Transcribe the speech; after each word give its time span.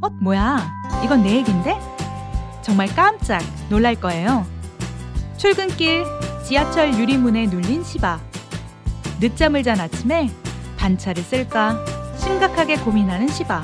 어, 0.00 0.08
뭐야? 0.20 0.72
이건 1.02 1.22
내 1.22 1.36
얘긴데? 1.36 1.78
정말 2.62 2.88
깜짝 2.94 3.42
놀랄 3.68 3.94
거예요. 3.94 4.46
출근길 5.36 6.04
지하철 6.46 6.94
유리문에 6.94 7.46
눌린 7.46 7.84
시바. 7.84 8.20
늦잠을 9.20 9.62
잔 9.62 9.80
아침에 9.80 10.30
반차를 10.76 11.22
쓸까 11.22 11.78
심각하게 12.18 12.76
고민하는 12.76 13.28
시바. 13.28 13.62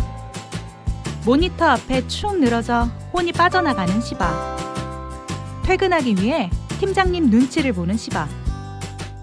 모니터 1.25 1.67
앞에 1.67 2.07
축 2.09 2.39
늘어져 2.39 2.89
혼이 3.13 3.33
빠져나가는 3.33 4.01
시바. 4.01 4.57
퇴근하기 5.65 6.17
위해 6.17 6.51
팀장님 6.79 7.31
눈치를 7.31 7.73
보는 7.73 7.97
시바. 7.97 8.27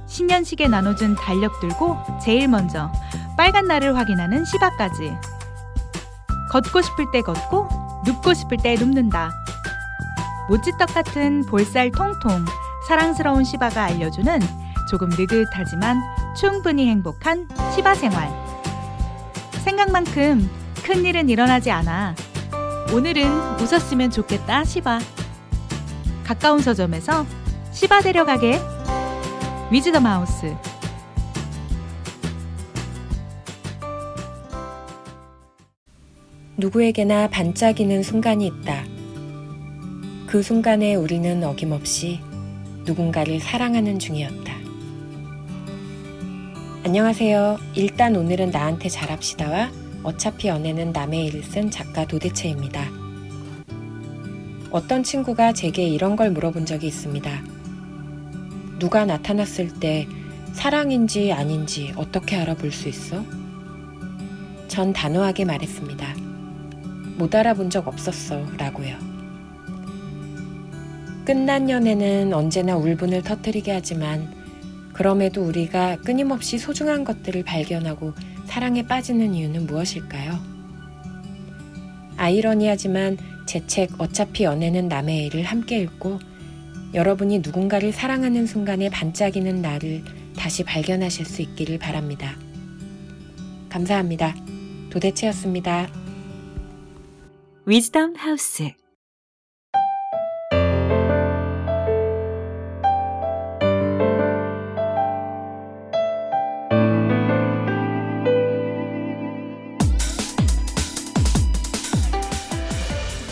신년식에 0.05 0.67
나눠준 0.67 1.15
달력 1.15 1.59
들고 1.59 1.97
제일 2.23 2.47
먼저 2.47 2.91
빨간 3.35 3.67
날을 3.67 3.95
확인하는 3.95 4.45
시바까지. 4.45 5.36
걷고 6.49 6.81
싶을 6.81 7.11
때 7.11 7.21
걷고 7.21 7.67
눕고 8.05 8.33
싶을 8.33 8.57
때 8.57 8.75
눕는다. 8.75 9.31
모찌떡 10.49 10.93
같은 10.93 11.45
볼살 11.45 11.91
통통 11.91 12.45
사랑스러운 12.87 13.43
시바가 13.43 13.83
알려주는 13.83 14.39
조금 14.89 15.09
느긋하지만 15.09 16.01
충분히 16.39 16.87
행복한 16.87 17.47
시바 17.75 17.95
생활. 17.95 18.31
생각만큼 19.65 20.49
큰 20.83 21.03
일은 21.03 21.29
일어나지 21.29 21.69
않아. 21.71 22.15
오늘은 22.93 23.59
웃었으면 23.59 24.11
좋겠다, 24.11 24.63
시바. 24.63 24.99
가까운 26.23 26.61
서점에서 26.61 27.25
시바 27.71 28.01
데려가게. 28.01 28.61
위즈더 29.69 29.99
마우스. 29.99 30.55
누구에게나 36.59 37.27
반짝이는 37.27 38.01
순간이 38.01 38.47
있다. 38.47 38.83
그 40.25 40.41
순간에 40.41 40.95
우리는 40.95 41.43
어김없이 41.43 42.19
누군가를 42.83 43.39
사랑하는 43.39 43.99
중이었다. 43.99 44.55
안녕하세요. 46.83 47.59
일단 47.75 48.15
오늘은 48.15 48.49
나한테 48.49 48.89
잘합시다와 48.89 49.69
어차피 50.01 50.47
연애는 50.47 50.93
남의 50.93 51.25
일을 51.25 51.43
쓴 51.43 51.69
작가 51.69 52.07
도대체입니다. 52.07 52.85
어떤 54.71 55.03
친구가 55.03 55.53
제게 55.53 55.87
이런 55.87 56.15
걸 56.15 56.31
물어본 56.31 56.65
적이 56.65 56.87
있습니다. 56.87 57.29
누가 58.79 59.05
나타났을 59.05 59.79
때 59.79 60.07
사랑인지 60.53 61.31
아닌지 61.31 61.93
어떻게 61.95 62.35
알아볼 62.35 62.71
수 62.71 62.89
있어? 62.89 63.23
전 64.67 64.91
단호하게 64.91 65.45
말했습니다. 65.45 66.26
못 67.17 67.33
알아본 67.33 67.69
적 67.69 67.87
없었어 67.87 68.45
라고요. 68.57 68.95
끝난 71.25 71.69
연애는 71.69 72.33
언제나 72.33 72.77
울분을 72.77 73.23
터뜨리게 73.23 73.71
하지만 73.71 74.33
그럼에도 74.93 75.43
우리가 75.43 75.97
끊임없이 75.97 76.57
소중한 76.57 77.03
것들을 77.03 77.43
발견하고 77.43 78.13
사랑에 78.45 78.83
빠지는 78.83 79.33
이유는 79.33 79.65
무엇일까요? 79.67 80.39
아이러니하지만 82.17 83.17
제 83.45 83.65
책 83.65 83.99
어차피 83.99 84.43
연애는 84.43 84.87
남의 84.87 85.25
일을 85.25 85.43
함께 85.43 85.79
읽고 85.79 86.19
여러분이 86.93 87.39
누군가를 87.39 87.91
사랑하는 87.91 88.45
순간에 88.45 88.89
반짝이는 88.89 89.61
나를 89.61 90.03
다시 90.37 90.63
발견하실 90.63 91.25
수 91.25 91.41
있기를 91.41 91.79
바랍니다. 91.79 92.35
감사합니다. 93.69 94.35
도대체였습니다. 94.89 95.87
위즈덤 97.69 98.15
하우스. 98.15 98.71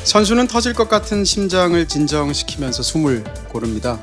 선수는 0.03 0.47
터질 0.47 0.73
것 0.73 0.89
같은 0.89 1.23
심장을 1.23 1.87
진정시키면서 1.87 2.83
숨을 2.83 3.23
고릅니다. 3.47 4.01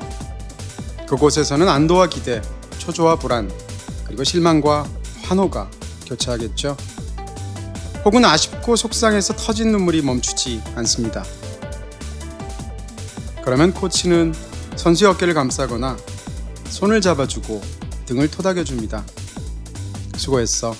그곳에서는 1.07 1.69
안도와 1.69 2.07
기대, 2.07 2.41
초조와 2.79 3.17
불안, 3.17 3.51
그리고 4.07 4.23
실망과 4.23 4.89
환호가 5.21 5.69
교차하겠죠. 6.07 6.75
혹은 8.05 8.25
아쉽고 8.25 8.75
속상해서 8.75 9.35
터진 9.35 9.71
눈물이 9.71 10.01
멈추지 10.01 10.61
않습니다. 10.75 11.23
그러면 13.43 13.73
코치는 13.73 14.33
선수의 14.75 15.11
어깨를 15.11 15.33
감싸거나 15.33 15.97
손을 16.69 17.01
잡아주고 17.01 17.61
등을 18.05 18.29
토닥여줍니다. 18.29 19.05
수고했어. 20.17 20.75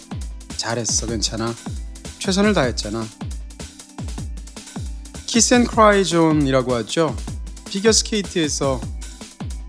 잘했어. 0.58 1.08
괜찮아. 1.08 1.54
최선을 2.20 2.54
다했잖아. 2.54 3.06
kiss 5.26 5.54
and 5.54 5.66
cry 5.66 6.06
zone이라고 6.06 6.76
하죠. 6.76 7.16
피겨 7.66 7.92
스케이트에서 7.92 8.80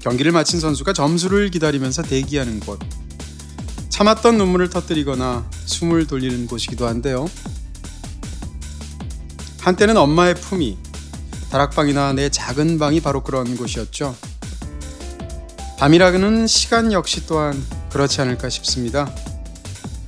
경기를 0.01 0.33
마친 0.33 0.61
선수가 0.61 0.93
점수를 0.93 1.51
기다리면서 1.51 2.03
대기하는 2.03 2.61
곳. 2.61 2.79
참았던 3.95 4.39
눈물을 4.39 4.71
터뜨리거나 4.71 5.49
숨을 5.67 6.09
돌리는 6.09 6.49
곳이기도 6.49 6.89
한데요. 6.89 7.31
한때는 9.61 9.97
엄마의 9.97 10.35
품이 10.35 10.77
다락방이나 11.53 12.13
내 12.15 12.29
작은 12.29 12.81
방이 12.81 13.01
바로 13.01 13.23
그런 13.23 13.57
곳이었죠. 13.57 14.17
밤이라는 15.79 16.49
시간 16.49 16.93
역시 16.93 17.25
또한 17.29 17.65
그렇지 17.91 18.21
않을까 18.21 18.49
싶습니다. 18.49 19.15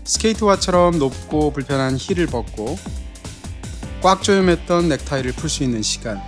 스케이트화처럼 0.02 0.98
높고 0.98 1.52
불편한 1.52 1.96
힐을 1.96 2.26
벗고 2.26 2.76
꽉 4.02 4.20
조여맸던 4.20 4.86
넥타이를 4.86 5.30
풀 5.34 5.48
수 5.48 5.62
있는 5.62 5.82
시간. 5.82 6.20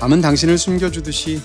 밤은 0.00 0.22
당신을 0.22 0.58
숨겨주듯이 0.58 1.40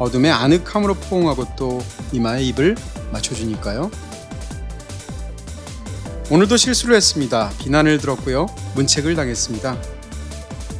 어둠의 0.00 0.32
아늑함으로 0.32 0.94
포옹하고 0.94 1.46
또 1.54 1.80
이마에 2.10 2.42
입을 2.42 2.74
맞춰주니까요. 3.12 3.90
오늘도 6.30 6.56
실수를 6.56 6.94
했습니다. 6.96 7.50
비난을 7.58 7.98
들었고요. 7.98 8.46
문책을 8.76 9.14
당했습니다. 9.16 9.76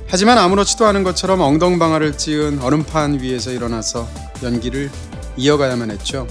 하지만 0.08 0.38
아무렇지도 0.38 0.86
않은 0.86 1.02
것처럼 1.02 1.40
엉덩방아를 1.40 2.16
찧은 2.16 2.60
얼음판 2.62 3.20
위에서 3.20 3.50
일어나서 3.52 4.08
연기를 4.42 4.90
이어가야만 5.36 5.90
했죠. 5.90 6.26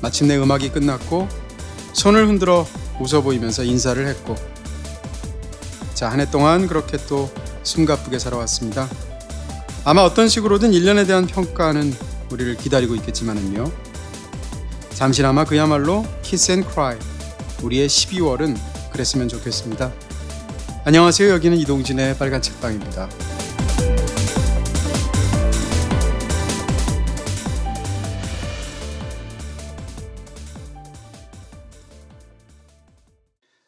마침내 0.00 0.36
음악이 0.36 0.70
끝났고 0.70 1.28
손을 1.92 2.26
흔들어 2.28 2.66
웃어 3.00 3.22
보이면서 3.22 3.64
인사를 3.64 4.06
했고 4.06 4.34
자, 5.94 6.08
한 6.10 6.20
해 6.20 6.30
동안 6.30 6.68
그렇게 6.68 6.96
또 7.08 7.30
숨가쁘게 7.64 8.18
살아왔습니다. 8.18 8.88
아마 9.84 10.02
어떤 10.02 10.28
식으로든 10.28 10.70
1년에 10.70 11.06
대한 11.06 11.26
평가는 11.26 11.94
우리를 12.30 12.56
기다리고 12.56 12.94
있겠지만은요. 12.94 13.70
잠시나마 14.98 15.44
그야말로 15.44 16.04
kiss 16.22 16.50
and 16.50 16.64
cry 16.64 16.98
우리의 17.62 17.88
12월은 17.88 18.56
그랬으면 18.90 19.28
좋겠습니다. 19.28 19.92
안녕하세요. 20.84 21.30
여기는 21.34 21.56
이동진의 21.56 22.18
빨간 22.18 22.42
책방입니다. 22.42 23.08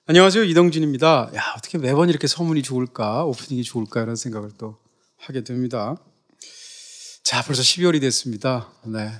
안녕하세요. 0.06 0.42
이동진입니다. 0.42 1.30
야, 1.36 1.54
어떻게 1.56 1.78
매번 1.78 2.08
이렇게 2.08 2.26
소문이 2.26 2.64
좋을까? 2.64 3.24
오프닝이 3.26 3.62
좋을까? 3.62 4.00
라는 4.00 4.16
생각을 4.16 4.50
또 4.58 4.78
하게 5.16 5.44
됩니다. 5.44 5.94
자, 7.22 7.44
벌써 7.44 7.62
12월이 7.62 8.00
됐습니다. 8.00 8.72
네. 8.84 9.12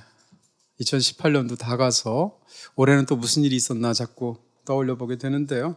2018년도 0.81 1.57
다 1.57 1.77
가서 1.77 2.37
올해는 2.75 3.05
또 3.05 3.15
무슨 3.15 3.43
일이 3.43 3.55
있었나 3.55 3.93
자꾸 3.93 4.37
떠올려 4.65 4.95
보게 4.95 5.17
되는데요. 5.17 5.75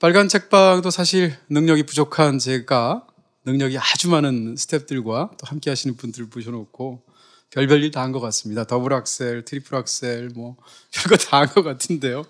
빨간 0.00 0.28
책방도 0.28 0.90
사실 0.90 1.36
능력이 1.48 1.84
부족한 1.84 2.38
제가 2.38 3.06
능력이 3.44 3.78
아주 3.78 4.08
많은 4.10 4.54
스탭들과 4.56 5.36
또 5.36 5.46
함께 5.46 5.70
하시는 5.70 5.96
분들을 5.96 6.28
모셔놓고 6.34 7.02
별별 7.50 7.82
일 7.82 7.90
다 7.90 8.00
한 8.00 8.12
것 8.12 8.20
같습니다. 8.20 8.64
double 8.64 8.92
axel, 8.94 9.44
triple 9.44 9.76
axel, 9.76 10.30
뭐 10.34 10.56
별거 10.90 11.16
다 11.16 11.38
한 11.38 11.48
것 11.48 11.62
같은데요. 11.62 12.24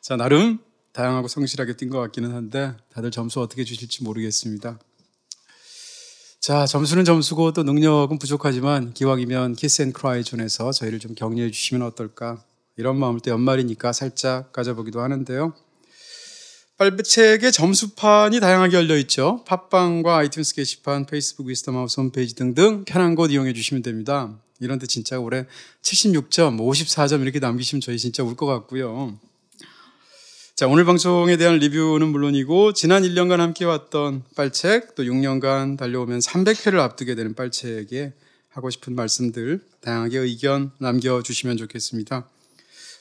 자, 0.00 0.16
나름 0.16 0.58
다양하고 0.92 1.28
성실하게 1.28 1.76
뛴 1.76 1.90
것 1.90 1.98
같기는 2.00 2.32
한데 2.32 2.74
다들 2.92 3.10
점수 3.10 3.40
어떻게 3.40 3.64
주실지 3.64 4.04
모르겠습니다. 4.04 4.78
자, 6.46 6.64
점수는 6.64 7.04
점수고 7.04 7.52
또 7.52 7.64
능력은 7.64 8.20
부족하지만 8.20 8.94
기왕이면 8.94 9.56
kiss 9.56 9.82
and 9.82 9.92
cry 9.92 10.22
zone에서 10.22 10.70
저희를 10.70 11.00
좀 11.00 11.16
격려해 11.16 11.50
주시면 11.50 11.84
어떨까 11.84 12.40
이런 12.76 13.00
마음을 13.00 13.18
또 13.18 13.32
연말이니까 13.32 13.92
살짝 13.92 14.52
가져보기도 14.52 15.00
하는데요. 15.00 15.54
빨책의 16.78 17.50
점수판이 17.50 18.38
다양하게 18.38 18.76
열려 18.76 18.96
있죠. 18.98 19.42
팟빵과 19.44 20.22
아이튠스 20.22 20.54
게시판, 20.54 21.06
페이스북 21.06 21.48
위즈덤하우스 21.48 21.98
홈페이지 21.98 22.36
등등 22.36 22.84
편한 22.84 23.16
곳 23.16 23.32
이용해 23.32 23.52
주시면 23.52 23.82
됩니다. 23.82 24.38
이런데 24.60 24.86
진짜 24.86 25.18
올해 25.18 25.46
76점, 25.82 26.60
54점 26.60 27.22
이렇게 27.22 27.40
남기시면 27.40 27.80
저희 27.80 27.98
진짜 27.98 28.22
울 28.22 28.36
것 28.36 28.46
같고요. 28.46 29.18
자, 30.56 30.66
오늘 30.66 30.86
방송에 30.86 31.36
대한 31.36 31.58
리뷰는 31.58 32.08
물론이고 32.08 32.72
지난 32.72 33.02
1년간 33.02 33.36
함께 33.36 33.66
왔던 33.66 34.22
빨책 34.36 34.94
또 34.94 35.02
6년간 35.02 35.76
달려오면 35.76 36.20
300회를 36.20 36.78
앞두게 36.78 37.14
되는 37.14 37.34
빨책에 37.34 38.14
하고 38.48 38.70
싶은 38.70 38.94
말씀들 38.94 39.60
다양하게 39.82 40.16
의견 40.16 40.70
남겨 40.78 41.22
주시면 41.22 41.58
좋겠습니다. 41.58 42.26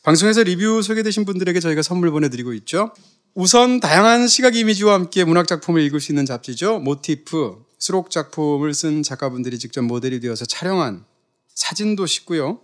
방송에서 0.03 0.43
리뷰 0.43 0.81
소개되신 0.81 1.23
분들에게 1.23 1.61
저희가 1.61 1.81
선물 1.81 2.11
보내드리고 2.11 2.51
있죠. 2.55 2.91
우선 3.35 3.79
다양한 3.79 4.27
시각 4.27 4.57
이미지와 4.57 4.93
함께 4.93 5.23
문학 5.23 5.47
작품을 5.47 5.79
읽을 5.83 6.01
수 6.01 6.11
있는 6.11 6.25
잡지죠. 6.25 6.79
모티프 6.79 7.63
수록 7.79 8.11
작품을 8.11 8.73
쓴 8.73 9.01
작가분들이 9.01 9.57
직접 9.59 9.81
모델이 9.81 10.19
되어서 10.19 10.43
촬영한 10.43 11.05
사진도 11.53 12.05
싣고요. 12.05 12.59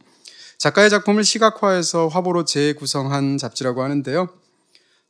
작가의 0.57 0.89
작품을 0.89 1.23
시각화해서 1.23 2.09
화보로 2.09 2.43
재구성한 2.43 3.37
잡지라고 3.37 3.83
하는데요. 3.83 4.40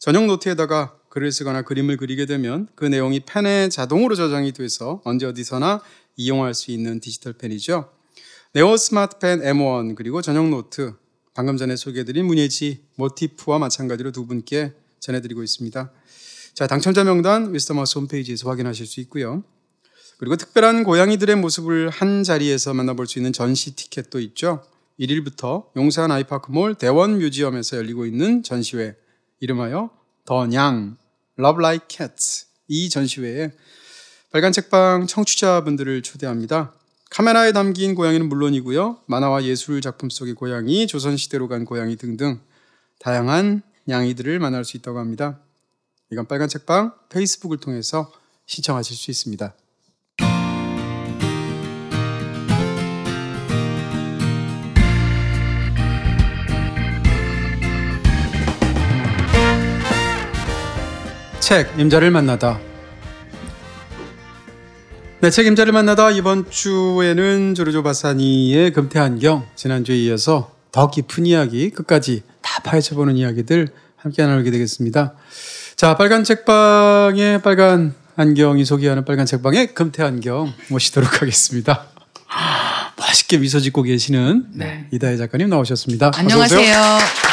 전용 0.01 0.25
노트에다가 0.25 0.97
글을 1.09 1.31
쓰거나 1.31 1.61
그림을 1.61 1.95
그리게 1.95 2.25
되면 2.25 2.67
그 2.73 2.85
내용이 2.85 3.19
펜에 3.19 3.69
자동으로 3.69 4.15
저장이 4.15 4.51
돼서 4.51 4.99
언제 5.05 5.27
어디서나 5.27 5.79
이용할 6.17 6.55
수 6.55 6.71
있는 6.71 6.99
디지털 6.99 7.33
펜이죠. 7.33 7.87
네오 8.53 8.77
스마트펜 8.77 9.41
M1 9.41 9.93
그리고 9.93 10.23
전용 10.23 10.49
노트 10.49 10.95
방금 11.35 11.55
전에 11.55 11.75
소개해드린 11.75 12.25
문예지 12.25 12.83
모티프와 12.95 13.59
마찬가지로 13.59 14.11
두 14.11 14.25
분께 14.25 14.73
전해드리고 15.01 15.43
있습니다. 15.43 15.91
자 16.55 16.65
당첨자 16.65 17.03
명단 17.03 17.53
위즈덤하우스 17.53 17.99
홈페이지에서 17.99 18.49
확인하실 18.49 18.87
수 18.87 19.01
있고요. 19.01 19.43
그리고 20.17 20.35
특별한 20.35 20.83
고양이들의 20.83 21.35
모습을 21.35 21.91
한 21.91 22.23
자리에서 22.23 22.73
만나볼 22.73 23.05
수 23.05 23.19
있는 23.19 23.33
전시 23.33 23.75
티켓도 23.75 24.19
있죠. 24.21 24.63
1일부터 24.99 25.67
용산 25.75 26.09
아이파크몰 26.09 26.73
대원 26.73 27.19
뮤지엄에서 27.19 27.77
열리고 27.77 28.07
있는 28.07 28.41
전시회 28.41 28.95
이름하여 29.41 29.89
더냥 30.25 30.97
Love 31.37 31.59
Like 31.59 31.87
Cats 31.89 32.45
이 32.67 32.89
전시회에 32.89 33.51
빨간 34.31 34.53
책방 34.53 35.07
청취자분들을 35.07 36.03
초대합니다. 36.03 36.73
카메라에 37.09 37.51
담긴 37.51 37.95
고양이는 37.95 38.29
물론이고요. 38.29 39.01
만화와 39.07 39.43
예술 39.43 39.81
작품 39.81 40.09
속의 40.09 40.35
고양이, 40.35 40.87
조선시대로 40.87 41.49
간 41.49 41.65
고양이 41.65 41.97
등등 41.97 42.39
다양한 42.99 43.63
양이들을 43.89 44.39
만날 44.39 44.63
수 44.63 44.77
있다고 44.77 44.99
합니다. 44.99 45.41
이건 46.11 46.27
빨간 46.27 46.47
책방 46.47 46.93
페이스북을 47.09 47.57
통해서 47.57 48.13
신청하실 48.45 48.95
수 48.95 49.11
있습니다. 49.11 49.53
책 61.51 61.67
임자를 61.77 62.11
만나다. 62.11 62.61
네, 65.19 65.29
책 65.29 65.47
임자를 65.47 65.73
만나다 65.73 66.09
이번 66.09 66.49
주에는 66.49 67.55
조르조 67.55 67.83
바사니의 67.83 68.71
금태안경 68.71 69.47
지난주에 69.57 69.97
이어서 69.97 70.55
더 70.71 70.89
깊은 70.89 71.25
이야기 71.25 71.69
끝까지 71.71 72.23
다 72.41 72.61
파헤쳐 72.63 72.95
보는 72.95 73.17
이야기들 73.17 73.67
함께 73.97 74.25
나누게 74.25 74.49
되겠습니다. 74.49 75.15
자, 75.75 75.97
빨간 75.97 76.23
책방의 76.23 77.41
빨간 77.41 77.95
안경이 78.15 78.63
소개하는 78.63 79.03
빨간 79.03 79.25
책방의 79.25 79.73
금태안경 79.73 80.53
모시도록 80.69 81.21
하겠습니다. 81.21 81.87
맛있게 82.97 83.39
미소 83.39 83.59
짓고 83.59 83.83
계시는 83.83 84.45
네. 84.53 84.87
이다혜 84.91 85.17
작가님 85.17 85.49
나오셨습니다. 85.49 86.13
안녕하세요. 86.15 87.30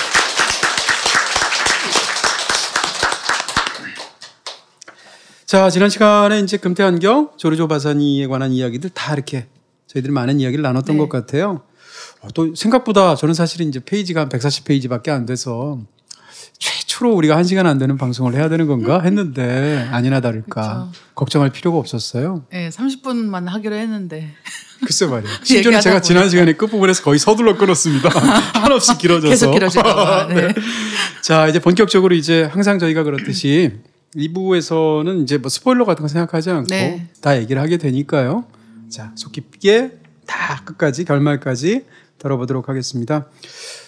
자, 5.49 5.71
지난 5.71 5.89
시간에 5.89 6.41
이제 6.41 6.59
금태안경, 6.59 7.31
조르조 7.39 7.69
바사니에 7.69 8.27
관한 8.27 8.53
이야기들 8.53 8.91
다 8.91 9.15
이렇게 9.15 9.47
저희들이 9.87 10.13
많은 10.13 10.41
이야기를 10.41 10.61
나눴던 10.61 10.97
네. 10.97 10.99
것 10.99 11.09
같아요. 11.09 11.63
어, 12.21 12.29
또 12.35 12.55
생각보다 12.55 13.15
저는 13.15 13.33
사실 13.33 13.63
이제 13.63 13.81
페이지가 13.83 14.21
한 14.21 14.29
140페이지밖에 14.29 15.09
안 15.09 15.25
돼서 15.25 15.81
최초로 16.59 17.15
우리가 17.15 17.35
한 17.35 17.45
시간 17.45 17.67
안 17.67 17.79
되는 17.79 17.97
방송을 17.97 18.35
해야 18.35 18.51
되는 18.51 18.67
건가 18.67 19.01
했는데 19.01 19.89
아니나 19.91 20.21
다를까 20.21 20.91
걱정할 21.15 21.49
필요가 21.49 21.79
없었어요. 21.79 22.45
네, 22.53 22.69
30분만 22.69 23.47
하기로 23.47 23.75
했는데 23.75 24.35
글쎄 24.85 25.07
말이에요. 25.07 25.35
심지어는 25.45 25.81
제가 25.81 26.03
지난 26.03 26.25
보니까. 26.25 26.31
시간에 26.31 26.53
끝부분에서 26.53 27.03
거의 27.03 27.19
서둘러 27.19 27.57
끊었습니다. 27.57 28.11
한없이 28.53 28.99
길어져서. 28.99 29.31
계속 29.31 29.53
길어질까봐. 29.53 30.27
네. 30.27 30.55
자, 31.23 31.49
이제 31.49 31.59
본격적으로 31.59 32.15
이제 32.15 32.43
항상 32.43 32.79
저희가 32.79 33.03
그렇듯이 33.03 33.73
2부에서는 34.17 35.23
이제 35.23 35.39
뭐 35.39 35.49
스포일러 35.49 35.85
같은 35.85 36.03
거 36.03 36.09
생각하지 36.09 36.51
않고 36.51 36.67
네. 36.69 37.09
다 37.21 37.39
얘기를 37.39 37.61
하게 37.61 37.77
되니까요. 37.77 38.45
자, 38.89 39.13
속 39.17 39.33
깊게 39.33 39.99
다 40.27 40.63
끝까지 40.65 41.05
결말까지 41.05 41.85
들어보도록 42.19 42.69
하겠습니다. 42.69 43.27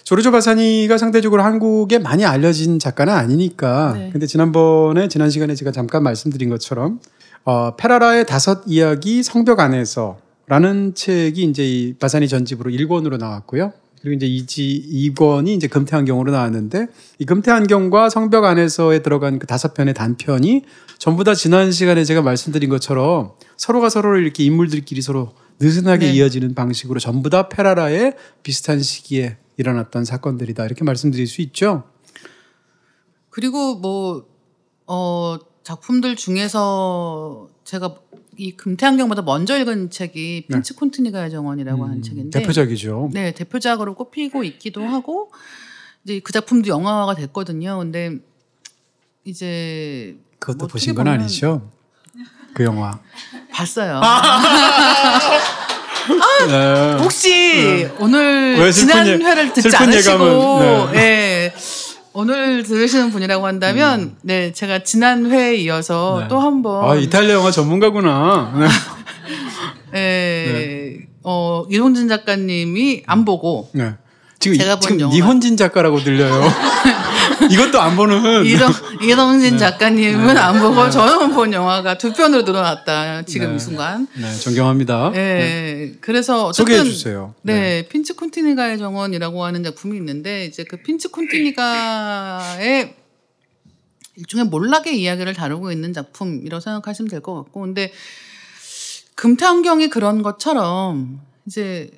조르조 0.04 0.30
바사니가 0.32 0.98
상대적으로 0.98 1.42
한국에 1.42 1.98
많이 1.98 2.24
알려진 2.24 2.78
작가는 2.78 3.12
아니니까. 3.12 3.94
네. 3.94 4.10
근데 4.12 4.26
지난번에 4.26 5.08
지난 5.08 5.30
시간에 5.30 5.54
제가 5.54 5.72
잠깐 5.72 6.02
말씀드린 6.02 6.48
것처럼 6.48 7.00
어, 7.44 7.76
페라라의 7.76 8.26
다섯 8.26 8.62
이야기 8.66 9.22
성벽 9.22 9.60
안에서라는 9.60 10.94
책이 10.94 11.42
이제 11.42 11.64
이 11.64 11.94
바사니 11.94 12.28
전집으로 12.28 12.70
1권으로 12.70 13.18
나왔고요. 13.18 13.72
그리고 14.00 14.16
이제 14.16 14.26
이지 14.26 15.12
2권이 15.14 15.48
이제 15.48 15.66
금태안경으로 15.66 16.32
나왔는데 16.32 16.86
이 17.18 17.24
금태안경과 17.26 18.08
성벽 18.08 18.44
안에서에 18.44 19.02
들어간 19.02 19.38
그 19.38 19.46
다섯 19.46 19.74
편의 19.74 19.92
단편이 19.94 20.62
전부 20.98 21.24
다 21.24 21.34
지난 21.34 21.70
시간에 21.70 22.04
제가 22.04 22.22
말씀드린 22.22 22.70
것처럼 22.70 23.32
서로가 23.56 23.90
서로를 23.90 24.22
이렇게 24.22 24.44
인물들끼리 24.44 25.02
서로 25.02 25.34
느슨하게 25.60 26.06
네. 26.06 26.12
이어지는 26.14 26.54
방식으로 26.54 26.98
전부 26.98 27.28
다 27.28 27.48
페라라의 27.48 28.14
비슷한 28.42 28.80
시기에 28.80 29.36
일어났던 29.58 30.06
사건들이다 30.06 30.64
이렇게 30.64 30.84
말씀드릴 30.84 31.26
수 31.26 31.42
있죠. 31.42 31.84
그리고 33.28 33.76
뭐 33.76 34.26
어, 34.86 35.38
작품들 35.62 36.16
중에서 36.16 37.48
제가 37.64 37.96
이 38.40 38.52
금태안경보다 38.52 39.20
먼저 39.20 39.58
읽은 39.58 39.90
책이 39.90 40.46
핀치 40.48 40.72
콘티니가의 40.72 41.30
정원이라고 41.30 41.84
하는 41.84 42.00
책인데 42.00 42.38
네. 42.38 42.40
음, 42.40 42.40
대표작이죠. 42.40 43.10
네, 43.12 43.32
대표작으로 43.32 43.94
꼽히고 43.94 44.44
있기도 44.44 44.82
하고 44.82 45.30
이제 46.04 46.20
그 46.20 46.32
작품도 46.32 46.70
영화화가 46.70 47.16
됐거든요. 47.16 47.76
근데 47.76 48.16
이제 49.26 50.16
그것도 50.38 50.56
뭐 50.56 50.68
보신 50.68 50.94
건 50.94 51.08
아니죠? 51.08 51.70
그 52.54 52.64
영화. 52.64 52.98
봤어요. 53.52 54.00
네. 56.48 56.94
혹시 57.02 57.90
오늘 57.98 58.56
왜 58.58 58.72
슬픈 58.72 59.04
지난 59.04 59.06
예- 59.06 59.16
회를 59.22 59.52
듣지 59.52 59.76
않으시고 59.76 60.14
예감은, 60.14 60.94
예. 60.94 61.52
오늘 62.12 62.62
들으시는 62.64 63.10
분이라고 63.12 63.46
한다면 63.46 64.16
네 64.22 64.52
제가 64.52 64.82
지난 64.82 65.30
회에 65.30 65.56
이어서 65.56 66.16
음. 66.16 66.20
네. 66.22 66.28
또 66.28 66.40
한번 66.40 66.88
아 66.90 66.94
이탈리아 66.96 67.34
영화 67.34 67.50
전문가구나. 67.50 68.68
네. 69.92 69.98
예, 69.98 71.06
어 71.22 71.64
이동진 71.70 72.08
작가님이 72.08 73.04
안 73.06 73.24
보고 73.24 73.68
네. 73.72 73.94
지금 74.40 74.58
제가 74.58 74.72
이- 74.72 74.74
본 74.74 74.80
지금 74.82 75.00
영화. 75.00 75.14
이혼진 75.14 75.56
작가라고 75.56 76.00
들려요. 76.00 76.42
이것도 77.50 77.80
안 77.80 77.96
보는. 77.96 78.44
이동 78.46 78.70
이동진 79.02 79.52
네. 79.52 79.58
작가님은 79.58 80.36
안 80.36 80.60
보고 80.60 80.88
저는 80.90 81.32
본 81.32 81.52
영화가 81.52 81.98
두 81.98 82.12
편으로 82.12 82.42
늘어났다 82.42 83.22
지금 83.22 83.50
네. 83.50 83.56
이 83.56 83.58
순간. 83.58 84.06
네, 84.14 84.34
존경합니다. 84.38 85.12
예. 85.14 85.94
그래서 86.00 86.46
어쨌든 86.46 86.76
소개해 86.76 86.84
주세요. 86.84 87.34
네, 87.42 87.86
핀치 87.88 88.14
콘티니가의 88.14 88.78
정원이라고 88.78 89.44
하는 89.44 89.64
작품이 89.64 89.96
있는데 89.96 90.44
이제 90.46 90.64
그 90.64 90.76
핀치 90.78 91.08
콘티니가의 91.08 92.94
일종의 94.16 94.46
몰락의 94.46 95.00
이야기를 95.00 95.34
다루고 95.34 95.72
있는 95.72 95.92
작품이라고 95.92 96.60
생각하시면 96.60 97.08
될 97.08 97.20
것 97.20 97.34
같고 97.34 97.60
근데 97.60 97.92
금태환경이 99.14 99.88
그런 99.88 100.22
것처럼 100.22 101.20
이제 101.46 101.90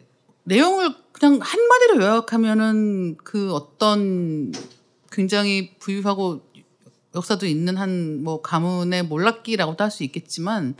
내용을 0.45 0.95
그냥 1.13 1.39
한마디로 1.41 2.03
요약하면은 2.03 3.17
그 3.23 3.53
어떤 3.53 4.53
굉장히 5.13 5.75
부유하고 5.79 6.43
역사도 7.15 7.47
있는 7.47 7.77
한 7.77 8.23
뭐 8.25 8.41
가문의 8.43 9.05
몰락기라고도 9.05 9.85
할 9.85 9.91
수 9.91 10.03
있겠지만 10.05 10.75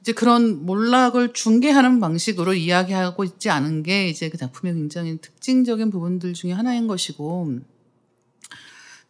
이제 0.00 0.12
그런 0.12 0.66
몰락을 0.66 1.32
중계하는 1.32 2.00
방식으로 2.00 2.54
이야기하고 2.54 3.22
있지 3.24 3.50
않은 3.50 3.82
게 3.84 4.08
이제 4.08 4.28
그 4.28 4.36
작품의 4.36 4.74
굉장히 4.74 5.18
특징적인 5.20 5.90
부분들 5.90 6.34
중에 6.34 6.52
하나인 6.52 6.86
것이고 6.88 7.60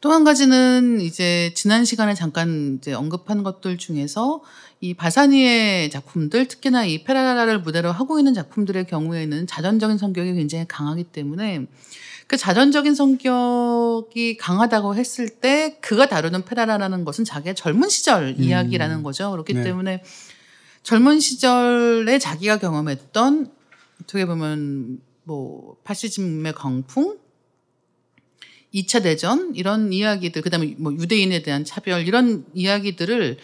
또 0.02 0.10
한 0.10 0.24
가지는 0.24 1.00
이제 1.00 1.52
지난 1.54 1.84
시간에 1.84 2.12
잠깐 2.14 2.76
이제 2.78 2.92
언급한 2.92 3.42
것들 3.44 3.78
중에서 3.78 4.42
이 4.80 4.94
바사니의 4.94 5.90
작품들 5.90 6.48
특히나 6.48 6.84
이 6.84 7.04
페라라를 7.04 7.60
무대로 7.60 7.92
하고 7.92 8.18
있는 8.18 8.34
작품들의 8.34 8.86
경우에는 8.86 9.46
자전적인 9.46 9.98
성격이 9.98 10.34
굉장히 10.34 10.66
강하기 10.66 11.04
때문에 11.04 11.66
그 12.32 12.38
자전적인 12.38 12.94
성격이 12.94 14.38
강하다고 14.38 14.94
했을 14.94 15.28
때 15.28 15.76
그가 15.82 16.06
다루는 16.06 16.46
페라라라는 16.46 17.04
것은 17.04 17.26
자기의 17.26 17.54
젊은 17.54 17.90
시절 17.90 18.28
음. 18.38 18.42
이야기라는 18.42 19.02
거죠. 19.02 19.30
그렇기 19.32 19.52
네. 19.52 19.62
때문에 19.62 20.02
젊은 20.82 21.20
시절에 21.20 22.18
자기가 22.18 22.56
경험했던 22.56 23.52
어떻게 24.00 24.24
보면 24.24 25.02
뭐 25.24 25.76
파시즘의 25.84 26.54
광풍 26.54 27.18
2차 28.72 29.02
대전 29.02 29.54
이런 29.54 29.92
이야기들 29.92 30.40
그다음에 30.40 30.74
뭐 30.78 30.90
유대인에 30.94 31.42
대한 31.42 31.66
차별 31.66 32.08
이런 32.08 32.46
이야기들을 32.54 33.36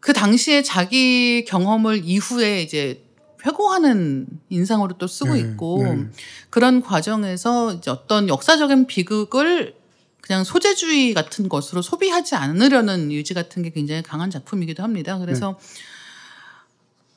그 0.00 0.12
당시에 0.12 0.60
자기 0.62 1.46
경험을 1.46 2.02
이후에 2.04 2.60
이제 2.60 3.02
회고하는 3.44 4.26
인상으로 4.48 4.98
또 4.98 5.06
쓰고 5.06 5.34
네, 5.34 5.40
있고 5.40 5.82
네. 5.82 6.06
그런 6.50 6.82
과정에서 6.82 7.74
이제 7.74 7.90
어떤 7.90 8.28
역사적인 8.28 8.86
비극을 8.86 9.74
그냥 10.20 10.44
소재주의 10.44 11.14
같은 11.14 11.48
것으로 11.48 11.82
소비하지 11.82 12.36
않으려는 12.36 13.10
의지 13.10 13.34
같은 13.34 13.62
게 13.62 13.70
굉장히 13.70 14.02
강한 14.02 14.30
작품이기도 14.30 14.82
합니다. 14.82 15.18
그래서 15.18 15.58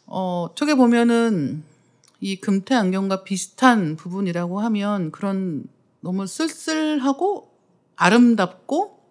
어, 0.06 0.48
어떻게 0.50 0.76
보면은 0.76 1.64
이 2.20 2.38
금태 2.38 2.76
안경과 2.76 3.24
비슷한 3.24 3.96
부분이라고 3.96 4.62
하면 4.62 5.12
그런 5.12 5.66
너무 6.00 6.26
쓸쓸하고 6.26 7.52
아름답고 7.96 9.03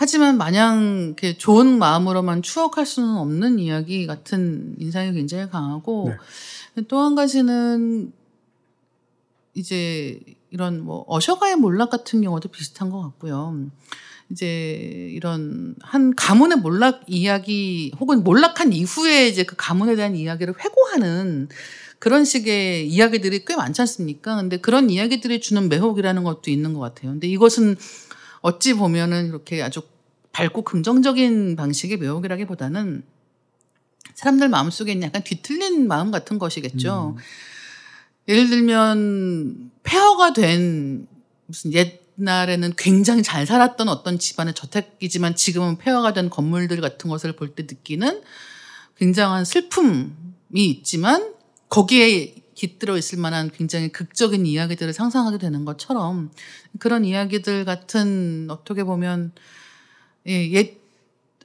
하지만 0.00 0.38
마냥 0.38 1.06
이렇게 1.06 1.36
좋은 1.36 1.76
마음으로만 1.76 2.42
추억할 2.42 2.86
수는 2.86 3.16
없는 3.16 3.58
이야기 3.58 4.06
같은 4.06 4.76
인상이 4.78 5.12
굉장히 5.12 5.50
강하고 5.50 6.12
또한 6.86 7.16
가지는 7.16 8.12
이제 9.54 10.20
이런 10.50 10.84
뭐 10.84 11.04
어셔가의 11.08 11.56
몰락 11.56 11.90
같은 11.90 12.22
경우도 12.22 12.50
비슷한 12.50 12.90
것 12.90 13.02
같고요. 13.02 13.66
이제 14.30 15.10
이런 15.10 15.74
한 15.80 16.14
가문의 16.14 16.58
몰락 16.58 17.02
이야기 17.08 17.90
혹은 17.98 18.22
몰락한 18.22 18.72
이후에 18.72 19.26
이제 19.26 19.42
그 19.42 19.56
가문에 19.58 19.96
대한 19.96 20.14
이야기를 20.14 20.54
회고하는 20.60 21.48
그런 21.98 22.24
식의 22.24 22.88
이야기들이 22.88 23.44
꽤 23.44 23.56
많지 23.56 23.80
않습니까? 23.82 24.36
근데 24.36 24.58
그런 24.58 24.90
이야기들이 24.90 25.40
주는 25.40 25.68
매혹이라는 25.68 26.22
것도 26.22 26.52
있는 26.52 26.72
것 26.72 26.78
같아요. 26.78 27.10
근데 27.10 27.26
이것은 27.26 27.76
어찌 28.40 28.74
보면은 28.74 29.28
이렇게 29.28 29.62
아주 29.62 29.82
밝고 30.32 30.62
긍정적인 30.62 31.56
방식의 31.56 31.98
매혹이라기보다는 31.98 33.02
사람들 34.14 34.48
마음속에 34.48 34.92
있는 34.92 35.06
약간 35.06 35.22
뒤틀린 35.22 35.86
마음 35.88 36.10
같은 36.10 36.38
것이겠죠. 36.38 37.16
예를 38.28 38.48
들면 38.48 39.70
폐허가 39.82 40.32
된 40.32 41.06
무슨 41.46 41.72
옛날에는 42.18 42.74
굉장히 42.76 43.22
잘 43.22 43.46
살았던 43.46 43.88
어떤 43.88 44.18
집안의 44.18 44.54
저택이지만 44.54 45.34
지금은 45.34 45.78
폐허가 45.78 46.12
된 46.12 46.28
건물들 46.30 46.80
같은 46.80 47.08
것을 47.10 47.32
볼 47.32 47.54
때 47.54 47.62
느끼는 47.62 48.22
굉장한 48.98 49.44
슬픔이 49.44 50.10
있지만 50.54 51.32
거기에 51.68 52.34
깃들어 52.58 52.96
있을 52.96 53.18
만한 53.18 53.50
굉장히 53.50 53.88
극적인 53.88 54.44
이야기들을 54.44 54.92
상상하게 54.92 55.38
되는 55.38 55.64
것처럼 55.64 56.32
그런 56.80 57.04
이야기들 57.04 57.64
같은 57.64 58.48
어떻게 58.50 58.82
보면 58.82 59.30
예, 60.26 60.50
옛 60.50 60.76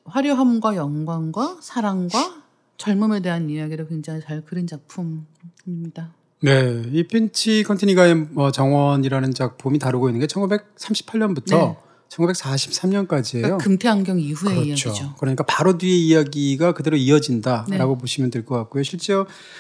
화려함과 0.06 0.76
영광과 0.76 1.60
사랑과 1.62 2.42
젊음에 2.78 3.22
대한 3.22 3.48
이야기를 3.50 3.88
굉장히 3.90 4.22
잘 4.22 4.42
그린 4.42 4.66
작품입니다. 4.66 6.14
네, 6.42 6.82
이 6.92 7.04
핀치 7.04 7.64
컨티니가의 7.64 8.16
뭐 8.32 8.52
정원이라는 8.52 9.36
작품이 9.36 9.78
다루고 9.78 10.10
있는 10.10 10.20
게 10.20 10.26
1938년부터 10.26 11.52
네. 11.52 11.78
1943년까지예요. 12.14 13.42
그러니까 13.42 13.58
금태안경 13.58 14.20
이후의 14.20 14.56
그렇죠. 14.66 14.90
이야기죠. 14.90 15.16
그러니까 15.20 15.44
바로 15.46 15.78
뒤에 15.78 15.96
이야기가 15.96 16.74
그대로 16.74 16.96
이어진다라고 16.98 17.94
네. 17.96 18.00
보시면 18.00 18.30
될 18.32 18.44
것 18.46 18.56
같고요. 18.58 18.84
실제 18.84 19.14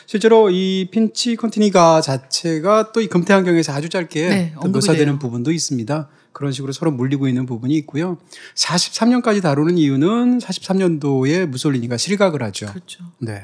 실제로 0.05 0.49
이 0.49 0.89
핀치 0.91 1.35
컨티니가 1.37 2.01
자체가 2.01 2.91
또 2.91 3.01
이 3.01 3.07
금태환경에서 3.07 3.73
아주 3.73 3.89
짧게 3.89 4.29
네, 4.29 4.53
묘사되는. 4.65 5.19
부분도 5.19 5.51
있습니다. 5.51 6.09
그런 6.31 6.51
식으로 6.51 6.71
서로 6.73 6.91
물리고 6.91 7.27
있는 7.27 7.45
부분이 7.45 7.75
있고요. 7.79 8.17
43년까지 8.55 9.41
다루는 9.41 9.77
이유는 9.77 10.39
43년도에 10.39 11.45
무솔리니가 11.45 11.97
실각을 11.97 12.41
하죠. 12.43 12.67
그렇죠. 12.67 13.03
네. 13.19 13.43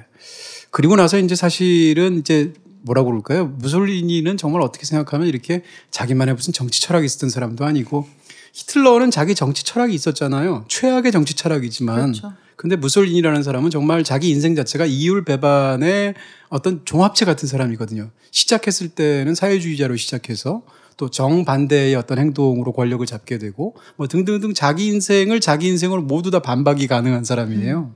그리고 0.71 0.95
나서 0.95 1.17
이제 1.19 1.35
사실은 1.35 2.19
이제 2.19 2.53
뭐라고 2.81 3.09
그럴까요? 3.09 3.45
무솔리니는 3.47 4.37
정말 4.37 4.61
어떻게 4.61 4.85
생각하면 4.85 5.27
이렇게 5.27 5.63
자기만의 5.91 6.35
무슨 6.35 6.53
정치 6.53 6.81
철학이 6.81 7.05
있었던 7.05 7.29
사람도 7.29 7.65
아니고 7.65 8.07
히틀러는 8.53 9.11
자기 9.11 9.35
정치 9.35 9.63
철학이 9.63 9.93
있었잖아요. 9.93 10.65
최악의 10.67 11.11
정치 11.11 11.33
철학이지만 11.33 12.13
그렇죠. 12.13 12.33
근데 12.55 12.75
무솔리니라는 12.75 13.41
사람은 13.41 13.69
정말 13.69 14.03
자기 14.03 14.29
인생 14.29 14.53
자체가 14.53 14.85
이율 14.85 15.23
배반의 15.23 16.13
어떤 16.49 16.83
종합체 16.83 17.23
같은 17.23 17.47
사람이거든요. 17.47 18.09
시작했을 18.31 18.89
때는 18.89 19.33
사회주의자로 19.33 19.95
시작해서 19.95 20.63
또 20.97 21.09
정반대의 21.09 21.95
어떤 21.95 22.19
행동으로 22.19 22.73
권력을 22.73 23.05
잡게 23.05 23.37
되고 23.37 23.77
뭐 23.95 24.07
등등등 24.07 24.53
자기 24.53 24.87
인생을 24.87 25.39
자기 25.39 25.69
인생으로 25.69 26.01
모두 26.01 26.31
다 26.31 26.39
반박이 26.41 26.87
가능한 26.87 27.23
사람이에요. 27.23 27.95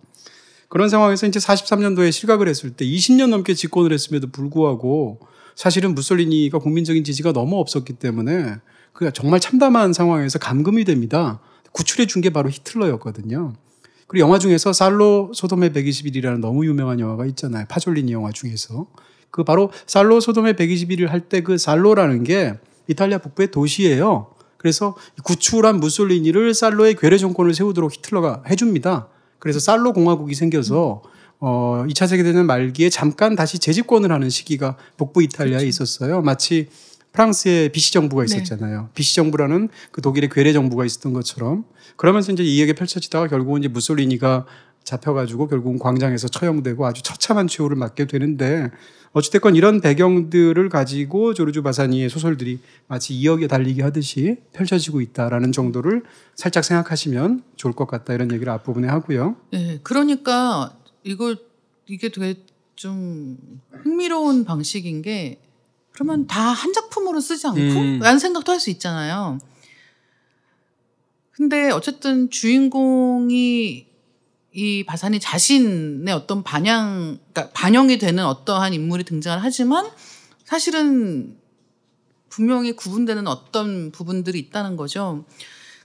그런 0.69 0.87
상황에서 0.87 1.27
이제 1.27 1.39
43년도에 1.39 2.13
실각을 2.13 2.47
했을 2.47 2.71
때 2.71 2.85
20년 2.85 3.27
넘게 3.27 3.55
집권을 3.55 3.91
했음에도 3.91 4.31
불구하고 4.31 5.19
사실은 5.55 5.93
무솔리니가 5.93 6.59
국민적인 6.59 7.03
지지가 7.03 7.33
너무 7.33 7.59
없었기 7.59 7.93
때문에 7.93 8.55
그 8.93 9.11
정말 9.13 9.39
참담한 9.39 9.93
상황에서 9.93 10.39
감금이 10.39 10.85
됩니다. 10.85 11.39
구출해 11.71 12.05
준 12.05 12.21
게 12.21 12.29
바로 12.29 12.49
히틀러였거든요. 12.49 13.53
그리고 14.07 14.25
영화 14.27 14.37
중에서 14.37 14.73
살로 14.73 15.31
소돔의 15.33 15.71
121이라는 15.71 16.39
너무 16.39 16.65
유명한 16.65 16.99
영화가 16.99 17.25
있잖아요. 17.27 17.65
파졸리니 17.67 18.11
영화 18.13 18.31
중에서. 18.31 18.85
그 19.31 19.43
바로 19.43 19.71
살로 19.87 20.19
소돔의 20.19 20.53
121을 20.53 21.07
할 21.07 21.21
때 21.29 21.41
그 21.41 21.57
살로라는 21.57 22.23
게 22.23 22.53
이탈리아 22.87 23.17
북부의 23.17 23.49
도시예요. 23.49 24.27
그래서 24.57 24.95
구출한 25.23 25.79
무솔리니를 25.79 26.53
살로의 26.53 26.95
괴뢰 26.95 27.17
정권을 27.17 27.53
세우도록 27.55 27.93
히틀러가 27.93 28.43
해줍니다. 28.49 29.07
그래서 29.39 29.59
살로 29.59 29.91
공화국이 29.93 30.35
생겨서 30.35 31.01
어 31.39 31.83
2차 31.89 32.07
세계대전 32.07 32.45
말기에 32.45 32.89
잠깐 32.89 33.35
다시 33.35 33.57
재집권을 33.59 34.11
하는 34.11 34.29
시기가 34.29 34.77
북부 34.97 35.23
이탈리아에 35.23 35.65
있었어요. 35.65 36.21
마치 36.21 36.69
프랑스의 37.13 37.69
비시 37.69 37.93
정부가 37.93 38.25
네. 38.25 38.35
있었잖아요. 38.35 38.89
비시 38.93 39.15
정부라는 39.15 39.69
그 39.91 40.01
독일의 40.01 40.29
괴뢰 40.29 40.51
정부가 40.51 40.83
있었던 40.83 41.13
것처럼 41.13 41.63
그러면서 41.95 42.31
이제 42.31 42.43
이 42.43 42.59
얘기 42.59 42.73
펼쳐지다가 42.73 43.27
결국은 43.27 43.61
이제 43.61 43.69
무솔리니가 43.69 44.45
잡혀가지고 44.83 45.47
결국은 45.47 45.79
광장에서 45.79 46.27
처형되고 46.27 46.85
아주 46.85 47.01
처참한 47.03 47.47
최후를 47.47 47.77
맞게 47.77 48.05
되는데 48.05 48.69
어찌됐건 49.13 49.55
이런 49.55 49.79
배경들을 49.79 50.69
가지고 50.69 51.35
조르주 51.35 51.61
바사니의 51.61 52.09
소설들이 52.09 52.59
마치 52.87 53.13
이역에 53.13 53.47
달리기 53.47 53.81
하듯이 53.81 54.37
펼쳐지고 54.53 55.01
있다라는 55.01 55.51
정도를 55.51 56.03
살짝 56.35 56.65
생각하시면 56.65 57.43
좋을 57.55 57.73
것 57.73 57.87
같다 57.87 58.13
이런 58.13 58.31
얘기를 58.31 58.51
앞부분에 58.51 58.87
하고요. 58.87 59.35
네, 59.51 59.79
그러니까 59.83 60.75
이거 61.03 61.35
이게 61.85 62.09
되게 62.09 62.41
좀 62.75 63.37
흥미로운 63.71 64.45
방식인 64.45 65.03
게 65.03 65.39
그러면 65.93 66.27
다 66.27 66.51
한 66.53 66.73
작품으로 66.73 67.19
쓰지 67.21 67.47
않고? 67.47 67.59
음. 67.59 67.99
라는 67.99 68.19
생각도 68.19 68.51
할 68.51 68.59
수 68.59 68.69
있잖아요. 68.71 69.39
근데 71.31 71.71
어쨌든 71.71 72.29
주인공이 72.29 73.87
이 74.55 74.83
바산이 74.85 75.19
자신의 75.19 76.13
어떤 76.13 76.43
반영, 76.43 77.17
그러니까 77.33 77.51
반영이 77.53 77.97
되는 77.97 78.23
어떠한 78.23 78.73
인물이 78.73 79.03
등장을 79.03 79.43
하지만 79.43 79.89
사실은 80.45 81.37
분명히 82.29 82.73
구분되는 82.73 83.27
어떤 83.27 83.91
부분들이 83.91 84.37
있다는 84.39 84.75
거죠. 84.77 85.25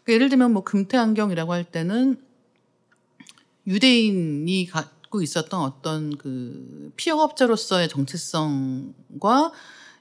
그러니까 0.04 0.12
예를 0.12 0.28
들면 0.28 0.52
뭐 0.52 0.64
금태안경이라고 0.64 1.52
할 1.52 1.64
때는 1.64 2.20
유대인이 3.66 4.66
갖고 4.66 5.22
있었던 5.22 5.60
어떤 5.60 6.16
그 6.16 6.92
피업업자로서의 6.96 7.88
정체성과 7.88 9.52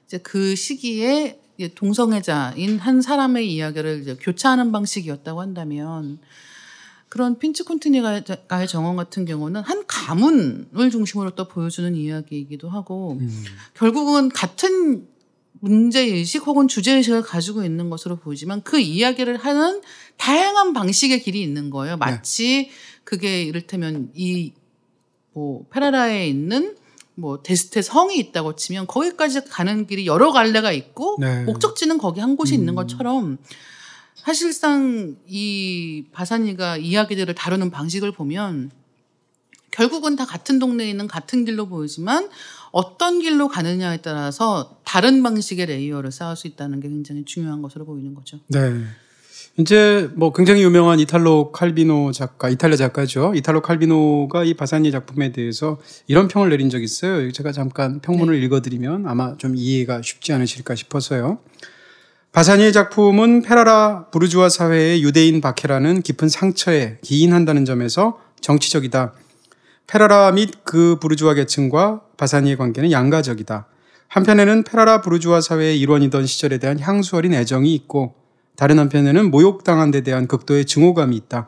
이제 0.08 0.18
그 0.18 0.56
시기에 0.56 1.38
동성애자인 1.74 2.78
한 2.78 3.02
사람의 3.02 3.52
이야기를 3.52 4.00
이제 4.00 4.16
교차하는 4.18 4.72
방식이었다고 4.72 5.40
한다면 5.40 6.18
그런 7.08 7.38
핀치 7.38 7.62
콘티니가의 7.64 8.24
정원 8.68 8.96
같은 8.96 9.24
경우는 9.24 9.60
한 9.60 9.84
가문을 9.86 10.90
중심으로 10.90 11.30
또 11.34 11.46
보여주는 11.46 11.94
이야기이기도 11.94 12.68
하고 12.68 13.18
음. 13.20 13.44
결국은 13.74 14.28
같은 14.30 15.06
문제의식 15.60 16.46
혹은 16.46 16.68
주제의식을 16.68 17.22
가지고 17.22 17.64
있는 17.64 17.90
것으로 17.90 18.16
보이지만 18.16 18.62
그 18.62 18.78
이야기를 18.78 19.36
하는 19.36 19.82
다양한 20.16 20.72
방식의 20.72 21.22
길이 21.22 21.42
있는 21.42 21.70
거예요. 21.70 21.96
마치 21.96 22.70
그게 23.04 23.42
이를테면 23.42 24.10
이 24.14 24.52
뭐 25.38 25.64
페라라에 25.70 26.26
있는 26.28 26.76
뭐 27.18 27.42
데스테 27.42 27.82
성이 27.82 28.16
있다고 28.18 28.54
치면 28.54 28.86
거기까지 28.86 29.44
가는 29.44 29.86
길이 29.86 30.06
여러 30.06 30.30
갈래가 30.30 30.70
있고 30.70 31.16
네. 31.18 31.42
목적지는 31.44 31.98
거기 31.98 32.20
한 32.20 32.36
곳이 32.36 32.54
있는 32.54 32.74
음. 32.74 32.76
것처럼 32.76 33.38
사실상 34.14 35.16
이 35.26 36.04
바사니가 36.12 36.76
이야기들을 36.76 37.34
다루는 37.34 37.70
방식을 37.70 38.12
보면 38.12 38.70
결국은 39.72 40.14
다 40.14 40.26
같은 40.26 40.60
동네에 40.60 40.88
있는 40.88 41.08
같은 41.08 41.44
길로 41.44 41.66
보이지만 41.66 42.28
어떤 42.70 43.18
길로 43.18 43.48
가느냐에 43.48 43.98
따라서 43.98 44.78
다른 44.84 45.22
방식의 45.22 45.66
layer를 45.66 46.12
쌓을 46.12 46.36
수 46.36 46.46
있다는 46.46 46.78
게 46.80 46.88
굉장히 46.88 47.24
중요한 47.24 47.62
것으로 47.62 47.84
보이는 47.84 48.14
거죠. 48.14 48.38
네. 48.48 48.84
이제 49.60 50.08
뭐 50.14 50.32
굉장히 50.32 50.62
유명한 50.62 51.00
이탈로 51.00 51.50
칼비노 51.50 52.12
작가, 52.12 52.48
이탈리아 52.48 52.76
작가죠. 52.76 53.32
이탈로 53.34 53.60
칼비노가 53.60 54.44
이 54.44 54.54
바사니 54.54 54.92
작품에 54.92 55.32
대해서 55.32 55.78
이런 56.06 56.28
평을 56.28 56.50
내린 56.50 56.70
적이 56.70 56.84
있어요. 56.84 57.32
제가 57.32 57.50
잠깐 57.50 57.98
평문을 58.00 58.40
읽어드리면 58.44 59.08
아마 59.08 59.36
좀 59.36 59.56
이해가 59.56 60.00
쉽지 60.02 60.32
않으실까 60.32 60.76
싶어서요. 60.76 61.40
바사니의 62.30 62.72
작품은 62.72 63.42
페라라 63.42 64.06
부르주아 64.12 64.48
사회의 64.48 65.02
유대인 65.02 65.40
박해라는 65.40 66.02
깊은 66.02 66.28
상처에 66.28 66.98
기인한다는 67.02 67.64
점에서 67.64 68.20
정치적이다. 68.40 69.12
페라라 69.88 70.30
및 70.30 70.52
그 70.62 71.00
부르주아 71.00 71.34
계층과 71.34 72.02
바사니의 72.16 72.56
관계는 72.58 72.92
양가적이다. 72.92 73.66
한편에는 74.06 74.62
페라라 74.62 75.00
부르주아 75.00 75.40
사회의 75.40 75.80
일원이던 75.80 76.26
시절에 76.26 76.58
대한 76.58 76.78
향수 76.78 77.16
어린 77.16 77.34
애정이 77.34 77.74
있고 77.74 78.17
다른 78.58 78.80
한편에는 78.80 79.30
모욕당한 79.30 79.92
데 79.92 80.00
대한 80.00 80.26
극도의 80.26 80.64
증오감이 80.64 81.14
있다. 81.14 81.46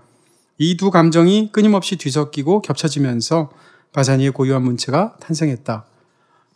이 0.59 0.77
두 0.77 0.93
감정이 0.93 1.51
끊임없이 1.51 1.97
뒤섞이고 1.97 2.63
겹쳐지면서 2.63 3.51
바사니의 3.93 4.31
고유한 4.31 4.63
문체가 4.63 5.17
탄생했다. 5.19 5.87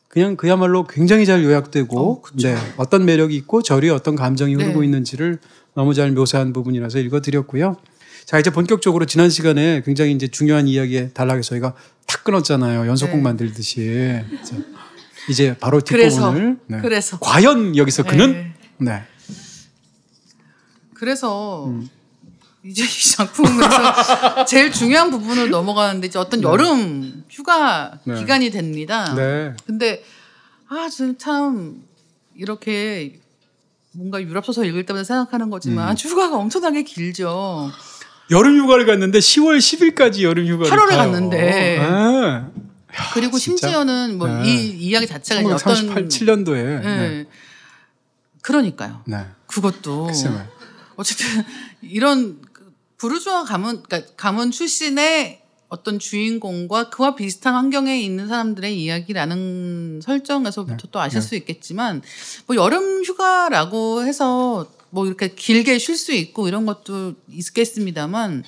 그냥 0.06 0.36
그야말로 0.36 0.86
굉장히 0.86 1.26
잘 1.26 1.42
요약되고 1.42 2.22
어. 2.22 2.22
네, 2.40 2.56
어떤 2.76 3.04
매력이 3.04 3.34
있고 3.34 3.62
저리 3.62 3.90
어떤 3.90 4.14
감정이 4.14 4.54
흐르고 4.54 4.80
네. 4.80 4.86
있는지를 4.86 5.40
너무 5.74 5.92
잘 5.92 6.12
묘사한 6.12 6.52
부분이라서 6.52 7.00
읽어드렸고요. 7.00 7.76
자 8.24 8.38
이제 8.38 8.50
본격적으로 8.50 9.06
지난 9.06 9.30
시간에 9.30 9.82
굉장히 9.84 10.12
이제 10.12 10.28
중요한 10.28 10.68
이야기에 10.68 11.08
단락에서 11.14 11.48
저희가 11.48 11.74
탁 12.06 12.22
끊었잖아요. 12.22 12.86
연속곡 12.86 13.16
네. 13.16 13.22
만들듯이. 13.22 14.20
자, 14.44 14.56
이제 15.28 15.56
바로 15.58 15.80
그래서 15.84 16.30
뒷부분을 16.30 16.58
네. 16.68 16.78
그래서 16.80 17.18
과연 17.18 17.76
여기서 17.76 18.04
그는 18.04 18.52
네. 18.78 19.02
네. 21.04 21.10
그래서 21.14 21.66
음. 21.66 21.88
이제 22.64 22.82
이 22.82 23.10
작품에서 23.12 24.44
제일 24.48 24.72
중요한 24.72 25.10
부분을 25.10 25.50
넘어가는데 25.50 26.06
이제 26.06 26.18
어떤 26.18 26.42
여름 26.42 27.24
휴가 27.28 27.98
네. 28.04 28.18
기간이 28.18 28.50
됩니다. 28.50 29.14
네. 29.14 29.52
근데 29.66 30.02
아, 30.68 30.88
참 31.18 31.82
이렇게 32.34 33.20
뭔가 33.92 34.20
유럽 34.22 34.46
소설 34.46 34.66
읽을 34.66 34.86
때마다 34.86 35.04
생각하는 35.04 35.50
거지만 35.50 35.90
음. 35.90 35.96
휴가가 35.96 36.36
엄청나게 36.36 36.84
길죠. 36.84 37.70
여름 38.30 38.56
휴가를 38.56 38.86
갔는데 38.86 39.18
10월 39.18 39.58
10일까지 39.58 40.22
여름 40.22 40.46
휴가를 40.46 40.72
8월에 40.72 40.88
가요. 40.88 40.98
갔는데. 40.98 41.78
아, 41.80 42.48
그리고 43.12 43.38
진짜? 43.38 43.68
심지어는 43.68 44.16
뭐 44.16 44.26
네. 44.26 44.48
이 44.48 44.70
이야기 44.70 45.06
자체가 45.06 45.42
이제 45.42 45.52
어떤 45.52 45.74
1938년도에. 45.74 46.56
예. 46.56 46.78
네. 46.80 47.26
그러니까요. 48.40 49.02
네. 49.06 49.26
그것도 49.46 50.06
글쎄 50.06 50.28
말이에요. 50.28 50.53
어쨌든 50.96 51.26
이런 51.82 52.40
그 52.52 52.72
부르주아 52.96 53.44
가문 53.44 53.82
그러니까 53.82 54.12
가문 54.16 54.50
출신의 54.50 55.42
어떤 55.68 55.98
주인공과 55.98 56.90
그와 56.90 57.16
비슷한 57.16 57.54
환경에 57.54 58.00
있는 58.00 58.28
사람들의 58.28 58.80
이야기라는 58.80 60.00
설정에서부터 60.02 60.76
네. 60.76 60.88
또 60.92 61.00
아실 61.00 61.20
네. 61.20 61.26
수 61.26 61.34
있겠지만 61.34 62.02
뭐 62.46 62.56
여름 62.56 63.02
휴가라고 63.02 64.04
해서 64.04 64.70
뭐 64.90 65.06
이렇게 65.06 65.34
길게 65.34 65.78
쉴 65.78 65.96
수 65.96 66.12
있고 66.12 66.46
이런 66.46 66.64
것도 66.66 67.14
있겠습니다만 67.28 68.44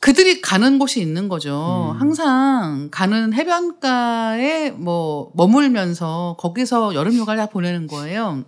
그들이 0.00 0.40
가는 0.40 0.78
곳이 0.78 1.00
있는 1.00 1.28
거죠. 1.28 1.92
음. 1.94 2.00
항상 2.00 2.88
가는 2.90 3.32
해변가에 3.32 4.70
뭐 4.70 5.30
머물면서 5.34 6.36
거기서 6.38 6.94
여름 6.94 7.14
휴가를 7.14 7.38
다 7.38 7.46
보내는 7.46 7.86
거예요. 7.86 8.44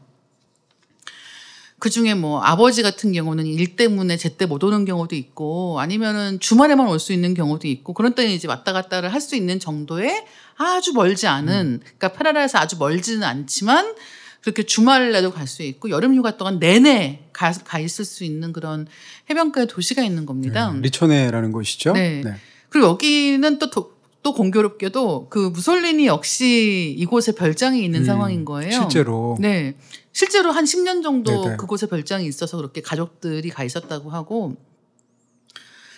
그 1.79 1.91
중에 1.91 2.15
뭐 2.15 2.41
아버지 2.41 2.83
같은 2.83 3.13
경우는 3.13 3.45
일 3.47 3.77
때문에 3.77 4.17
제때 4.17 4.47
못 4.47 4.65
오는 4.65 4.85
경우도 4.87 5.15
있고 5.15 5.79
아니면은 5.79 6.41
주말에만 6.41 6.89
올 6.89 6.99
수 6.99 7.13
있는 7.13 7.35
경우도 7.35 7.69
있고 7.69 7.93
그런 7.93 8.15
때는 8.15 8.33
이제 8.33 8.49
왔다 8.49 8.73
갔다를 8.73 9.13
할 9.13 9.21
수 9.21 9.37
있는 9.37 9.61
정도의 9.61 10.25
아주 10.57 10.93
멀지 10.95 11.27
않은 11.27 11.81
그러니까 11.85 12.13
페라라에서 12.13 12.59
아주 12.59 12.77
멀지는 12.79 13.23
않지만 13.25 13.95
그렇게 14.41 14.63
주말에도 14.63 15.33
갈 15.33 15.47
수 15.47 15.63
있고 15.65 15.91
여름 15.91 16.15
휴가 16.15 16.37
동안 16.39 16.59
내내 16.59 17.29
가, 17.33 17.53
가 17.53 17.79
있을 17.79 18.05
수 18.07 18.25
있는 18.25 18.53
그런 18.55 18.87
해변가의 19.29 19.67
도시가 19.67 20.03
있는 20.03 20.25
겁니다. 20.25 20.71
네. 20.73 20.81
리초네라는 20.81 21.53
곳이죠. 21.53 21.93
네. 21.93 22.23
그리고 22.71 22.89
여기는 22.89 23.59
또, 23.59 23.69
도- 23.71 23.96
또 24.27 24.33
공교롭게도 24.35 25.29
그 25.31 25.39
무솔리니 25.39 26.09
역시 26.09 26.93
이곳에 26.99 27.31
별장이 27.31 27.85
있는 27.85 28.01
음, 28.01 28.05
상황인 28.05 28.45
거예요. 28.45 28.73
실제로. 28.73 29.37
네. 29.39 29.77
실제로 30.11 30.51
한 30.51 30.65
10년 30.65 31.01
정도 31.01 31.45
네네. 31.45 31.57
그곳에 31.59 31.87
별장이 31.87 32.27
있어서 32.27 32.57
그렇게 32.57 32.81
가족들이 32.81 33.49
가 33.51 33.63
있었다고 33.63 34.11
하고 34.11 34.57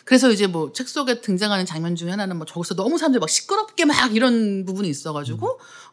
그래서 0.04 0.30
이제 0.30 0.46
뭐 0.46 0.74
책 0.74 0.88
속에 0.90 1.22
등장하는 1.22 1.64
장면 1.64 1.96
중에 1.96 2.10
하나는 2.10 2.36
뭐 2.36 2.44
저기서 2.44 2.74
너무 2.74 2.98
사람들이 2.98 3.18
막 3.18 3.30
시끄럽게 3.30 3.86
막 3.86 4.14
이런 4.14 4.66
부분이 4.66 4.90
있어가지고 4.90 5.46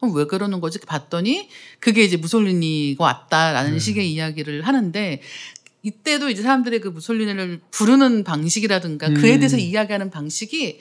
음. 0.03 0.09
어, 0.09 0.11
왜 0.13 0.25
그러는 0.25 0.59
거지 0.59 0.79
봤더니 0.79 1.47
그게 1.79 2.03
이제 2.03 2.17
무솔리니가 2.17 3.01
왔다라는 3.01 3.71
네. 3.71 3.79
식의 3.79 4.11
이야기를 4.11 4.63
하는데 4.63 5.21
이때도 5.83 6.29
이제 6.31 6.41
사람들이 6.41 6.81
그 6.81 6.87
무솔리니를 6.87 7.61
부르는 7.69 8.23
방식이라든가 8.23 9.09
그에 9.09 9.35
음. 9.35 9.39
대해서 9.39 9.55
이야기하는 9.55 10.09
방식이 10.09 10.79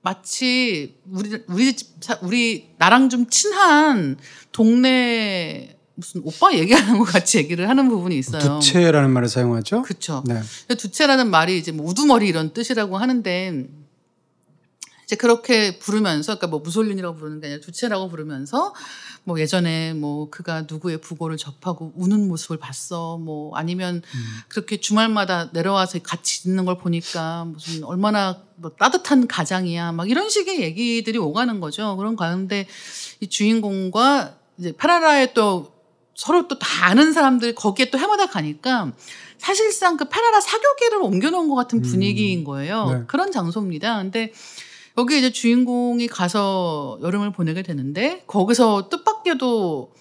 마치 0.00 0.96
우리 1.10 1.42
우리 1.48 1.74
집 1.76 1.88
사- 2.00 2.18
우리 2.22 2.70
나랑 2.78 3.08
좀 3.08 3.28
친한 3.28 4.16
동네 4.52 5.76
무슨 5.94 6.22
오빠 6.24 6.54
얘기하는 6.54 6.98
것 6.98 7.04
같이 7.04 7.38
얘기를 7.38 7.68
하는 7.68 7.88
부분이 7.88 8.16
있어요. 8.16 8.40
두채라는 8.60 9.10
말을 9.10 9.28
사용하죠. 9.28 9.82
그렇죠. 9.82 10.22
네. 10.26 10.40
두채라는 10.76 11.28
말이 11.30 11.58
이제 11.58 11.72
뭐 11.72 11.86
우두머리 11.88 12.28
이런 12.28 12.52
뜻이라고 12.52 12.96
하는데 12.96 13.66
이제 15.04 15.16
그렇게 15.16 15.78
부르면서 15.80 16.34
그러니까 16.36 16.46
뭐 16.48 16.60
무솔린이라고 16.60 17.16
부르는 17.16 17.40
게 17.40 17.48
아니라 17.48 17.60
두채라고 17.62 18.08
부르면서 18.08 18.74
뭐 19.24 19.40
예전에 19.40 19.94
뭐 19.94 20.30
그가 20.30 20.66
누구의 20.70 21.00
부고를 21.00 21.36
접하고 21.36 21.92
우는 21.96 22.28
모습을 22.28 22.58
봤어 22.58 23.18
뭐 23.18 23.56
아니면 23.56 23.96
음. 23.96 24.24
그렇게 24.48 24.78
주말마다 24.78 25.50
내려와서 25.52 25.98
같이 26.00 26.48
있는 26.48 26.64
걸 26.64 26.78
보니까 26.78 27.44
무슨 27.46 27.82
얼마나 27.84 28.42
뭐 28.60 28.70
따뜻한 28.70 29.26
가장이야 29.28 29.92
막 29.92 30.10
이런 30.10 30.28
식의 30.28 30.60
얘기들이 30.60 31.18
오가는 31.18 31.60
거죠 31.60 31.96
그런 31.96 32.16
가운데 32.16 32.66
이 33.20 33.28
주인공과 33.28 34.34
이제 34.58 34.72
파라라의 34.72 35.34
또 35.34 35.72
서로 36.14 36.48
또 36.48 36.58
다 36.58 36.86
아는 36.86 37.12
사람들 37.12 37.54
거기에 37.54 37.90
또 37.90 37.98
해마다 37.98 38.26
가니까 38.26 38.92
사실상 39.38 39.96
그 39.96 40.08
페라라 40.08 40.40
사교계를 40.40 41.00
옮겨놓은 41.00 41.48
것 41.48 41.54
같은 41.54 41.78
음. 41.78 41.82
분위기인 41.82 42.42
거예요. 42.42 42.90
네. 42.90 43.04
그런 43.06 43.30
장소입니다. 43.30 43.98
근데 44.02 44.32
여기 44.98 45.16
이제 45.16 45.30
주인공이 45.30 46.08
가서 46.08 46.98
여름을 47.02 47.30
보내게 47.32 47.62
되는데 47.62 48.24
거기서 48.26 48.88
뜻밖에도 48.88 49.92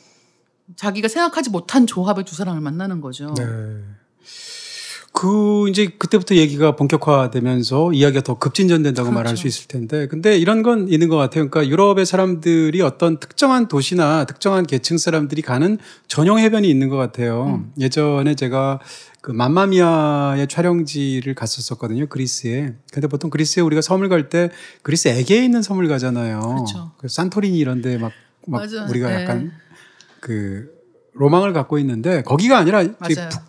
자기가 0.76 1.08
생각하지 1.08 1.52
못한 1.52 1.86
조합의 1.86 2.26
두 2.26 2.36
사람을 2.36 2.62
만나는 2.62 3.00
거죠. 3.00 3.32
네. 3.38 3.44
그 5.20 5.68
이제 5.68 5.88
그때부터 5.98 6.36
얘기가 6.36 6.76
본격화되면서 6.76 7.92
이야기가 7.92 8.22
더 8.22 8.38
급진전된다고 8.38 9.10
그렇죠. 9.10 9.16
말할 9.16 9.36
수 9.36 9.48
있을 9.48 9.68
텐데 9.68 10.08
근데 10.08 10.38
이런 10.38 10.62
건 10.62 10.88
있는 10.90 11.08
것 11.08 11.18
같아요. 11.18 11.50
그러니까 11.50 11.68
유럽의 11.72 12.06
사람들이 12.06 12.84
어떤 12.84 13.20
특정한 13.20 13.68
도시나 13.68 14.26
특정한 14.26 14.64
계층 14.68 15.00
사람들이 15.00 15.42
가는 15.42 15.80
전용 16.08 16.38
해변이 16.38 16.70
있는 16.70 16.88
것 16.90 16.98
같아요. 16.98 17.46
음. 17.46 17.72
예전에 17.80 18.36
제가 18.36 18.80
그 19.22 19.32
맘마미아의 19.32 20.48
촬영지를 20.48 21.34
갔었었거든요. 21.34 22.06
그리스에. 22.06 22.76
근데 22.94 23.08
보통 23.08 23.32
그리스에 23.32 23.64
우리가 23.64 23.82
섬을 23.82 24.10
갈 24.10 24.30
때 24.30 24.52
그리스 24.84 25.08
에게해에 25.08 25.44
있는 25.44 25.64
섬을 25.64 25.88
가잖아요. 25.88 26.42
그렇죠. 26.42 26.92
그 27.00 27.08
산토리니 27.08 27.58
이런 27.58 27.82
데 27.82 27.98
막. 27.98 28.12
우리가 28.90 29.10
네. 29.10 29.24
약간 29.24 29.52
그 30.22 30.72
로망을 31.14 31.54
갖고 31.54 31.80
있는데 31.80 32.22
거기가 32.22 32.60
아니라. 32.60 32.84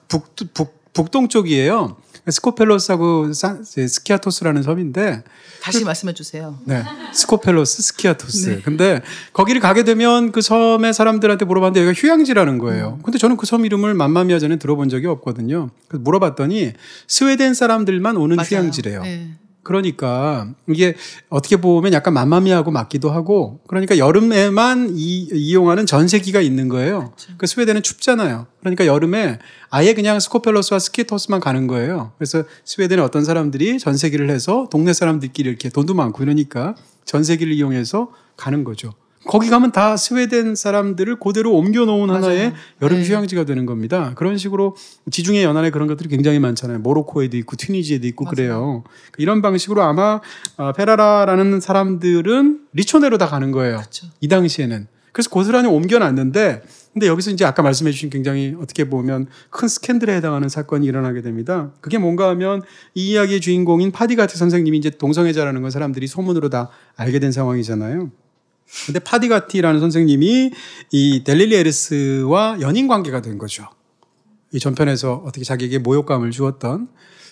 북, 0.09 0.35
북, 0.35 0.54
북, 0.54 0.78
북동 0.92 1.29
쪽이에요. 1.29 1.96
스코펠로스하고 2.29 3.33
사- 3.33 3.57
스키아토스라는 3.62 4.62
섬인데 4.62 5.22
다시 5.62 5.85
말씀해 5.85 6.12
주세요. 6.12 6.59
네. 6.64 6.83
스코펠로스, 7.12 7.83
스키아토스. 7.83 8.48
네. 8.51 8.61
근데 8.62 9.01
거기를 9.33 9.61
가게 9.62 9.83
되면 9.83 10.31
그 10.33 10.42
섬의 10.42 10.92
사람들한테 10.92 11.44
물어봤는데 11.46 11.87
여기가 11.87 11.98
휴양지라는 12.01 12.59
거예요. 12.59 12.98
근데 13.03 13.18
저는 13.18 13.37
그 13.37 13.46
섬 13.46 13.64
이름을 13.64 13.94
맘마미아 13.94 14.38
전에 14.40 14.57
들어본 14.57 14.90
적이 14.90 15.07
없거든요. 15.07 15.70
그래서 15.88 16.03
물어봤더니 16.03 16.74
스웨덴 17.07 17.55
사람들만 17.55 18.16
오는 18.18 18.37
맞아요. 18.37 18.46
휴양지래요. 18.51 19.03
네. 19.03 19.31
그러니까 19.68 20.48
이게 20.66 20.94
어떻게 21.28 21.59
보면 21.59 21.92
약간 21.92 22.14
맘마미아하고 22.14 22.70
맞기도 22.70 23.11
하고 23.11 23.61
그러니까 23.66 23.98
여름에만 23.98 24.92
이, 24.94 25.28
이용하는 25.31 25.85
전세기가 25.85 26.40
있는 26.40 26.70
거예요. 26.70 27.12
그 27.37 27.46
스웨덴은 27.46 27.83
춥잖아요. 27.83 28.46
그러니까 28.61 28.87
여름에 28.87 29.38
아예 29.68 29.92
그냥 29.92 30.18
스코펠로스와 30.20 30.78
스키토스만 30.78 31.40
가는 31.40 31.66
거예요. 31.66 32.12
그래서 32.16 32.44
스웨덴의 32.64 33.04
어떤 33.04 33.26
사람들이 33.26 33.78
전세기를 33.78 34.31
해서 34.31 34.68
동네 34.70 34.94
사람들끼리 34.94 35.46
이렇게 35.46 35.68
돈도 35.68 35.92
많고 35.92 36.22
이러니까 36.22 36.74
전세기를 37.04 37.52
이용해서 37.52 38.11
가는 38.38 38.64
거죠. 38.64 38.94
거기 39.29 39.51
가면 39.51 39.73
다 39.73 39.97
스웨덴 39.99 40.55
사람들을 40.55 41.17
그대로 41.21 41.55
옮겨 41.55 41.85
놓은 41.85 42.09
하나의 42.09 42.55
여름 42.81 43.03
네. 43.03 43.07
휴양지가 43.07 43.45
되는 43.45 43.67
겁니다. 43.67 44.12
그런 44.17 44.38
식으로 44.38 44.75
지중해 45.11 45.45
연안에 45.45 45.71
그런 45.71 45.87
것들이 45.87 46.09
굉장히 46.09 46.38
많잖아요. 46.38 46.79
모로코에도 46.79 47.37
있고 47.37 47.55
튀니지에도 47.57 48.07
있고 48.07 48.25
맞아요. 48.25 48.35
그래요. 48.35 48.85
이런 49.19 49.43
방식으로 49.43 49.83
아마 49.83 50.21
아, 50.57 50.73
페라라라는 50.73 51.61
사람들은 51.61 52.61
리초네로 52.73 53.19
다 53.19 53.27
가는 53.27 53.53
거예요. 53.53 53.77
그렇죠. 53.77 54.07
이 54.21 54.29
당시에는. 54.29 54.87
그래서 55.12 55.29
고스란히 55.29 55.69
옮겨놨는데 55.69 56.62
근데 56.95 57.07
여기서 57.07 57.31
이제 57.31 57.45
아까 57.45 57.62
말씀해 57.62 57.93
주신 57.93 58.09
굉장히 58.09 58.57
어떻게 58.59 58.88
보면 58.88 59.27
큰 59.51 59.69
스캔들에 59.69 60.17
해당하는 60.17 60.49
사건이 60.49 60.87
일어나게 60.87 61.21
됩니다. 61.21 61.71
그게 61.83 61.99
뭔가 61.99 62.31
하면 62.31 62.62
이 62.95 63.11
이야기의 63.11 63.43
주인공인 63.43 63.93
파디가트 63.93 64.38
선생님이 64.38 64.79
이제 64.79 64.88
동성애자라는 64.88 65.61
건 65.61 65.71
사람들이 65.71 66.07
소문으로 66.07 66.49
다 66.49 66.71
알게 66.97 67.19
된 67.19 67.31
상황이잖아요. 67.31 68.11
근데 68.87 68.98
파디가티라는 69.00 69.81
선생님이 69.81 70.50
이 70.92 71.24
델릴리 71.24 71.54
에르스와 71.57 72.59
연인 72.61 72.87
관계가 72.88 73.22
된 73.22 73.38
거죠. 73.38 73.66
이 74.52 74.59
전편에서 74.59 75.22
어떻게 75.26 75.44
자기에게 75.44 75.78
모욕감을 75.78 76.31
주었던. 76.31 76.88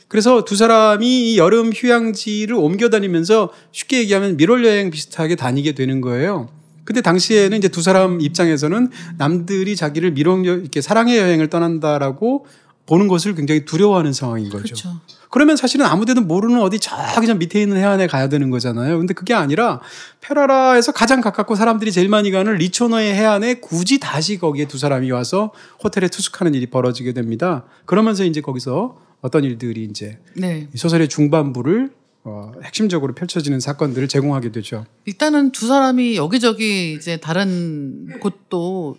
그래서 0.09 0.45
두 0.45 0.55
사람이 0.57 1.33
이 1.33 1.39
여름 1.39 1.73
휴양지를 1.75 2.55
옮겨 2.55 2.89
다니면서 2.89 3.51
쉽게 3.73 3.99
얘기하면 4.01 4.37
밀월 4.37 4.65
여행 4.65 4.91
비슷하게 4.91 5.35
다니게 5.37 5.73
되는 5.73 6.01
거예요. 6.01 6.49
근데 6.85 7.01
당시에는 7.01 7.59
이제 7.59 7.67
두 7.69 7.83
사람 7.83 8.21
입장에서는 8.21 8.91
남들이 9.19 9.75
자기를 9.75 10.15
여- 10.47 10.53
이렇게 10.59 10.81
사랑의 10.81 11.19
여행을 11.19 11.49
떠난다라고 11.51 12.47
보는 12.87 13.09
것을 13.09 13.35
굉장히 13.35 13.65
두려워하는 13.65 14.13
상황인 14.13 14.49
거죠. 14.49 14.63
그렇죠. 14.63 15.01
그러면 15.31 15.57
사실은 15.57 15.87
아무데도 15.87 16.21
모르는 16.23 16.61
어디 16.61 16.79
저기 16.79 17.27
저 17.27 17.35
밑에 17.35 17.61
있는 17.61 17.77
해안에 17.77 18.07
가야 18.07 18.29
되는 18.29 18.49
거잖아요. 18.51 18.97
근데 18.99 19.13
그게 19.13 19.35
아니라 19.35 19.81
페라라에서 20.21 20.93
가장 20.93 21.21
가깝고 21.21 21.57
사람들이 21.57 21.91
제일 21.91 22.09
많이 22.09 22.31
가는 22.31 22.55
리초너의 22.55 23.13
해안에 23.13 23.55
굳이 23.55 23.99
다시 23.99 24.39
거기에 24.39 24.69
두 24.69 24.79
사람이 24.79 25.11
와서 25.11 25.53
호텔에 25.83 26.09
투숙하는 26.09 26.55
일이 26.55 26.67
벌어지게 26.67 27.13
됩니다. 27.13 27.65
그러면서 27.87 28.25
이제 28.25 28.41
거기서 28.41 28.97
어떤 29.21 29.43
일들이 29.43 29.85
이제 29.85 30.19
네. 30.35 30.69
이 30.73 30.79
소설의 30.79 31.09
중반부를 31.09 31.91
어, 32.23 32.53
핵심적으로 32.63 33.15
펼쳐지는 33.15 33.61
사건들을 33.61 34.09
제공하게 34.09 34.53
되죠. 34.53 34.85
일단은 35.05 35.53
두 35.53 35.67
사람이 35.67 36.17
여기저기 36.17 36.95
이제 36.95 37.19
다른 37.19 38.19
곳도 38.21 38.97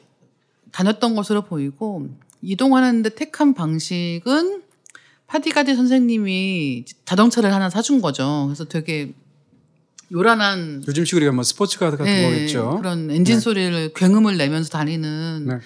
다녔던 0.72 1.16
것으로 1.16 1.44
보이고 1.44 2.08
이동하는데 2.42 3.10
택한 3.16 3.54
방식은 3.54 4.64
파디가디 5.28 5.76
선생님이 5.76 6.86
자동차를 7.06 7.54
하나 7.54 7.70
사준 7.70 8.02
거죠. 8.02 8.46
그래서 8.48 8.66
되게 8.66 9.14
요란한 10.12 10.84
요즘식 10.88 11.18
우리가 11.18 11.34
뭐 11.34 11.44
스포츠카 11.44 11.92
같은 11.92 12.06
네, 12.06 12.24
거겠죠. 12.24 12.78
그런 12.78 13.12
엔진 13.12 13.36
네. 13.36 13.40
소리를 13.40 13.92
굉음을 13.94 14.38
내면서 14.38 14.70
다니는 14.70 15.46
네. 15.48 15.58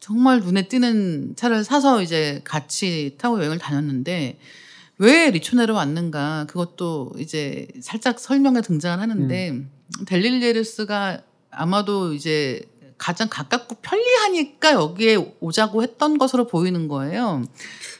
정말 0.00 0.40
눈에 0.40 0.68
띄는 0.68 1.34
차를 1.36 1.64
사서 1.64 2.02
이제 2.02 2.40
같이 2.44 3.14
타고 3.18 3.38
여행을 3.38 3.58
다녔는데 3.58 4.38
왜 4.98 5.30
리초네로 5.30 5.74
왔는가 5.74 6.46
그것도 6.48 7.12
이제 7.18 7.68
살짝 7.80 8.18
설명에 8.18 8.60
등장을 8.60 9.00
하는데 9.00 9.50
음. 9.50 9.70
델릴리에르스가 10.06 11.22
아마도 11.50 12.14
이제 12.14 12.62
가장 13.04 13.28
가깝고 13.28 13.76
편리하니까 13.82 14.72
여기에 14.72 15.36
오자고 15.40 15.82
했던 15.82 16.16
것으로 16.16 16.46
보이는 16.46 16.88
거예요. 16.88 17.42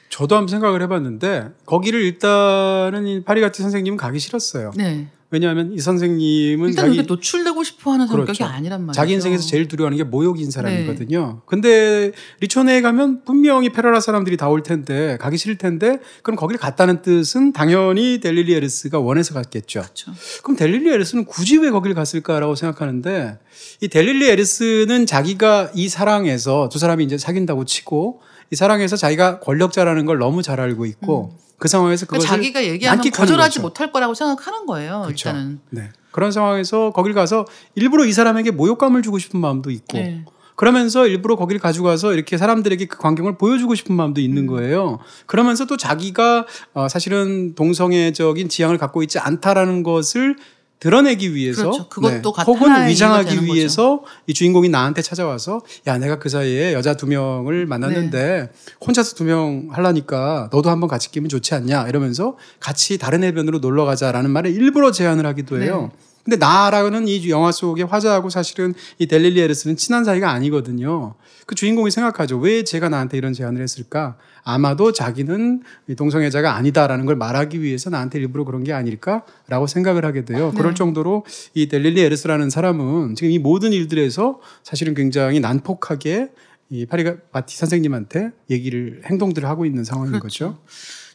저도 0.09 0.35
한번 0.35 0.49
생각을 0.49 0.81
해봤는데 0.81 1.51
거기를 1.67 2.01
일단은 2.01 3.07
이 3.07 3.23
파리가티 3.23 3.61
선생님은 3.61 3.99
가기 3.99 4.19
싫었어요. 4.19 4.73
네. 4.75 5.09
왜냐하면 5.35 5.73
이 5.73 5.81
선생님은 5.81 6.69
일단 6.71 6.87
자기 6.87 7.03
노출되고 7.03 7.65
싶어하는 7.65 8.07
성격이 8.07 8.25
그렇죠. 8.27 8.45
아니란 8.45 8.83
말이에요. 8.83 8.93
자기 8.93 9.15
인생에서 9.15 9.45
제일 9.47 9.67
두려워하는 9.67 9.99
게 9.99 10.05
모욕인 10.05 10.51
사람이거든요. 10.53 11.27
네. 11.35 11.41
근데 11.47 12.13
리초네에 12.41 12.81
가면 12.83 13.25
분명히 13.25 13.71
페라라 13.71 14.01
사람들이 14.01 14.37
다 14.37 14.49
올 14.49 14.63
텐데 14.63 15.19
가기 15.21 15.37
싫을 15.37 15.59
텐데 15.59 15.99
그럼 16.23 16.37
거기를 16.37 16.61
갔다는 16.61 17.03
뜻은 17.03 17.53
당연히 17.53 18.21
델릴리 18.21 18.55
에르스가 18.55 19.01
원해서 19.01 19.35
갔겠죠. 19.35 19.81
그렇죠. 19.81 20.13
그럼 20.45 20.57
델릴리 20.57 20.89
에르스는 20.91 21.25
굳이 21.25 21.57
왜 21.59 21.71
거기를 21.71 21.97
갔을까라고 21.97 22.55
생각하는데 22.55 23.39
이 23.81 23.89
델릴리 23.89 24.29
에르스는 24.29 25.07
자기가 25.07 25.73
이 25.75 25.89
사랑에서 25.89 26.69
두 26.69 26.79
사람이 26.79 27.03
이제 27.03 27.19
사귄다고 27.19 27.65
치고 27.65 28.21
이 28.53 28.57
사랑에서 28.57 28.95
자기가 28.97 29.41
권력자라는 29.41 30.07
걸 30.07 30.19
너무 30.19 30.43
잘 30.43 30.61
알고 30.61 30.87
있고 30.87 31.37
그 31.59 31.69
상황에서 31.69 32.07
그러니까 32.07 32.29
그것을 32.29 32.43
자기가 32.43 32.65
얘기하면 32.65 33.11
거절하지 33.11 33.59
거죠. 33.59 33.63
못할 33.63 33.93
거라고 33.93 34.15
생각하는 34.15 34.67
거예요. 34.67 35.03
그렇죠. 35.05 35.31
일단은. 35.31 35.61
네. 35.71 35.91
그런 36.11 36.31
상황에서 36.31 36.91
거길 36.91 37.13
가서 37.13 37.45
일부러 37.75 38.05
이 38.05 38.13
사람에게 38.13 38.53
모욕감을 38.53 39.03
주고 39.03 39.19
싶은 39.19 39.41
마음도 39.41 39.71
있고 39.71 39.99
네. 39.99 40.25
그러면서 40.57 41.07
일부러 41.07 41.37
거기를 41.37 41.61
가지고 41.61 41.87
가서 41.87 42.13
이렇게 42.15 42.39
사람들에게 42.39 42.87
그 42.87 42.99
광경을 42.99 43.39
보여주고 43.39 43.75
싶은 43.75 43.95
마음도 43.95 44.21
음. 44.21 44.25
있는 44.25 44.47
거예요. 44.47 45.01
그러면서 45.27 45.67
또 45.67 45.77
자기가 45.77 46.47
어, 46.75 46.89
사실은 46.89 47.55
동성애적인 47.55 48.49
지향을 48.49 48.79
갖고 48.79 49.03
있지 49.03 49.19
않다라는 49.19 49.83
것을 49.83 50.37
드러내기 50.85 51.35
위해서 51.35 51.63
네. 51.63 51.69
그렇죠. 51.71 51.89
그것도 51.89 52.33
같은 52.33 52.53
혹은 52.53 52.87
위장하기 52.89 53.31
되는 53.31 53.41
거죠. 53.47 53.55
위해서 53.55 54.03
이 54.27 54.35
주인공이 54.35 54.69
나한테 54.69 55.01
찾아와서 55.01 55.63
야 55.87 55.97
내가 55.97 56.19
그 56.19 56.29
사이에 56.29 56.75
여자 56.75 56.93
두 56.93 57.07
명을 57.07 57.65
만났는데 57.65 58.51
네. 58.51 58.51
혼자서 58.87 59.15
두 59.17 59.25
명 59.25 59.69
하려니까 59.73 60.51
너도 60.53 60.69
한번 60.69 60.91
같이 60.91 61.11
끼면 61.11 61.31
좋지 61.31 61.55
않냐 61.55 61.89
이러면서 61.89 62.37
같이 62.61 62.99
다른 62.99 63.25
해변으로 63.25 63.61
놀러 63.61 63.87
가자라는 63.87 64.31
말을 64.31 64.51
일부러 64.51 64.91
제안을 64.93 65.25
하기도 65.25 65.63
해요. 65.63 65.91
네. 65.91 66.14
근데 66.25 66.37
나라는 66.37 67.07
이 67.07 67.29
영화 67.29 67.53
속의 67.53 67.85
화자하고 67.85 68.31
사실은 68.31 68.75
이 68.99 69.07
델릴리 69.07 69.41
에르스는 69.41 69.77
친한 69.77 70.05
사이가 70.05 70.31
아니거든요. 70.31 71.15
그 71.47 71.55
주인공이 71.55 71.91
생각하죠. 71.91 72.39
왜 72.39 72.65
제가 72.65 72.89
나한테 72.89 73.19
이런 73.19 73.35
제안을 73.35 73.61
했을까? 73.61 74.17
아마도 74.43 74.93
자기는 74.93 75.63
이 75.89 75.95
동성애자가 75.95 76.55
아니다라는 76.55 77.05
걸 77.05 77.17
말하기 77.17 77.61
위해서 77.61 77.91
나한테 77.91 78.19
일부러 78.19 78.45
그런 78.45 78.65
게 78.65 78.73
아닐까라고 78.73 79.67
생각을 79.67 80.07
하게 80.07 80.25
돼요. 80.25 80.51
네. 80.51 80.59
그럴 80.59 80.75
정도로 80.75 81.27
이 81.53 81.69
델릴리 81.69 82.01
에르스라는 82.01 82.49
사람은 82.49 83.17
지금 83.17 83.31
이 83.31 83.39
모든 83.39 83.73
일들에서 83.73 84.41
사실은 84.63 84.95
굉장히 84.95 85.41
난폭하게 85.41 86.31
이 86.71 86.87
파리가 86.87 87.17
바티 87.33 87.57
선생님한테 87.59 88.31
얘기를 88.51 89.03
행동들을 89.05 89.47
하고 89.47 89.67
있는 89.67 89.85
상황인 89.85 90.19
그렇죠. 90.19 90.25
거죠. 90.55 90.59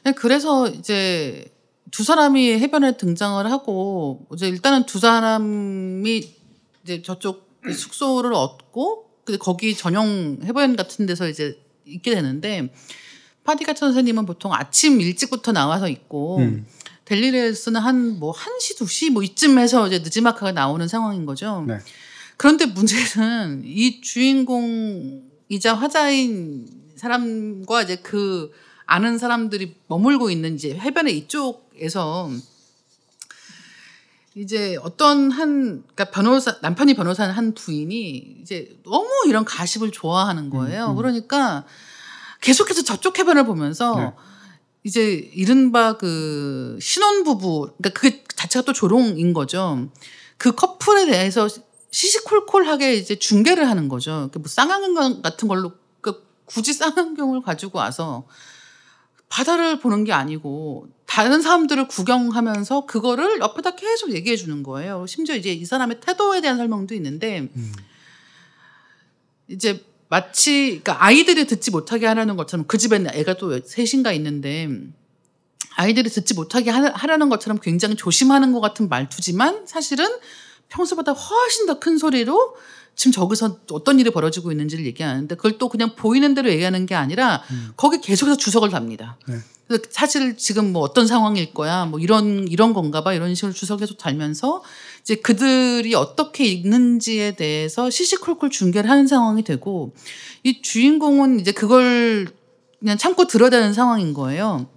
네, 0.04 0.12
그래서 0.12 0.68
이제 0.68 1.46
두 1.92 2.04
사람이 2.04 2.60
해변에 2.60 2.98
등장을 2.98 3.52
하고 3.52 4.28
이제 4.34 4.48
일단은 4.48 4.86
두 4.86 5.00
사람이 5.00 6.34
이제 6.84 7.02
저쪽 7.02 7.50
숙소를 7.72 8.34
얻고 8.34 9.10
근데 9.24 9.38
거기 9.38 9.76
전용 9.76 10.40
해변 10.44 10.76
같은 10.76 11.06
데서 11.06 11.28
이제 11.28 11.60
있게 11.86 12.16
되는데 12.16 12.74
파디가 13.44 13.74
선생님은 13.74 14.26
보통 14.26 14.54
아침 14.54 15.02
일찍부터 15.02 15.52
나와서 15.52 15.88
있고 15.90 16.38
음. 16.38 16.66
델리레스는 17.06 17.82
한 17.82 18.20
뭐 18.20 18.34
1시, 18.34 18.78
2시 18.78 19.10
뭐 19.12 19.24
이쯤에서 19.24 19.88
이제 19.88 20.00
느지막하게 20.00 20.52
나오는 20.52 20.88
상황인 20.88 21.26
거죠. 21.26 21.66
네. 21.68 21.80
그런데 22.38 22.66
문제는 22.68 23.64
이 23.66 24.02
주인공이자 24.02 25.74
화자인 25.74 26.68
사람과 26.96 27.82
이제 27.82 27.96
그 27.98 28.52
아는 28.90 29.20
사람들이 29.20 29.76
머물고 29.86 30.32
있는 30.32 30.56
이제 30.56 30.74
해변의 30.74 31.16
이쪽에서 31.16 32.32
이제 34.34 34.78
어떤 34.82 35.30
한 35.30 35.84
그러니까 35.94 36.06
변호사 36.06 36.58
남편이 36.64 36.96
변호사는 36.96 37.32
한 37.32 37.54
부인이 37.54 38.38
이제 38.42 38.76
너무 38.84 39.08
이런 39.28 39.46
가십을 39.46 39.92
좋아하는 39.92 40.50
거예요. 40.50 40.88
음, 40.88 40.92
음. 40.92 40.96
그러니까 40.96 41.66
계속해서 42.42 42.82
저쪽 42.84 43.20
해변을 43.20 43.46
보면서 43.46 43.96
네. 43.96 44.12
이제 44.84 45.30
이른바 45.36 45.98
그 45.98 46.80
신혼부부 46.82 47.74
그러니까 47.78 47.90
그게 48.00 48.24
자체가 48.36 48.66
또 48.66 48.74
조롱인 48.74 49.34
거죠. 49.34 49.88
그 50.38 50.56
커플에 50.56 51.06
대해서 51.06 51.48
시시콜콜하게 51.92 52.96
이제 52.96 53.20
중계를 53.20 53.70
하는 53.70 53.88
거죠. 53.88 54.32
그뭐 54.34 54.46
쌍안경 54.48 55.22
같은 55.22 55.48
걸로 55.48 55.74
그 56.02 56.26
굳이 56.46 56.74
쌍안경을 56.74 57.44
가지고 57.44 57.78
와서 57.78 58.26
바다를 59.30 59.80
보는 59.80 60.04
게 60.04 60.12
아니고 60.12 60.88
다른 61.06 61.42
사람들을 61.42 61.88
구경하면서 61.88 62.86
그거를 62.86 63.40
옆에다 63.40 63.76
계속 63.76 64.12
얘기해 64.14 64.36
주는 64.36 64.64
거예요. 64.64 65.06
심지어 65.08 65.36
이제 65.36 65.52
이 65.54 65.66
사람의 65.66 66.00
태도에 66.02 66.42
대한 66.42 66.58
설명도 66.58 66.94
있는데 66.96 67.50
음. 67.56 67.74
이제 69.48 69.84
마치 70.08 70.82
그러니까 70.84 71.04
아이들이 71.06 71.46
듣지 71.46 71.72
못하게 71.72 72.08
하라는 72.08 72.36
것처럼 72.36 72.66
그 72.68 72.78
집에는 72.78 73.12
애가 73.14 73.36
또 73.38 73.60
셋인가 73.64 74.12
있는데 74.14 74.70
아이들이 75.76 76.10
듣지 76.10 76.34
못하게 76.34 76.72
하- 76.72 76.92
하라는 76.94 77.30
것처럼 77.30 77.60
굉장히 77.60 77.96
조심하는 77.96 78.52
것 78.52 78.60
같은 78.60 78.90
말투지만 78.90 79.66
사실은 79.68 80.08
평소보다 80.70 81.14
훨씬 81.14 81.66
더 81.68 81.80
큰 81.80 81.98
소리로 81.98 82.56
지금 83.00 83.14
저기서 83.14 83.60
어떤 83.72 83.98
일이 83.98 84.10
벌어지고 84.10 84.52
있는지를 84.52 84.86
얘기하는데 84.86 85.34
그걸 85.36 85.58
또 85.58 85.70
그냥 85.70 85.96
보이는 85.96 86.34
대로 86.34 86.50
얘기하는 86.50 86.86
게 86.86 86.96
아니라 86.96 87.42
거기 87.78 88.02
계속해서 88.02 88.36
주석을 88.36 88.72
답니다. 88.72 89.18
네. 89.26 89.38
그래서 89.68 89.84
사실 89.90 90.36
지금 90.36 90.74
뭐 90.74 90.82
어떤 90.82 91.08
상황일 91.08 91.54
거야, 91.54 91.86
뭐 91.86 92.02
이런 92.02 92.46
이런 92.50 92.74
건가 92.74 93.02
봐 93.02 93.14
이런 93.14 93.36
식으로 93.36 93.54
주석 93.54 93.80
계속 93.80 93.98
달면서 93.98 94.64
이제 95.00 95.16
그들이 95.16 95.96
어떻게 95.96 96.44
있는지에 96.44 97.38
대해서 97.38 97.90
시시콜콜 97.90 98.50
중계를 98.50 98.90
하는 98.90 99.08
상황이 99.08 99.46
되고 99.46 99.94
이 100.44 100.62
주인공은 100.62 101.40
이제 101.40 101.54
그걸 101.54 102.28
그냥 102.80 102.98
참고 102.98 103.28
들어야 103.28 103.50
되는 103.50 103.74
상황인 103.74 104.14
거예요. 104.14 104.68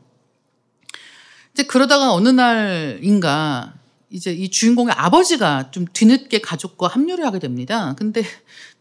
이제 1.54 1.64
그러다가 1.64 2.12
어느 2.12 2.28
날인가 2.28 3.74
이제 4.12 4.31
이 4.33 4.51
주인공의 4.51 4.94
아버지가 4.96 5.70
좀 5.70 5.87
뒤늦게 5.92 6.40
가족과 6.40 6.88
합류를 6.88 7.25
하게 7.25 7.38
됩니다. 7.38 7.94
근데 7.98 8.22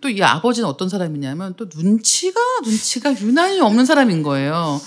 또 0.02 0.10
이 0.10 0.22
아버지는 0.22 0.67
어떤 0.67 0.89
사람이냐면 0.89 1.54
또 1.58 1.67
눈치가 1.74 2.39
눈치가 2.63 3.13
유난히 3.22 3.60
없는 3.62 3.86
사람인 3.86 4.24
거예요. 4.24 4.82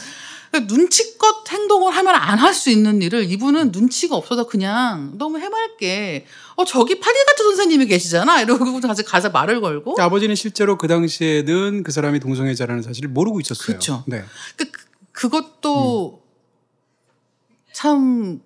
그러니까 0.51 0.75
눈치껏 0.75 1.49
행동을 1.51 1.93
하면 1.97 2.15
안 2.15 2.39
할 2.39 2.53
수 2.53 2.69
있는 2.71 3.01
일을 3.01 3.31
이분은 3.31 3.71
눈치가 3.73 4.17
없어서 4.17 4.47
그냥 4.47 5.13
너무 5.17 5.39
해맑게 5.39 6.27
어 6.57 6.65
저기 6.65 7.01
파리가트 7.01 7.43
선생님이 7.43 7.87
계시잖아 7.87 8.41
이러고 8.43 8.81
가서 8.81 9.03
가서 9.05 9.31
말을 9.31 9.61
걸고 9.61 9.97
아버지는 10.01 10.35
실제로 10.35 10.77
그 10.79 10.87
당시에는 10.89 11.83
그 11.85 11.91
사람이 11.93 12.21
동성애자라는 12.21 12.83
사실을 12.83 13.09
모르고 13.11 13.41
있었어요. 13.41 13.67
그렇죠. 13.67 14.05
네. 14.07 14.25
그, 14.57 14.67
그것도 15.13 16.23
참 17.73 18.41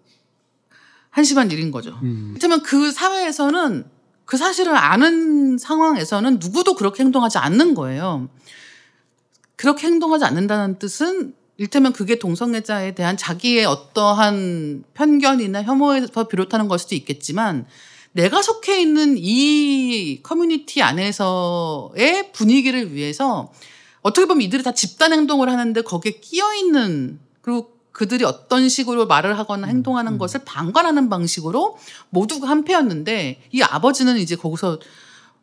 한심한 1.18 1.50
일인 1.50 1.72
거죠. 1.72 1.98
음. 2.02 2.28
그렇다면 2.30 2.62
그 2.62 2.92
사회에서는 2.92 3.84
그 4.24 4.36
사실을 4.36 4.76
아는 4.76 5.58
상황에서는 5.58 6.38
누구도 6.40 6.74
그렇게 6.74 7.02
행동하지 7.02 7.38
않는 7.38 7.74
거예요. 7.74 8.28
그렇게 9.56 9.88
행동하지 9.88 10.24
않는다는 10.24 10.78
뜻은 10.78 11.34
일테면 11.56 11.92
그게 11.92 12.20
동성애자에 12.20 12.94
대한 12.94 13.16
자기의 13.16 13.64
어떠한 13.64 14.84
편견이나 14.94 15.64
혐오에서 15.64 16.28
비롯하는 16.28 16.68
걸 16.68 16.78
수도 16.78 16.94
있겠지만 16.94 17.66
내가 18.12 18.40
속해 18.40 18.80
있는 18.80 19.16
이 19.18 20.20
커뮤니티 20.22 20.82
안에서의 20.82 22.30
분위기를 22.32 22.94
위해서 22.94 23.52
어떻게 24.02 24.26
보면 24.26 24.42
이들이 24.42 24.62
다 24.62 24.72
집단 24.72 25.12
행동을 25.12 25.50
하는데 25.50 25.82
거기에 25.82 26.12
끼어 26.20 26.54
있는 26.54 27.18
그리고 27.40 27.77
그들이 27.98 28.24
어떤 28.24 28.68
식으로 28.68 29.08
말을 29.08 29.36
하거나 29.36 29.66
행동하는 29.66 30.18
것을 30.18 30.42
방관하는 30.44 31.08
방식으로 31.08 31.76
모두가 32.10 32.48
한패였는데 32.48 33.48
이 33.50 33.62
아버지는 33.62 34.18
이제 34.18 34.36
거기서 34.36 34.78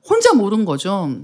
혼자 0.09 0.33
모른 0.33 0.63
거죠. 0.63 1.19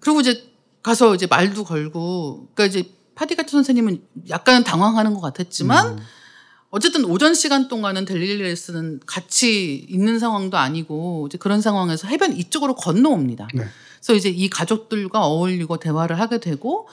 그리고 0.00 0.18
이제 0.18 0.50
가서 0.82 1.14
이제 1.14 1.28
말도 1.28 1.62
걸고 1.62 2.48
그러니까 2.52 2.64
이제 2.64 2.90
파디가티 3.14 3.52
선생님은 3.52 4.02
약간 4.30 4.64
당황하는 4.64 5.14
것 5.14 5.20
같았지만 5.20 5.98
음. 5.98 5.98
어쨌든 6.70 7.04
오전 7.04 7.32
시간 7.32 7.68
동안은 7.68 8.04
델릴리레스는 8.04 9.02
같이 9.06 9.76
있는 9.88 10.18
상황도 10.18 10.56
아니고 10.56 11.28
이제 11.28 11.38
그런 11.38 11.60
상황에서 11.60 12.08
해변 12.08 12.36
이쪽으로 12.36 12.74
건너옵니다. 12.74 13.46
네. 13.54 13.64
그래서 13.98 14.14
이제 14.14 14.28
이 14.28 14.50
가족들과 14.50 15.24
어울리고 15.24 15.76
대화를 15.76 16.18
하게 16.18 16.40
되고 16.40 16.88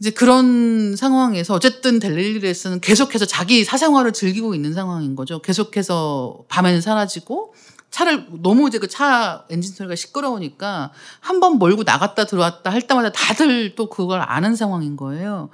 이제 0.00 0.10
그런 0.10 0.94
상황에서 0.96 1.54
어쨌든 1.54 1.98
델릴리레스는 1.98 2.80
계속해서 2.80 3.26
자기 3.26 3.64
사생활을 3.64 4.12
즐기고 4.12 4.54
있는 4.54 4.72
상황인 4.72 5.16
거죠. 5.16 5.40
계속해서 5.42 6.44
밤에는 6.48 6.80
사라지고 6.80 7.54
차를 7.90 8.26
너무 8.42 8.68
이제 8.68 8.78
그 8.78 8.86
차 8.86 9.44
엔진 9.50 9.74
소리가 9.74 9.96
시끄러우니까 9.96 10.92
한 11.20 11.40
번 11.40 11.58
몰고 11.58 11.82
나갔다 11.84 12.26
들어왔다 12.26 12.70
할 12.70 12.82
때마다 12.82 13.10
다들 13.10 13.74
또 13.74 13.88
그걸 13.88 14.20
아는 14.20 14.54
상황인 14.54 14.96
거예요. 14.96 15.48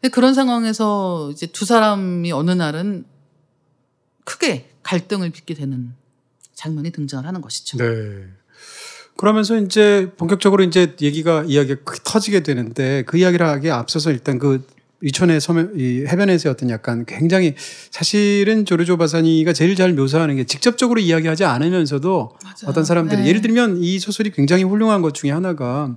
근데 0.00 0.10
그런 0.12 0.34
상황에서 0.34 1.30
이제 1.32 1.46
두 1.46 1.64
사람이 1.64 2.30
어느 2.32 2.50
날은 2.52 3.06
크게 4.24 4.70
갈등을 4.82 5.30
빚게 5.30 5.54
되는 5.54 5.94
장면이 6.54 6.90
등장을 6.92 7.26
하는 7.26 7.40
것이죠. 7.40 7.78
네. 7.78 8.28
그러면서 9.16 9.56
이제 9.58 10.10
본격적으로 10.16 10.64
이제 10.64 10.94
얘기가 11.00 11.44
이야기가 11.46 11.94
터지게 12.04 12.42
되는데 12.42 13.04
그 13.06 13.16
이야기를 13.16 13.46
하기에 13.46 13.70
앞서서 13.70 14.10
일단 14.10 14.38
그 14.38 14.66
이천의 15.02 15.40
섬, 15.40 15.72
이 15.78 16.04
해변에서의 16.06 16.50
어떤 16.50 16.70
약간 16.70 17.04
굉장히 17.06 17.54
사실은 17.90 18.64
조르조 18.64 18.96
바사니가 18.96 19.52
제일 19.52 19.76
잘 19.76 19.92
묘사하는 19.92 20.36
게 20.36 20.44
직접적으로 20.44 20.98
이야기하지 20.98 21.44
않으면서도 21.44 22.36
맞아요. 22.42 22.54
어떤 22.66 22.84
사람들이 22.84 23.22
네. 23.22 23.28
예를 23.28 23.42
들면 23.42 23.82
이 23.82 23.98
소설이 23.98 24.30
굉장히 24.30 24.62
훌륭한 24.64 25.02
것 25.02 25.12
중에 25.12 25.30
하나가 25.30 25.94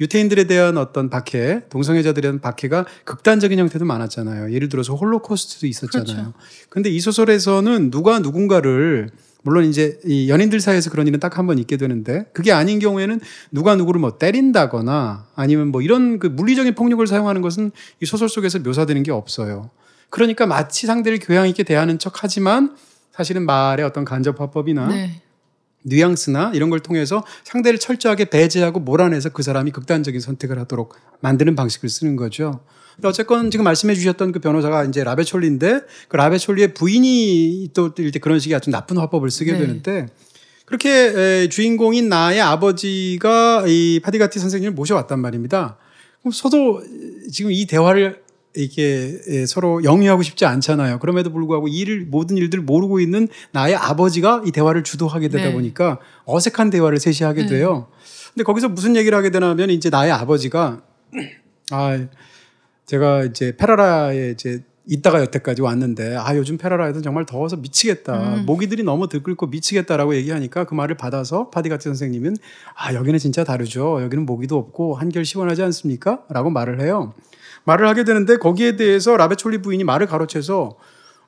유태인들에 0.00 0.44
대한 0.44 0.76
어떤 0.76 1.10
박해, 1.10 1.62
동성애자들에 1.68 2.22
대한 2.22 2.40
박해가 2.40 2.84
극단적인 3.04 3.58
형태도 3.58 3.84
많았잖아요. 3.84 4.52
예를 4.52 4.68
들어서 4.68 4.94
홀로코스트도 4.94 5.66
있었잖아요. 5.66 6.06
그렇죠. 6.06 6.32
근데 6.68 6.90
이 6.90 7.00
소설에서는 7.00 7.90
누가 7.90 8.18
누군가를 8.18 9.10
물론 9.44 9.64
이제 9.66 10.00
이 10.04 10.28
연인들 10.28 10.58
사이에서 10.60 10.90
그런 10.90 11.06
일은 11.06 11.20
딱 11.20 11.38
한 11.38 11.46
번 11.46 11.58
있게 11.58 11.76
되는데 11.76 12.24
그게 12.32 12.50
아닌 12.52 12.78
경우에는 12.78 13.20
누가 13.52 13.76
누구를 13.76 14.00
뭐 14.00 14.18
때린다거나 14.18 15.26
아니면 15.36 15.68
뭐 15.68 15.82
이런 15.82 16.18
그 16.18 16.26
물리적인 16.26 16.74
폭력을 16.74 17.06
사용하는 17.06 17.42
것은 17.42 17.70
이 18.00 18.06
소설 18.06 18.28
속에서 18.28 18.58
묘사되는 18.60 19.02
게 19.02 19.12
없어요. 19.12 19.70
그러니까 20.10 20.46
마치 20.46 20.86
상대를 20.86 21.18
교양 21.20 21.48
있게 21.48 21.62
대하는 21.62 21.98
척 21.98 22.22
하지만 22.24 22.74
사실은 23.12 23.44
말의 23.46 23.84
어떤 23.84 24.04
간접 24.04 24.40
화법이나 24.40 24.88
네. 24.88 25.20
뉘앙스나 25.82 26.52
이런 26.54 26.70
걸 26.70 26.80
통해서 26.80 27.22
상대를 27.44 27.78
철저하게 27.78 28.26
배제하고 28.26 28.80
몰아내서 28.80 29.28
그 29.28 29.42
사람이 29.42 29.70
극단적인 29.72 30.20
선택을 30.20 30.58
하도록 30.60 30.94
만드는 31.20 31.54
방식을 31.54 31.88
쓰는 31.90 32.16
거죠. 32.16 32.60
근데 32.96 33.08
어쨌건 33.08 33.50
지금 33.50 33.64
말씀해 33.64 33.94
주셨던 33.94 34.32
그 34.32 34.38
변호사가 34.40 34.84
이제 34.84 35.02
라베촐리인데 35.02 35.80
그 36.08 36.16
라베촐리의 36.16 36.74
부인이 36.74 37.70
또 37.74 37.90
이때 37.98 38.18
그런 38.18 38.38
식의 38.38 38.56
아주 38.56 38.70
나쁜 38.70 38.98
화법을 38.98 39.30
쓰게 39.30 39.52
네. 39.52 39.58
되는데 39.58 40.06
그렇게 40.64 40.90
에, 40.90 41.48
주인공인 41.48 42.08
나의 42.08 42.40
아버지가 42.40 43.64
이 43.66 44.00
파디가티 44.02 44.38
선생님을 44.38 44.74
모셔왔단 44.74 45.18
말입니다. 45.20 45.76
그럼 46.20 46.32
저도 46.32 46.82
지금 47.30 47.52
이 47.52 47.66
대화를 47.66 48.22
이렇게 48.54 49.18
에, 49.26 49.46
서로 49.46 49.82
영위하고 49.82 50.22
싶지 50.22 50.46
않잖아요. 50.46 51.00
그럼에도 51.00 51.30
불구하고 51.32 51.68
이 51.68 51.78
일을 51.78 52.06
모든 52.08 52.36
일들을 52.36 52.62
모르고 52.64 53.00
있는 53.00 53.28
나의 53.50 53.74
아버지가 53.74 54.42
이 54.46 54.52
대화를 54.52 54.84
주도하게 54.84 55.28
되다 55.28 55.46
네. 55.46 55.52
보니까 55.52 55.98
어색한 56.24 56.70
대화를 56.70 56.98
셋이 57.00 57.26
하게 57.26 57.42
네. 57.42 57.48
돼요. 57.48 57.88
근데 58.32 58.44
거기서 58.44 58.68
무슨 58.68 58.96
얘기를 58.96 59.16
하게 59.18 59.30
되냐면 59.30 59.70
이제 59.70 59.90
나의 59.90 60.12
아버지가 60.12 60.82
아 61.70 62.06
제가 62.86 63.24
이제 63.24 63.56
페라라에 63.56 64.30
이제 64.30 64.62
있다가 64.86 65.20
여태까지 65.20 65.62
왔는데 65.62 66.16
아 66.16 66.36
요즘 66.36 66.58
페라라에도 66.58 67.00
정말 67.00 67.24
더워서 67.24 67.56
미치겠다 67.56 68.34
음. 68.34 68.46
모기들이 68.46 68.82
너무 68.82 69.08
들끓고 69.08 69.46
미치겠다라고 69.46 70.14
얘기하니까 70.16 70.64
그 70.64 70.74
말을 70.74 70.96
받아서 70.96 71.48
파디가티 71.48 71.84
선생님은 71.84 72.36
아 72.76 72.92
여기는 72.92 73.18
진짜 73.18 73.44
다르죠 73.44 74.02
여기는 74.02 74.26
모기도 74.26 74.58
없고 74.58 74.94
한결 74.94 75.24
시원하지 75.24 75.62
않습니까?라고 75.62 76.50
말을 76.50 76.82
해요 76.82 77.14
말을 77.64 77.88
하게 77.88 78.04
되는데 78.04 78.36
거기에 78.36 78.76
대해서 78.76 79.16
라베촐리 79.16 79.62
부인이 79.62 79.84
말을 79.84 80.06
가로채서 80.06 80.76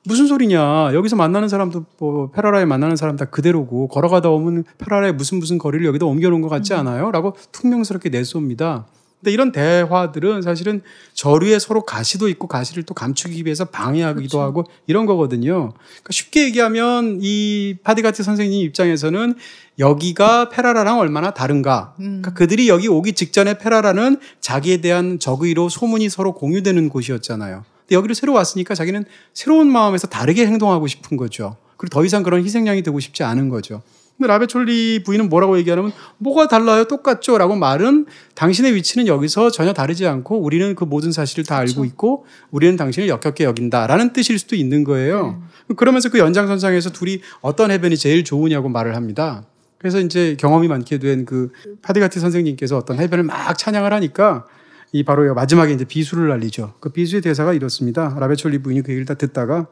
무슨 0.03 0.27
소리냐 0.27 0.93
여기서 0.93 1.15
만나는 1.15 1.49
사람도 1.49 1.85
뭐 1.99 2.29
페라라에 2.29 2.65
만나는 2.65 2.95
사람 2.95 3.15
다 3.17 3.25
그대로고 3.25 3.87
걸어가다 3.87 4.29
오면 4.29 4.65
페라라에 4.77 5.11
무슨 5.11 5.39
무슨 5.39 5.57
거리를 5.57 5.85
여기다 5.85 6.05
옮겨놓은 6.05 6.41
것 6.41 6.47
같지 6.47 6.73
않아요?라고 6.75 7.35
퉁명스럽게 7.51 8.09
내쏩니다. 8.09 8.85
근데 9.19 9.31
이런 9.31 9.51
대화들은 9.51 10.43
사실은 10.43 10.81
저류에 11.13 11.57
서로 11.57 11.83
가시도 11.83 12.29
있고 12.29 12.47
가시를 12.47 12.83
또 12.83 12.93
감추기 12.93 13.43
위해서 13.45 13.65
방해하기도 13.65 14.39
하고 14.39 14.65
이런 14.85 15.07
거거든요. 15.07 15.73
그러니까 15.73 16.11
쉽게 16.11 16.43
얘기하면 16.45 17.19
이 17.21 17.77
파디가티 17.83 18.21
선생님 18.21 18.63
입장에서는 18.67 19.35
여기가 19.79 20.49
페라라랑 20.49 20.99
얼마나 20.99 21.31
다른가. 21.31 21.95
음. 21.99 22.21
그러니까 22.21 22.33
그들이 22.33 22.69
여기 22.69 22.87
오기 22.87 23.13
직전에 23.13 23.57
페라라는 23.57 24.19
자기에 24.39 24.77
대한 24.77 25.17
적의로 25.19 25.69
소문이 25.69 26.09
서로 26.09 26.33
공유되는 26.33 26.89
곳이었잖아요. 26.89 27.65
근데 27.81 27.95
여기를 27.95 28.13
새로 28.13 28.33
왔으니까 28.33 28.75
자기는 28.75 29.05
새로운 29.33 29.67
마음에서 29.71 30.07
다르게 30.07 30.45
행동하고 30.45 30.85
싶은 30.85 31.17
거죠. 31.17 31.57
그리고 31.77 31.93
더 31.93 32.05
이상 32.05 32.21
그런 32.21 32.43
희생양이 32.43 32.83
되고 32.83 32.99
싶지 32.99 33.23
않은 33.23 33.49
거죠. 33.49 33.81
근데 34.17 34.27
라베촐리 34.27 35.03
부인은 35.03 35.29
뭐라고 35.29 35.57
얘기하냐면 35.59 35.91
뭐가 36.17 36.47
달라요? 36.47 36.85
똑같죠? 36.85 37.37
라고 37.37 37.55
말은 37.55 38.07
당신의 38.33 38.73
위치는 38.73 39.05
여기서 39.05 39.51
전혀 39.51 39.73
다르지 39.73 40.07
않고 40.07 40.39
우리는 40.41 40.73
그 40.73 40.83
모든 40.85 41.11
사실을 41.11 41.45
다 41.45 41.57
알고 41.57 41.85
있고 41.85 42.25
우리는 42.49 42.75
당신을 42.75 43.07
역겹게 43.09 43.43
여긴다라는 43.43 44.13
뜻일 44.13 44.39
수도 44.39 44.55
있는 44.55 44.83
거예요. 44.83 45.41
그러면서 45.75 46.09
그 46.09 46.17
연장선상에서 46.17 46.91
둘이 46.91 47.21
어떤 47.41 47.69
해변이 47.69 47.95
제일 47.95 48.23
좋으냐고 48.23 48.69
말을 48.69 48.95
합니다. 48.95 49.43
그래서 49.77 49.99
이제 49.99 50.35
경험이 50.39 50.67
많게 50.67 50.97
된 50.97 51.25
그 51.25 51.51
파디가티 51.83 52.19
선생님께서 52.19 52.77
어떤 52.77 52.99
해변을 52.99 53.23
막 53.23 53.55
찬양을 53.57 53.93
하니까 53.93 54.45
이 54.93 55.03
바로 55.03 55.31
마지막에 55.35 55.73
이제 55.73 55.85
비수를 55.85 56.29
날리죠. 56.29 56.73
그 56.79 56.89
비수의 56.89 57.21
대사가 57.21 57.53
이렇습니다. 57.53 58.15
라베촐리 58.19 58.59
부인이 58.59 58.81
그 58.81 58.91
얘기를 58.91 59.05
다 59.05 59.13
듣다가 59.13 59.67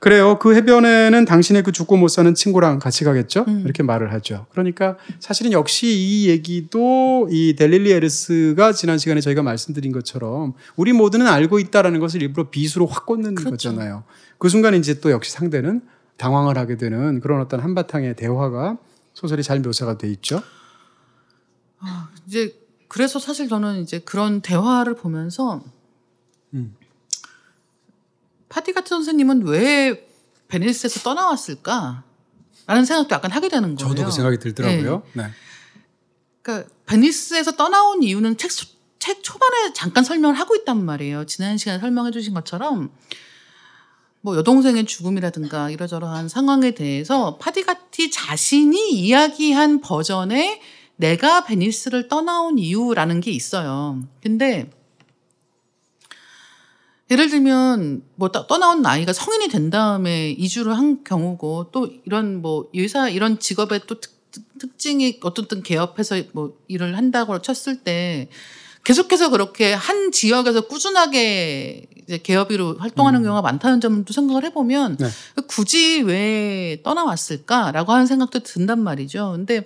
그래요. 0.00 0.38
그 0.38 0.54
해변에는 0.54 1.26
당신의 1.26 1.62
그 1.62 1.72
죽고 1.72 1.98
못 1.98 2.08
사는 2.08 2.34
친구랑 2.34 2.78
같이 2.78 3.04
가겠죠? 3.04 3.44
이렇게 3.64 3.82
말을 3.82 4.12
하죠. 4.14 4.46
그러니까 4.50 4.96
사실은 5.18 5.52
역시 5.52 5.88
이 5.88 6.28
얘기도 6.28 7.28
이 7.30 7.54
델릴리 7.54 7.92
에르스가 7.92 8.72
지난 8.72 8.96
시간에 8.96 9.20
저희가 9.20 9.42
말씀드린 9.42 9.92
것처럼 9.92 10.54
우리 10.76 10.94
모두는 10.94 11.26
알고 11.26 11.58
있다라는 11.58 12.00
것을 12.00 12.22
일부러 12.22 12.48
비수로 12.48 12.86
확 12.86 13.04
꽂는 13.04 13.34
거잖아요. 13.34 14.04
그 14.38 14.48
순간 14.48 14.74
이제 14.74 15.00
또 15.00 15.10
역시 15.10 15.32
상대는 15.32 15.82
당황을 16.16 16.56
하게 16.56 16.78
되는 16.78 17.20
그런 17.20 17.42
어떤 17.42 17.60
한바탕의 17.60 18.16
대화가 18.16 18.78
소설이 19.12 19.42
잘 19.42 19.60
묘사가 19.60 19.98
돼 19.98 20.08
있죠. 20.08 20.42
이제 22.26 22.54
그래서 22.88 23.18
사실 23.18 23.48
저는 23.48 23.82
이제 23.82 23.98
그런 23.98 24.40
대화를 24.40 24.94
보면서 24.94 25.56
음. 25.56 25.79
파디가티 28.50 28.88
선생님은 28.90 29.46
왜 29.46 30.06
베니스에서 30.48 31.00
떠나왔을까? 31.00 32.02
라는 32.66 32.84
생각도 32.84 33.14
약간 33.14 33.30
하게 33.30 33.48
되는 33.48 33.74
거예요. 33.74 33.94
저도 33.94 34.04
그 34.04 34.12
생각이 34.12 34.38
들더라고요. 34.38 35.02
네. 35.14 35.24
그러니까 36.42 36.68
베니스에서 36.86 37.52
떠나온 37.52 38.02
이유는 38.02 38.36
책, 38.36 38.50
소- 38.52 38.66
책 38.98 39.22
초반에 39.22 39.72
잠깐 39.72 40.04
설명을 40.04 40.38
하고 40.38 40.54
있단 40.56 40.84
말이에요. 40.84 41.24
지난 41.26 41.56
시간에 41.56 41.78
설명해 41.78 42.10
주신 42.10 42.34
것처럼 42.34 42.90
뭐 44.20 44.36
여동생의 44.36 44.84
죽음이라든가 44.84 45.70
이러저러한 45.70 46.28
상황에 46.28 46.72
대해서 46.72 47.38
파디가티 47.38 48.10
자신이 48.10 48.90
이야기한 48.92 49.80
버전의 49.80 50.60
내가 50.96 51.44
베니스를 51.44 52.08
떠나온 52.08 52.58
이유라는 52.58 53.20
게 53.20 53.30
있어요. 53.30 54.00
근데 54.22 54.70
예를 57.10 57.28
들면 57.28 58.02
뭐 58.14 58.30
떠- 58.30 58.46
떠나온 58.46 58.82
나이가 58.82 59.12
성인이 59.12 59.48
된 59.48 59.70
다음에 59.70 60.30
이주를 60.30 60.76
한 60.76 61.02
경우고 61.02 61.70
또 61.72 61.90
이런 62.06 62.40
뭐 62.40 62.68
의사 62.72 63.08
이런 63.08 63.38
직업의 63.40 63.82
또 63.86 63.98
특, 64.00 64.30
특- 64.30 64.58
특징이 64.58 65.18
어떤 65.22 65.62
개업해서 65.62 66.22
뭐 66.32 66.56
일을 66.68 66.96
한다고 66.96 67.40
쳤을 67.42 67.82
때 67.82 68.28
계속해서 68.84 69.30
그렇게 69.30 69.72
한 69.74 70.12
지역에서 70.12 70.62
꾸준하게 70.62 71.86
이제 72.04 72.18
개업이로 72.18 72.76
활동하는 72.78 73.22
경우가 73.22 73.42
많다는 73.42 73.80
또 73.80 74.12
생각을 74.12 74.44
해보면 74.44 74.96
네. 74.96 75.06
굳이 75.48 76.00
왜 76.02 76.80
떠나왔을까라고 76.82 77.92
하는 77.92 78.06
생각도 78.06 78.38
든단 78.40 78.80
말이죠. 78.82 79.32
근데 79.36 79.64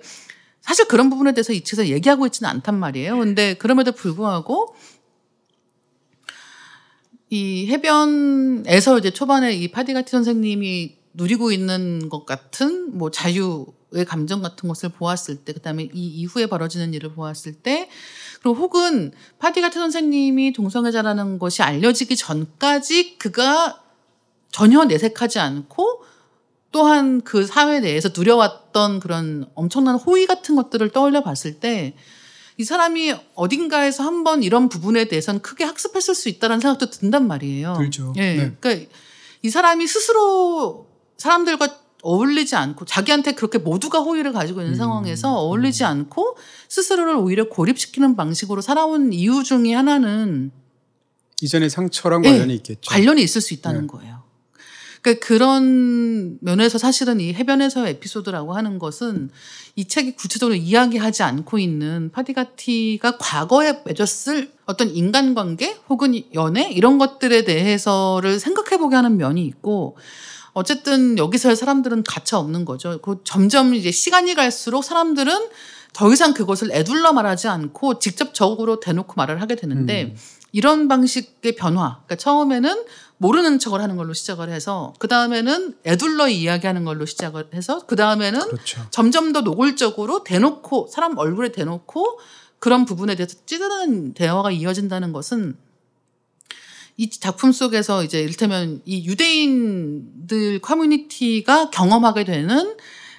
사실 0.61 0.85
그런 0.87 1.09
부분에 1.11 1.33
대해서 1.33 1.53
이 1.53 1.61
책에서 1.63 1.87
얘기하고 1.89 2.25
있지는 2.25 2.49
않단 2.49 2.77
말이에요. 2.77 3.17
근데 3.19 3.53
그럼에도 3.53 3.91
불구하고 3.93 4.75
이 7.29 7.67
해변에서 7.67 8.99
이제 8.99 9.11
초반에 9.11 9.53
이 9.53 9.69
파디가티 9.69 10.11
선생님이 10.11 10.97
누리고 11.13 11.51
있는 11.51 12.09
것 12.09 12.25
같은 12.25 12.97
뭐 12.97 13.09
자유의 13.09 14.05
감정 14.07 14.41
같은 14.41 14.67
것을 14.67 14.89
보았을 14.89 15.37
때, 15.37 15.53
그 15.53 15.61
다음에 15.61 15.89
이 15.93 16.07
이후에 16.07 16.47
벌어지는 16.47 16.93
일을 16.93 17.13
보았을 17.13 17.53
때, 17.53 17.89
그리고 18.41 18.57
혹은 18.57 19.11
파디가티 19.39 19.79
선생님이 19.79 20.53
동성애자라는 20.53 21.39
것이 21.39 21.63
알려지기 21.63 22.15
전까지 22.15 23.17
그가 23.17 23.81
전혀 24.51 24.85
내색하지 24.85 25.39
않고 25.39 26.03
또한 26.71 27.21
그 27.21 27.45
사회 27.45 27.79
내에서 27.79 28.09
누려왔던 28.15 28.99
그런 28.99 29.49
엄청난 29.55 29.95
호의 29.95 30.27
같은 30.27 30.55
것들을 30.55 30.89
떠올려 30.91 31.23
봤을 31.23 31.59
때 31.59 31.95
이 32.57 32.63
사람이 32.63 33.13
어딘가에서 33.35 34.03
한번 34.03 34.43
이런 34.43 34.69
부분에 34.69 35.05
대해서는 35.05 35.41
크게 35.41 35.63
학습했을 35.65 36.15
수 36.15 36.29
있다는 36.29 36.59
생각도 36.59 36.89
든단 36.89 37.27
말이에요. 37.27 37.75
들죠. 37.77 38.13
예. 38.17 38.35
네. 38.35 38.55
그러니까 38.59 38.89
이 39.41 39.49
사람이 39.49 39.87
스스로 39.87 40.87
사람들과 41.17 41.79
어울리지 42.01 42.55
않고 42.55 42.85
자기한테 42.85 43.33
그렇게 43.33 43.57
모두가 43.57 43.99
호의를 43.99 44.31
가지고 44.31 44.61
있는 44.61 44.73
음, 44.73 44.77
상황에서 44.77 45.33
어울리지 45.39 45.83
않고 45.83 46.37
스스로를 46.69 47.15
오히려 47.15 47.49
고립시키는 47.49 48.15
방식으로 48.15 48.61
살아온 48.61 49.11
이유 49.11 49.43
중에 49.43 49.73
하나는 49.73 50.51
이전의 51.41 51.69
상처랑 51.69 52.23
예, 52.25 52.29
관련이 52.29 52.53
있겠죠. 52.55 52.89
관련이 52.89 53.21
있을 53.23 53.41
수 53.41 53.53
있다는 53.55 53.81
네. 53.81 53.87
거예요. 53.87 54.14
그러니까 55.05 55.27
그런 55.27 56.39
면에서 56.41 56.79
사실은 56.79 57.19
이 57.19 57.31
해변에서의 57.31 57.91
에피소드라고 57.91 58.55
하는 58.55 58.79
것은 58.79 59.29
이 59.75 59.85
책이 59.85 60.15
구체적으로 60.15 60.55
이야기하지 60.55 61.21
않고 61.21 61.59
있는 61.59 62.09
파디가티가 62.11 63.17
과거에 63.19 63.81
맺었을 63.85 64.51
어떤 64.65 64.89
인간관계 64.89 65.77
혹은 65.89 66.19
연애 66.33 66.71
이런 66.71 66.97
것들에 66.97 67.43
대해서를 67.43 68.39
생각해보게 68.39 68.95
하는 68.95 69.17
면이 69.17 69.45
있고 69.45 69.95
어쨌든 70.53 71.19
여기서의 71.19 71.55
사람들은 71.55 72.01
가차 72.01 72.39
없는 72.39 72.65
거죠. 72.65 72.99
그 73.03 73.21
점점 73.23 73.75
이제 73.75 73.91
시간이 73.91 74.33
갈수록 74.33 74.81
사람들은 74.81 75.49
더 75.93 76.11
이상 76.11 76.33
그것을 76.33 76.71
애둘러 76.71 77.13
말하지 77.13 77.47
않고 77.47 77.99
직접적으로 77.99 78.79
대놓고 78.79 79.13
말을 79.17 79.39
하게 79.39 79.55
되는데 79.55 80.05
음. 80.05 80.15
이런 80.55 80.87
방식의 80.87 81.55
변화. 81.55 81.99
그러니까 82.05 82.15
처음에는 82.15 82.85
모르는 83.17 83.59
척을 83.59 83.81
하는 83.81 83.95
걸로 83.95 84.13
시작을 84.13 84.49
해서 84.49 84.93
그 84.99 85.07
다음에는 85.07 85.77
애둘러 85.85 86.27
이야기하는 86.27 86.83
걸로 86.83 87.05
시작을 87.05 87.49
해서 87.53 87.85
그 87.85 87.95
다음에는 87.95 88.39
그렇죠. 88.39 88.85
점점 88.91 89.31
더 89.31 89.41
노골적으로 89.41 90.23
대놓고 90.23 90.87
사람 90.91 91.17
얼굴에 91.17 91.51
대놓고 91.51 92.19
그런 92.59 92.85
부분에 92.85 93.15
대해서 93.15 93.37
찌르는 93.45 94.13
대화가 94.13 94.51
이어진다는 94.51 95.13
것은 95.13 95.57
이 96.97 97.09
작품 97.09 97.51
속에서 97.51 98.03
이제 98.03 98.21
이를테면 98.21 98.81
이 98.85 99.05
유대인들 99.05 100.59
커뮤니티가 100.59 101.69
경험하게 101.69 102.23
되는 102.23 102.75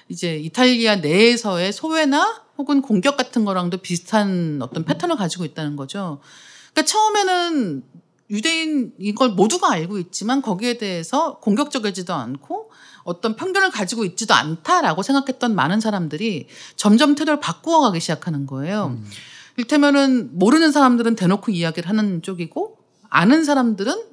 이제 0.09 0.37
이탈리아 0.37 0.97
내에서의 0.97 1.73
소외나 1.73 2.43
혹은 2.57 2.81
공격 2.81 3.17
같은 3.17 3.45
거랑도 3.45 3.77
비슷한 3.77 4.59
어떤 4.61 4.83
패턴을 4.83 5.15
가지고 5.15 5.45
있다는 5.45 5.75
거죠. 5.75 6.21
그러니까 6.73 6.85
처음에는 6.91 7.83
유대인 8.29 8.93
이걸 8.99 9.29
모두가 9.29 9.71
알고 9.71 9.99
있지만 9.99 10.41
거기에 10.41 10.77
대해서 10.77 11.39
공격적이지도 11.39 12.13
않고 12.13 12.71
어떤 13.03 13.35
편견을 13.37 13.71
가지고 13.71 14.03
있지도 14.03 14.33
않다라고 14.33 15.01
생각했던 15.01 15.55
많은 15.55 15.79
사람들이 15.79 16.47
점점 16.75 17.15
태도를 17.15 17.39
바꾸어 17.39 17.79
가기 17.81 18.01
시작하는 18.01 18.45
거예요. 18.45 18.97
음. 18.97 19.05
일테면은 19.55 20.37
모르는 20.37 20.71
사람들은 20.71 21.15
대놓고 21.15 21.51
이야기를 21.51 21.87
하는 21.89 22.21
쪽이고 22.21 22.77
아는 23.09 23.45
사람들은 23.45 24.03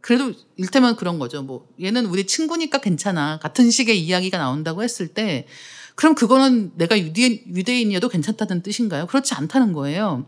그래도 0.00 0.32
일테면 0.56 0.94
그런 0.94 1.18
거죠. 1.18 1.42
뭐 1.42 1.68
얘는 1.82 2.06
우리 2.06 2.26
친구니까 2.26 2.78
괜찮아. 2.78 3.40
같은 3.40 3.70
식의 3.70 4.00
이야기가 4.00 4.38
나온다고 4.38 4.84
했을 4.84 5.08
때 5.08 5.48
그럼 5.96 6.14
그거는 6.14 6.72
내가 6.76 6.96
유대인, 6.96 7.42
유대인이어도 7.48 8.08
괜찮다는 8.08 8.62
뜻인가요? 8.62 9.06
그렇지 9.06 9.34
않다는 9.34 9.72
거예요. 9.72 10.26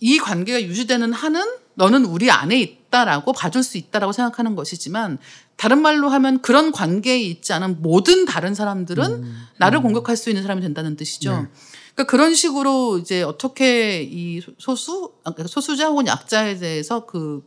이 0.00 0.18
관계가 0.18 0.62
유지되는 0.62 1.12
한은 1.12 1.42
너는 1.74 2.04
우리 2.04 2.30
안에 2.30 2.58
있다라고 2.58 3.32
봐줄 3.32 3.62
수 3.62 3.78
있다라고 3.78 4.12
생각하는 4.12 4.56
것이지만 4.56 5.18
다른 5.56 5.80
말로 5.82 6.08
하면 6.08 6.40
그런 6.42 6.72
관계에 6.72 7.20
있지 7.20 7.52
않은 7.52 7.82
모든 7.82 8.24
다른 8.24 8.54
사람들은 8.54 9.04
음. 9.04 9.46
나를 9.58 9.80
공격할 9.80 10.16
수 10.16 10.30
있는 10.30 10.42
사람이 10.42 10.60
된다는 10.62 10.96
뜻이죠. 10.96 11.30
네. 11.30 11.48
그러니까 11.94 12.10
그런 12.10 12.34
식으로 12.34 12.98
이제 12.98 13.22
어떻게 13.22 14.02
이 14.02 14.40
소수 14.58 15.12
아, 15.24 15.32
그러니까 15.32 15.48
소수자 15.48 15.88
혹은 15.88 16.06
약자에 16.06 16.58
대해서 16.58 17.06
그 17.06 17.42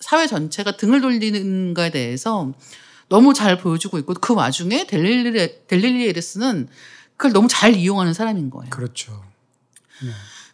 사회 0.00 0.26
전체가 0.26 0.76
등을 0.76 1.00
돌리는가에 1.00 1.90
대해서 1.90 2.52
너무 3.08 3.32
잘 3.32 3.58
보여주고 3.58 3.98
있고 3.98 4.14
그 4.14 4.34
와중에 4.34 4.86
델릴리 4.86 5.66
델릴리 5.66 6.08
에르스는 6.08 6.68
그걸 7.16 7.32
너무 7.32 7.48
잘 7.48 7.74
이용하는 7.74 8.12
사람인 8.12 8.50
거예요. 8.50 8.70
그렇죠. 8.70 9.22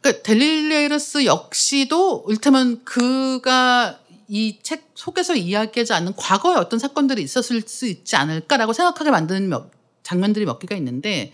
그러니까 0.01 0.23
델릴리에르스 0.23 1.25
역시도 1.25 2.27
일테면 2.29 2.85
그가 2.85 3.99
이 4.29 4.59
책 4.63 4.91
속에서 4.95 5.35
이야기하지 5.35 5.93
않는 5.93 6.15
과거의 6.17 6.57
어떤 6.57 6.79
사건들이 6.79 7.23
있었을 7.23 7.63
수 7.63 7.87
있지 7.87 8.15
않을까라고 8.17 8.73
생각하게 8.73 9.11
만드는 9.11 9.49
몇, 9.49 9.71
장면들이 10.05 10.45
몇 10.45 10.59
개가 10.61 10.77
있는데 10.77 11.33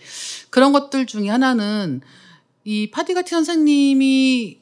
그런 0.49 0.71
것들 0.71 1.05
중에 1.05 1.29
하나는 1.29 2.01
이 2.63 2.89
파디가티 2.89 3.29
선생님이 3.29 4.59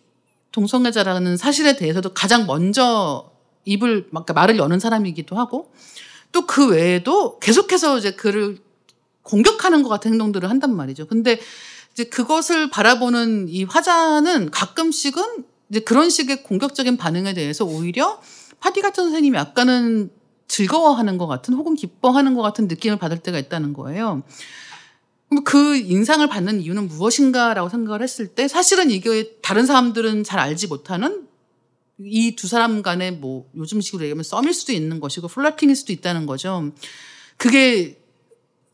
동성애자라는 0.51 1.38
사실에 1.38 1.76
대해서도 1.76 2.14
가장 2.14 2.45
먼저 2.45 3.32
입을 3.66 4.08
막 4.12 4.26
말을 4.34 4.58
여는 4.58 4.80
사람이기도 4.80 5.38
하고 5.38 5.72
또 6.32 6.45
그 6.45 6.70
외에도 6.70 7.39
계속해서 7.39 7.97
이제 7.97 8.12
그를 8.12 8.58
공격하는 9.24 9.84
것 9.84 9.89
같은 9.89 10.12
행동들을 10.12 10.49
한단 10.49 10.76
말이죠. 10.76 11.08
근데 11.08 11.39
이제 11.96 12.04
그것을 12.04 12.70
바라보는 12.70 13.48
이 13.48 13.64
화자는 13.64 14.52
가끔씩은 14.52 15.46
이제 15.70 15.80
그런 15.80 16.10
식의 16.10 16.43
공격적인 16.43 16.98
반응에 16.98 17.34
대해서 17.34 17.64
오히려 17.64 18.22
파티 18.60 18.82
같은 18.82 19.06
선생님이 19.06 19.38
약간은 19.38 20.12
즐거워하는 20.48 21.18
것 21.18 21.26
같은 21.26 21.54
혹은 21.54 21.74
기뻐하는 21.76 22.36
것 22.36 22.41
같은 22.41 22.68
느낌을 22.68 22.98
받을 22.98 23.18
때가 23.18 23.39
있다는 23.39 23.72
거예요. 23.74 24.24
그 25.46 25.78
인상을 25.78 26.28
받는 26.28 26.62
이유는 26.62 26.88
무엇인가라고 26.89 27.70
생각을 27.70 28.04
했을 28.04 28.28
때 28.28 28.48
사실은 28.48 28.91
이게 28.91 29.38
다른 29.41 29.66
사람들은 29.66 30.24
잘 30.24 30.39
알지 30.39 30.68
못하는 30.68 31.26
이 32.00 32.36
두 32.36 32.48
사람 32.48 32.82
간의 32.82 33.14
뭐 33.14 33.50
요즘 33.56 33.80
식으로 33.80 34.04
얘기하면 34.04 34.24
썸일 34.24 34.54
수도 34.54 34.74
있는 34.74 35.00
것이고 35.00 35.30
플러팅일 35.30 35.78
수도 35.78 35.93
있다는 35.93 36.26
거죠. 36.26 36.72
그게 37.38 38.02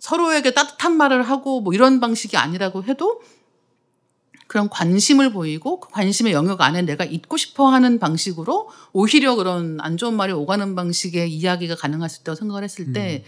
서로에게 0.01 0.51
따뜻한 0.53 0.97
말을 0.97 1.21
하고 1.21 1.61
뭐 1.61 1.73
이런 1.73 1.99
방식이 1.99 2.35
아니라고 2.35 2.83
해도 2.83 3.21
그런 4.47 4.67
관심을 4.67 5.31
보이고 5.31 5.79
그 5.79 5.89
관심의 5.91 6.33
영역 6.33 6.61
안에 6.61 6.81
내가 6.81 7.05
있고 7.05 7.37
싶어 7.37 7.69
하는 7.69 7.99
방식으로 7.99 8.69
오히려 8.91 9.35
그런 9.35 9.77
안 9.79 9.97
좋은 9.97 10.15
말이 10.15 10.33
오가는 10.33 10.75
방식의 10.75 11.31
이야기가 11.31 11.75
가능할 11.75 12.09
수 12.09 12.21
있다고 12.21 12.35
생각을 12.35 12.63
했을 12.63 12.91
때 12.93 13.23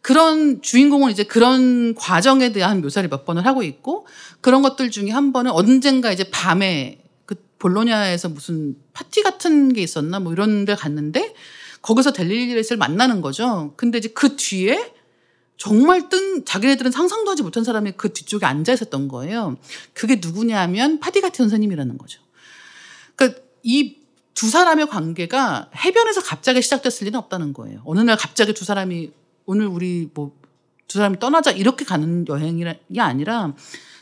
그런 0.00 0.62
주인공은 0.62 1.10
이제 1.10 1.24
그런 1.24 1.96
과정에 1.96 2.52
대한 2.52 2.80
묘사를 2.80 3.06
몇 3.10 3.24
번을 3.26 3.44
하고 3.44 3.64
있고 3.64 4.06
그런 4.40 4.62
것들 4.62 4.92
중에 4.92 5.10
한 5.10 5.32
번은 5.32 5.50
언젠가 5.50 6.12
이제 6.12 6.30
밤에 6.30 7.02
그 7.26 7.34
볼로냐에서 7.58 8.28
무슨 8.28 8.76
파티 8.92 9.24
같은 9.24 9.72
게 9.72 9.82
있었나 9.82 10.20
뭐 10.20 10.32
이런 10.32 10.64
데 10.64 10.76
갔는데 10.76 11.34
거기서 11.82 12.12
델리리렛을 12.12 12.76
만나는 12.78 13.20
거죠. 13.20 13.74
근데 13.76 13.98
이제 13.98 14.08
그 14.08 14.36
뒤에 14.36 14.95
정말 15.56 16.08
뜬 16.08 16.44
자기네들은 16.44 16.90
상상도 16.90 17.30
하지 17.30 17.42
못한 17.42 17.64
사람이 17.64 17.92
그 17.96 18.12
뒤쪽에 18.12 18.46
앉아 18.46 18.72
있었던 18.72 19.08
거예요. 19.08 19.56
그게 19.94 20.20
누구냐면 20.22 21.00
파디가티 21.00 21.36
선생님이라는 21.38 21.98
거죠. 21.98 22.20
그러니까 23.16 23.40
이 23.62 24.06
두 24.36 24.50
사람의 24.50 24.88
관계가 24.88 25.70
해변에서 25.74 26.20
갑자기 26.20 26.60
시작됐을 26.60 27.06
리는 27.06 27.18
없다는 27.18 27.54
거예요. 27.54 27.80
어느 27.86 28.00
날 28.00 28.18
갑자기 28.18 28.52
두 28.52 28.66
사람이 28.66 29.10
오늘 29.46 29.66
우리 29.66 30.10
뭐 30.12 30.32
두 30.88 30.98
사람이 30.98 31.18
떠나자 31.18 31.50
이렇게 31.50 31.84
가는 31.84 32.26
여행이 32.28 32.64
아니라 32.98 33.54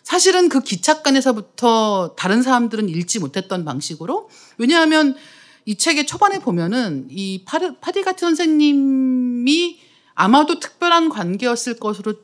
사실은 0.03 0.49
그 0.49 0.61
기찻간에서부터 0.61 2.15
다른 2.17 2.43
사람들은 2.43 2.89
읽지 2.91 3.21
못했던 3.21 3.65
방식으로 3.65 4.29
왜냐하면 4.59 5.17
이 5.65 5.77
책의 5.77 6.07
초반에 6.07 6.41
보면은 6.41 7.07
이 7.11 7.45
파디 7.47 8.03
가티 8.03 8.21
선생님이 8.21 9.81
아마도 10.15 10.61
특별한 10.61 11.09
관계였을 11.09 11.79
것으로 11.79 12.15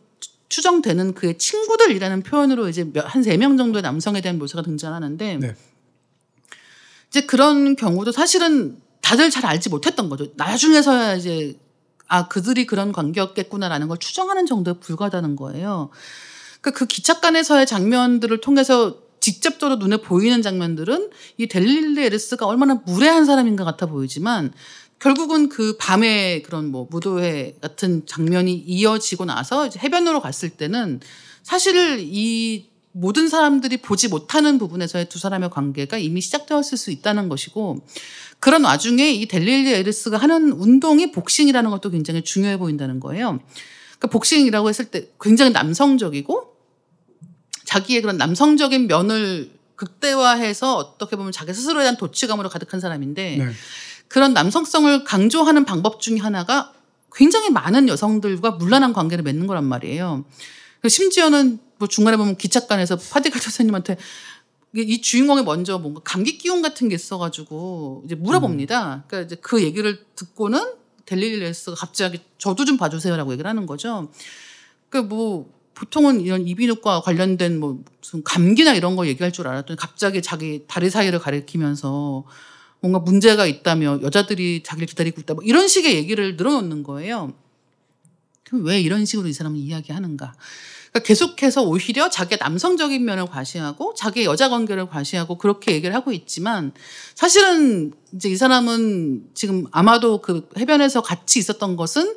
추정되는 0.48 1.14
그의 1.14 1.38
친구들이라는 1.38 2.22
표현으로 2.22 2.68
이제 2.68 2.90
한 2.96 3.22
세 3.22 3.36
명 3.36 3.56
정도의 3.56 3.82
남성에 3.82 4.20
대한 4.20 4.38
묘사가 4.38 4.62
등장하는데 4.62 5.36
네. 5.38 5.54
이제 7.08 7.20
그런 7.22 7.76
경우도 7.76 8.12
사실은 8.12 8.80
다들 9.00 9.30
잘 9.30 9.46
알지 9.46 9.68
못했던 9.68 10.08
거죠. 10.08 10.26
나중에서야 10.36 11.14
이제 11.16 11.58
아 12.06 12.28
그들이 12.28 12.66
그런 12.66 12.92
관계였겠구나라는 12.92 13.88
걸 13.88 13.98
추정하는 13.98 14.46
정도에 14.46 14.74
불과하다는 14.80 15.36
거예요. 15.36 15.90
그러니까 16.60 16.78
그 16.78 16.86
기찻간에서의 16.86 17.66
장면들을 17.66 18.40
통해서 18.40 18.98
직접적으로 19.20 19.76
눈에 19.76 19.98
보이는 19.98 20.40
장면들은 20.42 21.10
이 21.36 21.46
델릴리 21.46 22.02
에르스가 22.04 22.46
얼마나 22.46 22.74
무례한 22.86 23.24
사람인가 23.26 23.64
같아 23.64 23.86
보이지만 23.86 24.52
결국은 25.00 25.48
그 25.48 25.76
밤에 25.78 26.42
그런 26.42 26.70
뭐 26.70 26.86
무도회 26.90 27.56
같은 27.60 28.04
장면이 28.06 28.54
이어지고 28.54 29.24
나서 29.24 29.66
이제 29.66 29.78
해변으로 29.82 30.20
갔을 30.20 30.50
때는 30.50 31.00
사실 31.42 31.98
이 32.00 32.68
모든 32.92 33.28
사람들이 33.28 33.78
보지 33.78 34.08
못하는 34.08 34.58
부분에서의 34.58 35.08
두 35.08 35.18
사람의 35.18 35.50
관계가 35.50 35.96
이미 35.96 36.20
시작되었을 36.20 36.76
수 36.76 36.90
있다는 36.90 37.28
것이고 37.28 37.80
그런 38.40 38.64
와중에 38.64 39.10
이 39.12 39.26
델릴리 39.26 39.72
에르스가 39.72 40.18
하는 40.18 40.52
운동이 40.52 41.12
복싱이라는 41.12 41.70
것도 41.70 41.90
굉장히 41.90 42.22
중요해 42.22 42.58
보인다는 42.58 43.00
거예요. 43.00 43.40
그러니까 43.98 44.08
복싱이라고 44.08 44.68
했을 44.68 44.86
때 44.86 45.08
굉장히 45.20 45.52
남성적이고 45.52 46.56
자기의 47.64 48.02
그런 48.02 48.18
남성적인 48.18 48.86
면을 48.86 49.50
극대화해서 49.76 50.76
어떻게 50.76 51.16
보면 51.16 51.32
자기 51.32 51.54
스스로에 51.54 51.84
대한 51.84 51.96
도취감으로 51.96 52.50
가득한 52.50 52.80
사람인데 52.80 53.36
네. 53.38 53.46
그런 54.10 54.34
남성성을 54.34 55.04
강조하는 55.04 55.64
방법 55.64 56.00
중에 56.00 56.18
하나가 56.18 56.72
굉장히 57.14 57.48
많은 57.48 57.88
여성들과 57.88 58.52
물란한 58.52 58.92
관계를 58.92 59.22
맺는 59.22 59.46
거란 59.46 59.64
말이에요. 59.64 60.24
심지어는 60.86 61.60
뭐 61.78 61.86
중간에 61.86 62.16
보면 62.16 62.36
기찻간에서 62.36 62.96
파디가 62.96 63.38
선생님한테 63.38 63.96
이 64.74 65.00
주인공이 65.00 65.44
먼저 65.44 65.78
뭔가 65.78 66.00
감기 66.04 66.38
기운 66.38 66.60
같은 66.60 66.88
게 66.88 66.96
있어가지고 66.96 68.02
이제 68.04 68.16
물어봅니다. 68.16 69.04
그러니까 69.06 69.20
이제 69.20 69.36
그 69.40 69.62
얘기를 69.62 70.04
듣고는 70.16 70.60
델리리레스가 71.06 71.76
갑자기 71.76 72.18
저도 72.38 72.64
좀 72.64 72.76
봐주세요라고 72.78 73.32
얘기를 73.32 73.48
하는 73.48 73.64
거죠. 73.64 74.10
그러니까 74.88 75.14
뭐 75.14 75.52
보통은 75.74 76.20
이런 76.20 76.48
이비인후과 76.48 77.02
관련된 77.02 77.60
뭐 77.60 77.78
무슨 78.00 78.24
감기나 78.24 78.74
이런 78.74 78.96
거 78.96 79.06
얘기할 79.06 79.32
줄 79.32 79.46
알았더니 79.46 79.76
갑자기 79.76 80.20
자기 80.20 80.64
다리 80.66 80.90
사이를 80.90 81.20
가리키면서 81.20 82.24
뭔가 82.80 82.98
문제가 82.98 83.46
있다며 83.46 84.00
여자들이 84.02 84.62
자기를 84.64 84.86
기다리고 84.86 85.20
있다 85.20 85.34
뭐 85.34 85.44
이런 85.44 85.68
식의 85.68 85.94
얘기를 85.94 86.36
늘어놓는 86.36 86.82
거예요. 86.82 87.32
그럼 88.44 88.64
왜 88.64 88.80
이런 88.80 89.04
식으로 89.04 89.28
이 89.28 89.32
사람은 89.32 89.58
이야기하는가? 89.58 90.34
그러니까 90.90 91.06
계속해서 91.06 91.62
오히려 91.62 92.10
자기의 92.10 92.38
남성적인 92.40 93.04
면을 93.04 93.26
과시하고 93.26 93.94
자기의 93.94 94.26
여자 94.26 94.48
관계를 94.48 94.88
과시하고 94.88 95.38
그렇게 95.38 95.72
얘기를 95.72 95.94
하고 95.94 96.10
있지만 96.10 96.72
사실은 97.14 97.92
이제 98.12 98.28
이 98.28 98.36
사람은 98.36 99.30
지금 99.34 99.66
아마도 99.70 100.20
그 100.20 100.48
해변에서 100.58 101.02
같이 101.02 101.38
있었던 101.38 101.76
것은 101.76 102.16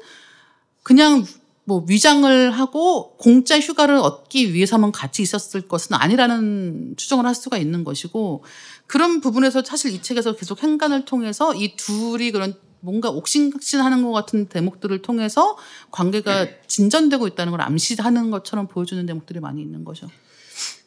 그냥 0.82 1.24
뭐 1.66 1.86
위장을 1.88 2.52
하고 2.52 3.16
공짜 3.18 3.60
휴가를 3.60 3.96
얻기 3.96 4.54
위해서만 4.54 4.92
같이 4.92 5.22
있었을 5.22 5.68
것은 5.68 5.96
아니라는 5.96 6.96
추정을 6.98 7.26
할 7.26 7.34
수가 7.36 7.58
있는 7.58 7.84
것이고 7.84 8.44
그런 8.86 9.22
부분에서 9.22 9.64
사실 9.64 9.94
이 9.94 10.02
책에서 10.02 10.36
계속 10.36 10.62
행간을 10.62 11.06
통해서 11.06 11.56
이 11.56 11.76
둘이 11.78 12.32
그런 12.32 12.54
뭔가 12.82 13.10
옥신각신하는 13.10 14.04
것 14.04 14.12
같은 14.12 14.48
대목들을 14.48 15.02
통해서 15.02 15.58
관계가 15.92 16.48
진전되고 16.68 17.28
있다는 17.28 17.52
걸 17.52 17.62
암시하는 17.62 18.30
것처럼 18.30 18.68
보여주는 18.68 19.06
대목들이 19.06 19.40
많이 19.40 19.62
있는 19.62 19.86
거죠. 19.86 20.08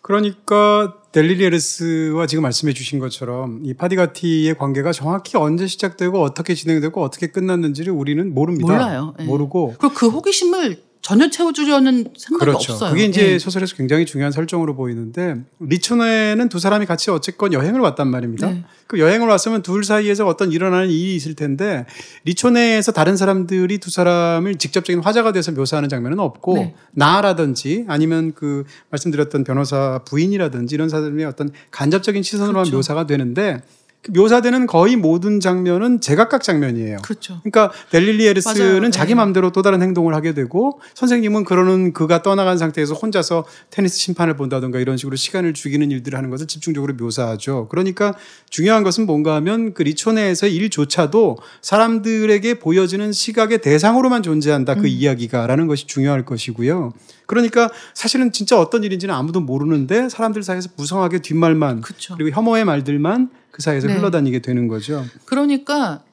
그러니까 0.02 0.94
델리리에르스와 1.16 2.26
지금 2.26 2.42
말씀해 2.42 2.74
주신 2.74 2.98
것처럼 2.98 3.62
이 3.64 3.72
파디가티의 3.72 4.58
관계가 4.58 4.92
정확히 4.92 5.38
언제 5.38 5.66
시작되고 5.66 6.20
어떻게 6.20 6.54
진행되고 6.54 7.02
어떻게 7.02 7.28
끝났는지를 7.28 7.90
우리는 7.90 8.34
모릅니다. 8.34 8.74
몰라요. 8.74 9.14
네. 9.18 9.24
모르고 9.24 9.76
그리고 9.78 9.94
그 9.94 10.08
호기심을 10.08 10.76
전혀 11.06 11.30
채워주려는 11.30 12.08
생각이 12.18 12.40
그렇죠. 12.40 12.72
없어요. 12.72 12.90
그게 12.90 13.04
이제 13.04 13.22
네. 13.22 13.38
소설에서 13.38 13.76
굉장히 13.76 14.06
중요한 14.06 14.32
설정으로 14.32 14.74
보이는데 14.74 15.36
리초네는 15.60 16.48
두 16.48 16.58
사람이 16.58 16.84
같이 16.84 17.12
어쨌건 17.12 17.52
여행을 17.52 17.78
왔단 17.78 18.08
말입니다. 18.08 18.50
네. 18.50 18.64
그 18.88 18.98
여행을 18.98 19.28
왔으면 19.28 19.62
둘 19.62 19.84
사이에서 19.84 20.26
어떤 20.26 20.50
일어나는 20.50 20.90
일이 20.90 21.14
있을 21.14 21.36
텐데 21.36 21.86
리초네에서 22.24 22.90
다른 22.90 23.16
사람들이 23.16 23.78
두 23.78 23.88
사람을 23.88 24.56
직접적인 24.56 25.00
화자가 25.00 25.30
돼서 25.30 25.52
묘사하는 25.52 25.88
장면은 25.88 26.18
없고 26.18 26.54
네. 26.54 26.74
나라든지 26.90 27.84
아니면 27.86 28.32
그 28.34 28.64
말씀드렸던 28.90 29.44
변호사 29.44 30.00
부인이라든지 30.08 30.74
이런 30.74 30.88
사람의 30.88 31.24
어떤 31.24 31.50
간접적인 31.70 32.24
시선으로만 32.24 32.64
그렇죠. 32.64 32.78
묘사가 32.78 33.06
되는데 33.06 33.58
그 33.58 33.75
묘사되는 34.10 34.66
거의 34.66 34.96
모든 34.96 35.40
장면은 35.40 36.00
제각각 36.00 36.42
장면이에요. 36.42 36.98
그렇죠. 37.02 37.40
그러니까 37.42 37.72
델릴리 37.90 38.26
에르스는 38.26 38.80
맞아요. 38.80 38.90
자기 38.90 39.10
네. 39.10 39.14
마음대로 39.16 39.52
또 39.52 39.62
다른 39.62 39.82
행동을 39.82 40.14
하게 40.14 40.34
되고 40.34 40.80
선생님은 40.94 41.44
그러는 41.44 41.92
그가 41.92 42.22
떠나간 42.22 42.58
상태에서 42.58 42.94
혼자서 42.94 43.44
테니스 43.70 43.96
심판을 43.98 44.36
본다든가 44.36 44.78
이런 44.78 44.96
식으로 44.96 45.16
시간을 45.16 45.54
죽이는 45.54 45.90
일들을 45.90 46.16
하는 46.16 46.30
것을 46.30 46.46
집중적으로 46.46 46.94
묘사하죠. 46.94 47.68
그러니까 47.68 48.14
중요한 48.50 48.82
것은 48.82 49.06
뭔가 49.06 49.34
하면 49.36 49.74
그 49.74 49.82
리초네에서 49.82 50.46
일조차도 50.46 51.38
사람들에게 51.62 52.58
보여지는 52.58 53.12
시각의 53.12 53.60
대상으로만 53.60 54.22
존재한다 54.22 54.74
그 54.74 54.80
음. 54.82 54.86
이야기가라는 54.86 55.66
것이 55.66 55.86
중요할 55.86 56.24
것이고요. 56.24 56.92
그러니까 57.26 57.70
사실은 57.92 58.32
진짜 58.32 58.58
어떤 58.58 58.84
일인지는 58.84 59.14
아무도 59.14 59.40
모르는데 59.40 60.08
사람들 60.08 60.42
사이에서 60.42 60.70
무성하게 60.76 61.18
뒷말만 61.18 61.80
그쵸. 61.80 62.14
그리고 62.16 62.34
혐오의 62.34 62.64
말들만 62.64 63.30
그 63.56 63.62
사이에서 63.62 63.86
네. 63.86 63.96
흘러다니게 63.96 64.40
되는 64.40 64.68
거죠. 64.68 65.06
그러니까 65.24 66.04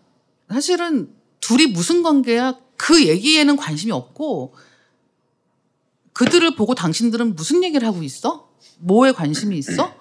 사실은 0.49 1.09
둘이 1.41 1.67
무슨 1.67 2.01
관계야 2.01 2.55
그 2.77 3.05
얘기에는 3.05 3.57
관심이 3.57 3.91
없고 3.91 4.55
그들을 6.13 6.55
보고 6.55 6.73
당신들은 6.73 7.35
무슨 7.35 7.65
얘기를 7.65 7.85
하고 7.85 8.01
있어? 8.01 8.47
뭐에 8.79 9.11
관심이 9.11 9.57
있어? 9.57 9.93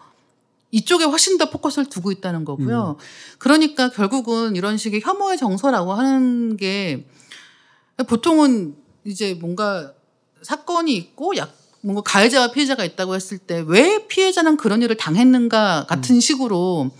이쪽에 0.71 1.05
훨씬 1.05 1.37
더 1.37 1.51
포커스를 1.51 1.89
두고 1.89 2.13
있다는 2.13 2.45
거고요. 2.45 2.97
음. 2.97 3.05
그러니까 3.39 3.91
결국은 3.91 4.55
이런 4.55 4.77
식의 4.77 5.01
혐오의 5.03 5.37
정서라고 5.37 5.95
하는 5.95 6.57
게 6.57 7.09
보통은 8.07 8.77
이제 9.05 9.35
뭔가 9.35 9.93
사건이 10.43 10.95
있고 10.95 11.37
약 11.37 11.53
뭔가 11.81 12.03
가해자와 12.03 12.53
피해자가 12.53 12.85
있다고 12.85 13.17
했을 13.17 13.39
때 13.39 13.65
왜 13.67 14.07
피해자는 14.07 14.57
그런 14.57 14.81
일을 14.81 14.97
당했는가 14.97 15.87
같은 15.89 16.21
식으로 16.21 16.93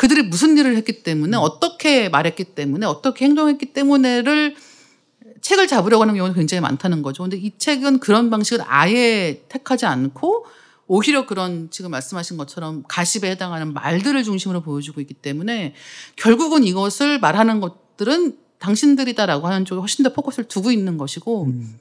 그들이 0.00 0.22
무슨 0.22 0.56
일을 0.56 0.76
했기 0.76 1.02
때문에 1.02 1.36
어떻게 1.36 2.08
말했기 2.08 2.44
때문에 2.44 2.86
어떻게 2.86 3.26
행동했기 3.26 3.74
때문에를 3.74 4.56
책을 5.42 5.68
잡으려고 5.68 6.04
하는 6.04 6.14
경우는 6.14 6.34
굉장히 6.34 6.62
많다는 6.62 7.02
거죠. 7.02 7.22
근데 7.22 7.36
이 7.36 7.52
책은 7.58 7.98
그런 8.00 8.30
방식을 8.30 8.64
아예 8.66 9.44
택하지 9.50 9.84
않고 9.84 10.46
오히려 10.86 11.26
그런 11.26 11.68
지금 11.70 11.90
말씀하신 11.90 12.38
것처럼 12.38 12.82
가십에 12.88 13.30
해당하는 13.30 13.74
말들을 13.74 14.24
중심으로 14.24 14.62
보여주고 14.62 15.02
있기 15.02 15.12
때문에 15.12 15.74
결국은 16.16 16.64
이것을 16.64 17.20
말하는 17.20 17.60
것들은 17.60 18.38
당신들이다라고 18.58 19.48
하는 19.48 19.66
쪽에 19.66 19.80
훨씬 19.80 20.02
더 20.02 20.14
포커스를 20.14 20.48
두고 20.48 20.72
있는 20.72 20.96
것이고 20.96 21.44
음. 21.44 21.78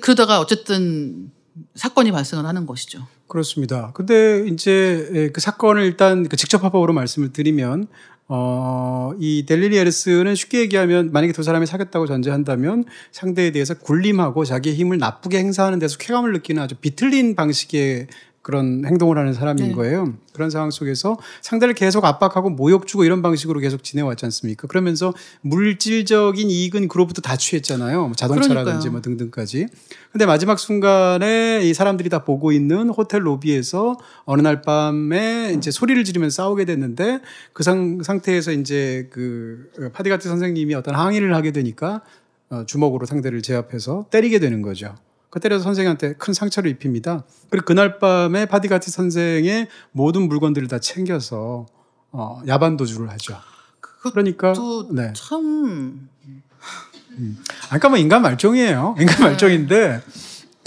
그러다가 0.00 0.40
어쨌든 0.40 1.30
사건이 1.76 2.10
발생을 2.10 2.46
하는 2.46 2.66
것이죠. 2.66 3.06
그렇습니다. 3.28 3.92
근데 3.94 4.46
이제 4.48 5.08
예, 5.12 5.28
그 5.28 5.40
사건을 5.40 5.84
일단 5.84 6.28
그 6.28 6.36
직접 6.36 6.64
합법으로 6.64 6.92
말씀을 6.94 7.32
드리면 7.32 7.88
어, 8.30 9.12
이 9.18 9.46
델리리 9.46 9.76
에르스는 9.78 10.34
쉽게 10.34 10.60
얘기하면 10.60 11.12
만약에 11.12 11.32
두 11.32 11.42
사람이 11.42 11.64
사귀었다고 11.66 12.06
전제한다면 12.06 12.84
상대에 13.10 13.52
대해서 13.52 13.74
굴림하고 13.74 14.44
자기의 14.44 14.76
힘을 14.76 14.98
나쁘게 14.98 15.38
행사하는 15.38 15.78
데서 15.78 15.96
쾌감을 15.98 16.32
느끼는 16.34 16.62
아주 16.62 16.74
비틀린 16.74 17.36
방식의 17.36 18.08
그런 18.48 18.82
행동을 18.86 19.18
하는 19.18 19.34
사람인 19.34 19.68
네. 19.68 19.72
거예요. 19.74 20.14
그런 20.32 20.48
상황 20.48 20.70
속에서 20.70 21.18
상대를 21.42 21.74
계속 21.74 22.06
압박하고 22.06 22.48
모욕 22.48 22.86
주고 22.86 23.04
이런 23.04 23.20
방식으로 23.20 23.60
계속 23.60 23.84
지내왔지 23.84 24.24
않습니까? 24.24 24.66
그러면서 24.68 25.12
물질적인 25.42 26.48
이익은 26.48 26.88
그로부터 26.88 27.20
다 27.20 27.36
취했잖아요. 27.36 28.06
뭐 28.06 28.12
자동차라든지 28.14 28.88
그러니까요. 28.88 28.92
뭐 28.92 29.02
등등까지. 29.02 29.66
근데 30.12 30.24
마지막 30.24 30.58
순간에 30.58 31.60
이 31.62 31.74
사람들이 31.74 32.08
다 32.08 32.24
보고 32.24 32.50
있는 32.50 32.88
호텔 32.88 33.26
로비에서 33.26 33.98
어느 34.24 34.40
날 34.40 34.62
밤에 34.62 35.52
이제 35.54 35.70
소리를 35.70 36.02
지르면서 36.02 36.44
싸우게 36.44 36.64
됐는데 36.64 37.20
그 37.52 37.62
상, 37.62 38.02
상태에서 38.02 38.52
이제 38.52 39.10
그 39.10 39.70
파디가트 39.92 40.26
선생님이 40.26 40.74
어떤 40.74 40.94
항의를 40.94 41.34
하게 41.34 41.50
되니까 41.52 42.00
어, 42.48 42.64
주먹으로 42.64 43.04
상대를 43.04 43.42
제압해서 43.42 44.06
때리게 44.10 44.38
되는 44.38 44.62
거죠. 44.62 44.94
그 45.30 45.40
때려서 45.40 45.64
선생한테 45.64 46.14
큰 46.14 46.32
상처를 46.32 46.70
입힙니다. 46.72 47.24
그리고 47.50 47.64
그날 47.66 47.98
밤에 47.98 48.46
파디가티 48.46 48.90
선생의 48.90 49.68
모든 49.92 50.22
물건들을 50.28 50.68
다 50.68 50.78
챙겨서 50.78 51.66
어, 52.12 52.40
야반 52.46 52.76
도주를 52.76 53.10
하죠. 53.10 53.36
그러니까 53.80 54.52
또 54.54 54.88
네. 54.92 55.12
참 55.14 56.08
아까 57.70 57.88
뭐 57.88 57.98
인간 57.98 58.22
말종이에요. 58.22 58.96
인간 59.00 59.20
말종인데 59.20 60.00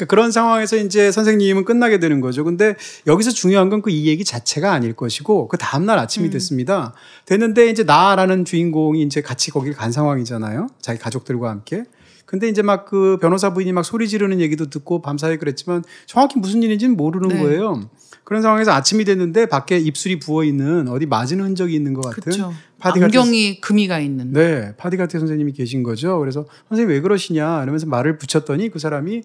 그런 0.07 0.32
상황에서 0.32 0.78
이제 0.78 1.12
선생님은 1.12 1.64
끝나게 1.64 1.99
되는 1.99 2.22
거죠. 2.22 2.43
근데 2.43 2.76
여기서 3.07 3.32
중요한 3.32 3.70
건 3.70 3.82
그 3.82 3.89
이 3.91 4.07
얘기 4.07 4.26
자체가 4.26 4.72
아닐 4.74 4.93
것이고 4.93 5.47
그 5.47 5.57
다음 5.57 5.86
날 5.86 5.99
아침이 5.99 6.30
됐습니다. 6.32 6.93
됐는데 7.26 7.70
이제 7.70 7.84
나라는 7.84 8.43
주인공이 8.45 9.01
이제 9.03 9.22
같이 9.22 9.51
거길 9.51 9.74
간 9.74 9.91
상황이잖아요. 9.91 10.68
자기 10.82 10.99
가족들과 10.99 11.49
함께. 11.49 11.84
근데 12.32 12.47
이제 12.47 12.61
막 12.61 12.86
그 12.86 13.17
변호사 13.21 13.53
부인이 13.53 13.73
막 13.73 13.84
소리 13.84 14.07
지르는 14.07 14.39
얘기도 14.39 14.69
듣고 14.69 15.01
밤사이 15.01 15.38
그랬지만 15.38 15.84
정확히 16.05 16.39
무슨 16.39 16.63
일인지는 16.63 16.95
모르는 16.95 17.27
네. 17.27 17.41
거예요. 17.41 17.89
그런 18.23 18.41
상황에서 18.41 18.71
아침이 18.71 19.03
됐는데 19.03 19.47
밖에 19.47 19.77
입술이 19.77 20.19
부어 20.19 20.45
있는 20.45 20.88
어디 20.88 21.05
맞은 21.05 21.41
흔적이 21.41 21.75
있는 21.75 21.93
것 21.93 22.01
같은 22.01 22.21
그렇죠. 22.23 22.53
파디 22.79 23.03
안경이 23.03 23.59
금이 23.59 23.88
가 23.89 23.99
있는. 23.99 24.32
네, 24.32 24.73
파디가트 24.77 25.19
선생님이 25.19 25.51
계신 25.51 25.84
거죠. 25.84 26.19
그래서 26.19 26.45
선생님 26.69 26.89
왜 26.93 27.01
그러시냐 27.01 27.63
이러면서 27.63 27.86
말을 27.88 28.17
붙였더니 28.17 28.69
그 28.69 28.79
사람이 28.79 29.23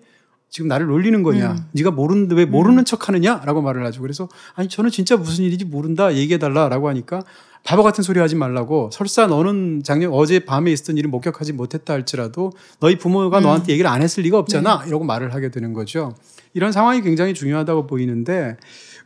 지금 0.50 0.68
나를 0.68 0.86
놀리는 0.86 1.22
거냐? 1.22 1.52
음. 1.52 1.59
네가 1.72 1.92
모르는데 1.92 2.34
왜 2.34 2.44
모르는 2.44 2.84
척하느냐?라고 2.84 3.62
말을 3.62 3.84
하죠. 3.86 4.00
그래서 4.02 4.28
아니 4.54 4.68
저는 4.68 4.90
진짜 4.90 5.16
무슨 5.16 5.44
일인지 5.44 5.64
모른다 5.64 6.14
얘기해 6.14 6.38
달라라고 6.38 6.88
하니까 6.88 7.22
바보 7.66 7.82
같은 7.82 8.04
소리 8.04 8.20
하지 8.20 8.36
말라고 8.36 8.90
설사 8.92 9.26
너는 9.26 9.82
작년 9.84 10.12
어제 10.12 10.38
밤에 10.38 10.70
있었던 10.70 10.96
일을 10.98 11.10
목격하지 11.10 11.52
못했다 11.52 11.92
할지라도 11.92 12.52
너희 12.78 12.96
부모가 12.96 13.38
음. 13.38 13.42
너한테 13.42 13.72
얘기를 13.72 13.90
안 13.90 14.02
했을 14.02 14.22
리가 14.22 14.38
없잖아 14.38 14.82
네. 14.82 14.88
이러고 14.88 15.04
말을 15.04 15.34
하게 15.34 15.50
되는 15.50 15.72
거죠. 15.72 16.14
이런 16.54 16.70
상황이 16.70 17.02
굉장히 17.02 17.34
중요하다고 17.34 17.88
보이는데 17.88 18.56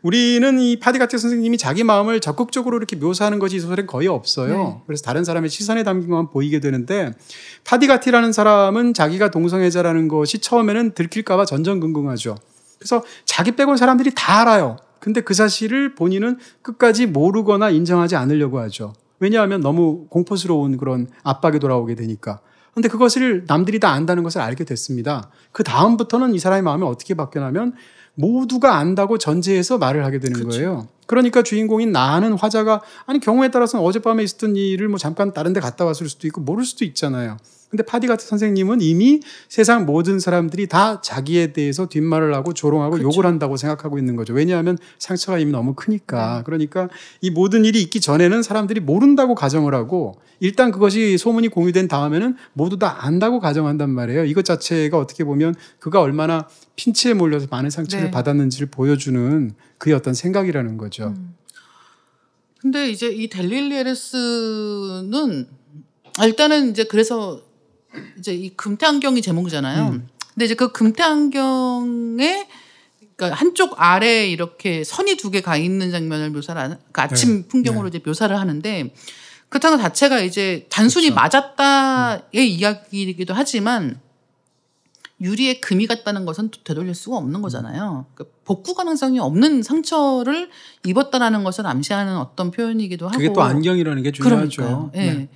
우리는 0.02 0.60
이 0.60 0.78
파디가티 0.78 1.16
선생님이 1.16 1.56
자기 1.56 1.84
마음을 1.84 2.20
적극적으로 2.20 2.76
이렇게 2.76 2.96
묘사하는 2.96 3.38
것이 3.38 3.56
이 3.56 3.60
소설엔 3.60 3.86
거의 3.86 4.08
없어요. 4.08 4.56
네. 4.56 4.76
그래서 4.86 5.02
다른 5.04 5.24
사람의 5.24 5.48
시선에 5.48 5.82
담긴 5.82 6.10
것만 6.10 6.28
보이게 6.28 6.60
되는데 6.60 7.12
파디가티라는 7.64 8.32
사람은 8.32 8.92
자기가 8.92 9.30
동성애자라는 9.30 10.08
것이 10.08 10.38
처음에는 10.38 10.92
들킬까봐 10.92 11.46
전전긍긍하죠. 11.46 12.36
그래서 12.78 13.02
자기 13.24 13.52
빼곤 13.52 13.78
사람들이 13.78 14.12
다 14.14 14.42
알아요. 14.42 14.76
근데 15.00 15.20
그 15.22 15.34
사실을 15.34 15.94
본인은 15.94 16.38
끝까지 16.62 17.06
모르거나 17.06 17.70
인정하지 17.70 18.16
않으려고 18.16 18.60
하죠. 18.60 18.92
왜냐하면 19.18 19.60
너무 19.60 20.06
공포스러운 20.08 20.76
그런 20.76 21.08
압박이 21.22 21.58
돌아오게 21.58 21.94
되니까. 21.94 22.40
근데 22.74 22.88
그것을 22.88 23.44
남들이 23.46 23.80
다 23.80 23.90
안다는 23.90 24.22
것을 24.22 24.40
알게 24.40 24.64
됐습니다. 24.64 25.30
그 25.52 25.64
다음부터는 25.64 26.34
이 26.34 26.38
사람의 26.38 26.62
마음이 26.62 26.84
어떻게 26.84 27.14
바뀌냐면 27.14 27.74
모두가 28.14 28.76
안다고 28.76 29.18
전제해서 29.18 29.78
말을 29.78 30.04
하게 30.04 30.20
되는 30.20 30.34
그쵸. 30.34 30.48
거예요. 30.48 30.88
그러니까 31.06 31.42
주인공인 31.42 31.90
나는 31.90 32.34
화자가 32.34 32.82
아니 33.06 33.18
경우에 33.18 33.50
따라서는 33.50 33.84
어젯밤에 33.84 34.22
있었던 34.22 34.56
일을 34.56 34.88
뭐 34.88 34.98
잠깐 34.98 35.32
다른 35.32 35.52
데 35.52 35.60
갔다 35.60 35.84
왔을 35.84 36.08
수도 36.08 36.26
있고 36.28 36.40
모를 36.40 36.64
수도 36.64 36.84
있잖아요. 36.84 37.36
근데 37.70 37.84
파디 37.84 38.08
같은 38.08 38.26
선생님은 38.26 38.80
이미 38.80 39.20
세상 39.48 39.86
모든 39.86 40.18
사람들이 40.18 40.66
다 40.66 41.00
자기에 41.00 41.52
대해서 41.52 41.86
뒷말을 41.86 42.34
하고 42.34 42.52
조롱하고 42.52 42.96
그쵸. 42.96 43.04
욕을 43.04 43.26
한다고 43.26 43.56
생각하고 43.56 43.96
있는 43.96 44.16
거죠. 44.16 44.34
왜냐하면 44.34 44.76
상처가 44.98 45.38
이미 45.38 45.52
너무 45.52 45.74
크니까. 45.74 46.42
그러니까 46.44 46.88
이 47.20 47.30
모든 47.30 47.64
일이 47.64 47.80
있기 47.80 48.00
전에는 48.00 48.42
사람들이 48.42 48.80
모른다고 48.80 49.36
가정을 49.36 49.72
하고 49.72 50.16
일단 50.40 50.72
그것이 50.72 51.16
소문이 51.16 51.48
공유된 51.48 51.86
다음에는 51.86 52.36
모두 52.54 52.76
다 52.76 53.06
안다고 53.06 53.38
가정한단 53.38 53.90
말이에요. 53.90 54.24
이것 54.24 54.44
자체가 54.44 54.98
어떻게 54.98 55.22
보면 55.22 55.54
그가 55.78 56.00
얼마나 56.00 56.48
핀치에 56.74 57.14
몰려서 57.14 57.46
많은 57.50 57.70
상처를 57.70 58.06
네. 58.06 58.10
받았는지를 58.10 58.68
보여주는 58.70 59.52
그의 59.78 59.94
어떤 59.94 60.14
생각이라는 60.14 60.76
거죠. 60.76 61.14
근데 62.58 62.90
이제 62.90 63.08
이 63.08 63.28
델릴리에레스는 63.28 65.46
아, 66.18 66.26
일단은 66.26 66.70
이제 66.70 66.84
그래서 66.84 67.42
이제 68.18 68.34
이 68.34 68.50
금태안경이 68.50 69.22
제목이잖아요. 69.22 69.88
음. 69.88 70.08
근데 70.34 70.44
이제 70.44 70.54
그 70.54 70.72
금태안경에 70.72 72.48
그러니까 73.16 73.36
한쪽 73.38 73.74
아래 73.80 74.26
이렇게 74.26 74.84
선이 74.84 75.16
두 75.16 75.30
개 75.30 75.40
가 75.42 75.56
있는 75.56 75.90
장면을 75.90 76.30
묘사를 76.30 76.60
하는 76.60 76.76
그 76.92 77.00
아침 77.00 77.42
네. 77.42 77.48
풍경으로 77.48 77.88
이제 77.88 78.00
묘사를 78.04 78.36
하는데 78.38 78.94
그렇다는 79.48 79.78
것 79.78 79.82
자체가 79.82 80.20
이제 80.20 80.66
단순히 80.70 81.10
그렇죠. 81.10 81.20
맞았다의 81.22 82.54
이야기이기도 82.54 83.34
하지만 83.34 84.00
유리에 85.20 85.60
금이 85.60 85.86
갔다는 85.86 86.24
것은 86.24 86.50
또 86.50 86.62
되돌릴 86.64 86.94
수가 86.94 87.18
없는 87.18 87.42
거잖아요. 87.42 88.06
그러니까 88.14 88.36
복구 88.44 88.74
가능성이 88.74 89.18
없는 89.18 89.62
상처를 89.62 90.48
입었다라는 90.86 91.44
것을 91.44 91.66
암시하는 91.66 92.16
어떤 92.16 92.50
표현이기도 92.50 93.06
하고. 93.06 93.18
그게 93.18 93.30
또 93.32 93.42
안경이라는 93.42 94.02
게 94.02 94.12
중요하죠. 94.12 94.56
그러니까요. 94.62 94.90
예. 94.94 94.98
네. 95.12 95.28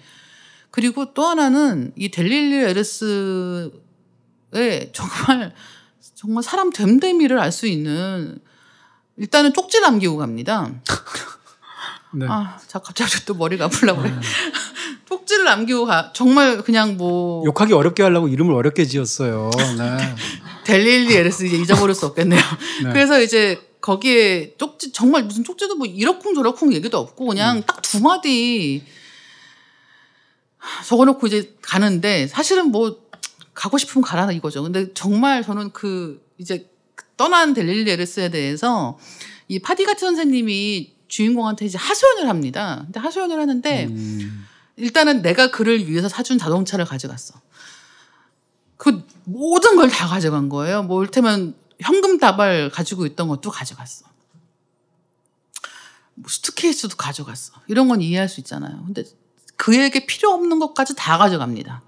그리고 0.75 1.15
또 1.15 1.25
하나는 1.25 1.93
이 1.95 2.09
델릴리 2.11 2.57
에르스의 2.65 3.71
정말 4.93 5.55
정말 6.17 6.43
사람 6.43 6.71
됨됨이를 6.71 7.39
알 7.39 7.53
수 7.53 7.69
있는 7.69 8.41
일단은 9.17 9.53
쪽지 9.55 9.79
남기고 9.79 10.17
갑니다. 10.17 10.73
네. 12.13 12.27
아, 12.29 12.59
자 12.67 12.81
갑자기 12.81 13.25
또 13.25 13.35
머리가 13.35 13.67
아플라 13.67 13.95
그래. 13.95 14.13
쪽지를 15.09 15.45
남기고 15.45 15.87
가. 15.87 16.11
정말 16.13 16.61
그냥 16.63 16.97
뭐 16.97 17.45
욕하기 17.47 17.73
어렵게 17.73 18.03
하려고 18.03 18.27
이름을 18.27 18.53
어렵게 18.53 18.85
지었어요. 18.85 19.53
네. 19.79 20.15
델릴리 20.65 21.15
에르스 21.15 21.45
이제 21.45 21.57
잊어버릴 21.57 21.95
수 21.95 22.07
없겠네요. 22.07 22.41
네. 22.83 22.93
그래서 22.93 23.23
이제 23.23 23.61
거기에 23.81 24.57
쪽지 24.59 24.91
정말 24.91 25.23
무슨 25.23 25.45
쪽지도 25.45 25.77
뭐 25.77 25.87
이러쿵 25.87 26.35
저러쿵 26.35 26.73
얘기도 26.73 26.99
없고 26.99 27.27
그냥 27.27 27.59
음. 27.59 27.63
딱두 27.63 28.01
마디 28.01 28.83
적어놓고 30.87 31.27
이제 31.27 31.55
가는데 31.63 32.27
사실은 32.27 32.71
뭐 32.71 33.03
가고 33.55 33.79
싶으면 33.79 34.03
가라 34.03 34.31
이거죠. 34.33 34.63
근데 34.63 34.93
정말 34.95 35.43
저는 35.43 35.73
그 35.73 36.25
이제 36.39 36.69
떠난 37.17 37.55
델릴리 37.55 37.91
에르스에 37.91 38.31
대해서 38.31 38.99
이 39.49 39.59
파디가티 39.59 40.01
선생님이 40.01 40.95
주인공한테 41.09 41.67
이제 41.67 41.79
하소연을 41.79 42.29
합니다. 42.29 42.83
근데 42.85 42.99
하소연을 43.01 43.39
하는데 43.39 43.87
음. 43.87 44.47
일단은 44.77 45.23
내가 45.23 45.51
그를 45.51 45.89
위해서 45.89 46.09
사준 46.09 46.39
자동차를 46.39 46.85
가져갔어. 46.85 47.41
그 48.77 49.07
모든 49.25 49.77
걸 49.77 49.89
다 49.89 50.09
가져간 50.09 50.49
거예요. 50.49 50.83
뭐 50.83 51.03
이를테면 51.03 51.55
현금 51.81 52.19
다발 52.19 52.71
가지고 52.71 53.07
있던 53.07 53.29
것도 53.29 53.51
가져갔어. 53.51 54.07
뭐 56.15 56.29
수트케이스도 56.29 56.97
가져갔어. 56.97 57.53
이런 57.69 57.89
건 57.89 58.01
이해할 58.01 58.29
수 58.29 58.41
있잖아요. 58.41 58.83
근데 58.85 59.05
그에게 59.57 60.07
필요 60.07 60.31
없는 60.33 60.59
것까지 60.59 60.95
다 60.97 61.19
가져갑니다. 61.19 61.83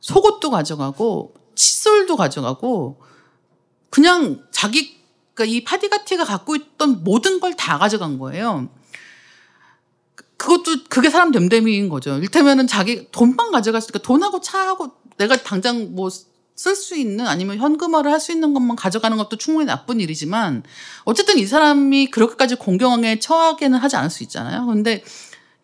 속옷도 0.00 0.50
가져가고 0.50 1.34
칫솔도 1.54 2.16
가져가고 2.16 3.00
그냥 3.90 4.44
자기 4.50 4.96
그러니까 5.34 5.56
이 5.56 5.64
파디가티가 5.64 6.24
갖고 6.24 6.56
있던 6.56 7.04
모든 7.04 7.40
걸 7.40 7.54
다 7.54 7.78
가져간 7.78 8.18
거예요. 8.18 8.68
그것도 10.36 10.84
그게 10.88 11.10
사람 11.10 11.32
됨됨이인 11.32 11.88
거죠. 11.88 12.18
일테면은 12.18 12.66
자기 12.66 13.10
돈만 13.10 13.50
가져갔으니까 13.52 14.00
돈하고 14.00 14.40
차하고 14.40 14.92
내가 15.16 15.36
당장 15.36 15.94
뭐 15.94 16.10
쓸 16.56 16.74
수 16.74 16.96
있는 16.96 17.26
아니면 17.26 17.58
현금화를 17.58 18.10
할 18.10 18.18
수 18.18 18.32
있는 18.32 18.54
것만 18.54 18.76
가져가는 18.76 19.14
것도 19.18 19.36
충분히 19.36 19.66
나쁜 19.66 20.00
일이지만 20.00 20.62
어쨌든 21.04 21.36
이 21.36 21.46
사람이 21.46 22.06
그렇게까지 22.10 22.54
공경에 22.54 23.18
처하게는 23.18 23.78
하지 23.78 23.96
않을 23.96 24.08
수 24.08 24.22
있잖아요. 24.22 24.64
근데 24.64 25.04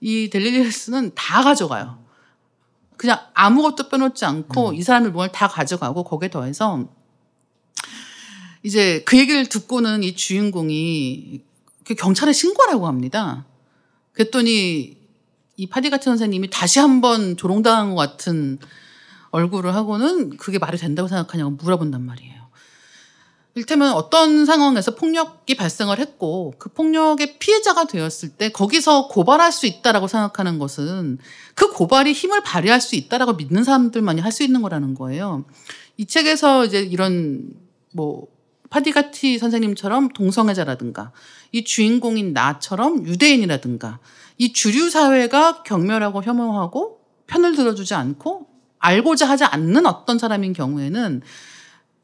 이 0.03 0.29
델리리스는 0.29 1.13
다 1.15 1.43
가져가요. 1.43 2.03
그냥 2.97 3.21
아무것도 3.35 3.89
빼놓지 3.89 4.25
않고 4.25 4.71
음. 4.71 4.75
이 4.75 4.83
사람이 4.83 5.11
뭘다 5.11 5.47
가져가고 5.49 6.03
거기에 6.03 6.29
더해서 6.29 6.89
이제 8.65 9.03
그 9.07 9.17
얘기를 9.17 9.47
듣고는 9.47 10.03
이 10.03 10.15
주인공이 10.15 11.41
그 11.85 11.95
경찰에 11.95 12.33
신고하라고 12.33 12.87
합니다. 12.87 13.47
그랬더니 14.13 14.97
이 15.57 15.67
파디가티 15.69 16.05
선생님이 16.05 16.51
다시 16.51 16.81
한번 16.81 17.37
조롱당한 17.37 17.91
것 17.91 17.97
같은 17.97 18.59
얼굴을 19.31 19.75
하고는 19.75 20.37
그게 20.37 20.59
말이 20.59 20.79
된다고 20.79 21.09
생각하냐고 21.09 21.53
물어본단 21.53 22.03
말이에요. 22.03 22.42
일테면 23.55 23.93
어떤 23.93 24.47
상황에서 24.47 24.95
폭력이 24.95 25.57
발생을 25.57 25.99
했고 25.99 26.55
그 26.59 26.71
폭력의 26.71 27.39
피해자가 27.39 27.85
되었을 27.85 28.31
때 28.31 28.51
거기서 28.51 29.09
고발할 29.09 29.53
수 29.53 29.67
있다라고 29.67 30.09
생각하는 30.09 30.59
것은 30.59 31.19
그 31.55 31.71
고발이 31.71 32.13
힘을 32.13 32.43
발휘할 32.43 32.81
수 32.81 32.97
있다라고 32.97 33.35
믿는 33.35 33.63
사람들만이 33.65 34.21
할 34.21 34.33
수 34.33 34.43
있는 34.43 34.63
거라는 34.63 34.95
거예요. 34.95 35.45
이 35.99 36.07
책에서 36.07 36.65
이제 36.65 36.81
이런 36.81 37.51
뭐 37.93 38.27
파디가티 38.71 39.39
선생님처럼 39.39 40.09
동성애자라든가 40.15 41.13
이 41.53 41.63
주인공인 41.63 42.33
나처럼 42.33 43.07
유대인이라든가 43.07 43.99
이 44.39 44.55
주류 44.55 44.89
사회가 44.89 45.63
경멸하고 45.63 46.23
혐오하고 46.23 47.01
편을 47.27 47.55
들어주지 47.55 47.93
않고 47.93 48.47
알고자 48.79 49.29
하지 49.29 49.45
않는 49.45 49.85
어떤 49.85 50.19
사람인 50.19 50.55
경우에는 50.55 51.21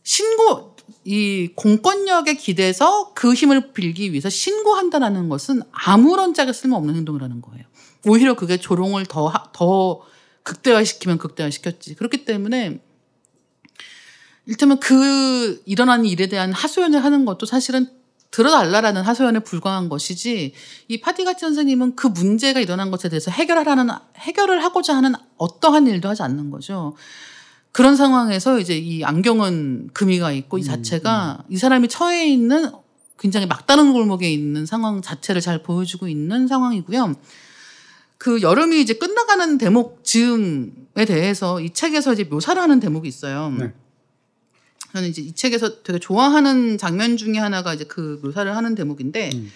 신고 0.02 0.76
이 1.04 1.50
공권력에 1.54 2.34
기대서 2.34 3.12
그 3.14 3.34
힘을 3.34 3.72
빌기 3.72 4.12
위해서 4.12 4.28
신고한다라는 4.28 5.28
것은 5.28 5.62
아무런 5.72 6.34
짝에 6.34 6.52
쓸모없는 6.52 6.94
행동이라는 6.96 7.40
거예요. 7.42 7.64
오히려 8.06 8.34
그게 8.34 8.56
조롱을 8.58 9.06
더, 9.06 9.26
하- 9.28 9.50
더 9.52 10.02
극대화시키면 10.42 11.18
극대화시켰지. 11.18 11.94
그렇기 11.94 12.24
때문에 12.24 12.80
일테면 14.46 14.80
그 14.80 15.62
일어나는 15.66 16.06
일에 16.06 16.26
대한 16.26 16.52
하소연을 16.52 17.04
하는 17.04 17.24
것도 17.24 17.44
사실은 17.46 17.86
들어달라라는 18.30 19.02
하소연에 19.02 19.40
불과한 19.40 19.88
것이지 19.88 20.52
이 20.88 21.00
파디가티 21.00 21.40
선생님은 21.40 21.96
그 21.96 22.06
문제가 22.08 22.60
일어난 22.60 22.90
것에 22.90 23.08
대해서 23.08 23.30
해결하라는 23.30 23.88
해결을 24.16 24.62
하고자 24.62 24.96
하는 24.96 25.14
어떠한 25.38 25.86
일도 25.86 26.08
하지 26.08 26.22
않는 26.22 26.50
거죠. 26.50 26.94
그런 27.72 27.96
상황에서 27.96 28.58
이제 28.58 28.76
이 28.76 29.04
안경은 29.04 29.90
금이가 29.92 30.32
있고 30.32 30.58
이 30.58 30.64
자체가 30.64 31.44
이 31.48 31.56
사람이 31.56 31.88
처해 31.88 32.26
있는 32.26 32.72
굉장히 33.18 33.46
막다른 33.46 33.92
골목에 33.92 34.30
있는 34.30 34.66
상황 34.66 35.02
자체를 35.02 35.40
잘 35.40 35.62
보여주고 35.62 36.08
있는 36.08 36.46
상황이고요. 36.48 37.14
그 38.16 38.42
여름이 38.42 38.80
이제 38.80 38.94
끝나가는 38.94 39.58
대목 39.58 40.04
즈음에 40.04 41.04
대해서 41.06 41.60
이 41.60 41.70
책에서 41.70 42.12
이제 42.12 42.24
묘사를 42.24 42.60
하는 42.60 42.80
대목이 42.80 43.06
있어요. 43.06 43.50
네. 43.50 43.72
저는 44.92 45.08
이제 45.08 45.22
이 45.22 45.32
책에서 45.32 45.82
되게 45.82 45.98
좋아하는 45.98 46.78
장면 46.78 47.16
중에 47.16 47.38
하나가 47.38 47.74
이제 47.74 47.84
그 47.84 48.20
묘사를 48.22 48.56
하는 48.56 48.74
대목인데 48.74 49.30
음. 49.34 49.52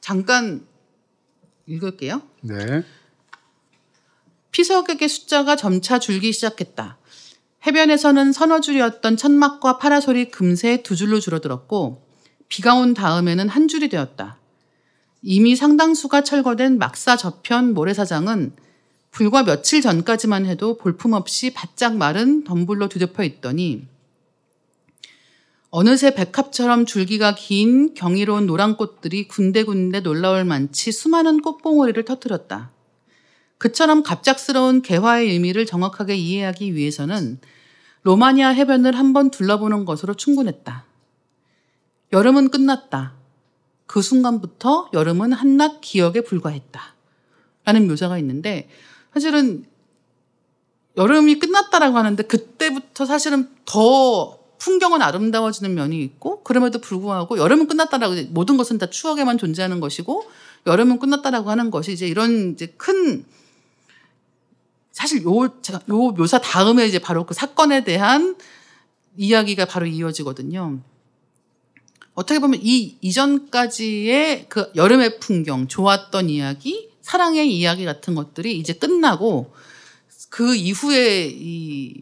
잠깐 0.00 0.66
읽을게요. 1.66 2.22
네. 2.42 2.82
피서객의 4.50 5.08
숫자가 5.08 5.56
점차 5.56 5.98
줄기 5.98 6.32
시작했다. 6.32 6.96
해변에서는 7.66 8.32
서너 8.32 8.60
줄이었던 8.60 9.16
천막과 9.16 9.78
파라솔이 9.78 10.30
금세 10.30 10.82
두 10.82 10.94
줄로 10.94 11.18
줄어들었고 11.18 12.06
비가 12.48 12.74
온 12.76 12.94
다음에는 12.94 13.48
한 13.48 13.66
줄이 13.66 13.88
되었다. 13.88 14.38
이미 15.22 15.56
상당수가 15.56 16.22
철거된 16.22 16.78
막사 16.78 17.16
저편 17.16 17.74
모래사장은 17.74 18.52
불과 19.10 19.42
며칠 19.42 19.80
전까지만 19.80 20.46
해도 20.46 20.76
볼품없이 20.76 21.52
바짝 21.52 21.96
마른 21.96 22.44
덤불로 22.44 22.88
뒤덮여 22.88 23.24
있더니 23.24 23.88
어느새 25.70 26.14
백합처럼 26.14 26.86
줄기가 26.86 27.34
긴 27.34 27.94
경이로운 27.94 28.46
노란 28.46 28.76
꽃들이 28.76 29.26
군데군데 29.26 30.00
놀라울 30.00 30.44
만치 30.44 30.92
수많은 30.92 31.40
꽃봉오리를 31.40 32.04
터뜨렸다. 32.04 32.70
그처럼 33.58 34.02
갑작스러운 34.02 34.82
개화의 34.82 35.30
의미를 35.30 35.66
정확하게 35.66 36.14
이해하기 36.14 36.74
위해서는 36.74 37.40
로마니아 38.06 38.50
해변을 38.50 38.96
한번 38.96 39.32
둘러보는 39.32 39.84
것으로 39.84 40.14
충분했다. 40.14 40.84
여름은 42.12 42.50
끝났다. 42.50 43.14
그 43.86 44.00
순간부터 44.00 44.90
여름은 44.92 45.32
한낱 45.32 45.80
기억에 45.80 46.20
불과했다. 46.20 46.94
라는 47.64 47.88
묘사가 47.88 48.16
있는데 48.18 48.68
사실은 49.12 49.64
여름이 50.96 51.40
끝났다라고 51.40 51.98
하는데 51.98 52.22
그때부터 52.22 53.06
사실은 53.06 53.50
더 53.64 54.38
풍경은 54.58 55.02
아름다워지는 55.02 55.74
면이 55.74 56.00
있고 56.04 56.44
그럼에도 56.44 56.80
불구하고 56.80 57.38
여름은 57.38 57.66
끝났다라고 57.66 58.14
모든 58.30 58.56
것은 58.56 58.78
다 58.78 58.86
추억에만 58.88 59.36
존재하는 59.36 59.80
것이고 59.80 60.30
여름은 60.68 61.00
끝났다라고 61.00 61.50
하는 61.50 61.72
것이 61.72 61.92
이제 61.92 62.06
이런 62.06 62.52
이제 62.52 62.72
큰 62.76 63.24
사실 64.96 65.22
요 65.24 65.44
요 65.90 66.10
묘사 66.12 66.40
다음에 66.40 66.86
이제 66.86 66.98
바로 66.98 67.26
그 67.26 67.34
사건에 67.34 67.84
대한 67.84 68.34
이야기가 69.18 69.66
바로 69.66 69.84
이어지거든요. 69.84 70.80
어떻게 72.14 72.40
보면 72.40 72.60
이 72.62 72.96
이전까지의 73.02 74.46
그 74.48 74.72
여름의 74.74 75.20
풍경, 75.20 75.68
좋았던 75.68 76.30
이야기, 76.30 76.88
사랑의 77.02 77.54
이야기 77.54 77.84
같은 77.84 78.14
것들이 78.14 78.56
이제 78.56 78.72
끝나고 78.72 79.52
그 80.30 80.54
이후에 80.54 81.28
이 81.30 82.00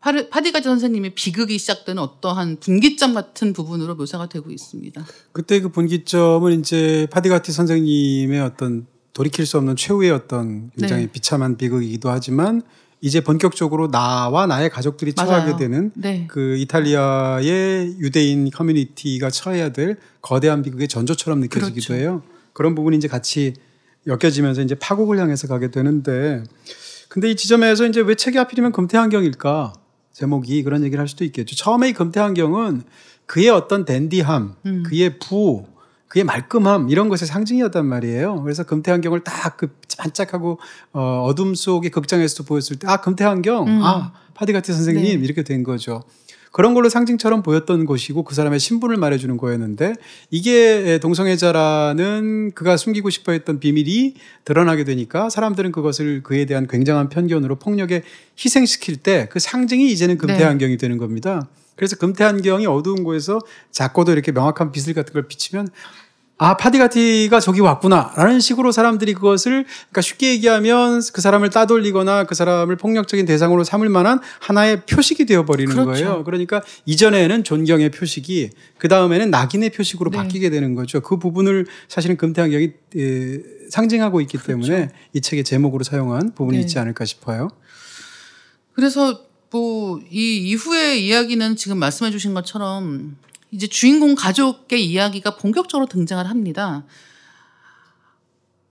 파디가지 0.00 0.62
선생님의 0.62 1.16
비극이 1.16 1.58
시작되는 1.58 2.00
어떠한 2.00 2.60
분기점 2.60 3.14
같은 3.14 3.52
부분으로 3.52 3.96
묘사가 3.96 4.28
되고 4.28 4.48
있습니다. 4.52 5.04
그때 5.32 5.60
그 5.60 5.70
분기점은 5.70 6.60
이제 6.60 7.08
파디가티 7.10 7.50
선생님의 7.50 8.40
어떤 8.40 8.86
돌이킬 9.12 9.46
수 9.46 9.58
없는 9.58 9.76
최후의 9.76 10.10
어떤 10.10 10.70
굉장히 10.78 11.06
네. 11.06 11.12
비참한 11.12 11.56
비극이기도 11.56 12.10
하지만 12.10 12.62
이제 13.00 13.20
본격적으로 13.20 13.90
나와 13.90 14.46
나의 14.46 14.70
가족들이 14.70 15.12
처하게 15.12 15.44
맞아요. 15.44 15.56
되는 15.56 15.90
네. 15.94 16.26
그 16.28 16.56
이탈리아의 16.58 17.96
유대인 17.98 18.48
커뮤니티가 18.50 19.28
처해야 19.30 19.70
될 19.70 19.96
거대한 20.20 20.62
비극의 20.62 20.88
전조처럼 20.88 21.40
느껴지기도 21.40 21.88
그렇죠. 21.88 21.94
해요. 21.94 22.22
그런 22.52 22.74
부분이 22.74 22.96
이제 22.96 23.08
같이 23.08 23.54
엮여지면서 24.06 24.62
이제 24.62 24.74
파국을 24.76 25.18
향해서 25.18 25.48
가게 25.48 25.70
되는데 25.70 26.44
근데 27.08 27.30
이 27.30 27.36
지점에서 27.36 27.86
이제 27.86 28.00
왜 28.00 28.14
책이 28.14 28.38
하필이면 28.38 28.72
금태환경일까? 28.72 29.74
제목이 30.12 30.62
그런 30.62 30.84
얘기를 30.84 31.00
할 31.00 31.08
수도 31.08 31.24
있겠죠. 31.24 31.56
처음에 31.56 31.88
이 31.90 31.92
금태환경은 31.92 32.82
그의 33.26 33.48
어떤 33.48 33.84
댄디함, 33.84 34.54
음. 34.66 34.82
그의 34.84 35.18
부, 35.18 35.66
그의 36.12 36.24
말끔함 36.24 36.90
이런 36.90 37.08
것의 37.08 37.26
상징이었단 37.26 37.86
말이에요. 37.86 38.42
그래서 38.42 38.64
금태환경을 38.64 39.24
딱 39.24 39.56
그 39.56 39.68
반짝하고 39.96 40.58
어, 40.92 41.24
어둠 41.26 41.54
속의 41.54 41.90
극장에서도 41.90 42.44
보였을 42.44 42.76
때 42.76 42.86
아 42.86 42.98
금태환경, 43.00 43.66
음. 43.66 43.80
아 43.82 44.12
파디가티 44.34 44.72
선생님 44.72 45.20
네. 45.20 45.24
이렇게 45.24 45.42
된 45.42 45.62
거죠. 45.62 46.02
그런 46.50 46.74
걸로 46.74 46.90
상징처럼 46.90 47.42
보였던 47.42 47.86
것이고 47.86 48.24
그 48.24 48.34
사람의 48.34 48.60
신분을 48.60 48.98
말해주는 48.98 49.38
거였는데 49.38 49.94
이게 50.30 50.98
동성애자라는 51.00 52.52
그가 52.54 52.76
숨기고 52.76 53.08
싶어 53.08 53.32
했던 53.32 53.58
비밀이 53.58 54.14
드러나게 54.44 54.84
되니까 54.84 55.30
사람들은 55.30 55.72
그것을 55.72 56.22
그에 56.22 56.44
대한 56.44 56.66
굉장한 56.66 57.08
편견으로 57.08 57.56
폭력에 57.56 58.02
희생시킬 58.38 58.96
때 58.98 59.28
그 59.30 59.38
상징이 59.38 59.90
이제는 59.90 60.16
네. 60.16 60.18
금태환경이 60.18 60.76
되는 60.76 60.98
겁니다. 60.98 61.48
그래서 61.74 61.96
금태환경이 61.96 62.66
어두운 62.66 63.02
곳에서 63.02 63.40
작고도 63.70 64.12
이렇게 64.12 64.30
명확한 64.30 64.72
빛을 64.72 64.92
같은 64.94 65.14
걸 65.14 65.26
비치면 65.26 65.68
아 66.38 66.56
파디가티가 66.56 67.38
저기 67.38 67.60
왔구나 67.60 68.12
라는 68.16 68.40
식으로 68.40 68.72
사람들이 68.72 69.14
그것을 69.14 69.64
그러니까 69.64 70.00
쉽게 70.00 70.30
얘기하면 70.32 71.00
그 71.12 71.20
사람을 71.20 71.50
따돌리거나 71.50 72.24
그 72.24 72.34
사람을 72.34 72.76
폭력적인 72.76 73.26
대상으로 73.26 73.62
삼을 73.62 73.88
만한 73.88 74.18
하나의 74.40 74.82
표식이 74.86 75.26
되어 75.26 75.44
버리는 75.44 75.70
그렇죠. 75.72 75.90
거예요. 75.90 76.24
그러니까 76.24 76.62
이전에는 76.84 77.44
존경의 77.44 77.90
표식이 77.90 78.50
그 78.78 78.88
다음에는 78.88 79.30
낙인의 79.30 79.70
표식으로 79.70 80.10
네. 80.10 80.16
바뀌게 80.18 80.50
되는 80.50 80.74
거죠. 80.74 81.00
그 81.00 81.16
부분을 81.18 81.66
사실은 81.88 82.16
금테 82.16 82.35
안경이 82.35 82.64
에, 82.96 83.38
상징하고 83.70 84.20
있기 84.22 84.38
때문에 84.38 84.90
이 85.12 85.20
책의 85.20 85.44
제목으로 85.44 85.84
사용한 85.84 86.34
부분이 86.34 86.56
그렇죠. 86.56 86.60
네. 86.60 86.60
있지 86.62 86.78
않을까 86.78 87.04
싶어요. 87.04 87.48
그래서 88.74 89.20
뭐 89.52 90.00
이 90.10 90.38
이후의 90.48 91.06
이야기는 91.06 91.56
지금 91.56 91.78
말씀해 91.78 92.10
주신 92.10 92.34
것처럼 92.34 93.16
이제 93.52 93.66
주인공 93.66 94.14
가족의 94.14 94.84
이야기가 94.84 95.36
본격적으로 95.36 95.86
등장을 95.86 96.28
합니다. 96.28 96.84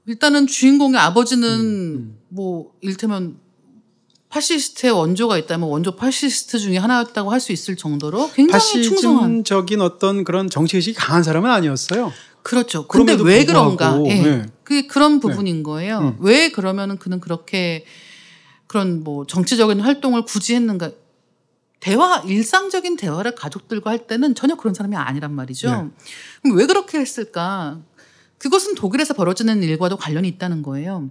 일단은 0.08 0.48
주인공의 0.48 1.00
아버지는 1.00 2.16
뭐 2.30 2.74
일테면 2.82 3.38
파시스트의 4.30 4.92
원조가 4.92 5.38
있다면 5.38 5.70
원조 5.70 5.96
파시스트 5.96 6.58
중에 6.58 6.78
하나였다고 6.78 7.32
할 7.32 7.40
수 7.40 7.52
있을 7.52 7.76
정도로 7.76 8.32
굉장히 8.32 8.84
충성한 8.84 9.44
파시즘적인 9.44 9.82
어떤 9.82 10.24
그런 10.24 10.50
정치 10.50 10.78
의식이 10.78 10.96
강한 10.96 11.22
사람은 11.22 11.50
아니었어요. 11.50 12.12
그렇죠. 12.42 12.88
근데 12.88 13.14
왜 13.14 13.46
불구하고, 13.46 13.78
그런가? 13.78 14.10
예. 14.10 14.22
네. 14.24 14.46
그 14.64 14.88
그런 14.88 15.20
부분인 15.20 15.62
거예요. 15.62 16.00
음. 16.00 16.18
왜 16.20 16.50
그러면은 16.50 16.98
그는 16.98 17.20
그렇게 17.20 17.86
그런 18.66 19.04
뭐 19.04 19.28
정치적인 19.28 19.80
활동을 19.82 20.24
굳이 20.24 20.56
했는가? 20.56 20.92
대화 21.82 22.24
일상적인 22.26 22.96
대화를 22.96 23.36
가족들과 23.36 23.90
할 23.90 24.08
때는 24.08 24.36
전혀 24.36 24.56
그런 24.56 24.74
사람이 24.74 24.96
아니란 24.96 25.34
말이죠. 25.34 25.68
네. 25.68 25.90
그럼 26.42 26.58
왜 26.58 26.66
그렇게 26.68 27.00
했을까? 27.00 27.80
그것은 28.38 28.76
독일에서 28.76 29.14
벌어지는 29.16 29.62
일과도 29.64 29.98
관련이 29.98 30.28
있다는 30.28 30.62
거예요. 30.62 31.10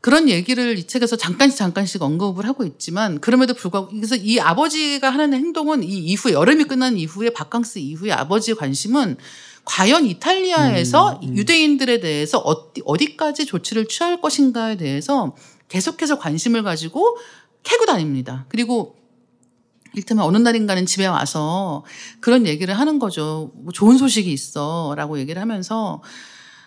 그런 0.00 0.28
얘기를 0.28 0.78
이 0.78 0.86
책에서 0.86 1.16
잠깐씩 1.16 1.58
잠깐씩 1.58 2.02
언급을 2.02 2.46
하고 2.46 2.64
있지만 2.64 3.20
그럼에도 3.20 3.54
불구하고 3.54 3.90
그래서 3.90 4.16
이 4.16 4.40
아버지가 4.40 5.10
하는 5.10 5.32
행동은 5.32 5.84
이 5.84 5.98
이후에 5.98 6.32
여름이 6.32 6.64
끝난 6.64 6.96
이후에 6.96 7.30
바캉스 7.30 7.78
이후에 7.78 8.10
아버지의 8.10 8.56
관심은 8.56 9.16
과연 9.64 10.06
이탈리아에서 10.06 11.20
음, 11.22 11.28
음. 11.28 11.36
유대인들에 11.36 12.00
대해서 12.00 12.38
어디, 12.38 12.82
어디까지 12.84 13.46
조치를 13.46 13.86
취할 13.86 14.20
것인가에 14.20 14.76
대해서 14.76 15.36
계속해서 15.68 16.18
관심을 16.18 16.62
가지고 16.62 17.18
캐고 17.62 17.84
다닙니다. 17.84 18.46
그리고 18.48 18.99
일테면 19.94 20.24
어느 20.24 20.36
날인가는 20.38 20.86
집에 20.86 21.06
와서 21.06 21.84
그런 22.20 22.46
얘기를 22.46 22.78
하는 22.78 22.98
거죠. 22.98 23.50
뭐 23.54 23.72
좋은 23.72 23.98
소식이 23.98 24.32
있어. 24.32 24.94
라고 24.96 25.18
얘기를 25.18 25.40
하면서 25.40 26.02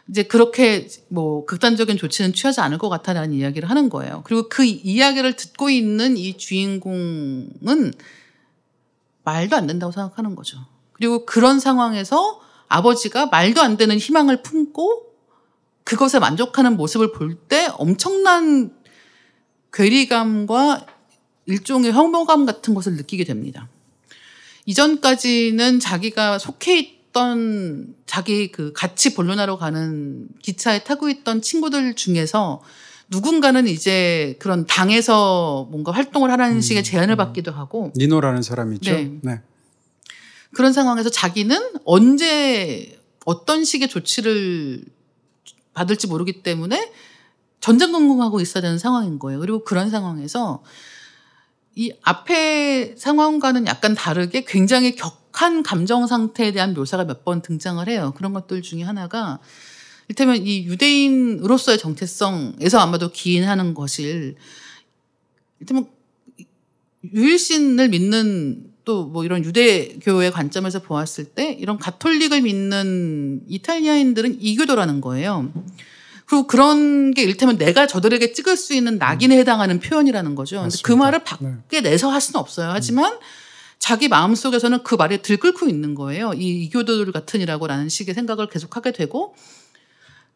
이제 0.10 0.24
그렇게 0.24 0.90
뭐 1.08 1.46
극단적인 1.46 1.98
조치는 1.98 2.34
취하지 2.34 2.60
않을 2.62 2.78
것 2.78 2.90
같다라는 2.90 3.34
이야기를 3.34 3.70
하는 3.70 3.90
거예요. 3.90 4.22
그리고 4.26 4.50
그 4.50 4.66
이야기를 4.66 5.36
듣고 5.36 5.70
있는 5.70 6.18
이 6.18 6.38
주인공은 6.38 7.94
말도 9.24 9.56
안 9.56 9.68
된다고 9.68 9.92
생각하는 9.94 10.36
거죠. 10.36 10.58
그리고 10.92 11.26
그런 11.26 11.60
상황에서 11.60 12.42
아버지가 12.68 13.28
말도 13.28 13.62
안 13.62 13.78
되는 13.78 13.98
희망을 13.98 14.42
품고 14.42 15.04
그것에 15.86 16.20
만족하는 16.20 16.76
모습을 16.76 17.12
볼 17.12 17.38
때 17.48 17.70
엄청난 17.78 18.74
괴리감과 19.72 20.86
일종의 21.46 21.92
혐오감 21.92 22.46
같은 22.46 22.74
것을 22.74 22.94
느끼게 22.94 23.24
됩니다. 23.24 23.70
이전까지는 24.66 25.80
자기가 25.80 26.40
속해 26.40 26.80
있던 26.80 27.96
자기 28.06 28.52
그 28.52 28.74
같이 28.74 29.14
본론하러 29.14 29.58
가는 29.58 30.28
기차에 30.42 30.84
타고 30.84 31.10
있던 31.10 31.42
친구들 31.42 31.96
중에서 31.96 32.62
누군가는 33.10 33.68
이제 33.68 34.36
그런 34.40 34.66
당에서 34.66 35.68
뭔가 35.70 35.92
활동을 35.92 36.32
하라는 36.32 36.62
식의 36.62 36.84
제안을 36.84 37.16
받기도 37.16 37.52
하고 37.52 37.92
니노라는 37.96 38.42
사람이 38.42 38.78
있죠. 38.78 38.92
네. 38.92 39.20
네. 39.22 39.42
그런 40.54 40.72
상황에서 40.72 41.10
자기는 41.10 41.60
언제 41.86 43.00
어떤 43.26 43.64
식의 43.64 43.90
조치를 43.90 44.84
받을지 45.74 46.08
모르기 46.08 46.44
때문에 46.44 46.92
전전긍긍하고 47.60 48.42
있어야 48.42 48.62
되는 48.62 48.78
상황인 48.78 49.20
거예요. 49.20 49.40
그리고 49.40 49.64
그런 49.64 49.90
상황에서 49.90 50.64
이 51.76 51.92
앞에 52.04 52.96
상황과는 52.98 53.66
약간 53.68 53.96
다르게 53.96 54.44
굉장히 54.46 54.96
격한 54.96 55.64
감정 55.64 56.06
상태에 56.08 56.52
대한 56.52 56.74
묘사가 56.74 57.06
몇 57.06 57.24
번 57.24 57.42
등장을 57.42 57.86
해요. 57.88 58.14
그런 58.16 58.34
것들 58.34 58.62
중에 58.62 58.84
하나가 58.84 59.40
이를테면 60.08 60.46
이 60.46 60.66
유대인으로서의 60.66 61.78
정체성에서 61.80 62.80
아마도 62.80 63.10
기인하는 63.12 63.74
것일 63.74 64.36
이를테면 65.60 65.88
유일신을 67.14 67.90
믿는 67.90 68.70
또 68.86 69.06
뭐 69.06 69.24
이런 69.24 69.46
유대교의 69.46 70.32
관점에서 70.32 70.82
보았을 70.82 71.24
때 71.26 71.54
이런 71.58 71.78
가톨릭을 71.78 72.42
믿는 72.42 73.44
이탈리아인들은 73.48 74.42
이교도라는 74.42 75.00
거예요. 75.00 75.52
그리고 76.34 76.48
그런 76.48 77.14
게 77.14 77.22
이를테면 77.22 77.60
내가 77.60 77.86
저들에게 77.86 78.34
찍을 78.34 78.58
수 78.58 78.74
있는 78.74 78.98
낙인에 78.98 79.38
해당하는 79.38 79.80
표현이라는 79.80 80.34
거죠. 80.34 80.62
근데 80.62 80.76
그. 80.82 80.92
말을 80.92 81.24
밖에 81.24 81.82
내서 81.82 82.10
할 82.10 82.22
수는 82.22 82.40
없어요. 82.40 82.72
하지만 82.72 83.20
자기 83.78 84.08
마음 84.08 84.34
속에서는 84.34 84.82
그 84.82 84.96
말에 84.96 85.18
들끓고 85.18 85.68
있는 85.68 85.94
거예요. 85.94 86.34
이 86.34 86.64
이교도들 86.64 87.12
같으니라고라는 87.12 87.88
식의 87.88 88.16
생각을 88.16 88.50
계속하게 88.50 88.94
되고 88.94 89.36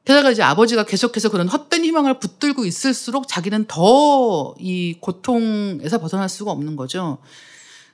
게다가 0.06 0.30
이제 0.30 0.44
아버지가 0.44 0.84
계속해서 0.84 1.30
그런 1.30 1.48
헛된 1.48 1.84
희망을 1.84 2.20
붙들고 2.20 2.66
있을수록 2.66 3.28
자기는 3.28 3.66
더 3.68 4.54
이 4.60 4.98
고통에서 5.00 6.00
벗어날 6.00 6.30
수가 6.30 6.52
없는 6.52 6.76
거죠. 6.76 7.18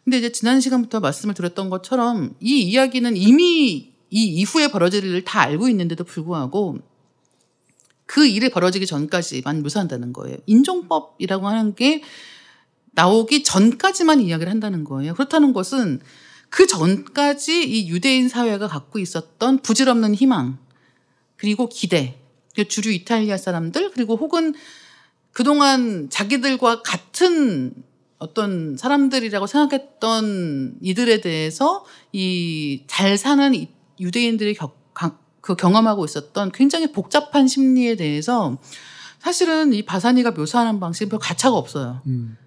근데 0.03 0.17
이제 0.17 0.29
지난 0.33 0.59
시간부터 0.59 0.99
말씀을 0.99 1.35
드렸던 1.35 1.69
것처럼 1.69 2.35
이 2.41 2.63
이야기는 2.63 3.15
이미 3.15 3.93
이 4.09 4.25
이후에 4.25 4.67
벌어질 4.67 5.05
일을 5.05 5.23
다 5.23 5.39
알고 5.39 5.69
있는데도 5.69 6.03
불구하고 6.03 6.79
그 8.05 8.25
일이 8.27 8.49
벌어지기 8.49 8.85
전까지만 8.85 9.63
묘사한다는 9.63 10.13
거예요. 10.13 10.37
인종법이라고 10.45 11.47
하는 11.47 11.75
게 11.75 12.03
나오기 12.91 13.43
전까지만 13.43 14.19
이야기를 14.21 14.51
한다는 14.51 14.83
거예요. 14.83 15.13
그렇다는 15.13 15.53
것은 15.53 15.99
그 16.49 16.67
전까지 16.67 17.63
이 17.63 17.89
유대인 17.89 18.29
사회가 18.29 18.67
갖고 18.67 18.99
있었던 18.99 19.59
부질없는 19.63 20.13
희망, 20.13 20.59
그리고 21.37 21.67
기대, 21.67 22.19
그리고 22.53 22.67
주류 22.67 22.91
이탈리아 22.91 23.37
사람들, 23.37 23.91
그리고 23.91 24.15
혹은 24.15 24.53
그동안 25.31 26.09
자기들과 26.11 26.83
같은 26.83 27.73
어떤 28.19 28.77
사람들이라고 28.77 29.47
생각했던 29.47 30.75
이들에 30.81 31.21
대해서 31.21 31.85
이 32.13 32.83
잘 32.87 33.17
사는 33.17 33.55
이 33.55 33.67
유대인들이 33.99 34.53
겪, 34.53 34.93
가- 34.93 35.17
그 35.43 35.55
경험하고 35.55 36.05
있었던 36.05 36.53
굉장히 36.53 36.93
복잡한 36.93 37.49
심리에 37.49 37.97
대해서 37.97 38.57
사실은 39.19 39.73
이 39.73 39.83
바사니가 39.83 40.31
묘사하는 40.31 40.79
방식이 40.79 41.09
별 41.09 41.19
가차가 41.19 41.57
없어요. 41.57 42.01
음. 42.07 42.37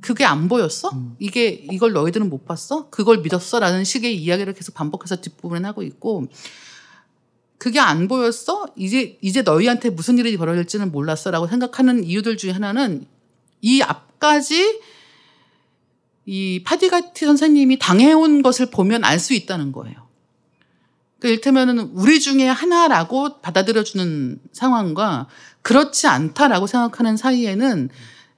그게 0.00 0.24
안 0.24 0.46
보였어? 0.46 0.90
음. 0.90 1.16
이게 1.18 1.48
이걸 1.72 1.92
너희들은 1.92 2.30
못 2.30 2.44
봤어? 2.46 2.90
그걸 2.90 3.18
믿었어? 3.22 3.58
라는 3.58 3.82
식의 3.82 4.16
이야기를 4.16 4.52
계속 4.52 4.72
반복해서 4.76 5.16
뒷부분에 5.16 5.66
하고 5.66 5.82
있고 5.82 6.28
그게 7.58 7.80
안 7.80 8.06
보였어? 8.06 8.66
이제 8.76 9.18
이제 9.20 9.42
너희한테 9.42 9.90
무슨 9.90 10.16
일이 10.18 10.36
벌어질지는 10.36 10.92
몰랐어라고 10.92 11.48
생각하는 11.48 12.04
이유들 12.04 12.36
중에 12.36 12.52
하나는 12.52 13.04
이 13.60 13.82
앞까지 13.82 14.80
이 16.26 16.62
파디가티 16.64 17.24
선생님이 17.24 17.80
당해온 17.80 18.42
것을 18.42 18.66
보면 18.70 19.02
알 19.04 19.18
수 19.18 19.34
있다는 19.34 19.72
거예요. 19.72 20.03
그 21.24 21.28
일테면은 21.28 21.78
우리 21.94 22.20
중에 22.20 22.46
하나라고 22.46 23.40
받아들여주는 23.40 24.40
상황과 24.52 25.26
그렇지 25.62 26.06
않다라고 26.06 26.66
생각하는 26.66 27.16
사이에는 27.16 27.88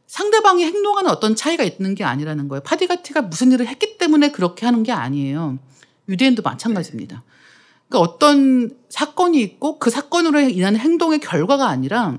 상대방이 0.07 0.65
행동하는 0.65 1.11
어떤 1.11 1.35
차이가 1.35 1.65
있는 1.65 1.97
게 1.97 2.05
아니라는 2.05 2.47
거예요. 2.47 2.63
파디가티가 2.63 3.23
무슨 3.23 3.51
일을 3.51 3.67
했기 3.67 3.99
때문에 3.99 4.31
그렇게 4.31 4.67
하는 4.67 4.85
게 4.85 4.93
아니에요. 4.93 5.59
유대인도 6.09 6.43
마찬가지입니다. 6.43 7.25
그러니까 7.89 8.09
어떤 8.09 8.71
사건이 8.89 9.43
있고 9.43 9.81
그 9.81 9.91
사건으로 9.91 10.39
인한 10.43 10.77
행동의 10.77 11.19
결과가 11.19 11.67
아니라 11.67 12.17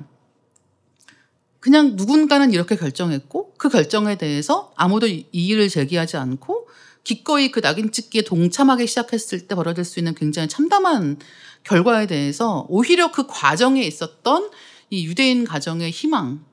그냥 1.61 1.95
누군가는 1.95 2.51
이렇게 2.51 2.75
결정했고 2.75 3.53
그 3.57 3.69
결정에 3.69 4.17
대해서 4.17 4.73
아무도 4.75 5.07
이의를 5.07 5.69
제기하지 5.69 6.17
않고 6.17 6.67
기꺼이 7.07 7.51
그 7.51 7.61
낙인 7.61 7.93
찍기에 7.93 8.23
동참하기 8.23 8.85
시작했을 8.85 9.47
때 9.47 9.55
벌어질 9.55 9.85
수 9.85 9.97
있는 9.97 10.13
굉장히 10.13 10.49
참담한 10.49 11.17
결과에 11.63 12.05
대해서 12.05 12.65
오히려 12.67 13.13
그 13.13 13.25
과정에 13.27 13.81
있었던 13.81 14.51
이 14.89 15.05
유대인 15.05 15.45
가정의 15.45 15.89
희망, 15.89 16.43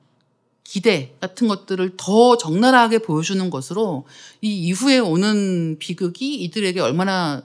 기대 0.63 1.13
같은 1.19 1.49
것들을 1.49 1.95
더 1.97 2.37
적나라하게 2.37 2.99
보여주는 2.99 3.49
것으로 3.49 4.07
이 4.39 4.67
이후에 4.67 4.99
오는 4.99 5.77
비극이 5.77 6.35
이들에게 6.43 6.79
얼마나 6.79 7.43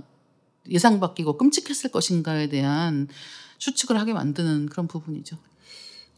예상바뀌고 0.69 1.37
끔찍했을 1.37 1.91
것인가에 1.91 2.49
대한 2.49 3.09
추측을 3.59 3.99
하게 3.99 4.13
만드는 4.13 4.67
그런 4.67 4.87
부분이죠. 4.87 5.37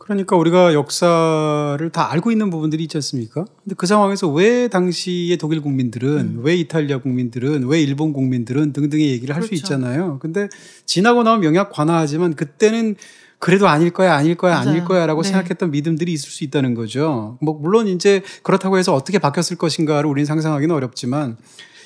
그러니까 0.03 0.37
우리가 0.37 0.75
역사를 0.75 1.91
다 1.93 2.11
알고 2.11 2.33
있는 2.33 2.51
부분들이 2.51 2.83
있지 2.83 2.97
않습니까? 2.97 3.45
근데 3.63 3.77
그 3.77 3.87
상황에서 3.87 4.29
왜 4.29 4.67
당시의 4.67 5.39
독일 5.39 5.61
국민들은, 5.61 6.09
음. 6.19 6.41
왜 6.43 6.57
이탈리아 6.57 6.99
국민들은, 6.99 7.67
왜 7.69 7.81
일본 7.81 8.13
국민들은 8.13 8.73
등등의 8.73 9.11
얘기를 9.11 9.35
할수 9.35 9.51
그렇죠. 9.51 9.63
있잖아요. 9.63 10.19
근데 10.21 10.49
지나고 10.87 11.23
나면 11.23 11.41
명약 11.41 11.71
관화하지만 11.71 12.35
그때는 12.35 12.97
그래도 13.39 13.69
아닐 13.69 13.91
거야, 13.91 14.15
아닐 14.15 14.37
거야, 14.37 14.59
아닐 14.59 14.75
맞아요. 14.75 14.85
거야라고 14.85 15.23
네. 15.23 15.29
생각했던 15.31 15.71
믿음들이 15.71 16.13
있을 16.13 16.31
수 16.31 16.45
있다는 16.45 16.75
거죠. 16.75 17.39
뭐 17.41 17.55
물론 17.55 17.87
이제 17.87 18.23
그렇다고 18.43 18.79
해서 18.79 18.95
어떻게 18.95 19.19
바뀌었을 19.19 19.57
것인가를 19.57 20.09
우리는 20.09 20.27
상상하기는 20.27 20.75
어렵지만 20.75 21.37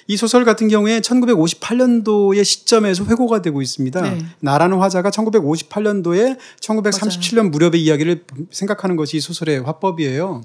이 0.08 0.16
소설 0.16 0.44
같은 0.44 0.68
경우에 0.68 1.00
1958년도의 1.00 2.44
시점에서 2.44 3.04
회고가 3.04 3.42
되고 3.42 3.60
있습니다. 3.60 4.02
네. 4.02 4.18
나라는 4.40 4.78
화자가 4.78 5.10
1958년도에 5.10 6.38
1937년 6.60 7.50
무렵의 7.50 7.82
이야기를 7.82 8.24
생각하는 8.50 8.96
것이 8.96 9.16
이 9.16 9.20
소설의 9.20 9.62
화법이에요. 9.62 10.42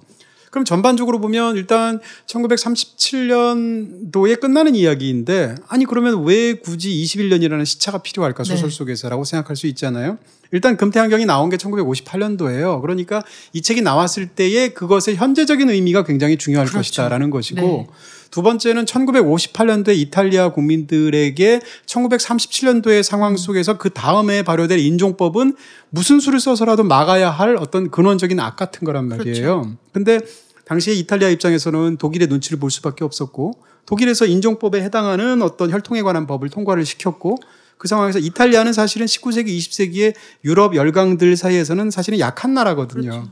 그럼 0.51 0.63
전반적으로 0.65 1.19
보면 1.21 1.55
일단 1.55 2.01
1937년도에 2.27 4.39
끝나는 4.39 4.75
이야기인데 4.75 5.55
아니 5.69 5.85
그러면 5.85 6.25
왜 6.25 6.55
굳이 6.55 6.91
21년이라는 6.91 7.65
시차가 7.65 7.99
필요할까 7.99 8.43
소설 8.43 8.69
네. 8.69 8.75
속에서라고 8.75 9.23
생각할 9.23 9.55
수 9.55 9.67
있잖아요. 9.67 10.17
일단 10.51 10.75
금태환경이 10.75 11.25
나온 11.25 11.49
게 11.49 11.55
1958년도예요. 11.55 12.81
그러니까 12.81 13.23
이 13.53 13.61
책이 13.61 13.81
나왔을 13.81 14.27
때에 14.27 14.73
그것의 14.73 15.15
현재적인 15.15 15.69
의미가 15.69 16.03
굉장히 16.03 16.37
중요할 16.37 16.67
그렇죠. 16.67 16.79
것이다라는 16.79 17.29
것이고 17.29 17.61
네. 17.61 17.87
두 18.31 18.41
번째는 18.41 18.85
1958년도에 18.85 19.95
이탈리아 19.97 20.49
국민들에게 20.49 21.61
1937년도의 21.85 23.03
상황 23.03 23.35
속에서 23.35 23.77
그 23.77 23.89
다음에 23.89 24.41
발효될 24.41 24.79
인종법은 24.79 25.55
무슨 25.89 26.19
수를 26.19 26.39
써서라도 26.39 26.83
막아야 26.83 27.29
할 27.29 27.57
어떤 27.57 27.91
근원적인 27.91 28.39
악 28.39 28.55
같은 28.55 28.85
거란 28.85 29.09
말이에요. 29.09 29.75
근데 29.91 30.19
당시에 30.65 30.93
이탈리아 30.93 31.29
입장에서는 31.29 31.97
독일의 31.97 32.29
눈치를 32.29 32.57
볼 32.57 32.71
수밖에 32.71 33.03
없었고 33.03 33.53
독일에서 33.85 34.25
인종법에 34.25 34.81
해당하는 34.81 35.41
어떤 35.41 35.69
혈통에 35.69 36.01
관한 36.01 36.25
법을 36.25 36.49
통과를 36.49 36.85
시켰고 36.85 37.37
그 37.77 37.87
상황에서 37.87 38.19
이탈리아는 38.19 38.71
사실은 38.73 39.07
19세기, 39.07 39.47
20세기의 39.57 40.13
유럽 40.45 40.75
열강들 40.75 41.35
사이에서는 41.35 41.91
사실은 41.91 42.19
약한 42.19 42.53
나라거든요. 42.53 43.27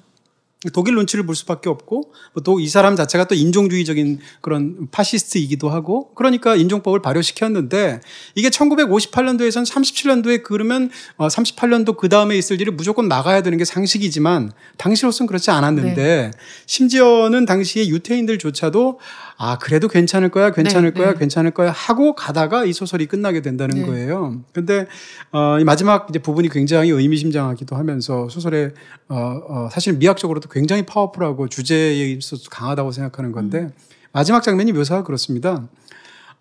독일 0.73 0.95
눈치를 0.95 1.25
볼 1.25 1.35
수밖에 1.35 1.69
없고 1.69 2.13
또 2.43 2.59
이 2.59 2.67
사람 2.67 2.95
자체가 2.95 3.25
또 3.25 3.35
인종주의적인 3.35 4.19
그런 4.41 4.87
파시스트이기도 4.91 5.69
하고 5.69 6.13
그러니까 6.15 6.55
인종법을 6.55 7.01
발효시켰는데 7.01 8.01
이게 8.35 8.49
1958년도에선 8.49 9.65
37년도에 9.65 10.43
그러면 10.43 10.89
어 11.15 11.27
38년도 11.27 11.95
그 11.95 12.09
다음에 12.09 12.37
있을 12.37 12.59
일을 12.59 12.73
무조건 12.73 13.07
막아야 13.07 13.41
되는 13.41 13.57
게 13.57 13.63
상식이지만 13.63 14.51
당시로서는 14.77 15.27
그렇지 15.27 15.51
않았는데 15.51 16.31
심지어는 16.65 17.45
당시에 17.45 17.87
유태인들조차도 17.87 18.99
아 19.41 19.57
그래도 19.57 19.87
괜찮을 19.87 20.29
거야 20.31 20.51
괜찮을 20.51 20.93
네, 20.93 20.99
거야 20.99 21.13
네. 21.13 21.19
괜찮을 21.19 21.51
거야 21.51 21.71
하고 21.71 22.13
가다가 22.13 22.65
이 22.65 22.73
소설이 22.73 23.05
끝나게 23.05 23.41
된다는 23.41 23.77
네. 23.77 23.85
거예요. 23.85 24.41
근데 24.51 24.85
어, 25.31 25.57
이 25.57 25.63
마지막 25.63 26.07
이제 26.09 26.19
부분이 26.19 26.49
굉장히 26.49 26.89
의미심장하기도 26.89 27.73
하면서 27.77 28.27
소설의 28.27 28.73
어, 29.07 29.41
어, 29.47 29.69
사실 29.71 29.93
미학적으로도 29.93 30.49
굉장히 30.49 30.85
파워풀하고 30.85 31.47
주제에 31.47 32.11
있어서 32.11 32.49
강하다고 32.49 32.91
생각하는 32.91 33.31
건데 33.31 33.59
음. 33.59 33.71
마지막 34.11 34.43
장면이 34.43 34.73
묘사가 34.73 35.03
그렇습니다. 35.03 35.69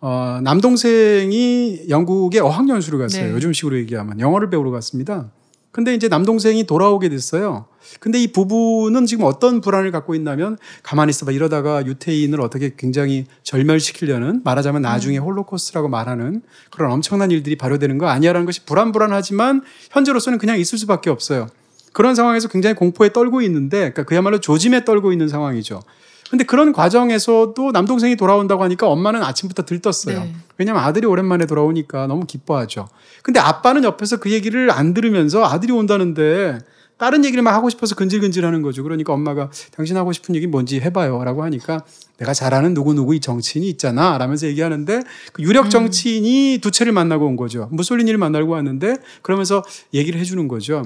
어, 0.01 0.41
남동생이 0.43 1.83
영국에 1.89 2.41
어학연수를 2.41 2.99
갔어요. 2.99 3.27
네. 3.27 3.33
요즘식으로 3.33 3.79
얘기하면 3.79 4.19
영어를 4.19 4.51
배우러 4.51 4.73
갔습니다. 4.73 5.31
근데 5.79 5.95
이제 5.95 6.09
남동생이 6.09 6.65
돌아오게 6.65 7.09
됐어요. 7.09 7.67
근데 8.01 8.21
이 8.21 8.33
부부는 8.33 9.07
지금 9.07 9.25
어떤 9.27 9.61
불안을 9.61 9.93
갖고 9.93 10.17
있냐면 10.17 10.59
가만히 10.83 11.11
있어봐 11.11 11.31
이러다가 11.31 11.87
유태인을 11.87 12.41
어떻게 12.41 12.73
굉장히 12.77 13.27
절멸시키려는 13.45 14.41
말하자면 14.43 14.83
나중에 14.83 15.19
홀로코스트라고 15.19 15.89
말하는 15.89 16.43
그런 16.73 16.91
엄청난 16.91 17.31
일들이 17.31 17.55
발효되는 17.55 17.97
거 17.97 18.09
아니야라는 18.09 18.45
것이 18.45 18.65
불안불안하지만 18.65 19.63
현재로서는 19.93 20.41
그냥 20.41 20.59
있을 20.59 20.79
수밖에 20.79 21.11
없어요. 21.11 21.47
그런 21.93 22.17
상황에서 22.17 22.49
굉장히 22.49 22.75
공포에 22.75 23.13
떨고 23.13 23.41
있는데 23.43 23.79
그러니까 23.79 24.03
그야말로 24.03 24.41
조짐에 24.41 24.85
떨고 24.85 25.13
있는 25.13 25.29
상황이죠. 25.29 25.85
근데 26.31 26.45
그런 26.45 26.73
과정에서도 26.73 27.73
남동생이 27.73 28.17
돌아온다고 28.17 28.63
하니까 28.63 28.89
엄마는 28.89 29.23
아침부터 29.23 29.65
들떴어요. 29.65 30.21
네. 30.21 30.35
왜냐하면 30.59 30.85
아들이 30.85 31.07
오랜만에 31.07 31.47
돌아오니까 31.47 32.07
너무 32.07 32.27
기뻐하죠. 32.27 32.89
근데 33.23 33.41
아빠는 33.41 33.85
옆에서 33.85 34.19
그 34.19 34.31
얘기를 34.31 34.71
안 34.71 34.95
들으면서 34.95 35.45
아들이 35.45 35.73
온다는데 35.73 36.59
다른 36.99 37.25
얘기를 37.25 37.43
막 37.43 37.55
하고 37.55 37.71
싶어서 37.71 37.95
근질근질 37.95 38.45
하는 38.45 38.61
거죠. 38.61 38.83
그러니까 38.83 39.13
엄마가 39.13 39.51
당신 39.71 39.97
하고 39.97 40.13
싶은 40.13 40.35
얘기 40.35 40.47
뭔지 40.47 40.81
해봐요. 40.81 41.23
라고 41.23 41.45
하니까 41.45 41.85
내가 42.19 42.35
잘 42.35 42.53
아는 42.53 42.75
누구누구 42.75 43.15
이 43.15 43.21
정치인이 43.21 43.69
있잖아. 43.71 44.19
라면서 44.19 44.49
얘기하는데 44.49 45.03
그 45.33 45.43
유력 45.43 45.71
정치인이 45.71 46.59
두 46.61 46.73
채를 46.73 46.93
만나고 46.93 47.25
온 47.25 47.37
거죠. 47.37 47.69
무솔리니를 47.71 48.19
만나고 48.19 48.51
왔는데 48.53 48.97
그러면서 49.23 49.63
얘기를 49.95 50.21
해주는 50.21 50.49
거죠. 50.49 50.83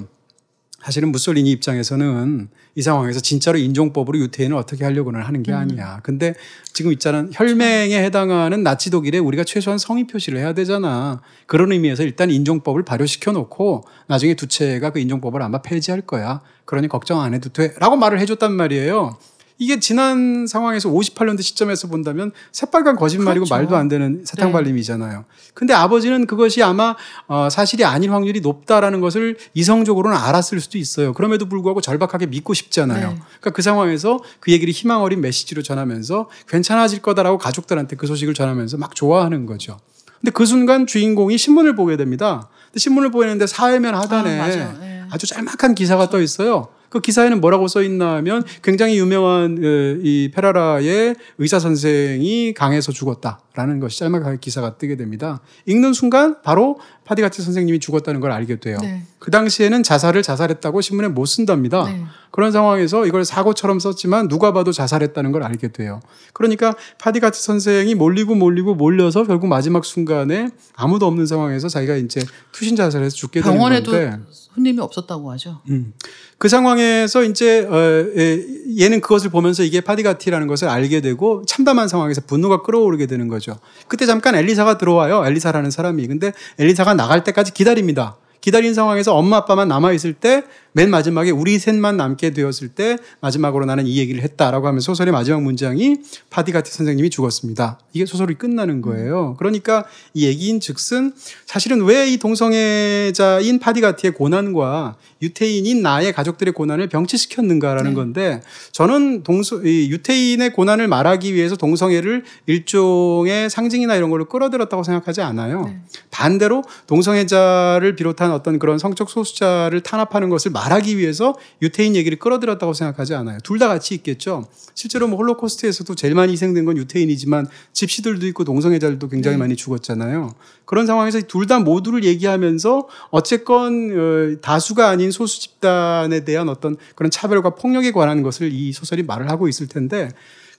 사실은 0.83 1.13
무솔리니 1.13 1.51
입장에서는 1.53 2.49
이 2.75 2.83
상황에서 2.83 3.21
진짜로 3.21 3.59
인종법으로 3.59 4.19
유태인을 4.19 4.57
어떻게 4.57 4.85
하려고는 4.85 5.21
하는 5.23 5.43
게 5.43 5.53
아니야. 5.53 6.01
근데 6.03 6.35
지금 6.73 6.93
있잖아. 6.93 7.27
혈맹에 7.33 8.03
해당하는 8.03 8.63
나치 8.65 8.91
독일에 8.91 9.19
우리가 9.19 9.45
최소한 9.45 9.79
성의 9.79 10.07
표시를 10.09 10.41
해야 10.41 10.55
되잖아. 10.55 11.21
그런 11.47 11.71
의미에서 11.71 12.03
일단 12.03 12.31
인종법을 12.31 12.85
발효시켜 12.85 13.31
놓고 13.33 13.85
나중에 14.09 14.35
두채가 14.35 14.91
그 14.91 14.99
인종법을 14.99 15.41
아마 15.43 15.63
폐지할 15.63 16.01
거야. 16.01 16.41
그러니 16.65 16.89
걱정 16.89 17.21
안 17.21 17.35
해도 17.35 17.51
돼. 17.51 17.75
라고 17.79 17.97
말을 17.97 18.19
해줬단 18.21 18.53
말이에요. 18.53 19.17
이게 19.63 19.79
지난 19.79 20.49
상황에서 20.49 20.91
58년도 20.91 21.41
시점에서 21.41 21.87
본다면 21.87 22.33
새빨간 22.51 22.97
거짓말이고 22.97 23.45
그렇죠. 23.45 23.55
말도 23.55 23.77
안 23.77 23.87
되는 23.87 24.23
사탕발림이잖아요. 24.25 25.25
근데 25.55 25.73
아버지는 25.73 26.27
그것이 26.27 26.65
아마 26.65 26.97
어, 27.29 27.49
사실이 27.49 27.85
아닐 27.85 28.13
확률이 28.13 28.41
높다라는 28.41 29.01
것을 29.01 29.37
이성적으로는 29.55 30.17
알았을 30.17 30.59
수도 30.61 30.79
있어요. 30.79 31.13
그럼에도 31.13 31.47
불구하고 31.47 31.81
절박하게 31.81 32.27
믿고 32.27 32.55
싶잖아요. 32.55 33.11
네. 33.11 33.15
그러니까 33.15 33.51
그 33.51 33.63
상황에서 33.63 34.19
그 34.41 34.51
얘기를 34.51 34.73
희망 34.75 35.01
어린 35.03 35.21
메시지로 35.21 35.63
전하면서 35.63 36.29
괜찮아질 36.49 37.01
거다라고 37.01 37.39
가족들한테 37.39 37.95
그 37.95 38.09
소식을 38.09 38.35
전하면서 38.35 38.79
막 38.79 38.97
좋아하는 38.97 39.47
거죠. 39.47 39.79
근데 40.21 40.33
그 40.33 40.45
순간 40.45 40.89
주인공이 40.89 41.39
신문을 41.39 41.77
보게 41.77 41.97
됩니다. 41.97 42.49
근데 42.67 42.81
신문을 42.81 43.13
보이는데 43.13 43.47
사회면 43.47 43.95
하단에 43.95 44.41
아. 44.41 44.49
네. 44.49 45.05
아주 45.09 45.29
짤막한 45.29 45.77
기사가 45.77 46.09
떠 46.09 46.21
있어요. 46.21 46.69
그 46.93 47.01
기사에는 47.01 47.41
뭐라고 47.41 47.69
써 47.69 47.83
있나면 47.83 48.45
굉장히 48.63 48.99
유명한 48.99 49.57
어, 49.59 49.99
이 50.03 50.31
페라라의 50.35 51.17
의사 51.39 51.59
선생이 51.59 52.53
강해서 52.53 52.93
죽었다 52.93 53.41
라는 53.55 53.81
것이 53.81 53.99
짤막하게 53.99 54.39
기사가 54.41 54.79
뜨게 54.79 54.97
됩니다. 54.97 55.41
읽는 55.67 55.93
순간 55.93 56.41
바로 56.43 56.79
파디가티 57.05 57.43
선생님이 57.43 57.81
죽었다는 57.81 58.21
걸 58.21 58.31
알게 58.31 58.61
돼요. 58.61 58.79
네. 58.81 59.03
그 59.19 59.31
당시에는 59.31 59.83
자살을 59.83 60.23
자살했다고 60.23 60.81
신문에 60.81 61.09
못 61.09 61.27
쓴답니다. 61.27 61.85
네. 61.85 62.05
그런 62.31 62.51
상황에서 62.51 63.07
이걸 63.07 63.25
사고처럼 63.25 63.79
썼지만 63.79 64.29
누가 64.29 64.53
봐도 64.53 64.73
자살했다는 64.73 65.33
걸 65.33 65.43
알게 65.43 65.69
돼요. 65.69 66.01
그러니까 66.33 66.75
파디가티 66.99 67.43
선생이 67.43 67.95
몰리고 67.95 68.35
몰리고 68.35 68.75
몰려서 68.75 69.25
결국 69.25 69.49
마지막 69.49 69.85
순간에 69.85 70.49
아무도 70.75 71.07
없는 71.07 71.27
상황에서 71.27 71.69
자기가 71.69 71.97
이제 71.97 72.23
투신 72.53 72.75
자살해서 72.77 73.15
죽게 73.15 73.43
되는 73.43 73.55
병원에도 73.55 73.91
건데 73.91 74.19
손님이 74.55 74.81
없었다고 74.81 75.31
하죠. 75.33 75.61
음. 75.71 75.93
그 76.39 76.49
상황에서 76.49 77.23
이제 77.25 77.67
어, 77.67 78.07
예, 78.17 78.45
얘는 78.79 79.01
그것을 79.01 79.31
보면서 79.31 79.63
이게 79.63 79.81
파디가티라는 79.81 80.47
것을 80.47 80.69
알게 80.69 81.01
되고 81.01 81.45
참담한 81.47 81.89
상황에서 81.89 82.23
분노가 82.27 82.63
끌어오르게 82.63 83.07
되는 83.07 83.29
거죠. 83.29 83.42
그때 83.89 84.07
잠깐 84.07 84.35
엘리사가 84.35 84.79
들어와요. 84.79 85.27
엘리사라는 85.27 85.71
사람이. 85.71 86.07
근데 86.07 86.33
엘리사가 86.59 86.95
나갈 86.95 87.25
때까지 87.25 87.53
기다립니다. 87.53 88.17
기다린 88.41 88.75
상황에서 88.75 89.15
엄마 89.15 89.39
아빠만 89.39 89.69
남아 89.69 89.93
있을 89.93 90.13
때 90.13 90.45
맨 90.73 90.91
마지막에 90.91 91.31
우리 91.31 91.59
셋만 91.59 91.97
남게 91.97 92.31
되었을 92.31 92.69
때 92.69 92.99
마지막으로 93.21 93.65
나는 93.65 93.87
이 93.87 93.99
얘기를 93.99 94.23
했다라고 94.23 94.67
하면 94.69 94.81
소설의 94.81 95.13
마지막 95.13 95.43
문장이 95.43 95.97
파디가티 96.31 96.71
선생님이 96.71 97.11
죽었습니다. 97.11 97.79
이게 97.93 98.07
소설이 98.07 98.35
끝나는 98.35 98.81
거예요. 98.83 99.35
그러니까 99.39 99.85
이 100.15 100.27
얘기인 100.27 100.61
즉슨 100.61 101.13
사실은 101.47 101.83
왜 101.83 102.03
이 102.13 102.19
동성애자인 102.19 103.59
파디가티의 103.59 104.13
고난과 104.15 104.97
유태인인 105.23 105.83
나의 105.83 106.13
가족들의 106.13 106.53
고난을 106.53 106.89
병치시켰는가라는 106.89 107.91
네. 107.91 107.95
건데 107.95 108.43
저는 108.73 109.23
이 109.65 109.89
유태인의 109.91 110.53
고난을 110.53 110.89
말하기 110.89 111.35
위해서 111.35 111.57
동성애를 111.57 112.25
일종의 112.47 113.49
상징이나 113.51 113.95
이런 113.95 114.11
걸로 114.11 114.27
끌어들였다고 114.27 114.83
생각하지 114.83 115.23
않아요. 115.23 115.65
네. 115.65 115.81
반대로 116.11 116.65
동성애자를 116.87 117.95
비롯한 117.97 118.33
어떤 118.33 118.59
그런 118.59 118.79
성적 118.79 119.09
소수자를 119.09 119.81
탄압하는 119.81 120.29
것을 120.29 120.51
말하기 120.63 120.97
위해서 120.99 121.35
유태인 121.61 121.97
얘기를 121.97 122.19
끌어들였다고 122.19 122.73
생각하지 122.73 123.15
않아요. 123.15 123.39
둘 123.43 123.59
다 123.59 123.69
같이 123.69 123.95
있겠죠. 123.95 124.49
실제로 124.75 125.07
뭐 125.07 125.17
홀로코스트에서도 125.19 125.95
제일 125.95 126.15
많이 126.15 126.33
희생된 126.33 126.65
건 126.65 126.77
유태인이지만 126.77 127.47
집시들도 127.73 128.27
있고 128.29 128.45
동성애자들도 128.45 129.09
굉장히 129.09 129.37
네. 129.37 129.39
많이 129.41 129.57
죽었잖아요. 129.57 130.35
그런 130.65 130.87
상황에서 130.87 131.21
둘 131.23 131.47
다 131.47 131.59
모두를 131.59 132.05
얘기하면서 132.05 132.89
어쨌건 133.11 133.91
어, 134.37 134.41
다수가 134.41 134.89
아닌 134.89 135.11
소수 135.11 135.41
집단에 135.41 136.25
대한 136.25 136.49
어떤 136.49 136.77
그런 136.95 137.11
차별과 137.11 137.51
폭력에 137.57 137.91
관한 137.93 138.23
것을 138.23 138.53
이 138.53 138.73
소설이 138.73 139.03
말을 139.03 139.29
하고 139.31 139.49
있을 139.49 139.67
텐데 139.67 140.09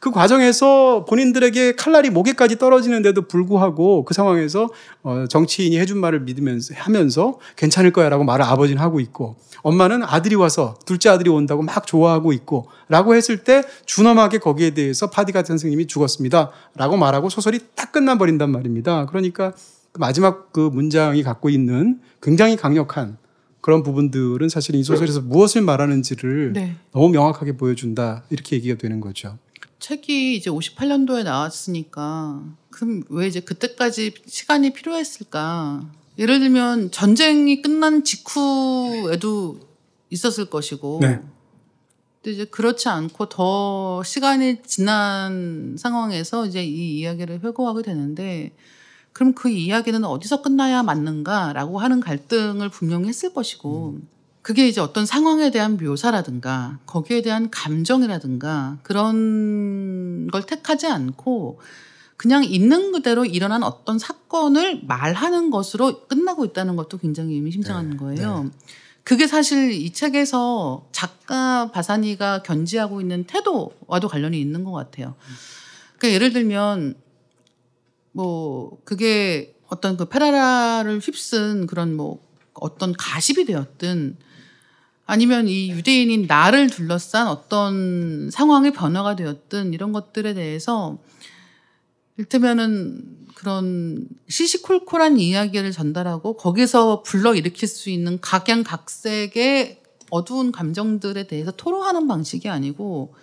그 0.04 0.12
과정에서 0.12 1.06
본인들에게 1.06 1.78
칼날이 1.78 2.10
목에까지 2.10 2.58
떨어지는데도 2.58 3.22
불구하고 3.22 4.04
그 4.04 4.14
상황에서 4.14 4.68
어, 5.02 5.28
정치인이 5.30 5.80
해준 5.80 5.98
말을 5.98 6.20
믿으면서 6.20 6.74
하면서 6.76 7.40
괜찮을 7.56 7.94
거야라고 7.94 8.26
말을 8.26 8.44
아버지는 8.44 8.82
하고 8.82 9.00
있고 9.00 9.38
엄마는 9.62 10.04
아들이 10.04 10.36
와서 10.36 10.76
둘째 10.86 11.08
아들이 11.08 11.30
온다고 11.30 11.62
막 11.62 11.88
좋아하고 11.88 12.34
있고 12.34 12.68
라고 12.90 13.16
했을 13.16 13.46
때 13.46 13.64
준엄하게 13.86 14.40
거기에 14.40 14.72
대해서 14.72 15.10
파디가트 15.10 15.48
선생님이 15.48 15.88
죽었습니다 15.88 16.52
라고 16.76 16.98
말하고 16.98 17.30
소설이 17.30 17.60
딱 17.74 17.94
끝나 17.94 18.18
버린단 18.18 18.52
말입니다. 18.52 19.06
그러니까 19.06 19.54
그 19.94 20.02
마지막 20.02 20.52
그 20.52 20.60
문장이 20.60 21.24
갖고 21.24 21.50
있는 21.50 22.02
굉장히 22.22 22.58
강력한 22.58 23.16
그런 23.62 23.84
부분들은 23.84 24.50
사실 24.50 24.76
이 24.76 24.84
소설에서 24.84 25.22
무엇을 25.22 25.62
말하는지를 25.62 26.52
네. 26.52 26.76
너무 26.92 27.08
명확하게 27.08 27.56
보여준다 27.56 28.24
이렇게 28.30 28.58
얘기가 28.58 28.78
되는 28.78 29.00
거죠. 29.00 29.38
책이 29.84 30.38
이제 30.38 30.50
58년도에 30.50 31.26
나왔으니까 31.26 32.42
그럼 32.70 33.04
왜 33.10 33.28
이제 33.28 33.42
그때까지 33.42 34.14
시간이 34.26 34.72
필요했을까? 34.72 35.86
예를 36.18 36.40
들면 36.40 36.92
전쟁이 36.92 37.62
끝난 37.62 38.06
직후에도 38.06 39.60
있었을 40.10 40.46
것이고 40.46 41.00
네. 41.02 41.20
근데 42.22 42.32
이제 42.32 42.46
그렇지 42.46 42.88
않고 42.88 43.28
더 43.28 44.02
시간이 44.04 44.64
지난 44.66 45.76
상황에서 45.78 46.46
이제 46.46 46.64
이 46.64 47.00
이야기를 47.00 47.42
회고하게 47.44 47.82
되는데 47.82 48.56
그럼 49.12 49.34
그 49.34 49.50
이야기는 49.50 50.06
어디서 50.06 50.42
끝나야 50.42 50.84
맞는가라고 50.84 51.80
하는 51.80 52.00
갈등을 52.00 52.70
분명히 52.70 53.10
했을 53.10 53.34
것이고 53.34 53.98
그게 54.44 54.68
이제 54.68 54.82
어떤 54.82 55.06
상황에 55.06 55.52
대한 55.52 55.78
묘사라든가 55.78 56.78
거기에 56.86 57.22
대한 57.22 57.50
감정이라든가 57.50 58.78
그런 58.84 60.28
걸 60.28 60.46
택하지 60.46 60.88
않고 60.88 61.62
그냥 62.18 62.44
있는 62.44 62.92
그대로 62.92 63.26
일어난 63.26 63.64
어떤 63.64 63.98
사건을 63.98 64.82
말하는 64.86 65.50
것으로 65.50 66.08
끝나고 66.08 66.44
있다는 66.46 66.76
것도 66.76 66.98
굉장히 66.98 67.36
의미심장한 67.36 67.92
네, 67.92 67.98
거예요. 67.98 68.52
그게 69.06 69.28
사실 69.28 69.72
이 69.72 69.92
책에서 69.92 70.88
작가 70.92 71.72
바사니가 71.72 72.44
견지하고 72.44 73.00
있는 73.02 73.24
태도와도 73.24 74.10
관련이 74.10 74.40
있는 74.40 74.66
것 74.66 74.72
같아요. 74.72 75.16
그러니까 75.98 76.16
예를 76.16 76.34
들면 76.34 76.96
뭐 78.12 78.78
그게 78.84 79.56
어떤 79.70 79.96
그 79.96 80.06
페라라를 80.06 81.00
휩쓴 81.00 81.66
그런 81.66 81.96
뭐 81.96 82.22
어떤 82.54 82.94
가십이 82.94 83.46
되었든 83.46 84.18
아니면 85.06 85.48
이 85.48 85.70
유대인인 85.70 86.26
나를 86.28 86.70
둘러싼 86.70 87.28
어떤 87.28 88.30
상황의 88.32 88.72
변화가 88.72 89.16
되었든 89.16 89.74
이런 89.74 89.92
것들에 89.92 90.34
대해서 90.34 90.98
일테면은 92.18 93.28
그런 93.36 94.08
시시콜콜한 94.30 95.18
이야기를 95.18 95.72
전달하고 95.72 96.38
거기서 96.38 97.04
불러일으킬 97.04 97.68
수 97.68 97.90
있는 97.90 98.22
각양각색의 98.22 99.82
어두운 100.10 100.52
감정들에 100.52 101.28
대해서 101.28 101.52
토로하는 101.52 102.08
방식이 102.08 102.48
아니고 102.48 103.14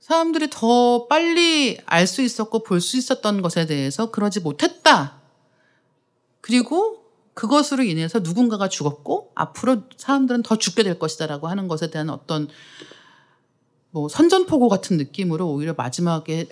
사람들이 0.00 0.48
더 0.50 1.06
빨리 1.08 1.78
알 1.84 2.06
수 2.06 2.22
있었고 2.22 2.62
볼 2.62 2.80
수 2.80 2.96
있었던 2.96 3.42
것에 3.42 3.66
대해서 3.66 4.10
그러지 4.10 4.40
못했다. 4.40 5.20
그리고 6.40 7.05
그것으로 7.36 7.82
인해서 7.82 8.20
누군가가 8.20 8.66
죽었고 8.66 9.32
앞으로 9.34 9.82
사람들은 9.98 10.42
더 10.42 10.56
죽게 10.56 10.82
될 10.82 10.98
것이다라고 10.98 11.48
하는 11.48 11.68
것에 11.68 11.90
대한 11.90 12.08
어떤 12.08 12.48
뭐 13.90 14.08
선전포고 14.08 14.70
같은 14.70 14.96
느낌으로 14.96 15.46
오히려 15.52 15.74
마지막에 15.74 16.48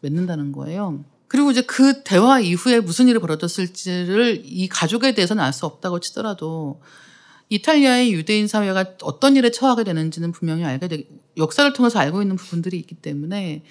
맺는다는 0.00 0.50
거예요. 0.50 1.04
그리고 1.28 1.52
이제 1.52 1.62
그 1.62 2.02
대화 2.02 2.40
이후에 2.40 2.80
무슨 2.80 3.06
일이 3.06 3.20
벌어졌을지를 3.20 4.42
이 4.44 4.68
가족에 4.68 5.14
대해서는 5.14 5.42
알 5.42 5.52
수 5.52 5.66
없다고 5.66 6.00
치더라도 6.00 6.80
이탈리아의 7.48 8.12
유대인 8.12 8.46
사회가 8.46 8.94
어떤 9.02 9.36
일에 9.36 9.50
처하게 9.50 9.84
되는지는 9.84 10.32
분명히 10.32 10.64
알게 10.64 10.88
되, 10.88 11.04
역사를 11.36 11.70
통해서 11.72 11.98
알고 11.98 12.22
있는 12.22 12.36
부분들이 12.36 12.78
있기 12.78 12.94
때문에 12.96 13.62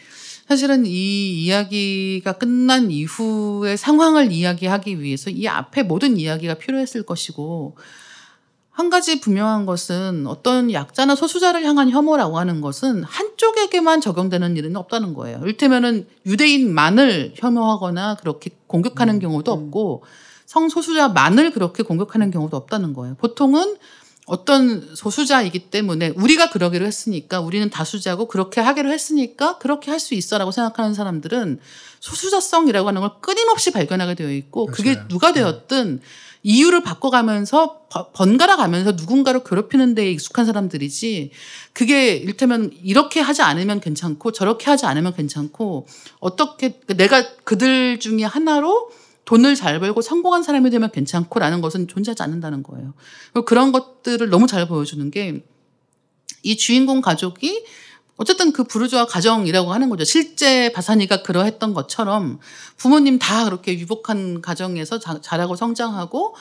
사실은 0.48 0.86
이 0.86 1.44
이야기가 1.44 2.34
끝난 2.34 2.92
이후의 2.92 3.78
상황을 3.78 4.32
이야기하기 4.32 5.02
위해서 5.02 5.30
이 5.30 5.48
앞에 5.48 5.84
모든 5.84 6.18
이야기가 6.18 6.56
필요했을 6.56 7.04
것이고 7.04 7.78
한 8.70 8.90
가지 8.90 9.20
분명한 9.20 9.68
것은 9.68 10.26
어떤 10.26 10.72
약자나 10.72 11.16
소수자를 11.16 11.64
향한 11.64 11.92
혐오라고 11.92 12.40
하는 12.40 12.60
것은 12.60 13.04
한쪽에게만 13.04 14.02
적용되는 14.02 14.58
일은 14.58 14.76
없다는 14.76 15.14
거예요. 15.14 15.42
일테면은 15.46 16.08
유대인만을 16.26 17.34
혐오하거나 17.36 18.16
그렇게 18.16 18.50
공격하는 18.66 19.20
경우도 19.20 19.52
없고 19.52 20.04
성소수자만을 20.54 21.52
그렇게 21.52 21.82
공격하는 21.84 22.30
경우도 22.32 22.56
없다는 22.56 22.94
거예요. 22.94 23.16
보통은 23.16 23.76
어떤 24.26 24.96
소수자이기 24.96 25.70
때문에 25.70 26.14
우리가 26.16 26.50
그러기로 26.50 26.86
했으니까 26.86 27.42
우리는 27.42 27.70
다수자고 27.70 28.28
그렇게 28.28 28.62
하기로 28.62 28.90
했으니까 28.92 29.58
그렇게 29.58 29.92
할 29.92 30.00
수 30.00 30.14
있어라고 30.14 30.52
생각하는 30.52 30.94
사람들은 30.94 31.60
소수자성이라고 32.00 32.88
하는 32.88 33.02
걸 33.02 33.12
끊임없이 33.22 33.72
발견하게 33.72 34.16
되어 34.16 34.32
있고 34.32 34.68
그게 34.68 34.94
맞아요. 34.96 35.08
누가 35.10 35.34
되었든 35.34 36.00
이유를 36.44 36.84
바꿔가면서 36.84 37.82
버- 37.90 38.12
번갈아 38.12 38.56
가면서 38.58 38.92
누군가를 38.94 39.44
괴롭히는 39.46 39.96
데에 39.96 40.12
익숙한 40.12 40.46
사람들이지 40.46 41.32
그게 41.74 42.16
일테면 42.16 42.72
이렇게 42.84 43.20
하지 43.22 43.42
않으면 43.42 43.80
괜찮고 43.82 44.32
저렇게 44.34 44.70
하지 44.70 44.86
않으면 44.86 45.14
괜찮고 45.16 45.88
어떻게 46.20 46.80
내가 46.88 47.24
그들 47.46 48.00
중에 48.00 48.24
하나로 48.24 48.90
돈을 49.26 49.56
잘 49.56 49.80
벌고 49.80 50.02
성공한 50.02 50.44
사람이 50.44 50.70
되면 50.70 50.92
괜찮고라는 50.92 51.62
것은 51.62 51.88
존재하지 51.88 52.24
않는다는 52.24 52.64
거예요. 52.64 52.94
그런 53.46 53.72
것들을 53.72 54.30
너무 54.30 54.48
잘 54.48 54.68
보여주는 54.68 55.10
게 55.12 55.44
이 56.44 56.58
주인공 56.58 57.02
가족이 57.02 57.66
어쨌든 58.18 58.54
그 58.54 58.64
부르주아 58.66 59.08
가정이라고 59.08 59.74
하는 59.74 59.90
거죠. 59.90 60.04
실제 60.04 60.72
바사니가 60.72 61.24
그러했던 61.24 61.74
것처럼 61.74 62.40
부모님 62.78 63.18
다 63.18 63.46
그렇게 63.46 63.78
유복한 63.80 64.42
가정에서 64.42 65.00
자, 65.00 65.20
자라고 65.20 65.56
성장하고 65.56 66.36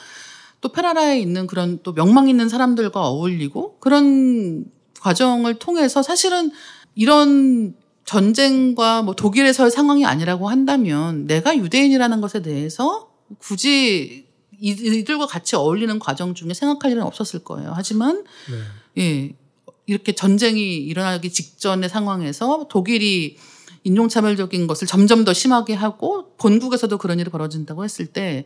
또 0.61 0.69
페라라에 0.69 1.19
있는 1.19 1.47
그런 1.47 1.79
또 1.81 1.93
명망 1.93 2.29
있는 2.29 2.47
사람들과 2.47 3.01
어울리고 3.01 3.77
그런 3.79 4.65
과정을 5.01 5.55
통해서 5.55 6.03
사실은 6.03 6.51
이런 6.95 7.75
전쟁과 8.05 9.01
뭐 9.01 9.15
독일에서의 9.15 9.71
상황이 9.71 10.05
아니라고 10.05 10.49
한다면 10.49 11.25
내가 11.27 11.55
유대인이라는 11.57 12.21
것에 12.21 12.41
대해서 12.41 13.09
굳이 13.39 14.27
이- 14.59 14.69
이들과 14.69 15.25
같이 15.27 15.55
어울리는 15.55 15.97
과정 15.99 16.33
중에 16.33 16.53
생각할 16.53 16.91
일은 16.91 17.03
없었을 17.03 17.43
거예요. 17.43 17.73
하지만 17.75 18.23
네. 18.95 19.01
예. 19.03 19.35
이렇게 19.85 20.13
전쟁이 20.13 20.77
일어나기 20.77 21.29
직전의 21.29 21.89
상황에서 21.89 22.67
독일이 22.69 23.37
인종차별적인 23.83 24.65
것을 24.67 24.87
점점 24.87 25.25
더 25.25 25.33
심하게 25.33 25.73
하고 25.73 26.33
본국에서도 26.37 26.97
그런 26.97 27.19
일이 27.19 27.29
벌어진다고 27.29 27.83
했을 27.83 28.05
때 28.05 28.45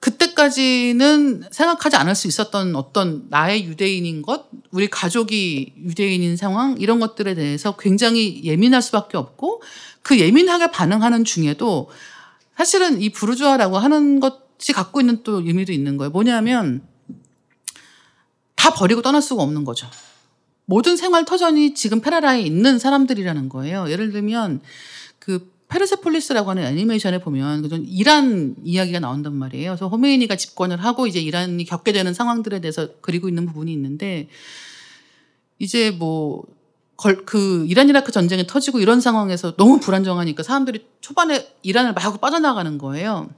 그때까지는 0.00 1.44
생각하지 1.50 1.96
않을 1.96 2.14
수 2.14 2.26
있었던 2.26 2.74
어떤 2.74 3.26
나의 3.28 3.64
유대인인 3.66 4.22
것, 4.22 4.46
우리 4.70 4.88
가족이 4.88 5.74
유대인인 5.76 6.36
상황 6.36 6.76
이런 6.78 7.00
것들에 7.00 7.34
대해서 7.34 7.76
굉장히 7.76 8.42
예민할 8.44 8.80
수밖에 8.80 9.18
없고 9.18 9.62
그 10.02 10.18
예민하게 10.18 10.70
반응하는 10.70 11.24
중에도 11.24 11.90
사실은 12.56 13.02
이 13.02 13.10
부르주아라고 13.10 13.76
하는 13.78 14.20
것이 14.20 14.72
갖고 14.74 15.00
있는 15.00 15.22
또 15.22 15.40
의미도 15.40 15.72
있는 15.72 15.98
거예요. 15.98 16.10
뭐냐면 16.10 16.82
다 18.54 18.72
버리고 18.72 19.02
떠날 19.02 19.20
수가 19.20 19.42
없는 19.42 19.64
거죠. 19.64 19.86
모든 20.64 20.96
생활 20.96 21.26
터전이 21.26 21.74
지금 21.74 22.00
페라라에 22.00 22.40
있는 22.40 22.78
사람들이라는 22.78 23.48
거예요. 23.50 23.90
예를 23.90 24.12
들면 24.12 24.62
그 25.18 25.52
페르세폴리스라고 25.70 26.50
하는 26.50 26.64
애니메이션에 26.64 27.18
보면 27.18 27.62
그전 27.62 27.84
이란 27.86 28.56
이야기가 28.64 29.00
나온단 29.00 29.34
말이에요. 29.34 29.70
그래서 29.70 29.88
호메이니가 29.88 30.36
집권을 30.36 30.82
하고 30.82 31.06
이제 31.06 31.20
이란이 31.20 31.64
겪게 31.64 31.92
되는 31.92 32.12
상황들에 32.12 32.60
대해서 32.60 32.88
그리고 33.00 33.28
있는 33.28 33.46
부분이 33.46 33.72
있는데 33.72 34.28
이제 35.58 35.90
뭐 35.90 36.44
그 37.24 37.64
이란 37.66 37.88
이라크 37.88 38.12
전쟁이 38.12 38.46
터지고 38.46 38.78
이런 38.78 39.00
상황에서 39.00 39.56
너무 39.56 39.80
불안정하니까 39.80 40.42
사람들이 40.42 40.86
초반에 41.00 41.48
이란을 41.62 41.94
마구 41.94 42.18
빠져나가는 42.18 42.76
거예요. 42.76 43.30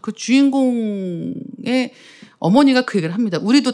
그 0.00 0.12
주인공의 0.12 1.92
어머니가 2.38 2.82
그 2.82 2.96
얘기를 2.98 3.14
합니다. 3.14 3.38
우리도 3.40 3.72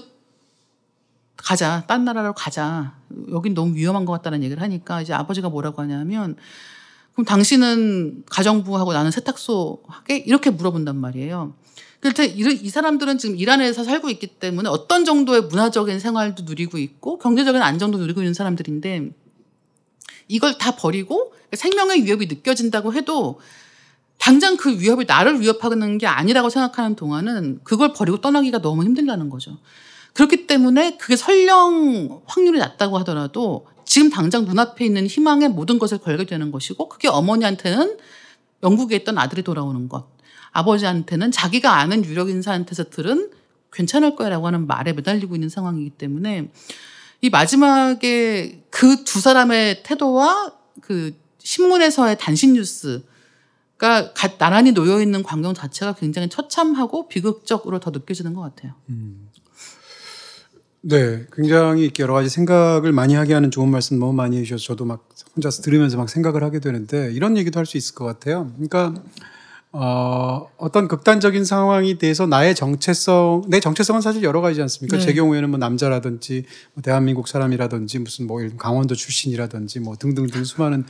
가자. 1.36 1.84
딴 1.86 2.04
나라로 2.04 2.32
가자. 2.32 2.96
여긴 3.30 3.54
너무 3.54 3.76
위험한 3.76 4.04
것 4.04 4.12
같다는 4.14 4.42
얘기를 4.42 4.60
하니까 4.62 5.00
이제 5.00 5.12
아버지가 5.12 5.48
뭐라고 5.48 5.80
하냐면 5.82 6.36
그럼 7.16 7.24
당신은 7.24 8.24
가정부하고 8.30 8.92
나는 8.92 9.10
세탁소 9.10 9.82
하게 9.88 10.18
이렇게 10.18 10.50
물어본단 10.50 10.96
말이에요. 10.96 11.54
그런데 12.00 12.26
이 12.26 12.68
사람들은 12.68 13.16
지금 13.16 13.36
이란에서 13.36 13.84
살고 13.84 14.10
있기 14.10 14.26
때문에 14.26 14.68
어떤 14.68 15.06
정도의 15.06 15.42
문화적인 15.44 15.98
생활도 15.98 16.42
누리고 16.42 16.76
있고 16.76 17.18
경제적인 17.18 17.62
안정도 17.62 17.96
누리고 17.96 18.20
있는 18.20 18.34
사람들인데 18.34 19.12
이걸 20.28 20.58
다 20.58 20.76
버리고 20.76 21.32
생명의 21.54 22.04
위협이 22.04 22.26
느껴진다고 22.26 22.92
해도 22.92 23.40
당장 24.18 24.58
그 24.58 24.78
위협이 24.78 25.06
나를 25.06 25.40
위협하는 25.40 25.96
게 25.96 26.06
아니라고 26.06 26.50
생각하는 26.50 26.96
동안은 26.96 27.60
그걸 27.64 27.94
버리고 27.94 28.20
떠나기가 28.20 28.60
너무 28.60 28.84
힘들다는 28.84 29.30
거죠. 29.30 29.56
그렇기 30.12 30.46
때문에 30.46 30.98
그게 30.98 31.16
설령 31.16 32.20
확률이 32.26 32.58
낮다고 32.58 32.98
하더라도 32.98 33.66
지금 33.87 34.11
당장 34.11 34.45
눈앞에 34.45 34.84
있는 34.84 35.07
희망에 35.07 35.49
모든 35.49 35.78
것을 35.78 35.99
걸게 35.99 36.26
되는 36.26 36.51
것이고 36.51 36.89
그게 36.89 37.09
어머니한테는 37.09 37.97
영국에 38.62 38.97
있던 38.97 39.16
아들이 39.16 39.43
돌아오는 39.43 39.89
것, 39.89 40.09
아버지한테는 40.53 41.30
자기가 41.30 41.76
아는 41.76 42.05
유력 42.05 42.28
인사한테서 42.28 42.91
들은 42.91 43.30
괜찮을 43.72 44.16
거야라고 44.16 44.47
하는 44.47 44.66
말에 44.66 44.93
매달리고 44.93 45.34
있는 45.34 45.49
상황이기 45.49 45.91
때문에 45.91 46.51
이 47.22 47.30
마지막에 47.30 48.62
그 48.70 49.05
두 49.16 49.20
사람의 49.20 49.82
태도와 49.82 50.53
그 50.82 51.16
신문에서의 51.39 52.18
단신 52.18 52.53
뉴스가 52.53 54.12
나란히 54.39 54.72
놓여 54.72 55.01
있는 55.01 55.22
광경 55.22 55.55
자체가 55.55 55.95
굉장히 55.95 56.28
처참하고 56.28 57.09
비극적으로 57.09 57.80
더 57.80 57.93
느껴지는 57.93 58.34
것 58.34 58.43
같아요. 58.43 58.74
음. 58.91 59.30
네, 60.89 61.26
굉장히 61.32 61.91
여러 61.99 62.14
가지 62.14 62.28
생각을 62.28 62.93
많이 62.93 63.14
하게 63.14 63.34
하는 63.34 63.51
좋은 63.51 63.68
말씀 63.68 63.99
너무 63.99 64.12
많이 64.12 64.39
해주셔서 64.39 64.62
저도 64.62 64.84
막 64.84 65.09
혼자서 65.34 65.62
들으면서 65.62 65.97
막 65.97 66.09
생각을 66.09 66.45
하게 66.45 66.61
되는데 66.61 67.12
이런 67.12 67.37
얘기도 67.37 67.59
할 67.59 67.66
수 67.66 67.76
있을 67.76 67.97
것 67.97 68.05
같아요. 68.05 68.53
그러니까 68.55 68.95
어, 69.72 70.49
어떤 70.57 70.87
극단적인 70.87 71.45
상황이 71.45 71.99
돼서 71.99 72.28
나의 72.28 72.55
정체성, 72.55 73.47
내 73.49 73.59
정체성은 73.59 74.01
사실 74.01 74.22
여러 74.22 74.41
가지지 74.41 74.62
않습니까? 74.62 74.97
네. 74.99 75.05
제 75.05 75.12
경우에는 75.12 75.51
뭐 75.51 75.59
남자라든지 75.59 76.45
뭐 76.74 76.82
대한민국 76.82 77.26
사람이라든지 77.26 77.99
무슨 77.99 78.28
뭐 78.28 78.41
강원도 78.57 78.95
출신이라든지 78.95 79.80
뭐 79.80 79.97
등등등 79.97 80.45
수많은 80.45 80.84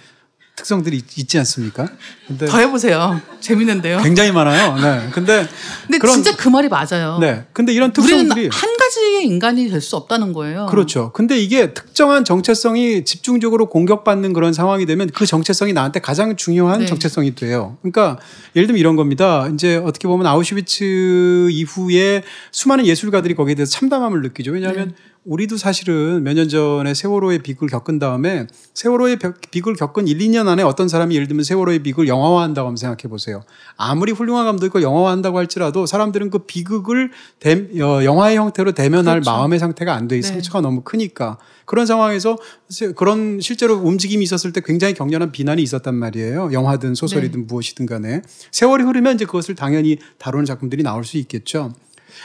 특성들이 0.57 0.97
있, 0.97 1.19
있지 1.19 1.39
않습니까? 1.39 1.87
근데 2.27 2.47
더 2.47 2.59
해보세요. 2.59 3.21
재밌는데요. 3.41 4.01
굉장히 4.03 4.33
많아요. 4.33 4.75
네. 4.77 5.09
근데 5.13 5.47
근데 5.83 5.99
그런- 5.99 6.15
진짜 6.15 6.35
그 6.35 6.49
말이 6.49 6.69
맞아요. 6.69 7.19
네. 7.21 7.45
근데 7.53 7.73
이런 7.75 7.93
특성들이 7.93 8.49
한 8.51 8.77
가지의 8.77 9.25
인간이 9.27 9.69
될 9.69 9.81
수 9.83 9.95
없다는 9.97 10.33
거예요. 10.33 10.67
그렇죠. 10.71 11.13
근데 11.13 11.37
이게 11.39 11.75
특정한 11.75 12.25
정체성이 12.25 13.05
집중적으로 13.05 13.69
공격받는 13.69 14.33
그런 14.33 14.53
상황이 14.55 14.87
되면 14.87 15.11
그 15.15 15.27
정체성이 15.27 15.75
나한테 15.75 16.01
가장 16.01 16.35
중요한 16.37 16.81
네. 16.81 16.87
정체성이 16.87 17.35
돼요. 17.35 17.77
그러니까 17.83 18.19
예를 18.57 18.67
들면 18.67 18.81
이런 18.81 18.97
겁니다. 18.97 19.49
이제 19.53 19.77
어떻게 19.77 20.09
보면 20.09 20.27
아우슈비츠 20.27 21.49
이후에 21.51 22.23
수많은 22.51 22.87
예술가들이 22.87 23.35
거기에 23.35 23.55
대해서 23.55 23.71
참담함을 23.73 24.23
느끼죠. 24.23 24.53
왜냐하면 24.53 24.89
네. 24.89 24.95
우리도 25.27 25.57
사실은 25.57 26.23
몇 26.23 26.35
년 26.37 26.49
전에 26.49 26.95
세월호의 26.95 27.41
비극을 27.41 27.69
겪은 27.69 27.99
다음에 27.99 28.47
세월호의 28.75 29.19
벽- 29.19 29.41
비극을 29.51 29.75
겪은 29.75 30.07
1, 30.07 30.19
2년 30.19 30.47
안에 30.47 30.63
어떤 30.63 30.87
사람이 30.89 31.15
예를 31.17 31.27
들면 31.27 31.43
세월호의 31.45 31.81
비극을 31.81 32.07
영화화한다고 32.07 32.69
한번 32.69 32.77
생각해 32.77 33.09
보세요. 33.11 33.43
아무리 33.77 34.13
훌륭한 34.13 34.47
감독이 34.47 34.69
그걸 34.69 34.83
영화화한다고 34.83 35.37
할지라도 35.39 35.85
사람들은 35.87 36.31
그 36.31 36.39
비극을 36.41 37.11
대- 37.41 37.67
어, 37.81 38.05
영화의 38.05 38.37
형태로 38.37 38.73
대면할 38.73 39.17
그렇죠. 39.17 39.31
마음의 39.33 39.59
상태가 39.59 39.95
안 39.95 40.07
돼. 40.07 40.17
네. 40.17 40.23
상처가 40.23 40.61
너무 40.61 40.83
크니까. 40.83 41.39
그런 41.65 41.87
상황에서 41.87 42.37
세- 42.69 42.93
그런 42.93 43.41
실제로 43.41 43.75
움직임이 43.75 44.23
있었을 44.23 44.53
때 44.53 44.61
굉장히 44.65 44.95
격렬한 44.95 45.33
비난이 45.33 45.61
있었단 45.61 45.97
말이에요. 45.97 46.51
영화든 46.53 46.95
소설이든 46.95 47.41
네. 47.41 47.47
무엇이든 47.49 47.87
간에. 47.87 48.23
세월이 48.53 48.85
흐르면 48.85 49.17
이제 49.17 49.25
그것을 49.25 49.57
당연히 49.57 49.99
다루는 50.19 50.45
작품들이 50.45 50.85
나올 50.85 51.05
수 51.05 51.17
있겠죠. 51.19 51.73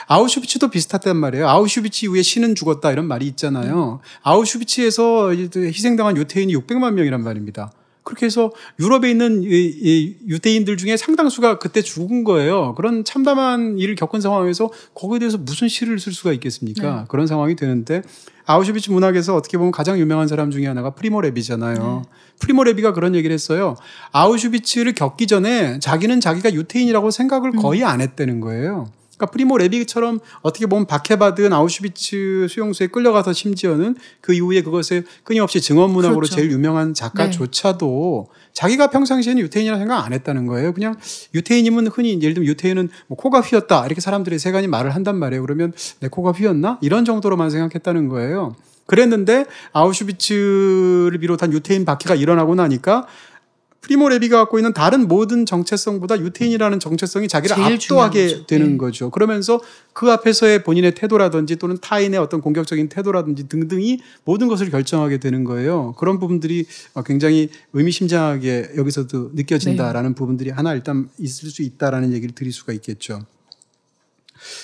아우슈비츠도 0.07 0.69
비슷했단 0.69 1.17
말이에요. 1.17 1.47
아우슈비츠 1.47 2.05
이후에 2.05 2.21
신은 2.21 2.55
죽었다 2.55 2.91
이런 2.91 3.05
말이 3.07 3.27
있잖아요. 3.27 3.99
아우슈비츠에서 4.23 5.31
희생당한 5.33 6.17
유태인이 6.17 6.55
600만 6.55 6.93
명이란 6.93 7.23
말입니다. 7.23 7.71
그렇게 8.03 8.25
해서 8.25 8.51
유럽에 8.79 9.11
있는 9.11 9.43
유대인들 9.43 10.75
중에 10.77 10.97
상당수가 10.97 11.59
그때 11.59 11.83
죽은 11.83 12.23
거예요. 12.23 12.73
그런 12.75 13.03
참담한 13.03 13.77
일을 13.77 13.95
겪은 13.95 14.21
상황에서 14.21 14.71
거기에 14.95 15.19
대해서 15.19 15.37
무슨 15.37 15.67
시를 15.67 15.99
쓸 15.99 16.11
수가 16.11 16.33
있겠습니까? 16.33 17.01
네. 17.01 17.05
그런 17.09 17.27
상황이 17.27 17.55
되는데 17.55 18.01
아우슈비츠 18.47 18.89
문학에서 18.89 19.35
어떻게 19.35 19.59
보면 19.59 19.71
가장 19.71 19.99
유명한 19.99 20.27
사람 20.27 20.49
중에 20.49 20.65
하나가 20.65 20.89
프리모 20.89 21.21
레비잖아요. 21.21 22.01
프리모 22.39 22.63
레비가 22.63 22.91
그런 22.91 23.13
얘기를 23.13 23.33
했어요. 23.35 23.75
아우슈비츠를 24.11 24.93
겪기 24.93 25.27
전에 25.27 25.77
자기는 25.77 26.19
자기가 26.19 26.53
유태인이라고 26.53 27.11
생각을 27.11 27.51
거의 27.51 27.83
안 27.83 28.01
했다는 28.01 28.39
거예요. 28.41 28.87
그러니까 29.21 29.25
프리모 29.27 29.57
레비처럼 29.57 30.19
어떻게 30.41 30.65
보면 30.65 30.87
박해받은 30.87 31.53
아우슈비츠 31.53 32.47
수용소에 32.49 32.87
끌려가서 32.87 33.33
심지어는 33.33 33.95
그 34.19 34.33
이후에 34.33 34.63
그것에 34.63 35.03
끊임없이 35.23 35.61
증언 35.61 35.91
문학으로 35.91 36.21
그렇죠. 36.21 36.35
제일 36.35 36.51
유명한 36.51 36.95
작가조차도 36.95 38.29
자기가 38.53 38.87
평상시에는 38.89 39.41
유태인이라 39.43 39.77
생각 39.77 40.03
안 40.03 40.13
했다는 40.13 40.47
거예요. 40.47 40.73
그냥 40.73 40.95
유태인이면 41.35 41.87
흔히 41.87 42.19
예를 42.21 42.33
들면 42.33 42.47
유태인은 42.49 42.89
뭐 43.07 43.17
코가 43.17 43.41
휘었다 43.41 43.85
이렇게 43.85 44.01
사람들이 44.01 44.39
세간이 44.39 44.67
말을 44.67 44.95
한단 44.95 45.17
말이에요. 45.17 45.43
그러면 45.43 45.71
내 45.99 46.07
코가 46.07 46.31
휘었나 46.31 46.79
이런 46.81 47.05
정도로만 47.05 47.51
생각했다는 47.51 48.07
거예요. 48.07 48.55
그랬는데 48.87 49.45
아우슈비츠를 49.71 51.17
비롯한 51.19 51.53
유태인 51.53 51.85
박해가 51.85 52.15
일어나고 52.15 52.55
나니까 52.55 53.07
프리모 53.81 54.09
레비가 54.09 54.37
갖고 54.37 54.59
있는 54.59 54.73
다른 54.73 55.07
모든 55.07 55.45
정체성보다 55.45 56.19
유태인이라는 56.19 56.79
정체성이 56.79 57.27
자기를 57.27 57.59
압도하게. 57.59 58.45
되는 58.45 58.71
네. 58.71 58.77
거죠. 58.77 59.09
그러면서 59.09 59.59
그 59.93 60.11
앞에서의 60.11 60.63
본인의 60.63 60.93
태도라든지 60.93 61.55
또는 61.55 61.77
타인의 61.81 62.19
어떤 62.19 62.41
공격적인 62.41 62.89
태도라든지 62.89 63.49
등등이 63.49 63.99
모든 64.23 64.47
것을 64.47 64.69
결정하게 64.69 65.17
되는 65.17 65.43
거예요. 65.43 65.95
그런 65.97 66.19
부분들이 66.19 66.65
어, 66.93 67.01
굉장히 67.01 67.49
의미심장하게 67.73 68.71
여기서도 68.77 69.31
느껴진다라는 69.33 70.13
부분들이 70.13 70.51
하나 70.51 70.73
일단 70.73 71.09
있을 71.17 71.49
수 71.49 71.63
있다라는 71.63 72.13
얘기를 72.13 72.35
드릴 72.35 72.53
수가 72.53 72.73
있겠죠. 72.73 73.25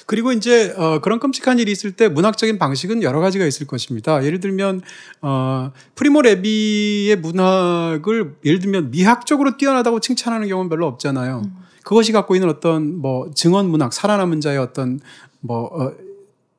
그리고 0.06 0.32
이제 0.32 0.74
어, 0.78 1.00
그런 1.00 1.20
끔찍한 1.20 1.60
일이 1.60 1.72
있을 1.72 1.92
때 1.92 2.08
문학적인 2.08 2.58
방식은 2.58 3.04
여러 3.04 3.20
가지가 3.20 3.46
있을 3.46 3.68
것입니다. 3.68 4.24
예를 4.24 4.40
들면 4.40 4.82
어, 5.22 5.72
프리모 5.96 6.22
레비의 6.22 7.16
문학을 7.18 8.36
예를 8.46 8.60
들면 8.60 8.92
미학적으로 8.92 9.58
뛰어나다고 9.58 10.00
칭찬하는 10.00 10.48
경우는 10.48 10.70
별로 10.70 10.88
없잖아요. 10.88 11.44
그것이 11.84 12.12
갖고 12.12 12.36
있는 12.36 12.50
어떤 12.50 13.00
뭐 13.00 13.32
증언 13.34 13.70
문학, 13.70 13.94
살아남은 13.94 14.42
자의 14.42 14.58
어떤 14.58 15.00
뭐 15.40 15.70
어, 15.72 16.07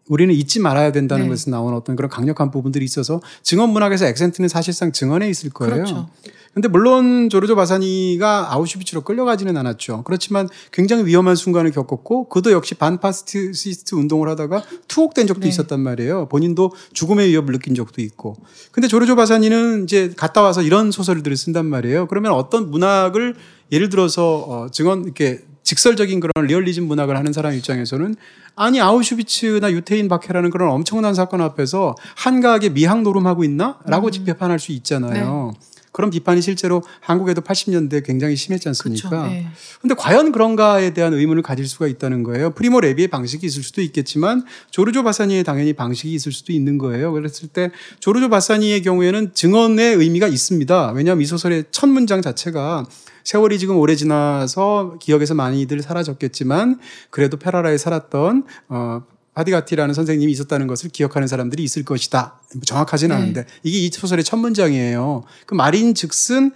우리는 0.08 0.34
잊지 0.34 0.60
말아야 0.60 0.92
된다는 0.92 1.24
네. 1.24 1.28
것에서 1.30 1.50
나오는 1.50 1.76
어떤 1.76 1.96
그런 1.96 2.10
강력한 2.10 2.50
부분들이 2.50 2.84
있어서 2.84 3.20
증언 3.42 3.70
문학에서 3.70 4.06
액센트는 4.06 4.48
사실상 4.48 4.92
증언에 4.92 5.28
있을 5.28 5.50
거예요. 5.50 5.74
그렇죠. 5.74 6.08
근데 6.54 6.66
물론 6.66 7.28
조르조 7.28 7.54
바사니가 7.54 8.52
아우슈비츠로 8.52 9.02
끌려가지는 9.02 9.56
않았죠. 9.56 10.02
그렇지만 10.04 10.48
굉장히 10.72 11.04
위험한 11.04 11.36
순간을 11.36 11.70
겪었고 11.70 12.28
그도 12.28 12.50
역시 12.50 12.74
반파시스트 12.74 13.94
운동을 13.94 14.28
하다가 14.30 14.64
투옥된 14.88 15.28
적도 15.28 15.42
네. 15.42 15.48
있었단 15.50 15.78
말이에요. 15.78 16.26
본인도 16.28 16.72
죽음의 16.94 17.28
위협을 17.28 17.52
느낀 17.52 17.76
적도 17.76 18.02
있고. 18.02 18.34
근데 18.72 18.88
조르조 18.88 19.14
바사니는 19.14 19.84
이제 19.84 20.12
갔다 20.16 20.42
와서 20.42 20.62
이런 20.62 20.90
소설들을 20.90 21.36
쓴단 21.36 21.66
말이에요. 21.66 22.08
그러면 22.08 22.32
어떤 22.32 22.70
문학을 22.70 23.36
예를 23.70 23.88
들어서 23.88 24.38
어, 24.48 24.70
증언 24.70 25.04
이렇게 25.04 25.44
직설적인 25.68 26.20
그런 26.20 26.46
리얼리즘 26.46 26.84
문학을 26.84 27.14
하는 27.14 27.34
사람 27.34 27.52
입장에서는 27.52 28.16
아니 28.56 28.80
아우슈비츠나 28.80 29.70
유태인 29.72 30.08
박해라는 30.08 30.48
그런 30.48 30.70
엄청난 30.70 31.12
사건 31.12 31.42
앞에서 31.42 31.94
한가하게 32.16 32.70
미학 32.70 33.02
노름하고 33.02 33.44
있나라고 33.44 34.08
비판할 34.08 34.58
수 34.58 34.72
있잖아요. 34.72 35.52
그런 35.92 36.08
비판이 36.08 36.40
실제로 36.40 36.82
한국에도 37.00 37.42
80년대 37.42 38.02
굉장히 38.06 38.34
심했지. 38.34 38.66
않습니까? 38.68 39.26
네. 39.26 39.46
근데 39.82 39.94
과연 39.94 40.32
그런가에 40.32 40.94
대한 40.94 41.12
의문을 41.12 41.42
가질 41.42 41.66
수가 41.66 41.86
있다는 41.86 42.22
거예요. 42.22 42.54
프리모 42.54 42.80
레비의 42.80 43.08
방식이 43.08 43.44
있을 43.46 43.62
수도 43.62 43.82
있겠지만 43.82 44.44
조르조 44.70 45.02
바사니의 45.02 45.44
당연히 45.44 45.74
방식이 45.74 46.14
있을 46.14 46.32
수도 46.32 46.54
있는 46.54 46.78
거예요. 46.78 47.12
그랬을 47.12 47.48
때 47.48 47.72
조르조 48.00 48.30
바사니의 48.30 48.82
경우에는 48.82 49.34
증언의 49.34 49.96
의미가 49.96 50.28
있습니다. 50.28 50.92
왜냐하면 50.92 51.22
이 51.22 51.26
소설의 51.26 51.64
첫 51.72 51.88
문장 51.88 52.22
자체가 52.22 52.86
세월이 53.28 53.58
지금 53.58 53.76
오래 53.76 53.94
지나서 53.94 54.96
기억에서 55.00 55.34
많이들 55.34 55.82
사라졌겠지만 55.82 56.80
그래도 57.10 57.36
페라라에 57.36 57.76
살았던 57.76 58.44
어 58.70 59.02
파디가티라는 59.34 59.92
선생님이 59.92 60.32
있었다는 60.32 60.66
것을 60.66 60.88
기억하는 60.88 61.28
사람들이 61.28 61.62
있을 61.62 61.84
것이다. 61.84 62.40
정확하지는 62.64 63.14
네. 63.14 63.22
않은데 63.22 63.46
이게 63.62 63.80
이 63.80 63.90
소설의 63.90 64.24
첫 64.24 64.38
문장이에요. 64.38 65.24
그 65.44 65.54
말인 65.54 65.94
즉슨 65.94 66.52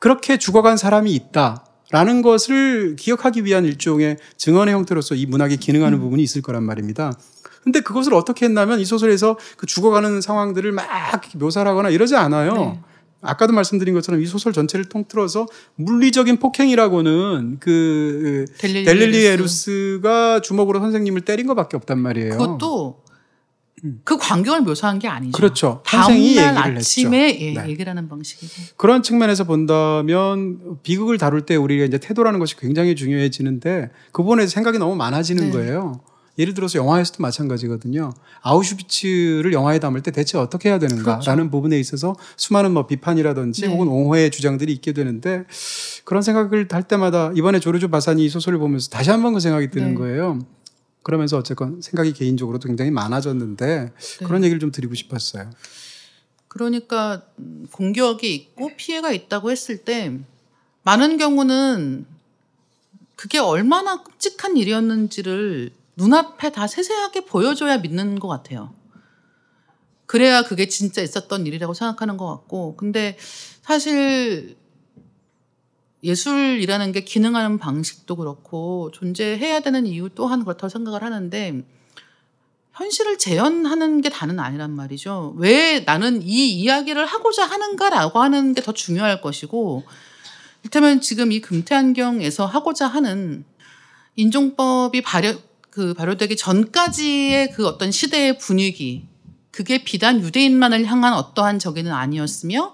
그렇게 0.00 0.36
죽어간 0.36 0.76
사람이 0.76 1.14
있다. 1.14 1.64
라는 1.92 2.22
것을 2.22 2.96
기억하기 2.96 3.44
위한 3.44 3.64
일종의 3.64 4.16
증언의 4.36 4.74
형태로서 4.74 5.14
이 5.14 5.26
문학이 5.26 5.58
기능하는 5.58 6.00
부분이 6.00 6.24
있을 6.24 6.42
거란 6.42 6.64
말입니다. 6.64 7.16
근데 7.62 7.78
그것을 7.78 8.14
어떻게 8.14 8.46
했냐면 8.46 8.80
이 8.80 8.84
소설에서 8.84 9.38
그 9.56 9.66
죽어가는 9.66 10.20
상황들을 10.20 10.72
막 10.72 10.88
이렇게 11.10 11.38
묘사를 11.38 11.70
하거나 11.70 11.90
이러지 11.90 12.16
않아요. 12.16 12.54
네. 12.54 12.80
아까도 13.22 13.52
말씀드린 13.52 13.94
것처럼 13.94 14.22
이 14.22 14.26
소설 14.26 14.52
전체를 14.52 14.84
통틀어서 14.86 15.46
물리적인 15.76 16.38
폭행이라고는 16.38 17.56
그 17.60 18.44
델릴리 18.58 18.84
델릴리 18.84 19.24
에루스. 19.24 19.70
에루스가 19.70 20.40
주먹으로 20.40 20.80
선생님을 20.80 21.22
때린 21.22 21.46
것밖에 21.46 21.76
없단 21.76 21.98
말이에요. 21.98 22.30
그것도 22.30 23.02
그 24.04 24.16
광경을 24.16 24.62
묘사한 24.62 24.98
게 24.98 25.06
아니죠. 25.06 25.36
그렇죠. 25.36 25.82
다음날 25.84 26.18
얘기를 26.18 26.46
아침에 26.58 27.28
했죠. 27.28 27.44
예, 27.44 27.52
네. 27.52 27.68
얘기를 27.68 27.90
하는 27.90 28.08
방식이고. 28.08 28.74
그런 28.76 29.02
측면에서 29.02 29.44
본다면 29.44 30.78
비극을 30.82 31.18
다룰 31.18 31.42
때 31.42 31.56
우리가 31.56 31.84
이제 31.84 31.98
태도라는 31.98 32.38
것이 32.38 32.56
굉장히 32.56 32.96
중요해지는데 32.96 33.90
그 34.12 34.22
부분에 34.22 34.46
생각이 34.46 34.78
너무 34.78 34.96
많아지는 34.96 35.46
네. 35.46 35.50
거예요. 35.50 36.00
예를 36.38 36.54
들어서 36.54 36.78
영화에서도 36.78 37.22
마찬가지거든요. 37.22 38.12
아우슈비츠를 38.42 39.52
영화에 39.52 39.78
담을 39.78 40.02
때 40.02 40.10
대체 40.10 40.36
어떻게 40.36 40.68
해야 40.68 40.78
되는가라는 40.78 41.22
그렇죠. 41.22 41.50
부분에 41.50 41.78
있어서 41.80 42.14
수많은 42.36 42.72
뭐 42.72 42.86
비판이라든지 42.86 43.62
네. 43.62 43.68
혹은 43.68 43.88
옹호의 43.88 44.30
주장들이 44.30 44.72
있게 44.74 44.92
되는데 44.92 45.44
그런 46.04 46.22
생각을 46.22 46.68
할 46.70 46.82
때마다 46.82 47.32
이번에 47.34 47.58
조르주 47.58 47.88
바사니 47.88 48.24
이 48.24 48.28
소설을 48.28 48.58
보면서 48.58 48.90
다시 48.90 49.10
한번 49.10 49.32
그 49.32 49.40
생각이 49.40 49.70
드는 49.70 49.90
네. 49.90 49.94
거예요. 49.94 50.38
그러면서 51.02 51.38
어쨌건 51.38 51.80
생각이 51.80 52.12
개인적으로도 52.12 52.66
굉장히 52.68 52.90
많아졌는데 52.90 53.92
네. 53.94 54.26
그런 54.26 54.44
얘기를 54.44 54.60
좀 54.60 54.72
드리고 54.72 54.94
싶었어요. 54.94 55.50
그러니까 56.48 57.22
음, 57.38 57.66
공격이 57.70 58.34
있고 58.34 58.70
피해가 58.76 59.12
있다고 59.12 59.50
했을 59.50 59.78
때 59.78 60.18
많은 60.82 61.16
경우는 61.16 62.06
그게 63.14 63.38
얼마나 63.38 64.02
끔찍한 64.02 64.56
일이었는지를 64.56 65.70
눈앞에 65.96 66.52
다 66.52 66.66
세세하게 66.66 67.24
보여줘야 67.24 67.78
믿는 67.78 68.18
것 68.18 68.28
같아요. 68.28 68.74
그래야 70.06 70.42
그게 70.42 70.68
진짜 70.68 71.02
있었던 71.02 71.46
일이라고 71.46 71.74
생각하는 71.74 72.16
것 72.16 72.26
같고, 72.26 72.76
근데 72.76 73.18
사실 73.62 74.56
예술이라는 76.04 76.92
게 76.92 77.00
기능하는 77.00 77.58
방식도 77.58 78.16
그렇고 78.16 78.90
존재해야 78.92 79.60
되는 79.60 79.86
이유 79.86 80.08
또한 80.14 80.44
그렇다고 80.44 80.68
생각을 80.68 81.02
하는데 81.02 81.64
현실을 82.74 83.18
재현하는 83.18 84.02
게 84.02 84.10
다는 84.10 84.38
아니란 84.38 84.70
말이죠. 84.70 85.34
왜 85.38 85.80
나는 85.80 86.22
이 86.22 86.52
이야기를 86.52 87.06
하고자 87.06 87.46
하는가라고 87.46 88.20
하는 88.20 88.52
게 88.54 88.60
더 88.60 88.72
중요할 88.72 89.22
것이고, 89.22 89.84
이를테면 90.62 91.00
지금 91.00 91.32
이 91.32 91.40
금태안경에서 91.40 92.44
하고자 92.44 92.86
하는 92.86 93.44
인종법이 94.16 95.02
발효, 95.02 95.34
그 95.76 95.92
발효되기 95.92 96.36
전까지의 96.36 97.52
그 97.52 97.66
어떤 97.66 97.90
시대의 97.90 98.38
분위기, 98.38 99.06
그게 99.50 99.84
비단 99.84 100.22
유대인만을 100.22 100.86
향한 100.86 101.12
어떠한 101.12 101.58
저기는 101.58 101.92
아니었으며, 101.92 102.72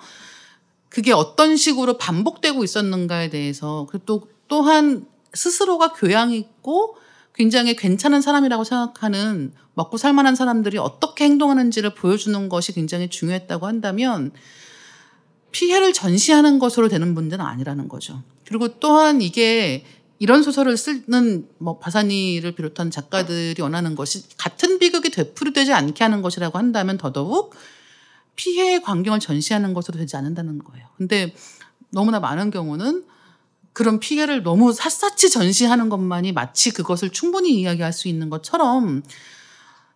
그게 0.88 1.10
어떤 1.10 1.56
식으로 1.56 1.98
반복되고 1.98 2.62
있었는가에 2.62 3.28
대해서, 3.28 3.88
그리고 3.90 4.04
또, 4.06 4.28
또한 4.46 5.04
스스로가 5.34 5.94
교양 5.94 6.32
있고 6.32 6.96
굉장히 7.34 7.74
괜찮은 7.74 8.20
사람이라고 8.20 8.62
생각하는 8.62 9.52
먹고 9.74 9.96
살만한 9.96 10.36
사람들이 10.36 10.78
어떻게 10.78 11.24
행동하는지를 11.24 11.96
보여주는 11.96 12.48
것이 12.48 12.72
굉장히 12.72 13.10
중요했다고 13.10 13.66
한다면 13.66 14.30
피해를 15.50 15.92
전시하는 15.92 16.60
것으로 16.60 16.86
되는 16.88 17.14
문제는 17.14 17.44
아니라는 17.44 17.88
거죠. 17.88 18.22
그리고 18.46 18.78
또한 18.78 19.22
이게 19.22 19.84
이런 20.22 20.44
소설을 20.44 20.76
쓰는 20.76 21.48
뭐 21.58 21.80
바사니를 21.80 22.52
비롯한 22.52 22.92
작가들이 22.92 23.60
원하는 23.60 23.96
것이 23.96 24.22
같은 24.36 24.78
비극이 24.78 25.10
되풀이되지 25.10 25.72
않게 25.72 26.04
하는 26.04 26.22
것이라고 26.22 26.58
한다면 26.58 26.96
더더욱 26.96 27.52
피해의 28.36 28.82
광경을 28.82 29.18
전시하는 29.18 29.74
것으로 29.74 29.98
되지 29.98 30.16
않는다는 30.16 30.60
거예요. 30.60 30.86
근데 30.96 31.34
너무나 31.90 32.20
많은 32.20 32.52
경우는 32.52 33.04
그런 33.72 33.98
피해를 33.98 34.44
너무 34.44 34.72
샅샅이 34.72 35.28
전시하는 35.28 35.88
것만이 35.88 36.30
마치 36.30 36.70
그것을 36.70 37.10
충분히 37.10 37.58
이야기할 37.58 37.92
수 37.92 38.06
있는 38.06 38.30
것처럼 38.30 39.02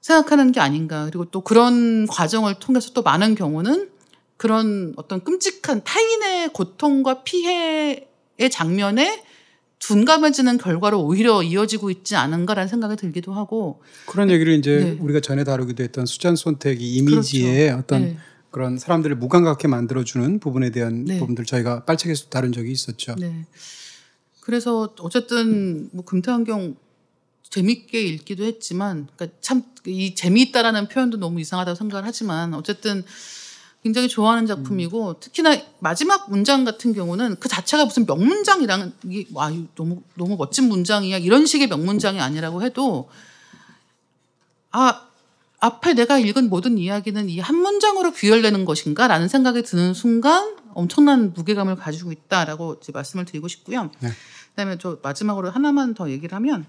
생각하는 0.01 0.51
게 0.51 0.59
아닌가. 0.59 1.05
그리고 1.05 1.27
또 1.27 1.43
그런 1.43 2.09
과정을 2.09 2.59
통해서 2.59 2.93
또 2.95 3.03
많은 3.03 3.37
경우는 3.37 3.91
그런 4.37 4.93
어떤 4.97 5.23
끔찍한 5.23 5.85
타인의 5.85 6.49
고통과 6.53 7.23
피해의 7.23 8.09
장면에 8.51 9.25
둔감해지는 9.79 10.59
결과로 10.59 11.03
오히려 11.05 11.43
이어지고 11.43 11.91
있지 11.91 12.17
않은가라는 12.17 12.69
생각이 12.69 12.97
들기도 12.97 13.33
하고. 13.33 13.83
그런 14.07 14.31
얘기를 14.31 14.53
이제 14.55 14.77
네. 14.77 14.99
우리가 15.01 15.21
전에 15.21 15.45
다루기도 15.45 15.83
했던 15.83 16.07
수잔 16.07 16.35
손택이 16.37 16.97
이미지의 16.97 17.71
어떤 17.71 18.03
네. 18.03 18.17
그런 18.51 18.79
사람들을 18.79 19.17
무감각하게 19.17 19.69
만들어주는 19.69 20.41
부분에 20.41 20.71
대한 20.71 21.05
네. 21.05 21.19
부분들 21.19 21.45
저희가 21.45 21.85
빨책에서 21.85 22.27
다룬 22.31 22.53
적이 22.53 22.73
있었죠. 22.73 23.15
네. 23.19 23.45
그래서 24.41 24.95
어쨌든 25.01 25.91
뭐 25.93 26.05
금태환경 26.05 26.77
재밌게 27.51 28.01
읽기도 28.01 28.45
했지만, 28.45 29.09
그러니까 29.17 29.39
참 29.41 29.63
이 29.87 30.15
재미있다라는 30.15 30.89
표현도 30.89 31.19
너무 31.19 31.41
이상하다고 31.41 31.77
생각을 31.77 32.05
하지만 32.05 32.55
어쨌든 32.55 33.05
굉장히 33.87 34.09
좋아하는 34.09 34.49
작품이고 34.49 35.21
특히나 35.21 35.57
마지막 35.79 36.29
문장 36.29 36.65
같은 36.65 36.93
경우는 36.93 37.37
그 37.39 37.49
자체가 37.49 37.85
무슨 37.85 38.05
명문장이랑 38.05 38.93
이게 39.05 39.29
와 39.33 39.53
너무 39.77 40.03
너무 40.17 40.37
멋진 40.37 40.65
문장이야 40.69 41.19
이런 41.19 41.47
식의 41.47 41.69
명문장이 41.69 42.21
아니라고 42.21 42.65
해도 42.65 43.09
아 44.73 45.07
앞에 45.61 45.95
내가 45.95 46.19
읽은 46.19 46.49
모든 46.51 46.79
이야기는 46.79 47.29
이 47.31 47.39
한 47.39 47.55
문장으로 47.55 48.11
귀결되는 48.13 48.65
것인가라는 48.65 49.29
생각이 49.29 49.63
드는 49.63 49.95
순간 49.95 50.57
엄청난 50.75 51.33
무게감을 51.33 51.77
가지고 51.77 52.11
있다라고 52.11 52.79
이제 52.83 52.91
말씀을 52.91 53.25
드리고 53.25 53.47
싶고요. 53.47 53.93
네. 54.01 54.09
그다음에 54.51 54.79
저 54.79 54.99
마지막으로 55.01 55.51
하나만 55.51 55.95
더 55.95 56.11
얘기를 56.11 56.35
하면 56.35 56.67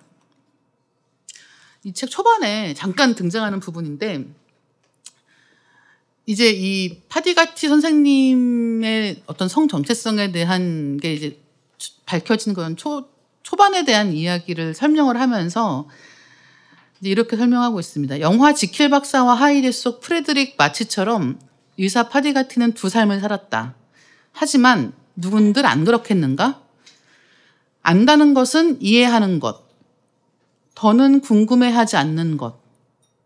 이 1.83 1.93
책 1.93 2.11
초반에 2.11 2.75
잠깐 2.75 3.15
등장하는 3.15 3.59
부분인데 3.59 4.27
이제 6.29 6.51
이 6.51 6.99
파디가티 7.07 7.69
선생님의 7.69 9.23
어떤 9.27 9.47
성 9.47 9.69
정체성에 9.69 10.33
대한 10.33 10.97
게 10.97 11.13
이제 11.13 11.39
밝혀진 12.05 12.53
건 12.53 12.75
초, 12.75 13.07
초반에 13.43 13.85
대한 13.85 14.11
이야기를 14.11 14.73
설명을 14.73 15.21
하면서 15.21 15.87
이제 16.99 17.09
이렇게 17.09 17.37
설명하고 17.37 17.79
있습니다. 17.79 18.19
영화 18.19 18.53
지킬 18.53 18.89
박사와 18.89 19.35
하이드 19.35 19.71
속 19.71 20.01
프레드릭 20.01 20.55
마치처럼 20.57 21.39
의사 21.77 22.09
파디가티는 22.09 22.73
두 22.73 22.89
삶을 22.89 23.21
살았다. 23.21 23.75
하지만 24.33 24.91
누군들 25.15 25.65
안 25.65 25.85
그렇겠는가? 25.85 26.61
안다는 27.83 28.33
것은 28.33 28.81
이해하는 28.81 29.39
것, 29.39 29.63
더는 30.75 31.21
궁금해하지 31.21 31.95
않는 31.95 32.35
것, 32.35 32.59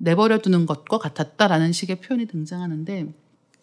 내버려 0.03 0.39
두는 0.39 0.65
것과 0.65 0.97
같았다라는 0.97 1.71
식의 1.73 2.01
표현이 2.01 2.25
등장하는데 2.27 3.13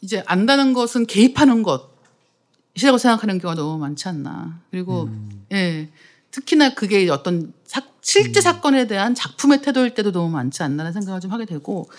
이제 0.01 0.23
안다는 0.27 0.73
것은 0.73 1.07
개입하는 1.07 1.63
것이라고 1.65 2.99
생각하는 2.99 3.39
경우가 3.39 3.61
너무 3.61 3.79
많지 3.79 4.09
않나. 4.09 4.61
그리고 4.71 5.09
예. 5.53 5.89
특히나 6.31 6.75
그게 6.75 7.09
어떤 7.11 7.53
사- 7.65 7.83
실제 8.03 8.41
사건에 8.41 8.87
대한 8.87 9.15
작품의 9.15 9.63
태도일 9.63 9.95
때도 9.95 10.13
너무 10.13 10.31
많지 10.31 10.63
않나라는 10.63 10.93
생각을 10.93 11.21
좀 11.21 11.33
하게 11.33 11.45
되고 11.45 11.91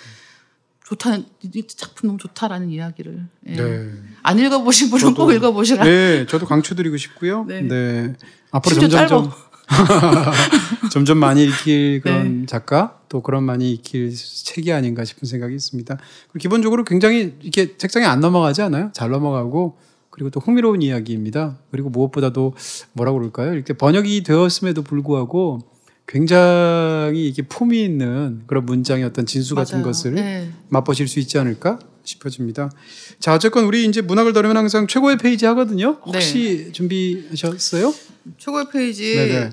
좋다는 0.86 1.26
이 1.54 1.68
작품 1.68 2.08
너무 2.08 2.18
좋다라는 2.20 2.70
이야기를 2.72 3.28
예. 3.48 3.56
네. 3.56 3.92
안 4.24 4.40
읽어보신 4.40 4.90
분은 4.90 5.14
꼭 5.16 5.28
저도- 5.28 5.36
읽어보시라. 5.36 5.84
네, 5.84 6.26
저도 6.28 6.46
강추드리고 6.46 6.96
싶고요. 6.98 7.44
네. 7.46 7.62
네. 7.62 8.16
앞으로 8.52 8.80
점점 8.80 9.08
점, 9.08 9.32
점점 10.92 11.18
많이 11.18 11.44
읽힐 11.46 12.02
그런 12.02 12.42
네. 12.42 12.46
작가 12.46 13.00
또 13.10 13.22
그런 13.22 13.44
많이 13.44 13.72
읽힐 13.72 14.14
책이 14.16 14.72
아닌가 14.72 15.04
싶은 15.04 15.28
생각이 15.28 15.56
있습니다. 15.56 15.98
그리고 16.32 16.42
기본적으로 16.42 16.84
굉장히 16.84 17.36
이렇게 17.42 17.78
책장에 17.78 18.06
안 18.06 18.20
넘어가지 18.20 18.62
않아요? 18.62 18.92
잘 18.94 19.10
넘어가고 19.10 19.78
그리고 20.10 20.30
또 20.30 20.40
흥미로운 20.40 20.82
이야기입니다. 20.82 21.58
그리고 21.72 21.90
무엇보다도 21.90 22.54
뭐라고 22.94 23.20
그럴까요? 23.20 23.54
이렇게 23.54 23.74
번역이 23.74 24.24
되었음에도 24.24 24.82
불구하고 24.82 25.60
굉장히 26.08 27.28
이게 27.28 27.44
품이 27.44 27.84
있는 27.84 28.42
그런 28.48 28.66
문장의 28.66 29.06
어떤 29.06 29.26
진수 29.26 29.54
같은 29.54 29.78
맞아요. 29.78 29.86
것을 29.86 30.16
네. 30.16 30.50
맛보실 30.70 31.08
수 31.08 31.20
있지 31.20 31.38
않을까 31.38 31.80
싶어집니다. 32.10 32.72
자, 33.20 33.34
어쨌건 33.34 33.66
우리 33.66 33.86
이제 33.86 34.02
문학을 34.02 34.34
다루면 34.34 34.58
항상 34.58 34.88
최고의 34.88 35.18
페이지 35.18 35.46
하거든요. 35.48 36.00
혹시 36.06 36.72
준비하셨어요? 36.74 37.94
최고의 38.38 38.66
페이지 38.72 39.16
네네. 39.16 39.52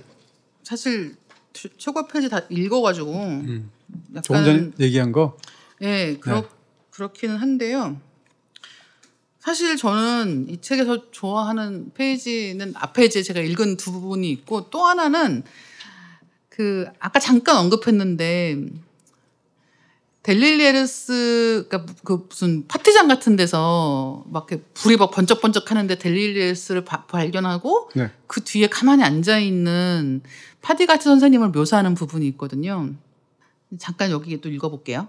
사실 0.62 1.14
최- 1.52 1.68
최고의 1.76 2.06
페이지 2.10 2.28
다 2.28 2.40
읽어가지고 2.48 3.12
음. 3.12 3.70
조금 4.22 4.44
전에 4.44 4.48
약간 4.50 4.72
얘기한 4.80 5.12
거. 5.12 5.36
예 5.82 6.16
그렇 6.20 6.40
네. 6.40 6.48
그렇기는 6.90 7.36
한데요. 7.36 8.00
사실 9.38 9.76
저는 9.76 10.46
이 10.48 10.60
책에서 10.60 11.10
좋아하는 11.12 11.92
페이지는 11.94 12.72
앞에 12.74 13.04
이제 13.04 13.22
제가 13.22 13.40
읽은 13.40 13.76
두 13.76 13.92
부분이 13.92 14.28
있고 14.30 14.70
또 14.70 14.84
하나는 14.86 15.44
그 16.48 16.86
아까 16.98 17.20
잠깐 17.20 17.58
언급했는데 17.58 18.56
델릴리에르스 20.26 21.66
그러니까 21.68 21.94
그 22.02 22.26
무슨 22.28 22.66
파티장 22.66 23.06
같은 23.06 23.36
데서 23.36 24.24
막 24.26 24.48
이렇게 24.50 24.64
불이 24.74 24.96
막 24.96 25.12
번쩍번쩍 25.12 25.70
하는데 25.70 25.94
델릴리에르스를 25.96 26.84
바- 26.84 27.06
발견하고 27.06 27.90
네. 27.94 28.10
그 28.26 28.42
뒤에 28.42 28.66
가만히 28.66 29.04
앉아 29.04 29.38
있는 29.38 30.22
파디가티 30.62 31.04
선생님을 31.04 31.50
묘사하는 31.50 31.94
부분이 31.94 32.26
있거든요. 32.28 32.90
잠깐 33.78 34.10
여기 34.10 34.40
또 34.40 34.48
읽어볼게요. 34.48 35.06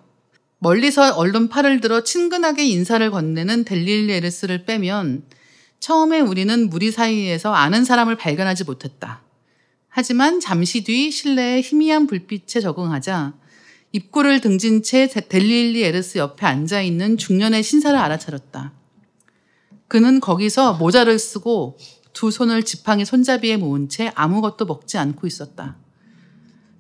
멀리서 0.59 1.15
얼른 1.15 1.49
팔을 1.49 1.81
들어 1.81 2.03
친근하게 2.03 2.67
인사를 2.67 3.09
건네는 3.09 3.65
델릴리 3.65 4.13
에르스를 4.13 4.65
빼면 4.65 5.23
처음에 5.79 6.19
우리는 6.19 6.69
무리 6.69 6.91
사이에서 6.91 7.55
아는 7.55 7.85
사람을 7.85 8.17
발견하지 8.17 8.65
못했다. 8.65 9.21
하지만 9.89 10.39
잠시 10.39 10.83
뒤 10.83 11.09
실내의 11.09 11.63
희미한 11.63 12.05
불빛에 12.05 12.59
적응하자 12.59 13.33
입구를 13.97 14.41
등진 14.41 14.83
채 14.83 15.07
델릴리 15.07 15.83
에르스 15.83 16.19
옆에 16.19 16.45
앉아 16.45 16.81
있는 16.81 17.17
중년의 17.17 17.63
신사를 17.63 17.97
알아차렸다. 17.97 18.73
그는 19.87 20.19
거기서 20.19 20.75
모자를 20.75 21.17
쓰고 21.17 21.77
두 22.13 22.29
손을 22.29 22.63
지팡이 22.63 23.05
손잡이에 23.05 23.57
모은 23.57 23.89
채 23.89 24.11
아무것도 24.13 24.65
먹지 24.65 24.99
않고 24.99 25.25
있었다. 25.25 25.77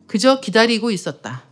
그저 0.05 0.39
기다리고 0.41 0.91
있었다. 0.91 1.43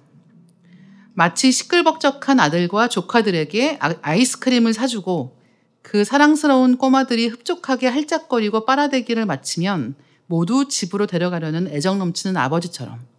마치 1.14 1.52
시끌벅적한 1.52 2.40
아들과 2.40 2.88
조카들에게 2.88 3.78
아- 3.82 3.96
아이스크림을 4.02 4.74
사주고 4.74 5.40
그 5.82 6.04
사랑스러운 6.04 6.78
꼬마들이 6.78 7.28
흡족하게 7.28 7.88
할짝거리고 7.88 8.66
빨아대기를 8.66 9.26
마치면 9.26 9.96
모두 10.28 10.68
집으로 10.68 11.08
데려가려는 11.08 11.68
애정 11.70 11.98
넘치는 11.98 12.38
아버지처럼 12.38 13.15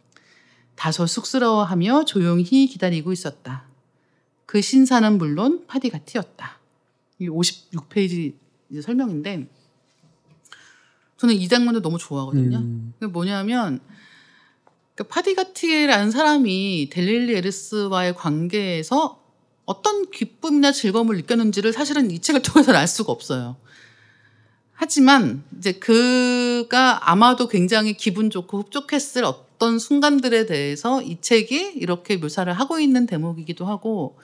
다소 0.76 1.06
쑥스러워하며 1.06 2.04
조용히 2.04 2.66
기다리고 2.66 3.12
있었다. 3.12 3.64
그 4.44 4.60
신사는 4.60 5.18
물론 5.18 5.66
파디가티였다. 5.66 6.58
이 7.18 7.28
56페이지 7.28 8.34
설명인데 8.80 9.48
저는 11.16 11.34
이 11.34 11.48
장면도 11.48 11.80
너무 11.80 11.98
좋아하거든요. 11.98 12.58
음. 12.58 12.94
뭐냐면 13.10 13.80
그 14.94 15.04
파디가티라는 15.04 16.10
사람이 16.10 16.90
델릴리 16.92 17.34
에르스와의 17.36 18.14
관계에서 18.14 19.22
어떤 19.64 20.10
기쁨이나 20.10 20.72
즐거움을 20.72 21.16
느꼈는지를 21.16 21.72
사실은 21.72 22.10
이 22.10 22.20
책을 22.20 22.42
통해서는 22.42 22.78
알 22.78 22.86
수가 22.86 23.12
없어요. 23.12 23.56
하지만 24.72 25.42
이제 25.56 25.72
그가 25.72 27.10
아마도 27.10 27.48
굉장히 27.48 27.94
기분 27.94 28.30
좋고 28.30 28.58
흡족했을 28.58 29.24
어떤 29.56 29.78
순간들에 29.78 30.46
대해서 30.46 31.00
이 31.02 31.16
책이 31.20 31.72
이렇게 31.76 32.16
묘사를 32.18 32.52
하고 32.52 32.78
있는 32.78 33.06
대목이기도 33.06 33.64
하고 33.64 34.18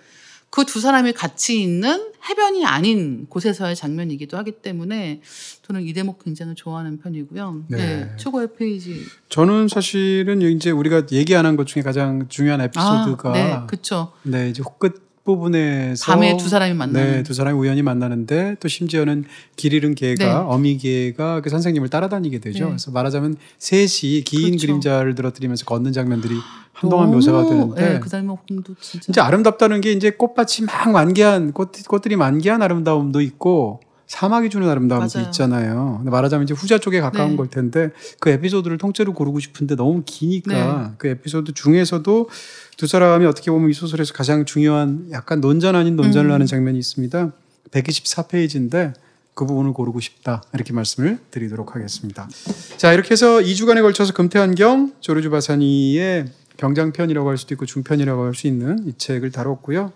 그 0.51 0.65
두 0.67 0.81
사람이 0.81 1.15
같이 1.15 1.63
있는 1.63 2.13
해변이 2.29 2.67
아닌 2.67 3.25
곳에서의 3.31 3.75
장면이기도 3.75 4.37
하기 4.37 4.53
때문에 4.61 5.23
저는 5.63 5.81
이 5.83 5.95
대목 5.95 6.23
굉장히 6.23 6.55
좋아하는 6.55 6.99
편이고요. 6.99 7.65
네. 7.69 7.77
네. 7.79 8.11
최고의 8.19 8.49
페이지. 8.59 9.01
저는 9.31 9.69
사실은 9.69 10.43
이제 10.43 10.71
우리가 10.71 11.07
얘기 11.13 11.35
안 11.35 11.47
한 11.47 11.57
것 11.57 11.67
중에 11.67 11.83
가장 11.83 12.29
중요한 12.29 12.61
에피소드가 12.61 13.31
아, 13.31 13.33
네, 13.33 13.59
그렇죠. 13.67 14.13
네, 14.25 14.51
이제 14.51 14.63
끝 14.79 15.12
부분에서 15.24 16.12
밤에 16.12 16.36
두 16.36 16.49
사람이 16.49 16.74
만나는. 16.74 17.12
네, 17.12 17.23
두 17.23 17.32
사람이 17.35 17.57
우연히 17.59 17.82
만나는데 17.82 18.57
또 18.61 18.69
심지어는 18.69 19.24
길 19.57 19.73
잃은 19.73 19.94
개가 19.94 20.24
네. 20.24 20.31
어미 20.32 20.78
개가 20.78 21.40
그 21.43 21.51
선생님을 21.51 21.89
따라다니게 21.89 22.40
되죠. 22.40 22.65
네. 22.65 22.70
그래서 22.70 22.90
말하자면 22.90 23.36
셋이 23.59 24.23
긴 24.24 24.43
그렇죠. 24.43 24.66
그림자를 24.66 25.15
들어뜨리면서 25.15 25.65
걷는 25.65 25.93
장면들이 25.93 26.35
한동안 26.73 27.07
너무, 27.07 27.16
묘사가 27.16 27.49
되는데 27.49 27.93
네, 27.93 28.01
그 28.01 28.09
대목도 28.09 28.74
진짜. 28.81 29.05
진짜 29.05 29.24
아름답다는 29.24 29.81
게 29.81 29.93
이제 29.93 30.11
꽃밭이 30.11 30.66
막 30.66 30.90
만개한 30.90 31.53
꽃, 31.53 31.70
꽃들이 31.86 32.16
만개한 32.16 32.61
아름다움도 32.62 33.20
있고 33.20 33.81
사막이 34.13 34.51
주는 34.51 34.69
아름다움도 34.69 35.19
맞아요. 35.19 35.29
있잖아요. 35.29 35.95
근데 35.97 36.11
말하자면 36.11 36.45
이제 36.45 36.53
후자 36.53 36.77
쪽에 36.77 37.01
가까운 37.01 37.31
네. 37.31 37.37
걸 37.37 37.49
텐데 37.49 37.93
그 38.21 38.29
에피소드를 38.29 38.77
통째로 38.77 39.15
고르고 39.15 39.41
싶은데 39.41 39.75
너무 39.75 40.03
기니까 40.05 40.53
네. 40.89 40.95
그 40.99 41.09
에피소드 41.09 41.55
중에서도 41.55 42.29
두 42.77 42.87
사람이 42.87 43.25
어떻게 43.25 43.51
보면 43.51 43.71
이 43.71 43.73
소설에서 43.73 44.13
가장 44.13 44.45
중요한 44.45 45.09
약간 45.13 45.41
논전 45.41 45.75
아닌 45.77 45.97
논전을 45.97 46.29
음. 46.29 46.35
하는 46.35 46.45
장면이 46.47 46.79
있습니다. 46.79 47.33
124페이지인데 47.71 48.93
그 49.33 49.47
부분을 49.47 49.73
고르고 49.73 49.99
싶다 50.01 50.43
이렇게 50.53 50.75
말씀을 50.75 51.19
드리도록 51.31 51.75
하겠습니다. 51.75 52.29
자 52.77 52.93
이렇게 52.93 53.13
해서 53.13 53.39
2주간에 53.39 53.81
걸쳐서 53.81 54.13
금태환경 54.13 54.93
조르주 55.01 55.31
바사니의 55.31 56.27
경장편이라고 56.59 57.31
할 57.31 57.39
수도 57.39 57.55
있고 57.55 57.65
중편이라고 57.65 58.25
할 58.25 58.35
수 58.35 58.47
있는 58.47 58.87
이 58.87 58.93
책을 58.99 59.31
다뤘고요. 59.31 59.91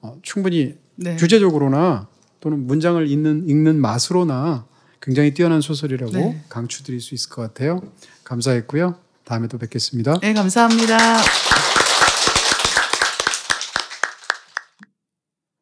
어, 0.00 0.16
충분히 0.22 0.76
네. 0.96 1.18
주제적으로나 1.18 2.06
또는 2.40 2.66
문장을 2.66 3.06
읽는 3.08 3.48
읽는 3.48 3.80
맛으로나 3.80 4.66
굉장히 5.00 5.32
뛰어난 5.34 5.60
소설이라고 5.60 6.12
네. 6.12 6.42
강추드릴 6.48 7.00
수 7.00 7.14
있을 7.14 7.30
것 7.30 7.42
같아요. 7.42 7.80
감사했고요. 8.24 8.96
다음에 9.24 9.48
또 9.48 9.58
뵙겠습니다. 9.58 10.18
네, 10.20 10.32
감사합니다. 10.32 10.96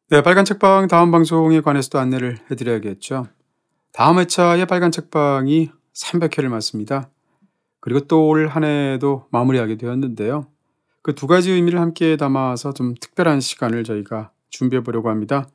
네, 0.09 0.21
빨간 0.23 0.45
책방 0.45 0.87
다음 0.87 1.11
방송에 1.11 1.59
관해서도 1.61 1.99
안내를 1.99 2.39
해드려야겠죠. 2.49 3.27
다음 3.91 4.19
회차의 4.19 4.65
빨간 4.65 4.91
책방이 4.91 5.69
300회를 5.93 6.47
맞습니다. 6.47 7.09
그리고 7.81 8.01
또 8.01 8.29
올 8.29 8.47
한 8.47 8.63
해도 8.63 9.25
마무리하게 9.31 9.77
되었는데요. 9.77 10.47
그 11.01 11.13
두 11.13 11.27
가지 11.27 11.51
의미를 11.51 11.79
함께 11.79 12.15
담아서 12.17 12.73
좀 12.73 12.93
특별한 12.99 13.39
시간을 13.41 13.83
저희가 13.83 14.31
준비해 14.49 14.81
보려고 14.83 15.09
합니다. 15.09 15.47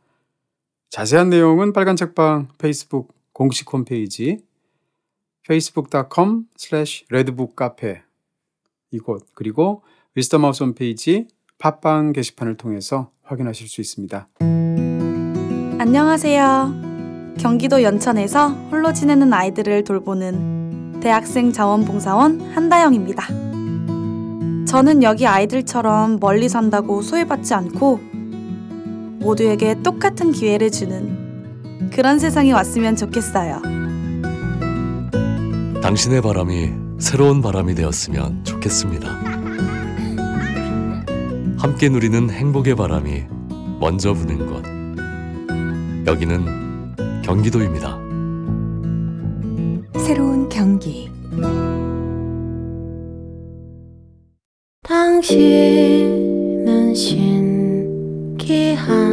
자세한 0.92 1.30
내용은 1.30 1.72
빨간 1.72 1.96
책방 1.96 2.48
페이스북 2.58 3.14
공식 3.32 3.72
홈페이지 3.72 4.44
facebook.com 5.46 6.44
slash 6.58 7.06
redbookcafe 7.10 8.02
이곳 8.90 9.26
그리고 9.32 9.82
윌스덤하우스 10.14 10.62
홈페이지 10.62 11.28
팟빵 11.56 12.12
게시판을 12.12 12.58
통해서 12.58 13.10
확인하실 13.22 13.68
수 13.68 13.80
있습니다. 13.80 14.28
안녕하세요. 15.78 17.36
경기도 17.38 17.82
연천에서 17.82 18.48
홀로 18.70 18.92
지내는 18.92 19.32
아이들을 19.32 19.84
돌보는 19.84 21.00
대학생 21.00 21.52
자원봉사원 21.52 22.52
한다영입니다. 22.52 23.28
저는 24.66 25.02
여기 25.02 25.26
아이들처럼 25.26 26.18
멀리 26.20 26.50
산다고 26.50 27.00
소외받지 27.00 27.54
않고 27.54 28.11
모두에게 29.22 29.80
똑같은 29.82 30.32
기회를 30.32 30.70
주는 30.70 31.90
그런 31.90 32.18
세상이 32.18 32.52
왔으면 32.52 32.96
좋겠어요. 32.96 33.62
당신의 35.82 36.22
바람이 36.22 36.72
새로운 36.98 37.40
바람이 37.40 37.74
되었으면 37.74 38.44
좋겠습니다. 38.44 39.08
함께 41.58 41.88
누리는 41.88 42.30
행복의 42.30 42.74
바람이 42.74 43.24
먼저 43.80 44.12
부는 44.12 44.46
곳. 44.46 44.62
여기는 46.06 47.22
경기도입니다. 47.22 47.98
새로운 49.98 50.48
경기 50.48 51.10
당신은 54.82 56.94
신기한 56.94 59.11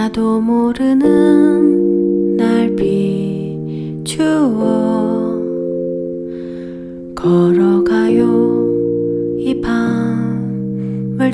나도 0.00 0.40
모르는 0.40 2.38
날 2.38 2.74
비추어 2.74 4.08
걸어가요. 7.14 8.66
이 9.38 9.60
밤을 9.60 11.32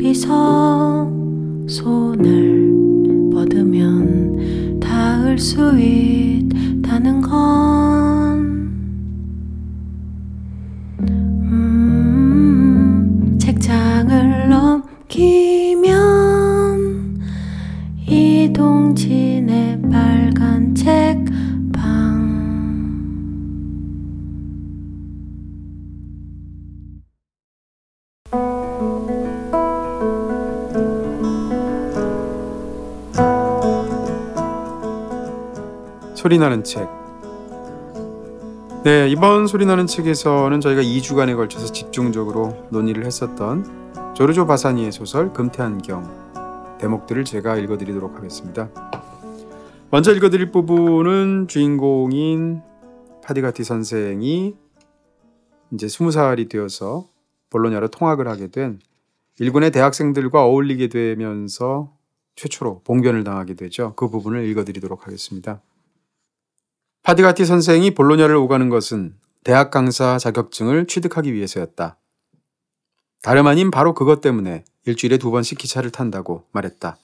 둘이서 0.00 1.12
손을 1.66 2.72
뻗으면 3.34 4.80
닿을 4.80 5.38
수 5.38 5.78
있다는 5.78 7.20
건 7.20 7.83
소리나는 36.34 36.64
책. 36.64 36.88
네, 38.82 39.08
이번 39.08 39.46
소리나는 39.46 39.86
책에서는 39.86 40.60
저희가 40.60 40.82
2주간에 40.82 41.36
걸쳐서 41.36 41.70
집중적으로 41.72 42.66
논의를 42.70 43.04
했었던 43.04 44.14
조르조 44.14 44.46
바사니의 44.48 44.90
소설 44.90 45.32
금태한경 45.32 46.78
대목들을 46.80 47.24
제가 47.24 47.56
읽어드리도록 47.56 48.16
하겠습니다. 48.16 48.68
먼저 49.92 50.12
읽어드릴 50.12 50.50
부분은 50.50 51.46
주인공인 51.46 52.62
파디가티 53.22 53.62
선생이 53.62 54.56
이제 55.72 55.86
20살이 55.86 56.50
되어서 56.50 57.06
볼로냐로 57.50 57.88
통학을 57.88 58.26
하게 58.26 58.48
된 58.48 58.80
일군의 59.38 59.70
대학생들과 59.70 60.44
어울리게 60.44 60.88
되면서 60.88 61.92
최초로 62.34 62.80
봉변을 62.82 63.22
당하게 63.22 63.54
되죠. 63.54 63.92
그 63.94 64.08
부분을 64.08 64.44
읽어드리도록 64.46 65.06
하겠습니다. 65.06 65.62
파디가티 67.04 67.44
선생이 67.44 67.90
볼로냐를 67.92 68.34
오가는 68.36 68.70
것은 68.70 69.14
대학 69.44 69.70
강사 69.70 70.16
자격증을 70.16 70.86
취득하기 70.86 71.34
위해서였다. 71.34 71.98
다름 73.20 73.46
아닌 73.46 73.70
바로 73.70 73.92
그것 73.92 74.22
때문에 74.22 74.64
일주일에 74.86 75.18
두 75.18 75.30
번씩 75.30 75.58
기차를 75.58 75.90
탄다고 75.90 76.46
말했다. 76.52 76.96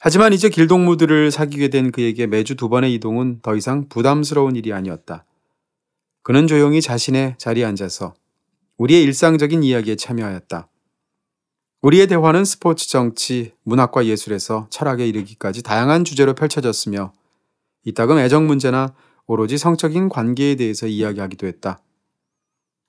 하지만 0.00 0.32
이제 0.32 0.48
길동무들을 0.48 1.30
사귀게 1.30 1.68
된 1.68 1.92
그에게 1.92 2.26
매주 2.26 2.56
두 2.56 2.68
번의 2.68 2.92
이동은 2.94 3.42
더 3.42 3.54
이상 3.54 3.88
부담스러운 3.88 4.56
일이 4.56 4.72
아니었다. 4.72 5.24
그는 6.24 6.48
조용히 6.48 6.80
자신의 6.80 7.36
자리에 7.38 7.64
앉아서 7.64 8.12
우리의 8.76 9.04
일상적인 9.04 9.62
이야기에 9.62 9.94
참여하였다. 9.94 10.68
우리의 11.82 12.08
대화는 12.08 12.44
스포츠, 12.44 12.88
정치, 12.88 13.52
문학과 13.62 14.04
예술에서 14.04 14.66
철학에 14.68 15.06
이르기까지 15.06 15.62
다양한 15.62 16.04
주제로 16.04 16.34
펼쳐졌으며 16.34 17.12
이따금 17.84 18.18
애정 18.18 18.46
문제나 18.46 18.94
오로지 19.26 19.58
성적인 19.58 20.08
관계에 20.08 20.56
대해서 20.56 20.86
이야기하기도 20.86 21.46
했다. 21.46 21.80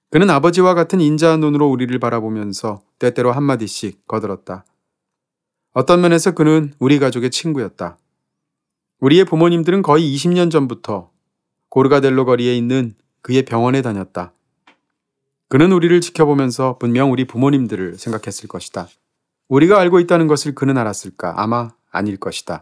그는 0.09 0.29
아버지와 0.29 0.73
같은 0.73 1.01
인자한 1.01 1.39
눈으로 1.39 1.67
우리를 1.69 1.97
바라보면서 1.99 2.83
때때로 2.99 3.31
한마디씩 3.31 4.07
거들었다. 4.07 4.65
어떤 5.73 6.01
면에서 6.01 6.31
그는 6.31 6.73
우리 6.77 6.99
가족의 6.99 7.31
친구였다. 7.31 7.97
우리의 8.99 9.25
부모님들은 9.25 9.81
거의 9.81 10.15
20년 10.15 10.51
전부터 10.51 11.09
고르가델로 11.69 12.25
거리에 12.25 12.55
있는 12.55 12.95
그의 13.21 13.43
병원에 13.43 13.81
다녔다. 13.81 14.33
그는 15.49 15.71
우리를 15.71 15.99
지켜보면서 16.01 16.77
분명 16.77 17.11
우리 17.11 17.25
부모님들을 17.25 17.97
생각했을 17.97 18.47
것이다. 18.47 18.87
우리가 19.47 19.79
알고 19.79 19.99
있다는 19.99 20.27
것을 20.27 20.53
그는 20.55 20.77
알았을까? 20.77 21.41
아마 21.41 21.71
아닐 21.91 22.17
것이다. 22.17 22.61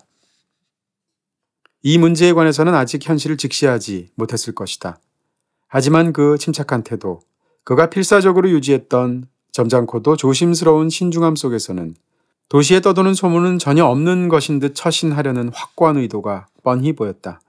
이 1.84 1.98
문제에 1.98 2.34
관해서는 2.34 2.76
아직 2.76 3.08
현실을 3.08 3.38
직시하지 3.38 4.10
못했을 4.16 4.53
것이다. 4.53 4.99
하지만 5.68 6.14
그 6.14 6.38
침착한 6.38 6.84
태도, 6.84 7.22
그가 7.64 7.90
필사적으로 7.90 8.49
유지했던 8.52 9.28
점잖고도 9.52 10.16
조심스러운 10.16 10.90
신중함 10.90 11.36
속에서는 11.36 11.95
도시에 12.49 12.82
떠도는 12.82 13.14
소문은 13.14 13.60
전혀 13.60 13.86
없는 13.86 14.28
것인 14.28 14.60
듯 14.60 14.76
처신하려는 14.76 15.49
확고한 15.53 15.98
의도가 15.98 16.48
뻔히 16.64 16.94
보였다. 16.94 17.40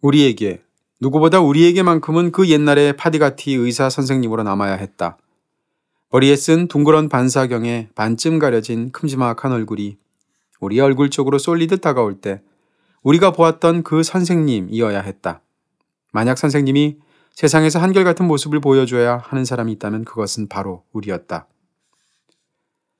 우리에게, 0.00 0.62
누구보다 1.00 1.40
우리에게만큼은 1.40 2.32
그 2.32 2.48
옛날의 2.48 2.96
파디가티 2.96 3.52
의사 3.54 3.90
선생님으로 3.90 4.42
남아야 4.42 4.74
했다. 4.74 5.18
머리에 6.10 6.36
쓴 6.36 6.68
둥그런 6.68 7.08
반사경에 7.08 7.88
반쯤 7.94 8.38
가려진 8.38 8.92
큼지막한 8.92 9.52
얼굴이 9.52 9.98
우리 10.60 10.80
얼굴 10.80 11.10
쪽으로 11.10 11.38
쏠리듯 11.38 11.80
다가올 11.80 12.20
때 12.20 12.40
우리가 13.04 13.32
보았던 13.32 13.84
그 13.84 14.02
선생님이어야 14.02 15.00
했다. 15.00 15.42
만약 16.12 16.38
선생님이 16.38 16.98
세상에서 17.32 17.78
한결같은 17.78 18.26
모습을 18.26 18.60
보여줘야 18.60 19.18
하는 19.18 19.44
사람이 19.44 19.72
있다면 19.72 20.04
그것은 20.04 20.48
바로 20.48 20.84
우리였다. 20.92 21.46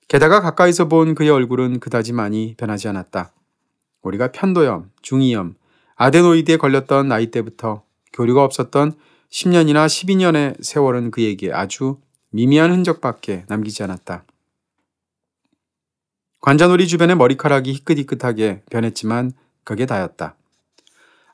게다가 0.08 0.40
가까이서 0.40 0.88
본 0.88 1.14
그의 1.14 1.30
얼굴은 1.30 1.80
그다지 1.80 2.12
많이 2.12 2.54
변하지 2.56 2.88
않았다. 2.88 3.32
우리가 4.02 4.32
편도염, 4.32 4.90
중이염, 5.00 5.54
아데노이드에 5.96 6.58
걸렸던 6.58 7.08
나이 7.08 7.30
때부터 7.30 7.84
교류가 8.12 8.44
없었던 8.44 8.92
10년이나 9.30 9.86
12년의 9.86 10.62
세월은 10.62 11.10
그에게 11.12 11.52
아주 11.52 11.98
미미한 12.30 12.70
흔적밖에 12.72 13.44
남기지 13.48 13.82
않았다. 13.84 14.24
관자놀이 16.40 16.86
주변의 16.86 17.16
머리카락이 17.16 17.72
희끗희끗하게 17.72 18.64
변했지만 18.70 19.32
그게 19.64 19.86
다였다. 19.86 20.36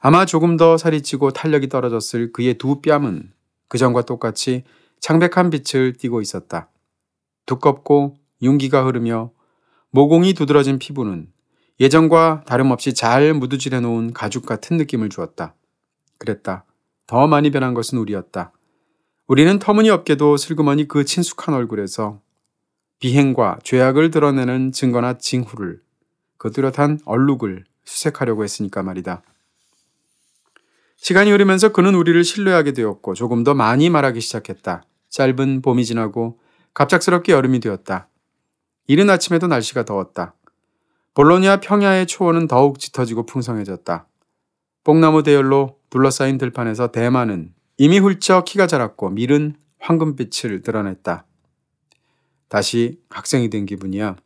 아마 0.01 0.25
조금 0.25 0.57
더 0.57 0.79
살이 0.79 1.03
찌고 1.03 1.33
탄력이 1.33 1.69
떨어졌을 1.69 2.33
그의 2.33 2.55
두 2.55 2.81
뺨은 2.81 3.33
그전과 3.69 4.03
똑같이 4.03 4.65
창백한 5.01 5.51
빛을 5.51 5.95
띠고 5.95 6.21
있었다. 6.21 6.71
두껍고 7.47 8.17
윤기가 8.43 8.85
흐르며 8.85 9.33
모공이 9.91 10.35
두드러진 10.35 10.79
피부는 10.79 11.29
예전과 11.81 12.45
다름없이 12.47 12.95
잘 12.95 13.35
무드질해 13.35 13.81
놓은 13.81 14.13
가죽 14.13 14.47
같은 14.47 14.77
느낌을 14.77 15.09
주었다. 15.09 15.55
그랬다. 16.19 16.65
더 17.07 17.27
많이 17.27 17.51
변한 17.51 17.75
것은 17.75 17.99
우리였다. 17.99 18.53
우리는 19.27 19.59
터무니없게도 19.59 20.37
슬그머니 20.37 20.89
그 20.89 21.05
친숙한 21.05 21.55
얼굴에서 21.55 22.21
비행과 23.01 23.59
죄악을 23.65 24.11
드러내는 24.11 24.73
증거나 24.73 25.19
징후를 25.19 25.81
그 26.37 26.51
뚜렷한 26.51 27.01
얼룩을 27.05 27.65
수색하려고 27.91 28.45
했으니까 28.45 28.83
말이다. 28.83 29.23
시간이 30.97 31.31
흐르면서 31.31 31.73
그는 31.73 31.95
우리를 31.95 32.23
신뢰하게 32.23 32.73
되었고 32.73 33.15
조금 33.15 33.43
더 33.43 33.55
많이 33.55 33.91
말하기 33.91 34.21
시작했다. 34.21 34.85
짧은 35.09 35.63
봄이 35.63 35.85
지나고 35.85 36.39
갑작스럽게 36.75 37.33
여름이 37.33 37.61
되었다. 37.61 38.09
이른 38.87 39.11
아침에도 39.11 39.47
날씨가 39.47 39.85
더웠다. 39.85 40.35
볼로니아 41.15 41.61
평야의 41.61 42.07
초원은 42.07 42.47
더욱 42.47 42.79
짙어지고 42.79 43.27
풍성해졌다. 43.27 44.07
뽕나무 44.85 45.23
대열로 45.23 45.79
둘러싸인 45.91 46.39
들판에서 46.39 46.93
대마는 46.93 47.53
이미 47.77 47.99
훌쩍 47.99 48.45
키가 48.45 48.67
자랐고 48.67 49.11
밀은 49.11 49.57
황금빛을 49.79 50.63
드러냈다. 50.63 51.25
다시 52.49 53.01
학생이 53.11 53.51
된 53.51 53.67
기분이야. 53.67 54.17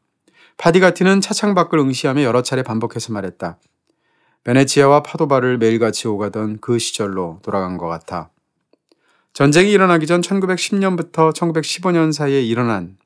파디가티는 0.56 1.20
차창 1.20 1.54
밖을 1.54 1.78
응시하며 1.78 2.22
여러 2.22 2.42
차례 2.42 2.62
반복해서 2.62 3.12
말했다. 3.12 3.58
베네치아와 4.44 5.02
파도바를 5.02 5.58
매일같이 5.58 6.06
오가던 6.06 6.58
그 6.60 6.78
시절로 6.78 7.40
돌아간 7.42 7.78
것 7.78 7.88
같아. 7.88 8.30
전쟁이 9.32 9.72
일어나기 9.72 10.06
전 10.06 10.20
1910년부터 10.20 11.34
1915년 11.34 12.12
사이에 12.12 12.42
일어난 12.42 12.96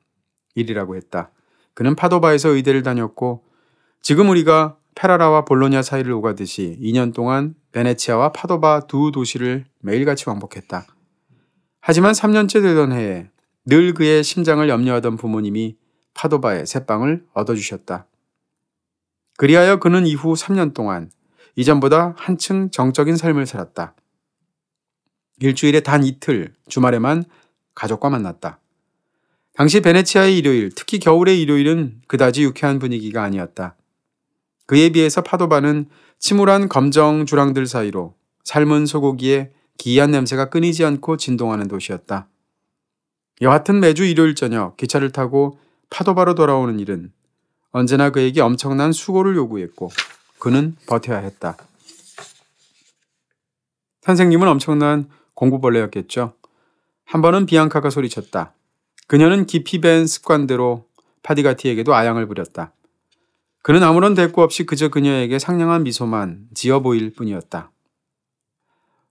일이라고 0.53 0.95
했다. 0.95 1.31
그는 1.73 1.95
파도바에서 1.95 2.49
의대를 2.49 2.83
다녔고 2.83 3.43
지금 4.01 4.29
우리가 4.29 4.77
페라라와 4.95 5.45
볼로냐 5.45 5.81
사이를 5.81 6.11
오가듯이 6.11 6.77
2년 6.81 7.13
동안 7.13 7.55
베네치아와 7.71 8.33
파도바 8.33 8.81
두 8.87 9.11
도시를 9.11 9.65
매일같이 9.79 10.25
왕복했다. 10.27 10.85
하지만 11.79 12.11
3년째 12.11 12.61
되던 12.61 12.91
해에 12.91 13.29
늘 13.65 13.93
그의 13.93 14.23
심장을 14.23 14.67
염려하던 14.67 15.15
부모님이 15.15 15.77
파도바에 16.19 16.65
새빵을 16.65 17.25
얻어주셨다. 17.31 18.05
그리하여 19.37 19.77
그는 19.79 20.05
이후 20.05 20.33
3년 20.33 20.73
동안 20.73 21.09
이전보다 21.55 22.13
한층 22.17 22.69
정적인 22.71 23.15
삶을 23.15 23.45
살았다. 23.45 23.95
일주일에 25.39 25.79
단 25.79 26.03
이틀, 26.03 26.53
주말에만 26.67 27.23
가족과 27.73 28.09
만났다. 28.09 28.59
당시 29.53 29.79
베네치아의 29.79 30.37
일요일, 30.37 30.71
특히 30.75 30.99
겨울의 30.99 31.41
일요일은 31.41 32.01
그다지 32.07 32.43
유쾌한 32.43 32.79
분위기가 32.79 33.23
아니었다. 33.23 33.77
그에 34.65 34.89
비해서 34.89 35.21
파도바는 35.21 35.87
침울한 36.19 36.67
검정 36.67 37.25
주랑들 37.25 37.65
사이로 37.65 38.15
삶은 38.43 38.87
소고기에 38.87 39.53
기이한 39.77 40.11
냄새가 40.11 40.49
끊이지 40.49 40.83
않고 40.83 41.15
진동하는 41.15 41.69
도시였다. 41.69 42.27
여하튼 43.41 43.79
매주 43.79 44.03
일요일 44.03 44.35
저녁 44.35 44.75
기차를 44.75 45.13
타고 45.13 45.57
파도바로 45.89 46.35
돌아오는 46.35 46.79
일은 46.79 47.11
언제나 47.71 48.09
그에게 48.09 48.41
엄청난 48.41 48.91
수고를 48.91 49.35
요구했고 49.35 49.89
그는 50.39 50.75
버텨야 50.87 51.19
했다. 51.19 51.57
선생님은 54.01 54.47
엄청난 54.47 55.09
공부벌레였겠죠. 55.35 56.33
한 57.05 57.21
번은 57.21 57.45
비앙카가 57.45 57.89
소리쳤다. 57.89 58.53
그녀는 59.07 59.45
깊이 59.45 59.81
밴 59.81 60.05
습관대로 60.07 60.85
파디가티에게도 61.23 61.93
아양을 61.93 62.27
부렸다. 62.27 62.71
그는 63.61 63.83
아무런 63.83 64.13
대꾸 64.13 64.41
없이 64.41 64.65
그저 64.65 64.89
그녀에게 64.89 65.37
상냥한 65.37 65.83
미소만 65.83 66.47
지어 66.53 66.79
보일 66.81 67.13
뿐이었다. 67.13 67.71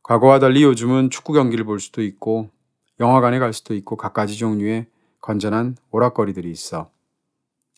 과거와 0.02 0.38
달리 0.38 0.62
요즘은 0.62 1.10
축구 1.10 1.32
경기를 1.32 1.64
볼 1.64 1.80
수도 1.80 2.02
있고 2.02 2.50
영화관에 2.98 3.38
갈 3.38 3.52
수도 3.52 3.74
있고 3.74 3.96
갖가지 3.96 4.36
종류의 4.38 4.86
건전한 5.20 5.76
오락거리들이 5.90 6.50
있어. 6.50 6.90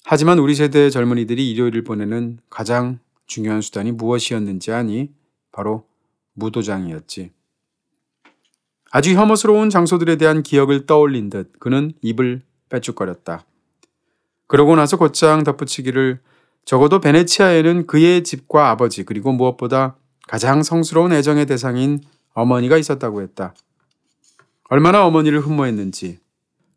하지만 0.05 0.39
우리 0.39 0.55
세대의 0.55 0.91
젊은이들이 0.91 1.51
일요일을 1.51 1.85
보내는 1.85 2.39
가장 2.49 2.99
중요한 3.27 3.61
수단이 3.61 3.93
무엇이었는지 3.93 4.73
아니? 4.73 5.13
바로 5.53 5.87
무도장이었지. 6.35 7.33
아주 8.91 9.15
혐오스러운 9.15 9.71
장소들에 9.71 10.17
대한 10.17 10.43
기억을 10.43 10.87
떠올린 10.87 11.31
듯 11.31 11.53
그는 11.61 11.93
입을 12.03 12.43
빼쭉거렸다. 12.69 13.45
그러고 14.49 14.75
나서 14.75 14.97
곧장 14.97 15.45
덧붙이기를 15.45 16.21
적어도 16.65 17.01
베네치아에는 17.01 17.87
그의 17.87 18.25
집과 18.25 18.71
아버지 18.71 19.05
그리고 19.05 19.33
무엇보다 19.33 19.97
가장 20.27 20.63
성스러운 20.63 21.13
애정의 21.13 21.47
대상인 21.47 22.01
어머니가 22.35 22.77
있었다고 22.77 23.23
했다. 23.23 23.55
얼마나 24.69 25.05
어머니를 25.07 25.41
흠모했는지 25.41 26.19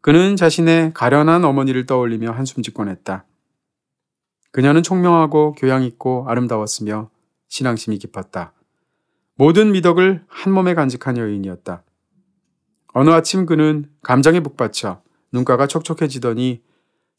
그는 0.04 0.36
자신의 0.36 0.94
가련한 0.94 1.46
어머니를 1.46 1.86
떠올리며 1.86 2.32
한숨 2.32 2.62
짓곤 2.62 2.90
했다. 2.90 3.24
그녀는 4.52 4.84
총명하고 4.84 5.54
교양 5.54 5.84
있고 5.84 6.26
아름다웠으며 6.28 7.10
신앙심이 7.48 7.98
깊었다. 8.00 8.52
모든 9.36 9.72
미덕을 9.72 10.26
한 10.28 10.52
몸에 10.52 10.74
간직한 10.74 11.18
여인이었다. 11.18 11.84
어느 12.94 13.12
아침 13.12 13.46
그는 13.46 13.90
감정에 14.02 14.42
북받쳐 14.42 15.02
눈가가 15.32 15.68
촉촉해지더니 15.68 16.62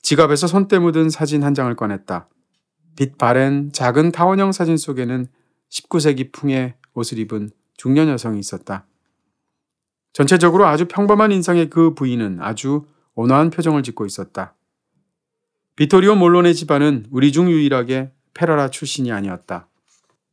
지갑에서 0.03 0.47
손때 0.47 0.79
묻은 0.79 1.09
사진 1.09 1.43
한 1.43 1.55
장을 1.55 1.75
꺼냈다. 1.75 2.29
빛 2.97 3.17
바랜 3.17 3.73
작은 3.73 4.13
타원형 4.13 4.53
사진 4.53 4.77
속에는 4.77 5.27
19세기 5.71 6.33
풍의 6.33 6.75
옷을 6.93 7.19
입은 7.19 7.49
중년 7.79 8.09
여성이 8.11 8.41
있었다. 8.41 8.85
전체적으로 10.15 10.67
아주 10.67 10.87
평범한 10.87 11.33
인상의 11.33 11.69
그 11.69 11.93
부인은 11.93 12.39
아주 12.41 12.87
온화한 13.17 13.51
표정을 13.51 13.83
짓고 13.83 14.07
있었다. 14.07 14.55
비토리오 15.77 16.15
몰론의 16.15 16.55
집안은 16.55 17.07
우리 17.11 17.33
중 17.33 17.51
유일하게 17.51 18.13
페라라 18.33 18.71
출신이 18.71 19.11
아니었다. 19.11 19.67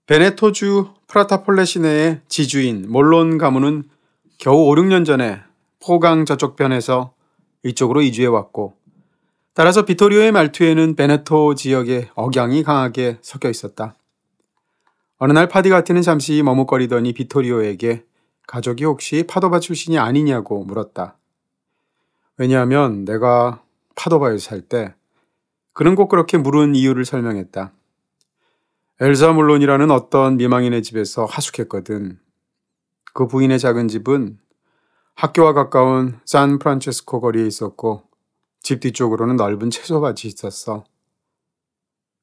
베네토주 0.05 0.93
프라타폴레 1.07 1.65
시내의 1.65 2.21
지주인 2.27 2.85
몰론 2.89 3.39
가문은 3.39 3.83
겨우 4.37 4.69
5, 4.69 4.75
6년 4.75 5.03
전에 5.03 5.41
포강 5.83 6.25
저쪽 6.25 6.55
편에서 6.55 7.13
이쪽으로 7.63 8.03
이주해 8.03 8.27
왔고 8.27 8.75
따라서 9.55 9.83
비토리오의 9.83 10.31
말투에는 10.31 10.95
베네토 10.95 11.55
지역의 11.55 12.09
억양이 12.13 12.61
강하게 12.61 13.17
섞여 13.21 13.49
있었다. 13.49 13.95
어느 15.17 15.33
날 15.33 15.47
파디가티는 15.47 16.03
잠시 16.03 16.41
머뭇거리더니 16.43 17.13
비토리오에게 17.13 18.03
가족이 18.51 18.83
혹시 18.83 19.23
파도바 19.23 19.61
출신이 19.61 19.97
아니냐고 19.97 20.65
물었다. 20.65 21.17
왜냐하면 22.35 23.05
내가 23.05 23.63
파도바에 23.95 24.39
살때 24.39 24.93
그는 25.71 25.95
꼭 25.95 26.09
그렇게 26.09 26.37
물은 26.37 26.75
이유를 26.75 27.05
설명했다. 27.05 27.71
엘사 28.99 29.31
물론이라는 29.31 29.89
어떤 29.89 30.35
미망인의 30.35 30.83
집에서 30.83 31.23
하숙했거든. 31.23 32.19
그 33.13 33.25
부인의 33.25 33.57
작은 33.57 33.87
집은 33.87 34.37
학교와 35.15 35.53
가까운 35.53 36.19
산 36.25 36.59
프란체스코 36.59 37.21
거리에 37.21 37.47
있었고 37.47 38.03
집 38.59 38.81
뒤쪽으로는 38.81 39.37
넓은 39.37 39.69
채소밭이 39.69 40.23
있었어. 40.25 40.83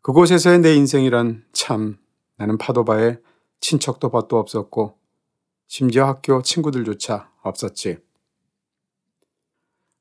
그곳에서의 0.02 0.58
내 0.58 0.74
인생이란 0.74 1.46
참 1.54 1.96
나는 2.36 2.58
파도바에 2.58 3.16
친척도 3.60 4.10
벗도 4.10 4.38
없었고 4.38 4.98
심지어 5.68 6.06
학교 6.06 6.42
친구들조차 6.42 7.30
없었지. 7.42 7.98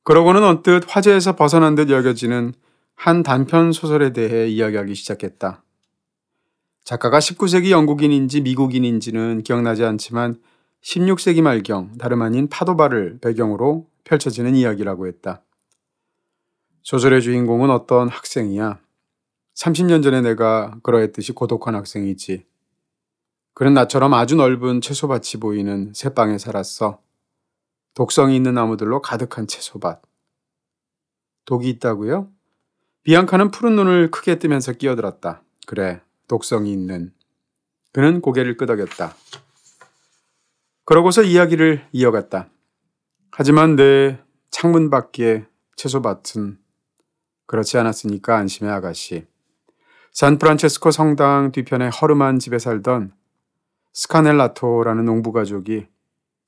그러고는 0.04 0.44
언뜻 0.44 0.84
화제에서 0.88 1.36
벗어난 1.36 1.76
듯 1.76 1.90
여겨지는 1.90 2.54
한 2.96 3.22
단편 3.22 3.74
소설에 3.74 4.14
대해 4.14 4.48
이야기하기 4.48 4.96
시작했다. 4.96 5.64
작가가 6.86 7.20
19세기 7.20 7.70
영국인인지 7.70 8.40
미국인인지는 8.42 9.44
기억나지 9.44 9.84
않지만 9.84 10.42
16세기 10.82 11.42
말경 11.42 11.98
다름 11.98 12.22
아닌 12.22 12.48
파도바를 12.48 13.20
배경으로 13.20 13.88
펼쳐지는 14.06 14.56
이야기라고 14.56 15.08
했다. 15.08 15.44
소설의 16.84 17.22
주인공은 17.22 17.70
어떤 17.70 18.08
학생이야. 18.08 18.80
30년 19.56 20.02
전에 20.02 20.22
내가 20.22 20.78
그러했듯이 20.82 21.34
고독한 21.34 21.76
학생이지. 21.76 22.46
그는 23.58 23.74
나처럼 23.74 24.14
아주 24.14 24.36
넓은 24.36 24.82
채소밭이 24.82 25.40
보이는 25.42 25.92
새 25.96 26.14
방에 26.14 26.38
살았어. 26.38 27.02
독성이 27.96 28.36
있는 28.36 28.54
나무들로 28.54 29.02
가득한 29.02 29.48
채소밭. 29.48 30.04
독이 31.46 31.68
있다고요? 31.70 32.30
비앙카는 33.02 33.50
푸른 33.50 33.76
눈을 33.76 34.12
크게 34.12 34.38
뜨면서 34.38 34.74
끼어들었다. 34.74 35.42
그래, 35.66 36.02
독성이 36.28 36.72
있는. 36.72 37.16
그는 37.94 38.22
고개를 38.22 38.58
끄덕였다. 38.58 39.16
그러고서 40.86 41.24
이야기를 41.24 41.88
이어갔다. 41.92 42.52
하지만 43.32 43.76
내 43.76 44.20
창문 44.52 44.92
밖의 44.92 45.48
채소밭은 45.76 46.60
그렇지 47.48 47.80
않았으니까 47.80 48.38
안심해 48.38 48.70
아가씨. 48.70 49.26
산프란체스코 50.12 50.92
성당 50.92 51.52
뒤편의 51.52 51.90
허름한 51.90 52.38
집에 52.38 52.60
살던 52.60 53.18
스카넬라토라는 53.98 55.06
농부 55.06 55.32
가족이 55.32 55.88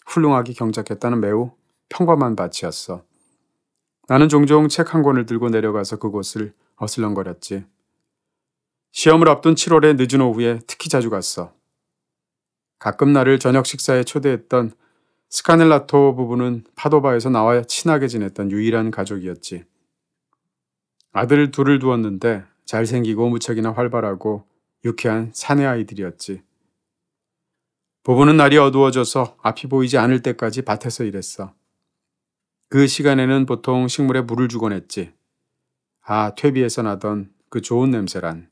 훌륭하게 0.05 0.53
경작했다는 0.53 1.19
매우 1.19 1.49
평범한 1.89 2.35
밭이었어. 2.35 3.03
나는 4.07 4.30
종종 4.30 4.67
책 4.67 4.93
한 4.93 5.01
권을 5.01 5.26
들고 5.26 5.49
내려가서 5.49 5.97
그곳을 5.97 6.53
어슬렁거렸지. 6.76 7.65
시험을 8.91 9.30
앞둔 9.30 9.55
7월의 9.55 9.95
늦은 9.97 10.21
오후에 10.21 10.59
특히 10.67 10.89
자주 10.91 11.09
갔어. 11.09 11.51
가끔 12.77 13.13
나를 13.13 13.39
저녁 13.39 13.65
식사에 13.65 14.03
초대했던 14.03 14.73
스카넬라토 15.31 16.15
부부는 16.15 16.65
파도바에서 16.76 17.31
나와 17.31 17.63
친하게 17.63 18.07
지냈던 18.07 18.51
유일한 18.51 18.91
가족이었지. 18.91 19.63
아들 21.13 21.49
둘을 21.49 21.80
두었는데 21.80 22.43
잘생기고 22.65 23.27
무척이나 23.30 23.71
활발하고 23.71 24.43
유쾌한 24.85 25.31
사내 25.34 25.65
아이들이었지. 25.65 26.43
부부는 28.10 28.38
날이 28.38 28.57
어두워져서 28.57 29.38
앞이 29.40 29.68
보이지 29.68 29.99
않을 29.99 30.23
때까지 30.23 30.64
밭에서 30.64 31.03
일했어. 31.03 31.53
그 32.68 32.88
시간에는 32.88 33.45
보통 33.45 33.88
식물에 33.88 34.22
물을 34.22 34.48
주곤 34.48 34.73
했지. 34.73 35.14
아, 36.02 36.34
퇴비에서 36.34 36.81
나던 36.81 37.31
그 37.52 37.61
좋은 37.61 37.91
냄새란. 37.91 38.49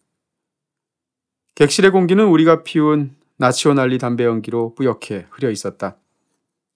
객실의 1.56 1.90
공기는 1.90 2.24
우리가 2.24 2.62
피운 2.62 3.16
나치오날리 3.38 3.98
담배 3.98 4.26
연기로 4.26 4.76
뿌옇게 4.76 5.26
흐려 5.32 5.50
있었다. 5.50 5.98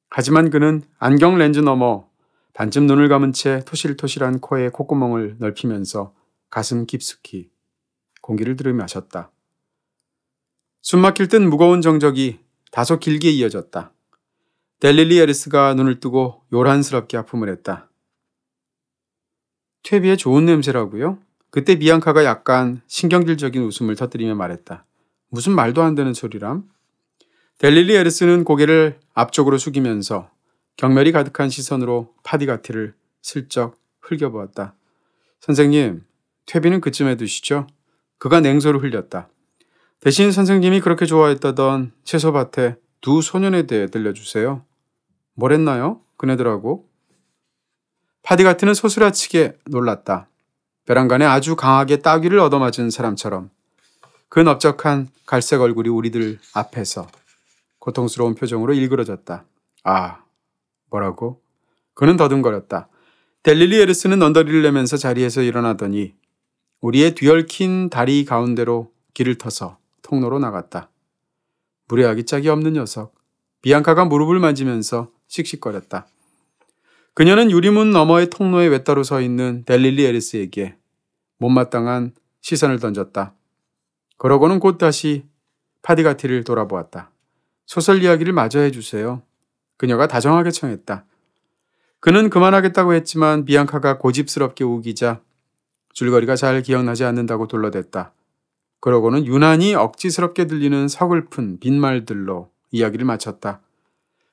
하지만 0.09 0.49
그는 0.49 0.81
안경 0.97 1.37
렌즈 1.37 1.59
너머 1.59 2.09
반쯤 2.55 2.87
눈을 2.87 3.09
감은 3.09 3.33
채 3.33 3.63
토실토실한 3.63 4.39
코에 4.39 4.69
콧구멍을 4.69 5.35
넓히면서 5.37 6.15
가슴 6.49 6.87
깊숙이 6.87 7.51
공기를 8.23 8.55
들으며 8.55 8.79
마셨다. 8.85 9.29
숨 10.81 11.01
막힐 11.01 11.27
듯 11.27 11.43
무거운 11.43 11.81
정적이 11.81 12.39
다소 12.71 12.99
길게 12.99 13.29
이어졌다. 13.29 13.91
델릴리 14.79 15.19
에르스가 15.19 15.73
눈을 15.75 15.99
뜨고 15.99 16.41
요란스럽게 16.51 17.17
아픔을 17.17 17.49
했다. 17.49 17.89
퇴비의 19.83 20.17
좋은 20.17 20.45
냄새라고요? 20.45 21.19
그때 21.49 21.75
비앙카가 21.75 22.23
약간 22.23 22.81
신경질적인 22.87 23.61
웃음을 23.61 23.95
터뜨리며 23.95 24.35
말했다. 24.35 24.85
무슨 25.29 25.53
말도 25.53 25.83
안 25.83 25.95
되는 25.95 26.13
소리람? 26.13 26.63
델릴리 27.57 27.93
에르스는 27.93 28.43
고개를 28.43 28.99
앞쪽으로 29.13 29.57
숙이면서 29.57 30.31
경멸이 30.77 31.11
가득한 31.11 31.49
시선으로 31.49 32.13
파디가티를 32.23 32.95
슬쩍 33.21 33.77
흘겨보았다. 33.99 34.73
선생님, 35.41 36.03
퇴비는 36.45 36.81
그쯤에 36.81 37.17
두시죠? 37.17 37.67
그가 38.17 38.39
냉소를 38.39 38.81
흘렸다. 38.81 39.29
대신 40.01 40.31
선생님이 40.31 40.81
그렇게 40.81 41.05
좋아했다던 41.05 41.91
채소밭에 42.03 42.75
두 43.01 43.21
소년에 43.21 43.67
대해 43.67 43.85
들려주세요. 43.85 44.65
뭘 45.35 45.53
했나요? 45.53 46.01
그네들하고. 46.17 46.89
파디가트는 48.23 48.73
소스라치게 48.73 49.59
놀랐다. 49.67 50.27
베란간에 50.87 51.25
아주 51.25 51.55
강하게 51.55 51.97
따귀를 51.97 52.39
얻어맞은 52.39 52.89
사람처럼 52.89 53.51
그 54.27 54.39
넓적한 54.39 55.09
갈색 55.27 55.61
얼굴이 55.61 55.89
우리들 55.89 56.39
앞에서 56.55 57.07
고통스러운 57.77 58.33
표정으로 58.33 58.73
일그러졌다. 58.73 59.45
아, 59.83 60.23
뭐라고? 60.89 61.41
그는 61.93 62.17
더듬거렸다. 62.17 62.89
델릴리 63.43 63.79
에르스는 63.81 64.21
언더리를 64.23 64.63
내면서 64.63 64.97
자리에서 64.97 65.43
일어나더니 65.43 66.15
우리의 66.81 67.13
뒤얽힌 67.13 67.89
다리 67.91 68.25
가운데로 68.25 68.91
길을 69.13 69.37
터서 69.37 69.80
통로로 70.11 70.39
나갔다. 70.39 70.89
무례하기 71.87 72.25
짝이 72.25 72.49
없는 72.49 72.73
녀석. 72.73 73.15
비앙카가 73.61 74.03
무릎을 74.05 74.39
만지면서 74.39 75.09
씩씩거렸다. 75.27 76.05
그녀는 77.13 77.49
유리문 77.49 77.91
너머의 77.91 78.29
통로에 78.29 78.67
외따로 78.67 79.03
서 79.03 79.21
있는 79.21 79.63
델릴리 79.65 80.03
에리스에게 80.03 80.75
못마땅한 81.37 82.13
시선을 82.41 82.79
던졌다. 82.79 83.33
그러고는 84.17 84.59
곧 84.59 84.77
다시 84.77 85.23
파디가티를 85.81 86.43
돌아보았다. 86.43 87.09
소설 87.65 88.03
이야기를 88.03 88.33
마저 88.33 88.59
해주세요. 88.59 89.21
그녀가 89.77 90.07
다정하게 90.07 90.51
청했다. 90.51 91.05
그는 92.01 92.29
그만하겠다고 92.29 92.93
했지만 92.95 93.45
비앙카가 93.45 93.97
고집스럽게 93.97 94.65
우기자 94.65 95.21
줄거리가 95.93 96.35
잘 96.35 96.61
기억나지 96.61 97.05
않는다고 97.05 97.47
둘러댔다. 97.47 98.13
그러고는 98.81 99.25
유난히 99.25 99.75
억지스럽게 99.75 100.47
들리는 100.47 100.87
서글픈 100.87 101.59
빈말들로 101.59 102.49
이야기를 102.71 103.05
마쳤다. 103.05 103.61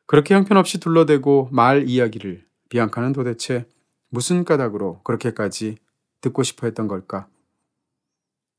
그렇게 0.06 0.34
형편없이 0.34 0.80
둘러대고 0.80 1.50
말 1.52 1.86
이야기를 1.86 2.44
비앙카는 2.70 3.12
도대체 3.12 3.66
무슨 4.08 4.44
까닭으로 4.44 5.02
그렇게까지 5.04 5.76
듣고 6.22 6.42
싶어 6.42 6.66
했던 6.66 6.88
걸까? 6.88 7.28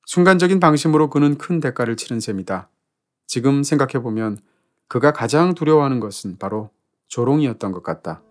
순간적인 0.05 0.59
방심으로 0.59 1.09
그는 1.09 1.37
큰 1.37 1.59
대가를 1.59 1.97
치른 1.97 2.19
셈이다. 2.19 2.69
지금 3.25 3.63
생각해보면 3.63 4.37
그가 4.87 5.11
가장 5.11 5.55
두려워하는 5.55 5.99
것은 5.99 6.37
바로 6.37 6.69
조롱이었던 7.07 7.71
것 7.71 7.83
같다. 7.83 8.21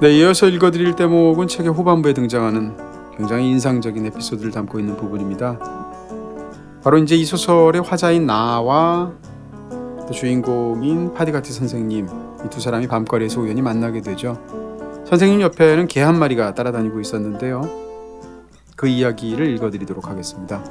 네, 0.00 0.18
이어서 0.18 0.48
읽어드릴 0.48 0.94
대목은 0.94 1.48
책의 1.48 1.72
후반부에 1.72 2.12
등장하는 2.12 2.76
굉장히 3.16 3.48
인상적인 3.50 4.04
에피소드를 4.06 4.50
담고 4.50 4.78
있는 4.78 4.96
부분입니다. 4.96 5.58
바로 6.82 6.98
이제 6.98 7.14
이 7.16 7.24
소설의 7.24 7.82
화자인 7.82 8.26
나와 8.26 9.12
또 10.06 10.10
주인공인 10.12 11.12
파디가티 11.14 11.52
선생님 11.52 12.06
이 12.06 12.48
두 12.50 12.60
사람이 12.60 12.86
밤거리에서 12.86 13.40
우연히 13.40 13.60
만나게 13.62 14.02
되죠. 14.02 14.40
선생님 15.08 15.40
옆에는 15.40 15.88
개 15.88 16.02
한 16.02 16.16
마리가 16.18 16.54
따라다니고 16.54 17.00
있었는데요. 17.00 17.62
그 18.76 18.86
이야기를 18.86 19.48
읽어드리도록 19.54 20.08
하겠습니다. 20.08 20.62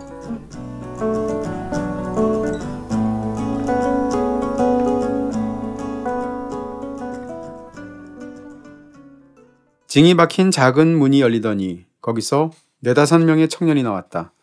징이 9.95 10.15
박힌 10.15 10.51
작은 10.51 10.99
문이 10.99 11.21
열리더니 11.21 11.85
거기서 12.01 12.51
네다섯 12.81 13.23
명의 13.23 13.47
청년이 13.47 13.81
나왔다. 13.81 14.33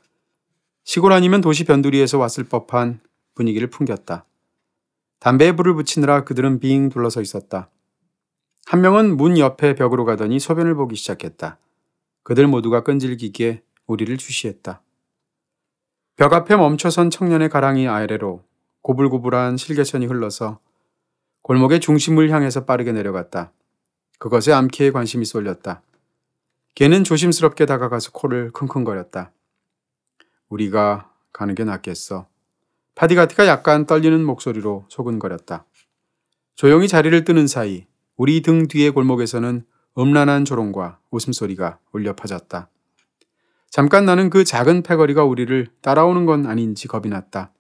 시골 0.83 1.13
아니면 1.13 1.43
도시 1.43 1.65
변두리에서 1.65 2.17
왔을 2.17 2.45
법한 2.45 3.01
분위기를 3.35 3.69
풍겼다. 3.69 4.25
담배에 5.21 5.55
불을 5.55 5.75
붙이느라 5.75 6.25
그들은 6.25 6.59
빙 6.59 6.89
둘러서 6.89 7.21
있었다. 7.21 7.69
한 8.65 8.81
명은 8.81 9.19
문 9.19 9.37
옆에 9.37 9.75
벽으로 9.75 10.07
가더니 10.07 10.41
소변을 10.41 10.75
보기 10.75 10.97
시작했다. 10.97 11.59
그들 12.23 12.47
모두가 12.47 12.83
끈질기게 12.83 13.63
우리를 13.87 14.17
주시했다. 14.17 14.81
벽 16.17 16.33
앞에 16.33 16.57
멈춰선 16.57 17.11
청년의 17.11 17.51
가랑이 17.51 17.89
아래로 17.89 18.43
고불고불한 18.81 19.59
실개천이 19.59 20.07
흘러서 20.07 20.61
골목의 21.43 21.81
중심을 21.81 22.31
향해서 22.31 22.65
빠르게 22.65 22.93
내려갔다. 22.93 23.53
그것에 24.23 24.53
암키에 24.53 24.93
관심이 24.93 25.25
쏠렸다. 25.25 25.83
걔는 26.77 27.03
조심스럽게 27.03 27.67
다가가서 27.67 28.13
코를 28.13 28.53
킁킁거렸다. 28.53 29.33
우리가 30.49 31.11
가는 31.33 31.57
게 31.57 31.65
낫겠어. 31.65 32.29
파디가티가 32.95 33.49
약간 33.49 33.85
떨리는 33.85 34.25
목소리로 34.25 34.85
소근거렸다. 34.89 35.67
조용히 36.55 36.87
자리를 36.87 37.25
뜨는 37.25 37.49
사이 37.49 37.87
우리 38.17 38.43
등 38.43 38.69
뒤의 38.69 38.93
골목에서는 38.93 39.67
음란한 39.99 40.45
조롱과 40.45 41.01
웃음소리가 41.11 41.81
울려 41.91 42.15
퍼졌다. 42.15 42.71
잠깐 43.71 44.05
나는 44.05 44.31
그 44.31 44.45
작은 44.45 44.85
패거리가 44.85 45.25
우리를 45.25 45.67
따라오는 45.81 46.27
건 46.27 46.47
아닌지 46.47 46.87
겁이 46.87 47.09
났다. 47.09 47.53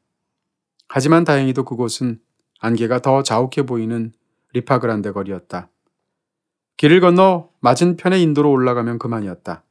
하지만 0.86 1.24
다행히도 1.24 1.64
그곳은 1.64 2.20
안개가 2.60 3.00
더 3.00 3.24
자욱해 3.24 3.66
보이는 3.66 4.12
리파그란데 4.52 5.10
거리였다. 5.10 5.71
길을 6.76 7.00
건너 7.00 7.50
맞은편의 7.60 8.22
인도로 8.22 8.50
올라가면 8.50 8.98
그만이었다. 8.98 9.62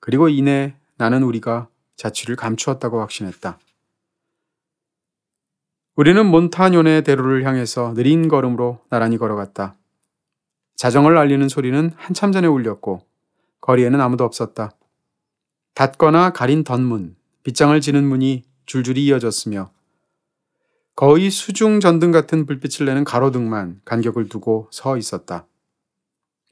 그리고 0.00 0.28
이내 0.28 0.76
나는 0.96 1.22
우리가 1.22 1.68
자취를 1.96 2.36
감추었다고 2.36 3.00
확신했다. 3.00 3.58
우리는 5.96 6.24
몬타뇰의 6.24 7.04
대로를 7.04 7.44
향해서 7.44 7.94
느린 7.94 8.28
걸음으로 8.28 8.80
나란히 8.88 9.18
걸어갔다. 9.18 9.76
자정을 10.76 11.18
알리는 11.18 11.46
소리는 11.48 11.92
한참 11.96 12.32
전에 12.32 12.46
울렸고 12.46 13.06
거리에는 13.60 14.00
아무도 14.00 14.24
없었다. 14.24 14.70
닫거나 15.74 16.30
가린 16.30 16.64
덧문, 16.64 17.16
빗장을 17.42 17.78
지는 17.80 18.04
문이 18.04 18.44
줄줄이 18.64 19.04
이어졌으며 19.06 19.70
거의 20.96 21.30
수중 21.30 21.80
전등 21.80 22.12
같은 22.12 22.46
불빛을 22.46 22.86
내는 22.86 23.04
가로등만 23.04 23.80
간격을 23.84 24.28
두고 24.28 24.68
서 24.70 24.96
있었다. 24.96 25.46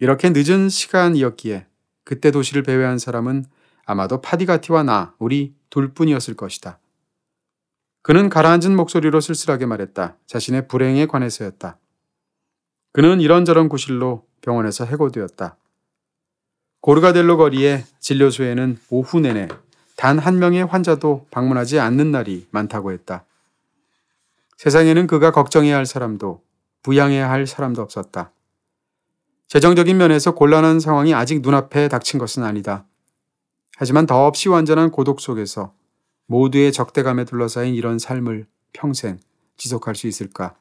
이렇게 0.01 0.31
늦은 0.31 0.69
시간이었기에 0.69 1.66
그때 2.05 2.31
도시를 2.31 2.62
배회한 2.62 2.99
사람은 2.99 3.45
아마도 3.85 4.20
파디가티와 4.20 4.83
나, 4.83 5.15
우리 5.19 5.55
둘뿐이었을 5.70 6.35
것이다. 6.35 6.79
그는 8.03 8.29
가라앉은 8.29 8.75
목소리로 8.77 9.20
쓸쓸하게 9.20 9.66
말했다. 9.66 10.16
자신의 10.27 10.69
불행에 10.69 11.07
관해서였다. 11.07 11.79
그는 12.93 13.20
이런저런 13.20 13.69
구실로 13.69 14.27
병원에서 14.41 14.85
해고되었다. 14.85 15.57
고르가델로 16.81 17.37
거리의 17.37 17.85
진료소에는 18.01 18.79
오후 18.91 19.20
내내 19.20 19.49
단 19.97 20.19
한 20.20 20.39
명의 20.39 20.65
환자도 20.65 21.27
방문하지 21.31 21.81
않는 21.81 22.12
날이 22.12 22.47
많다고 22.53 22.93
했다. 22.93 23.25
세상에는 24.57 25.07
그가 25.09 25.33
걱정해야 25.33 25.77
할 25.77 25.87
사람도 25.87 26.43
부양해야 26.83 27.29
할 27.29 27.47
사람도 27.47 27.83
없었다. 27.83 28.33
재정적인 29.49 29.97
면에서 29.97 30.35
곤란한 30.35 30.79
상황이 30.79 31.15
아직 31.15 31.41
눈앞에 31.41 31.89
닥친 31.89 32.19
것은 32.19 32.43
아니다. 32.43 32.85
하지만 33.77 34.05
더없이 34.05 34.51
완전한 34.51 34.91
고독 34.91 35.20
속에서 35.20 35.73
모두의 36.27 36.70
적대감에 36.70 37.25
둘러싸인 37.25 37.75
이런 37.75 37.99
삶을 37.99 38.47
평생 38.75 39.19
지속할 39.57 39.95
수 39.95 40.07
있을까? 40.07 40.57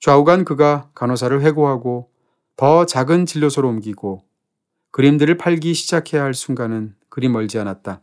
좌우간 0.00 0.44
그가 0.44 0.90
간호사를 0.96 1.40
회고하고 1.40 2.10
더 2.56 2.86
작은 2.86 3.26
진료소로 3.26 3.68
옮기고 3.68 4.24
그림들을 4.90 5.36
팔기 5.36 5.74
시작해야 5.74 6.24
할 6.24 6.34
순간은 6.34 6.96
그리 7.08 7.28
멀지 7.28 7.58
않았다. 7.60 8.00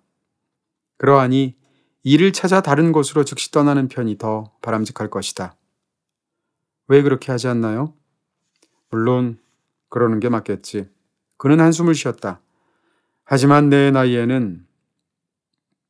그러하니 0.97 1.57
일을 2.03 2.31
찾아 2.31 2.61
다른 2.61 2.93
곳으로 2.93 3.25
즉시 3.25 3.51
떠나는 3.51 3.89
편이 3.89 4.17
더 4.17 4.53
바람직할 4.61 5.09
것이다. 5.09 5.57
왜 6.87 7.01
그렇게 7.01 7.33
하지 7.33 7.49
않나요? 7.49 7.93
물론 8.95 9.37
그러는 9.89 10.21
게 10.21 10.29
맞겠지. 10.29 10.87
그는 11.35 11.59
한숨을 11.59 11.95
쉬었다. 11.95 12.39
하지만 13.25 13.67
내 13.67 13.91
나이에는 13.91 14.65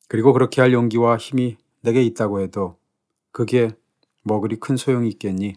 그리고 0.07 0.33
그렇게 0.33 0.59
할 0.59 0.73
용기와 0.73 1.17
힘이 1.17 1.57
내게 1.81 2.01
있다고 2.01 2.41
해도 2.41 2.79
그게 3.31 3.69
뭐 4.23 4.39
그리 4.39 4.55
큰 4.55 4.75
소용이 4.75 5.07
있겠니? 5.09 5.53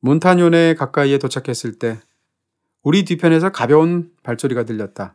몬타뇰에 0.00 0.74
가까이에 0.74 1.18
도착했을 1.18 1.78
때 1.78 2.00
우리 2.82 3.04
뒤편에서 3.04 3.52
가벼운 3.52 4.10
발소리가 4.22 4.64
들렸다. 4.64 5.14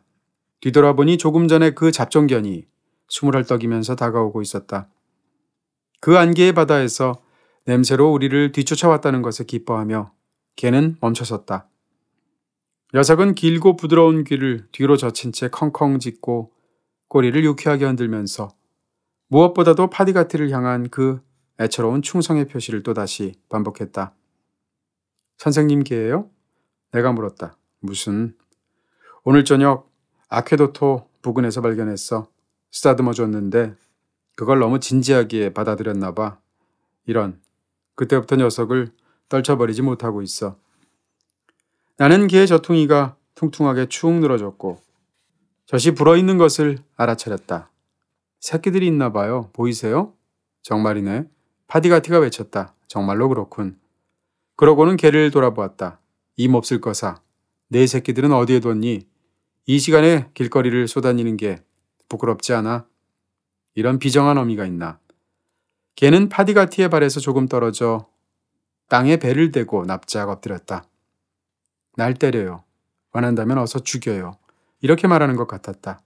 뒤돌아보니 0.60 1.18
조금 1.18 1.48
전에 1.48 1.70
그 1.70 1.90
잡종견이 1.90 2.64
숨을 3.08 3.34
헐떡이면서 3.34 3.96
다가오고 3.96 4.40
있었다. 4.40 4.88
그 5.98 6.16
안개의 6.16 6.52
바다에서 6.52 7.20
냄새로 7.64 8.12
우리를 8.12 8.52
뒤쫓아왔다는 8.52 9.22
것에 9.22 9.42
기뻐하며 9.42 10.12
개는 10.58 10.96
멈춰섰다. 11.00 11.68
녀석은 12.92 13.36
길고 13.36 13.76
부드러운 13.76 14.24
귀를 14.24 14.66
뒤로 14.72 14.96
젖힌 14.96 15.30
채 15.30 15.48
컹컹 15.48 16.00
짖고 16.00 16.52
꼬리를 17.06 17.42
유쾌하게 17.44 17.84
흔들면서 17.84 18.48
무엇보다도 19.28 19.88
파디가티를 19.88 20.50
향한 20.50 20.90
그 20.90 21.22
애처로운 21.60 22.02
충성의 22.02 22.48
표시를 22.48 22.82
또다시 22.82 23.36
반복했다. 23.48 24.14
선생님 25.36 25.84
개예요? 25.84 26.28
내가 26.90 27.12
물었다. 27.12 27.56
무슨? 27.78 28.36
오늘 29.22 29.44
저녁 29.44 29.92
아케도토 30.28 31.08
부근에서 31.22 31.60
발견했어. 31.60 32.28
쓰다듬어 32.72 33.12
줬는데 33.12 33.76
그걸 34.34 34.58
너무 34.58 34.80
진지하게 34.80 35.54
받아들였나 35.54 36.14
봐. 36.14 36.40
이런. 37.06 37.40
그때부터 37.94 38.36
녀석을 38.36 38.97
떨쳐버리지 39.28 39.82
못하고 39.82 40.22
있어. 40.22 40.56
나는 41.96 42.26
개의 42.26 42.46
저퉁이가 42.46 43.16
퉁퉁하게 43.34 43.86
축 43.86 44.12
늘어졌고 44.12 44.80
젖이 45.66 45.94
불어있는 45.94 46.38
것을 46.38 46.78
알아차렸다. 46.96 47.70
새끼들이 48.40 48.86
있나 48.86 49.12
봐요. 49.12 49.50
보이세요? 49.52 50.14
정말이네. 50.62 51.28
파디가티가 51.66 52.18
외쳤다. 52.20 52.74
정말로 52.86 53.28
그렇군. 53.28 53.78
그러고는 54.56 54.96
개를 54.96 55.30
돌아보았다. 55.30 56.00
이 56.36 56.48
몹쓸 56.48 56.80
거사. 56.80 57.20
내 57.68 57.86
새끼들은 57.86 58.32
어디에 58.32 58.60
뒀니? 58.60 59.06
이 59.66 59.78
시간에 59.78 60.30
길거리를 60.32 60.88
쏘다니는 60.88 61.36
게 61.36 61.62
부끄럽지 62.08 62.54
않아? 62.54 62.86
이런 63.74 63.98
비정한 63.98 64.38
어미가 64.38 64.64
있나? 64.64 64.98
개는 65.96 66.28
파디가티의 66.30 66.88
발에서 66.88 67.20
조금 67.20 67.46
떨어져 67.46 68.08
땅에 68.88 69.16
배를 69.18 69.52
대고 69.52 69.84
납작 69.84 70.28
엎드렸다. 70.28 70.84
날 71.96 72.14
때려요. 72.14 72.64
원한다면 73.12 73.58
어서 73.58 73.80
죽여요. 73.80 74.36
이렇게 74.80 75.06
말하는 75.06 75.36
것 75.36 75.46
같았다. 75.46 76.02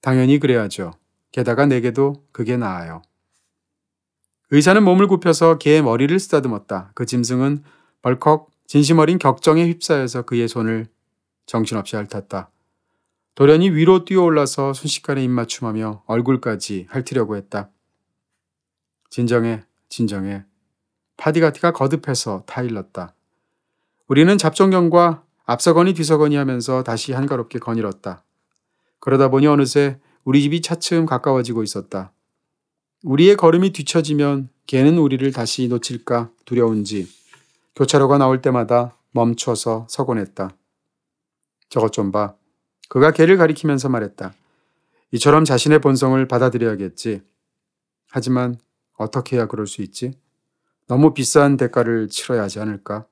당연히 0.00 0.38
그래야죠. 0.38 0.92
게다가 1.32 1.66
내게도 1.66 2.24
그게 2.32 2.56
나아요. 2.56 3.02
의사는 4.50 4.82
몸을 4.82 5.08
굽혀서 5.08 5.58
개의 5.58 5.82
머리를 5.82 6.18
쓰다듬었다. 6.18 6.92
그 6.94 7.04
짐승은 7.04 7.64
벌컥 8.02 8.50
진심 8.66 8.98
어린 8.98 9.18
격정에 9.18 9.66
휩싸여서 9.66 10.22
그의 10.22 10.48
손을 10.48 10.86
정신없이 11.46 11.96
핥았다. 11.96 12.50
돌연히 13.34 13.70
위로 13.70 14.04
뛰어올라서 14.04 14.72
순식간에 14.72 15.22
입맞춤하며 15.24 16.04
얼굴까지 16.06 16.86
핥으려고 16.90 17.36
했다. 17.36 17.70
진정해, 19.10 19.62
진정해. 19.88 20.44
파디가티가 21.18 21.72
거듭해서 21.72 22.44
타일렀다. 22.46 23.14
우리는 24.06 24.38
잡종경과 24.38 25.24
앞서거니 25.44 25.92
뒤서거니 25.92 26.36
하면서 26.36 26.82
다시 26.82 27.12
한가롭게 27.12 27.58
거닐었다. 27.58 28.24
그러다 29.00 29.28
보니 29.28 29.46
어느새 29.46 29.98
우리 30.24 30.40
집이 30.42 30.62
차츰 30.62 31.04
가까워지고 31.04 31.62
있었다. 31.62 32.12
우리의 33.02 33.36
걸음이 33.36 33.70
뒤처지면 33.70 34.48
개는 34.66 34.98
우리를 34.98 35.30
다시 35.32 35.68
놓칠까 35.68 36.30
두려운지 36.44 37.08
교차로가 37.76 38.18
나올 38.18 38.42
때마다 38.42 38.96
멈춰서 39.12 39.86
서곤 39.88 40.18
했다. 40.18 40.50
저것 41.68 41.92
좀 41.92 42.12
봐. 42.12 42.34
그가 42.88 43.12
개를 43.12 43.36
가리키면서 43.36 43.88
말했다. 43.88 44.34
이처럼 45.12 45.44
자신의 45.44 45.80
본성을 45.80 46.26
받아들여야겠지. 46.28 47.22
하지만 48.10 48.56
어떻게 48.96 49.36
해야 49.36 49.46
그럴 49.46 49.66
수 49.66 49.82
있지? 49.82 50.12
너무 50.88 51.12
비싼 51.12 51.58
대가를 51.58 52.08
치러야 52.08 52.42
하지 52.42 52.60
않을까? 52.60 53.06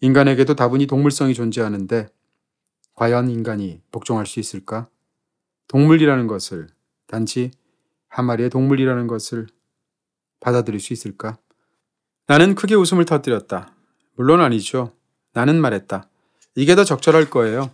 인간에게도 0.00 0.54
다분히 0.54 0.86
동물성이 0.86 1.34
존재하는데 1.34 2.08
과연 2.94 3.28
인간이 3.28 3.82
복종할 3.90 4.24
수 4.24 4.38
있을까? 4.38 4.88
동물이라는 5.66 6.28
것을 6.28 6.68
단지 7.08 7.50
한 8.08 8.26
마리의 8.26 8.50
동물이라는 8.50 9.08
것을 9.08 9.48
받아들일 10.38 10.78
수 10.78 10.92
있을까? 10.92 11.38
나는 12.28 12.54
크게 12.54 12.76
웃음을 12.76 13.04
터뜨렸다. 13.04 13.74
물론 14.14 14.40
아니죠. 14.40 14.92
나는 15.32 15.60
말했다. 15.60 16.08
이게 16.54 16.76
더 16.76 16.84
적절할 16.84 17.30
거예요. 17.30 17.70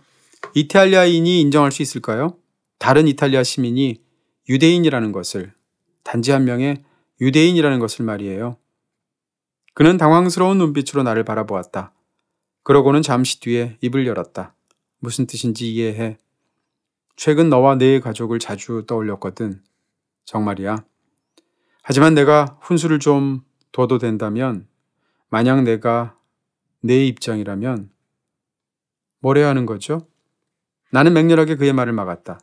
이탈리아인이 0.55 1.39
인정할 1.39 1.71
수 1.71 1.83
있을까요? 1.83 2.35
다른 2.79 3.07
이탈리아 3.07 3.43
시민이 3.43 4.01
유대인이라는 4.49 5.11
것을 5.11 5.53
단지 6.01 6.31
한 6.31 6.45
명의 6.45 6.83
유대인이라는 7.21 7.77
것을 7.79 8.05
말이에요. 8.05 8.57
그는 9.73 9.97
당황스러운 9.97 10.57
눈빛으로 10.59 11.03
나를 11.03 11.23
바라보았다. 11.23 11.93
그러고는 12.63 13.01
잠시 13.01 13.39
뒤에 13.39 13.77
입을 13.81 14.05
열었다. 14.05 14.53
무슨 14.99 15.25
뜻인지 15.25 15.73
이해해. 15.73 16.17
최근 17.15 17.49
너와 17.49 17.75
내 17.75 17.99
가족을 17.99 18.39
자주 18.39 18.85
떠올렸거든. 18.87 19.61
정말이야. 20.25 20.83
하지만 21.81 22.13
내가 22.13 22.57
훈수를 22.61 22.99
좀 22.99 23.41
둬도 23.71 23.97
된다면, 23.97 24.67
만약 25.29 25.63
내가 25.63 26.17
내 26.81 27.05
입장이라면, 27.05 27.89
뭘 29.19 29.37
해야 29.37 29.49
하는 29.49 29.65
거죠? 29.65 30.07
나는 30.91 31.13
맹렬하게 31.13 31.55
그의 31.55 31.73
말을 31.73 31.93
막았다. 31.93 32.39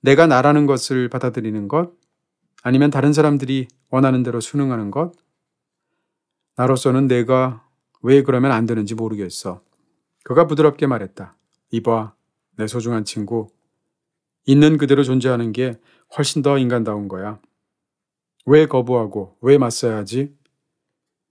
내가 0.00 0.26
나라는 0.26 0.66
것을 0.66 1.08
받아들이는 1.08 1.68
것? 1.68 1.92
아니면 2.62 2.90
다른 2.90 3.12
사람들이 3.12 3.68
원하는 3.90 4.22
대로 4.22 4.40
순응하는 4.40 4.90
것? 4.90 5.12
나로서는 6.58 7.06
내가 7.06 7.64
왜 8.02 8.24
그러면 8.24 8.50
안 8.50 8.66
되는지 8.66 8.96
모르겠어. 8.96 9.62
그가 10.24 10.48
부드럽게 10.48 10.88
말했다. 10.88 11.36
이봐, 11.70 12.14
내 12.56 12.66
소중한 12.66 13.04
친구. 13.04 13.48
있는 14.44 14.76
그대로 14.76 15.04
존재하는 15.04 15.52
게 15.52 15.78
훨씬 16.16 16.42
더 16.42 16.58
인간다운 16.58 17.06
거야. 17.06 17.38
왜 18.44 18.66
거부하고 18.66 19.36
왜 19.40 19.56
맞서야 19.56 19.98
하지? 19.98 20.36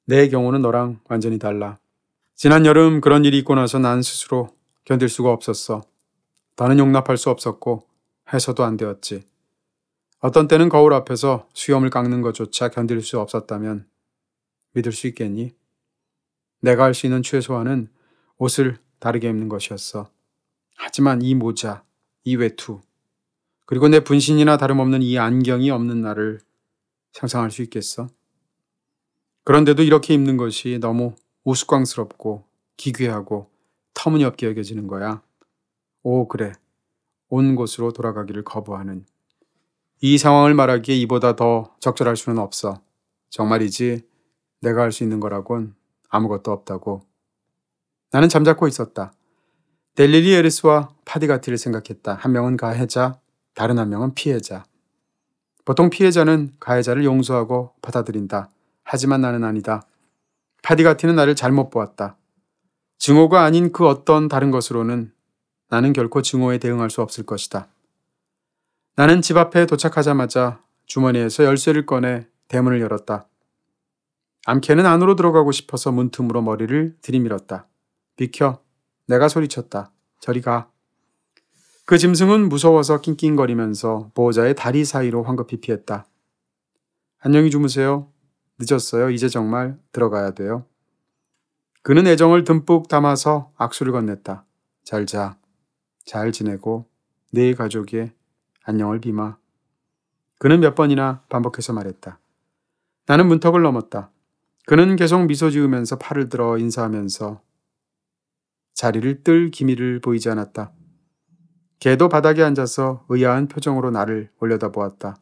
내 0.05 0.29
경우는 0.29 0.61
너랑 0.61 1.01
완전히 1.09 1.37
달라. 1.39 1.77
지난 2.33 2.65
여름 2.65 3.01
그런 3.01 3.25
일이 3.25 3.37
있고 3.39 3.53
나서 3.53 3.79
난 3.79 4.01
스스로 4.01 4.47
견딜 4.85 5.09
수가 5.09 5.31
없었어. 5.33 5.81
더는 6.55 6.79
용납할 6.79 7.17
수 7.17 7.29
없었고 7.29 7.83
해서도 8.31 8.63
안 8.63 8.77
되었지. 8.77 9.25
어떤 10.19 10.47
때는 10.47 10.69
거울 10.69 10.93
앞에서 10.93 11.49
수염을 11.53 11.89
깎는 11.89 12.21
것조차 12.21 12.69
견딜 12.69 13.01
수 13.01 13.19
없었다면 13.19 13.87
믿을 14.77 14.91
수 14.91 15.07
있겠니? 15.07 15.53
내가 16.61 16.83
할 16.83 16.93
수 16.93 17.05
있는 17.05 17.23
최소한은 17.23 17.89
옷을 18.37 18.77
다르게 18.99 19.29
입는 19.29 19.49
것이었어. 19.49 20.09
하지만 20.75 21.21
이 21.21 21.35
모자, 21.35 21.83
이 22.23 22.35
외투, 22.35 22.81
그리고 23.65 23.87
내 23.87 23.99
분신이나 23.99 24.57
다름없는 24.57 25.01
이 25.01 25.17
안경이 25.17 25.71
없는 25.71 26.01
나를 26.01 26.39
상상할 27.13 27.51
수 27.51 27.61
있겠어? 27.63 28.07
그런데도 29.43 29.83
이렇게 29.83 30.13
입는 30.13 30.37
것이 30.37 30.77
너무 30.79 31.15
우스꽝스럽고 31.43 32.45
기괴하고 32.77 33.49
터무니없게 33.93 34.47
여겨지는 34.47 34.87
거야. 34.87 35.21
오, 36.03 36.27
그래. 36.27 36.53
온 37.29 37.55
곳으로 37.55 37.91
돌아가기를 37.91 38.43
거부하는. 38.43 39.05
이 40.01 40.17
상황을 40.17 40.53
말하기에 40.53 40.95
이보다 40.97 41.35
더 41.35 41.75
적절할 41.79 42.15
수는 42.15 42.37
없어. 42.39 42.81
정말이지 43.29 44.06
내가 44.61 44.81
할 44.81 44.91
수 44.91 45.03
있는 45.03 45.19
거라곤 45.19 45.75
아무것도 46.09 46.51
없다고. 46.51 47.01
나는 48.11 48.29
잠자코 48.29 48.67
있었다. 48.67 49.13
델리리 49.95 50.33
에리스와 50.33 50.89
파디가티를 51.05 51.57
생각했다. 51.57 52.13
한 52.13 52.31
명은 52.31 52.57
가해자, 52.57 53.19
다른 53.53 53.79
한 53.79 53.89
명은 53.89 54.13
피해자. 54.13 54.63
보통 55.65 55.89
피해자는 55.89 56.53
가해자를 56.59 57.03
용서하고 57.03 57.73
받아들인다. 57.81 58.49
하지만 58.83 59.21
나는 59.21 59.43
아니다. 59.43 59.81
파디가티는 60.63 61.15
나를 61.15 61.35
잘못 61.35 61.69
보았다. 61.69 62.15
증오가 62.97 63.43
아닌 63.43 63.71
그 63.71 63.85
어떤 63.87 64.27
다른 64.27 64.49
것으로는 64.51 65.11
나는 65.69 65.93
결코 65.93 66.21
증오에 66.21 66.57
대응할 66.59 66.89
수 66.89 67.01
없을 67.01 67.25
것이다. 67.25 67.67
나는 68.95 69.21
집 69.21 69.35
앞에 69.37 69.65
도착하자마자 69.65 70.61
주머니에서 70.85 71.43
열쇠를 71.43 71.85
꺼내 71.85 72.27
대문을 72.47 72.79
열었다. 72.79 73.27
암캐는 74.49 74.85
안으로 74.85 75.17
들어가고 75.17 75.51
싶어서 75.51 75.91
문틈으로 75.91 76.41
머리를 76.41 76.95
들이밀었다. 77.01 77.67
비켜. 78.15 78.63
내가 79.05 79.27
소리쳤다. 79.27 79.91
저리 80.21 80.39
가. 80.39 80.71
그 81.85 81.97
짐승은 81.97 82.47
무서워서 82.47 83.01
낑낑거리면서 83.01 84.11
보호자의 84.13 84.55
다리 84.55 84.85
사이로 84.85 85.23
황급히 85.23 85.59
피했다. 85.59 86.07
안녕히 87.19 87.51
주무세요. 87.51 88.09
늦었어요. 88.57 89.09
이제 89.09 89.27
정말 89.27 89.77
들어가야 89.91 90.31
돼요. 90.31 90.65
그는 91.83 92.07
애정을 92.07 92.45
듬뿍 92.45 92.87
담아서 92.87 93.51
악수를 93.57 93.91
건넸다. 93.91 94.45
잘 94.85 95.05
자. 95.05 95.37
잘 96.05 96.31
지내고 96.31 96.85
내 97.33 97.53
가족의 97.53 98.13
안녕을 98.63 99.01
비마. 99.01 99.35
그는 100.39 100.61
몇 100.61 100.73
번이나 100.73 101.23
반복해서 101.27 101.73
말했다. 101.73 102.21
나는 103.07 103.27
문턱을 103.27 103.61
넘었다. 103.61 104.09
그는 104.67 104.97
계속 104.97 105.25
미소 105.27 105.49
지으면서 105.49 105.97
팔을 105.97 106.27
들어 106.27 106.57
인사하면서 106.57 107.41
자리를 108.73 109.23
뜰 109.23 109.49
기미를 109.49 110.01
보이지 110.01 110.29
않았다. 110.29 110.73
개도 111.79 112.09
바닥에 112.09 112.43
앉아서 112.43 113.05
의아한 113.07 113.47
표정으로 113.47 113.91
나를 113.91 114.29
올려다보았다. 114.41 115.15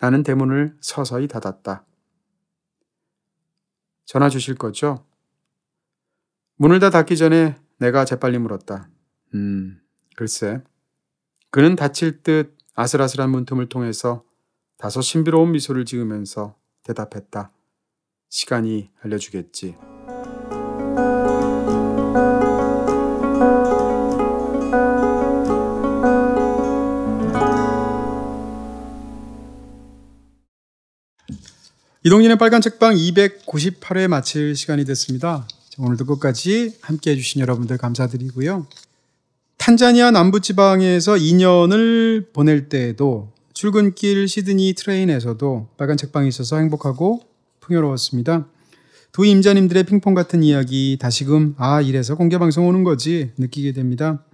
나는 0.00 0.22
대문을 0.22 0.76
서서히 0.82 1.28
닫았다. 1.28 1.86
전화 4.04 4.28
주실 4.28 4.54
거죠? 4.54 5.02
문을 6.56 6.78
다 6.78 6.90
닫기 6.90 7.16
전에 7.16 7.56
내가 7.78 8.04
재빨리 8.04 8.36
물었다. 8.36 8.90
음, 9.32 9.80
글쎄. 10.14 10.62
그는 11.50 11.74
닫힐 11.74 12.22
듯 12.22 12.54
아슬아슬한 12.74 13.30
문틈을 13.30 13.70
통해서 13.70 14.24
다소 14.76 15.00
신비로운 15.00 15.52
미소를 15.52 15.86
지으면서 15.86 16.54
대답했다. 16.82 17.50
시간이 18.30 18.90
알려주겠지. 19.02 19.74
이동진의 32.04 32.38
빨간 32.38 32.60
책방 32.60 32.94
298회 32.94 34.08
마칠 34.08 34.56
시간이 34.56 34.84
됐습니다. 34.86 35.46
오늘도 35.78 36.06
끝까지 36.06 36.78
함께 36.80 37.10
해주신 37.10 37.40
여러분들 37.40 37.76
감사드리고요. 37.76 38.66
탄자니아 39.58 40.12
남부지방에서 40.12 41.14
2년을 41.14 42.32
보낼 42.32 42.68
때에도 42.68 43.32
출근길 43.52 44.28
시드니 44.28 44.74
트레인에서도 44.74 45.68
빨간 45.76 45.96
책방이 45.96 46.28
있어서 46.28 46.56
행복하고 46.56 47.27
풍요로웠습니다. 47.68 48.46
두 49.12 49.24
임자님들의 49.24 49.84
핑퐁 49.84 50.14
같은 50.14 50.42
이야기 50.42 50.98
다시금 51.00 51.54
아 51.58 51.80
이래서 51.80 52.14
공개 52.14 52.38
방송 52.38 52.66
오는 52.66 52.84
거지 52.84 53.32
느끼게 53.36 53.72
됩니다. 53.72 54.24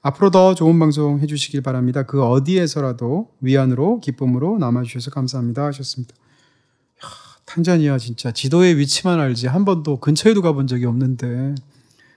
앞으로 0.00 0.30
더 0.30 0.54
좋은 0.54 0.78
방송 0.78 1.20
해주시길 1.20 1.62
바랍니다. 1.62 2.04
그 2.04 2.22
어디에서라도 2.22 3.30
위안으로 3.40 4.00
기쁨으로 4.00 4.58
남아주셔서 4.58 5.10
감사합니다 5.10 5.66
하셨습니다. 5.66 6.14
야, 6.14 7.08
탄자니아 7.46 7.98
진짜 7.98 8.30
지도의 8.30 8.78
위치만 8.78 9.18
알지 9.20 9.48
한 9.48 9.64
번도 9.64 10.00
근처에도 10.00 10.42
가본 10.42 10.66
적이 10.66 10.86
없는데 10.86 11.54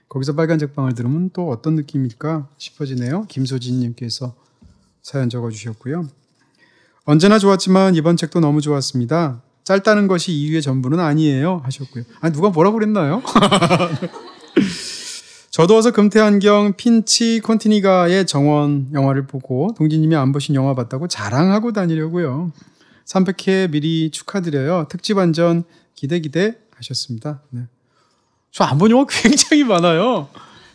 거기서 0.10 0.34
빨간색 0.34 0.76
방을 0.76 0.94
들으면 0.94 1.30
또 1.34 1.50
어떤 1.50 1.76
느낌일까 1.76 2.50
싶어지네요. 2.58 3.26
김소진님께서 3.28 4.36
사연 5.02 5.30
적어주셨고요. 5.30 6.08
언제나 7.06 7.40
좋았지만 7.40 7.96
이번 7.96 8.16
책도 8.16 8.42
너무 8.42 8.62
좋았습니다. 8.62 9.42
짧다는 9.72 10.08
것이 10.08 10.34
이유의 10.34 10.62
전부는 10.62 11.00
아니에요 11.00 11.62
하셨고요. 11.64 12.04
아니 12.20 12.34
누가 12.34 12.50
뭐라고 12.50 12.76
그랬나요? 12.78 13.22
저도 15.50 15.78
어서 15.78 15.92
금태환경 15.92 16.74
핀치 16.76 17.40
콘티니가의 17.42 18.26
정원 18.26 18.90
영화를 18.94 19.28
보고 19.28 19.74
동진님이 19.78 20.16
안 20.16 20.34
보신 20.34 20.56
영화 20.56 20.76
봤다고 20.76 21.08
자랑하고 21.08 21.72
다니려고요. 21.72 22.52
300회 23.06 23.72
미리 23.72 24.12
축하드려요. 24.12 24.88
특집 24.90 25.18
완전 25.18 25.64
기대 25.96 26.20
기대 26.20 26.58
하셨습니다. 26.76 27.42
네. 27.52 27.62
저안 28.52 28.78
본 28.78 28.92
영화 28.92 29.06
굉장히 29.08 29.64
많아요. 29.64 30.28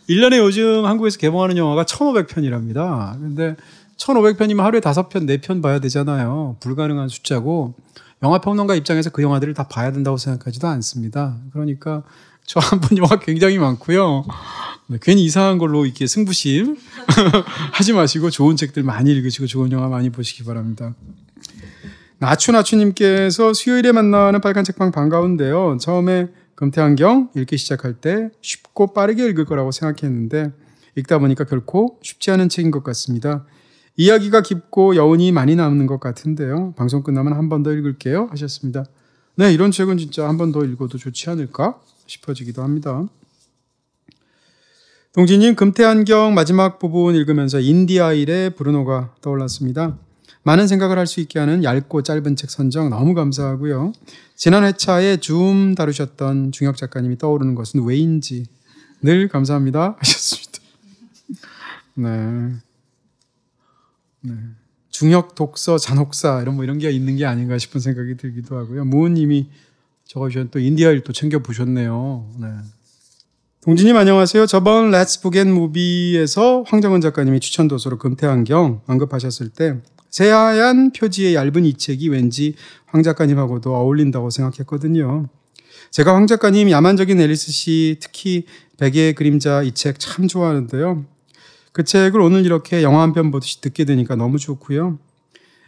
1년에 0.09 0.37
요즘 0.37 0.85
한국에서 0.85 1.17
개봉하는 1.19 1.57
영화가 1.57 1.83
1,500편이랍니다. 1.83 3.19
근데 3.19 3.55
1,500편이면 3.97 4.61
하루에 4.61 4.79
5편, 4.79 5.27
4편 5.27 5.61
봐야 5.61 5.79
되잖아요. 5.79 6.55
불가능한 6.59 7.09
숫자고 7.09 7.75
영화 8.23 8.39
평론가 8.39 8.75
입장에서 8.75 9.09
그 9.11 9.21
영화들을 9.21 9.53
다 9.53 9.67
봐야 9.67 9.91
된다고 9.91 10.17
생각하지도 10.17 10.67
않습니다. 10.67 11.37
그러니까 11.53 12.03
저 12.45 12.59
한 12.61 12.79
번 12.79 12.97
영화 12.97 13.19
굉장히 13.19 13.57
많고요. 13.57 14.25
네, 14.87 14.97
괜히 15.01 15.23
이상한 15.25 15.57
걸로 15.57 15.85
이렇게 15.85 16.07
승부심 16.07 16.77
하지 17.73 17.93
마시고 17.93 18.29
좋은 18.29 18.55
책들 18.55 18.83
많이 18.83 19.11
읽으시고 19.11 19.47
좋은 19.47 19.71
영화 19.73 19.87
많이 19.89 20.09
보시기 20.09 20.45
바랍니다. 20.45 20.95
나추나추님께서 22.19 23.53
수요일에 23.53 23.91
만나는 23.91 24.41
빨간 24.41 24.63
책방 24.63 24.91
반가운데요. 24.91 25.77
처음에 25.79 26.29
금태환경 26.55 27.29
읽기 27.35 27.57
시작할 27.57 27.93
때 27.93 28.29
쉽고 28.41 28.93
빠르게 28.93 29.27
읽을 29.27 29.45
거라고 29.45 29.71
생각했는데 29.71 30.51
읽다 30.95 31.19
보니까 31.19 31.43
결코 31.43 31.99
쉽지 32.01 32.31
않은 32.31 32.49
책인 32.49 32.71
것 32.71 32.83
같습니다. 32.83 33.45
이야기가 33.97 34.41
깊고 34.41 34.95
여운이 34.95 35.31
많이 35.31 35.55
남는 35.55 35.87
것 35.87 35.99
같은데요. 35.99 36.73
방송 36.77 37.01
끝나면 37.03 37.33
한 37.33 37.49
번 37.49 37.63
더 37.63 37.71
읽을게요. 37.73 38.27
하셨습니다. 38.31 38.85
네, 39.35 39.51
이런 39.53 39.71
책은 39.71 39.97
진짜 39.97 40.27
한 40.27 40.37
번 40.37 40.51
더 40.51 40.63
읽어도 40.65 40.97
좋지 40.97 41.29
않을까 41.31 41.79
싶어지기도 42.05 42.61
합니다. 42.63 43.05
동진님 45.13 45.55
금태안경 45.55 46.35
마지막 46.35 46.77
부분 46.79 47.15
읽으면서 47.15 47.59
인디아일의 47.59 48.51
브루노가 48.51 49.15
떠올랐습니다. 49.21 49.97
많은 50.43 50.67
생각을 50.67 50.97
할 50.97 51.07
수 51.07 51.19
있게 51.19 51.39
하는 51.39 51.63
얇고 51.63 52.03
짧은 52.03 52.35
책 52.35 52.51
선정 52.51 52.89
너무 52.89 53.13
감사하고요. 53.15 53.93
지난 54.35 54.63
회차에 54.63 55.17
줌 55.17 55.73
다루셨던 55.75 56.51
중혁 56.51 56.77
작가님이 56.77 57.17
떠오르는 57.17 57.55
것은 57.55 57.83
왜인지 57.83 58.45
늘 59.01 59.27
감사합니다 59.27 59.95
하셨습니다. 59.99 60.59
네. 61.95 62.66
네. 64.27 64.33
중혁 64.89 65.35
독서 65.35 65.77
잔혹사 65.77 66.41
이런 66.41 66.55
뭐 66.55 66.63
이런 66.63 66.79
게 66.79 66.89
있는 66.91 67.15
게 67.17 67.25
아닌가 67.25 67.57
싶은 67.57 67.79
생각이 67.79 68.17
들기도 68.17 68.57
하고요. 68.57 68.85
무은님이 68.85 69.49
적어주신 70.05 70.49
또 70.51 70.59
인디아일 70.59 71.03
또 71.03 71.13
챙겨 71.13 71.39
보셨네요. 71.39 72.29
네. 72.39 72.47
동진님 73.61 73.95
안녕하세요. 73.97 74.45
저번 74.45 74.91
Let's 74.91 75.21
Book 75.21 75.38
and 75.38 75.51
Movie에서 75.53 76.63
황정은 76.67 77.01
작가님이 77.01 77.39
추천 77.41 77.67
도서로 77.67 77.97
금테 77.97 78.33
안경 78.33 78.81
언급하셨을 78.87 79.49
때 79.49 79.77
새하얀 80.09 80.91
표지의 80.93 81.35
얇은 81.35 81.65
이 81.65 81.73
책이 81.73 82.09
왠지 82.09 82.55
황 82.85 83.03
작가님하고도 83.03 83.75
어울린다고 83.75 84.29
생각했거든요. 84.29 85.27
제가 85.91 86.15
황 86.15 86.27
작가님 86.27 86.69
야만적인 86.71 87.19
앨리스 87.19 87.51
씨 87.51 87.97
특히 88.01 88.45
베개의 88.77 89.13
그림자 89.15 89.61
이 89.63 89.71
책 89.73 89.99
참 89.99 90.27
좋아하는데요. 90.27 91.05
그 91.77 91.83
책을 91.83 92.19
오늘 92.19 92.43
이렇게 92.43 92.81
영화 92.81 93.01
한 93.03 93.13
편 93.13 93.29
보듯이 93.29 93.61
듣게 93.61 93.85
되니까 93.85 94.15
너무 94.15 94.39
좋고요. 94.39 94.97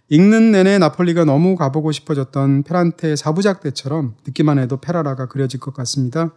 읽는 0.10 0.52
내내 0.52 0.80
나폴리가 0.80 1.23
너무 1.23 1.56
가보고 1.56 1.91
싶어졌던 1.91 2.64
페란테 2.64 3.15
사부작 3.15 3.61
때처럼 3.61 4.15
듣기만 4.23 4.57
해도 4.57 4.77
페라라가 4.77 5.27
그려질 5.27 5.60
것 5.60 5.72
같습니다. 5.76 6.31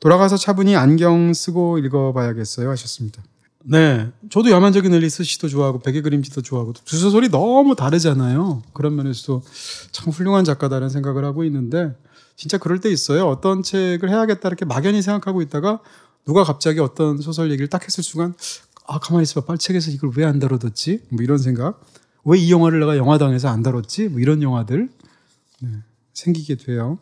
돌아가서 0.00 0.36
차분히 0.36 0.74
안경 0.74 1.32
쓰고 1.32 1.78
읽어봐야겠어요 1.78 2.68
하셨습니다. 2.70 3.22
네, 3.64 4.10
저도 4.28 4.50
야만적인 4.50 4.92
앨리스 4.92 5.22
씨도 5.22 5.46
좋아하고 5.46 5.78
베개 5.78 6.00
그림지도 6.00 6.42
좋아하고 6.42 6.72
두 6.72 6.98
소설이 6.98 7.28
너무 7.28 7.76
다르잖아요. 7.76 8.64
그런 8.72 8.96
면에서도 8.96 9.42
참 9.92 10.10
훌륭한 10.10 10.42
작가다라는 10.44 10.88
생각을 10.88 11.24
하고 11.24 11.44
있는데 11.44 11.94
진짜 12.34 12.58
그럴 12.58 12.80
때 12.80 12.90
있어요. 12.90 13.28
어떤 13.28 13.62
책을 13.62 14.10
해야겠다 14.10 14.48
이렇게 14.48 14.64
막연히 14.64 15.00
생각하고 15.00 15.42
있다가 15.42 15.78
누가 16.26 16.42
갑자기 16.42 16.80
어떤 16.80 17.18
소설 17.18 17.52
얘기를 17.52 17.68
딱 17.68 17.84
했을 17.84 18.02
순간 18.02 18.34
아 18.86 18.98
가만히 18.98 19.22
있어봐 19.24 19.46
빨책에서 19.46 19.90
이걸 19.90 20.10
왜 20.16 20.24
안 20.24 20.38
다뤄뒀지? 20.38 21.00
뭐 21.10 21.22
이런 21.22 21.38
생각. 21.38 21.80
왜 22.24 22.38
이 22.38 22.50
영화를 22.52 22.80
내가 22.80 22.96
영화당에서 22.96 23.48
안 23.48 23.62
다뤘지? 23.62 24.08
뭐 24.08 24.20
이런 24.20 24.42
영화들 24.42 24.88
네, 25.60 25.68
생기게 26.14 26.56
돼요. 26.56 26.98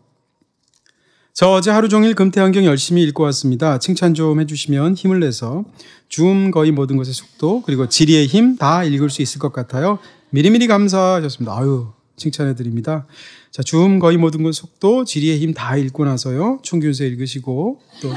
저 1.32 1.48
어제 1.50 1.70
하루 1.70 1.88
종일 1.88 2.14
금태환경 2.14 2.64
열심히 2.64 3.02
읽고 3.04 3.22
왔습니다. 3.24 3.78
칭찬 3.78 4.14
좀 4.14 4.40
해주시면 4.40 4.94
힘을 4.94 5.20
내서 5.20 5.64
줌 6.08 6.50
거의 6.50 6.70
모든 6.72 6.96
것의 6.96 7.12
속도 7.14 7.62
그리고 7.62 7.88
지리의 7.88 8.26
힘 8.26 8.56
다 8.56 8.84
읽을 8.84 9.10
수 9.10 9.22
있을 9.22 9.38
것 9.38 9.52
같아요. 9.52 9.98
미리미리 10.30 10.66
감사하셨습니다. 10.66 11.56
아유 11.56 11.88
칭찬해 12.16 12.54
드립니다. 12.54 13.06
자, 13.50 13.62
줌 13.62 13.98
거의 13.98 14.16
모든 14.18 14.42
것 14.42 14.54
속도 14.54 15.04
지리의 15.04 15.38
힘 15.40 15.54
다 15.54 15.76
읽고 15.76 16.04
나서요. 16.04 16.58
총균세 16.62 17.06
읽으시고 17.06 17.80
또 18.02 18.10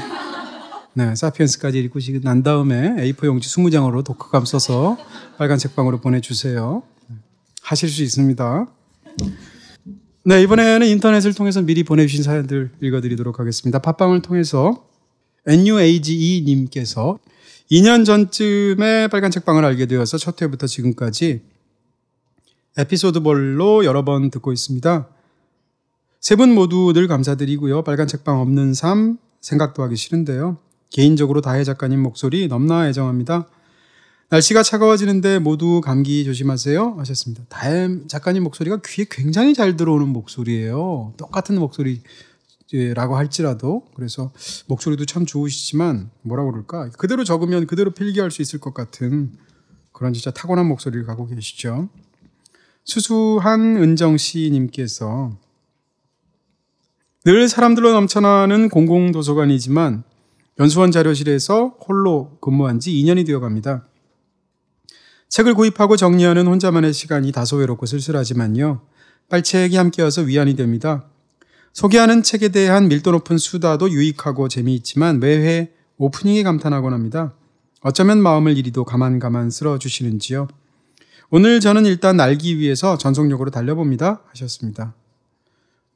네, 0.96 1.14
사피엔스까지 1.14 1.78
읽으시고 1.78 2.20
난 2.22 2.42
다음에 2.42 2.94
A4 2.98 3.26
용지 3.26 3.48
20장으로 3.48 4.04
독후감 4.04 4.44
써서 4.44 4.96
빨간 5.38 5.58
책방으로 5.58 6.00
보내주세요. 6.00 6.84
하실 7.62 7.88
수 7.88 8.02
있습니다. 8.02 8.66
네, 10.24 10.42
이번에는 10.42 10.86
인터넷을 10.86 11.34
통해서 11.34 11.62
미리 11.62 11.82
보내주신 11.82 12.22
사연들 12.22 12.70
읽어드리도록 12.80 13.40
하겠습니다. 13.40 13.80
팟빵을 13.80 14.22
통해서 14.22 14.86
NUAGE님께서 15.46 17.18
2년 17.72 18.04
전쯤에 18.04 19.08
빨간 19.08 19.30
책방을 19.30 19.64
알게 19.64 19.86
되어서 19.86 20.16
첫 20.16 20.40
회부터 20.40 20.66
지금까지 20.66 21.42
에피소드별로 22.76 23.84
여러 23.84 24.04
번 24.04 24.30
듣고 24.30 24.52
있습니다. 24.52 25.08
세 26.20 26.36
분 26.36 26.54
모두 26.54 26.92
늘 26.94 27.06
감사드리고요. 27.08 27.82
빨간 27.84 28.06
책방 28.06 28.40
없는 28.40 28.74
삶 28.74 29.18
생각도 29.40 29.82
하기 29.82 29.96
싫은데요. 29.96 30.63
개인적으로 30.94 31.40
다혜 31.40 31.64
작가님 31.64 32.00
목소리 32.00 32.46
넘나 32.46 32.88
애정합니다. 32.88 33.48
날씨가 34.28 34.62
차가워지는데 34.62 35.40
모두 35.40 35.80
감기 35.80 36.24
조심하세요 36.24 36.94
하셨습니다. 36.98 37.42
다혜 37.48 37.88
작가님 38.06 38.44
목소리가 38.44 38.78
귀에 38.86 39.04
굉장히 39.10 39.54
잘 39.54 39.76
들어오는 39.76 40.08
목소리예요. 40.10 41.14
똑같은 41.16 41.58
목소리라고 41.58 43.16
할지라도 43.16 43.88
그래서 43.96 44.30
목소리도 44.68 45.04
참 45.04 45.26
좋으시지만 45.26 46.10
뭐라 46.22 46.44
그럴까 46.44 46.90
그대로 46.90 47.24
적으면 47.24 47.66
그대로 47.66 47.90
필기할 47.90 48.30
수 48.30 48.40
있을 48.40 48.60
것 48.60 48.72
같은 48.72 49.32
그런 49.90 50.12
진짜 50.12 50.30
타고난 50.30 50.66
목소리를 50.66 51.04
갖고 51.06 51.26
계시죠. 51.26 51.88
수수한 52.84 53.78
은정 53.78 54.16
씨님께서 54.16 55.36
늘 57.24 57.48
사람들로 57.48 57.90
넘쳐나는 57.90 58.68
공공도서관이지만 58.68 60.04
연수원 60.58 60.92
자료실에서 60.92 61.76
홀로 61.86 62.36
근무한 62.40 62.78
지 62.80 62.92
2년이 62.92 63.26
되어 63.26 63.40
갑니다. 63.40 63.86
책을 65.28 65.54
구입하고 65.54 65.96
정리하는 65.96 66.46
혼자만의 66.46 66.92
시간이 66.92 67.32
다소 67.32 67.56
외롭고 67.56 67.86
쓸쓸하지만요. 67.86 68.82
빨책이 69.28 69.76
함께여서 69.76 70.22
위안이 70.22 70.54
됩니다. 70.54 71.06
소개하는 71.72 72.22
책에 72.22 72.50
대한 72.50 72.86
밀도 72.86 73.10
높은 73.10 73.36
수다도 73.36 73.90
유익하고 73.90 74.48
재미있지만 74.48 75.18
매회 75.18 75.72
오프닝에 75.96 76.44
감탄하곤 76.44 76.92
합니다. 76.92 77.34
어쩌면 77.80 78.22
마음을 78.22 78.56
이리도 78.56 78.84
가만가만 78.84 79.50
쓸어주시는지요. 79.50 80.46
오늘 81.30 81.58
저는 81.58 81.84
일단 81.84 82.16
날기 82.16 82.58
위해서 82.58 82.96
전속력으로 82.96 83.50
달려봅니다. 83.50 84.22
하셨습니다. 84.26 84.94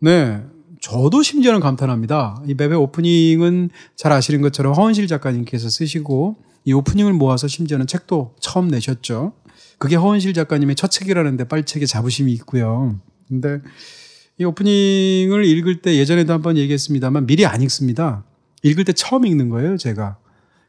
네. 0.00 0.44
저도 0.80 1.22
심지어는 1.22 1.60
감탄합니다. 1.60 2.42
이 2.46 2.54
매회 2.54 2.74
오프닝은 2.74 3.70
잘 3.96 4.12
아시는 4.12 4.40
것처럼 4.42 4.74
허은실 4.74 5.06
작가님께서 5.08 5.68
쓰시고 5.68 6.36
이 6.64 6.72
오프닝을 6.72 7.12
모아서 7.12 7.48
심지어는 7.48 7.86
책도 7.86 8.36
처음 8.40 8.68
내셨죠. 8.68 9.32
그게 9.78 9.96
허은실 9.96 10.34
작가님의 10.34 10.76
첫 10.76 10.90
책이라는데 10.90 11.44
빨책에 11.44 11.86
자부심이 11.86 12.32
있고요. 12.34 12.98
근데 13.28 13.60
이 14.38 14.44
오프닝을 14.44 15.44
읽을 15.44 15.82
때 15.82 15.96
예전에도 15.96 16.32
한번 16.32 16.56
얘기했습니다만 16.56 17.26
미리 17.26 17.44
안 17.46 17.60
읽습니다. 17.62 18.24
읽을 18.62 18.84
때 18.84 18.92
처음 18.92 19.26
읽는 19.26 19.48
거예요, 19.48 19.76
제가. 19.76 20.16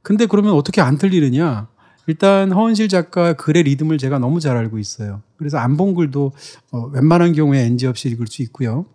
근데 0.02 0.26
그러면 0.26 0.54
어떻게 0.54 0.82
안 0.82 0.98
틀리느냐? 0.98 1.68
일단 2.08 2.52
허은실 2.52 2.88
작가 2.88 3.34
글의 3.34 3.64
리듬을 3.64 4.00
제가 4.00 4.18
너무 4.18 4.40
잘 4.40 4.58
알고 4.58 4.80
있어요. 4.80 5.22
그래서 5.38 5.58
안 5.58 5.78
본 5.78 5.94
글도 5.94 6.32
어, 6.72 6.86
웬만한 6.94 7.34
경우에 7.34 7.60
NG 7.66 7.86
없이 7.86 8.10
읽을 8.10 8.28
수 8.28 8.42
있고요. 8.44 8.86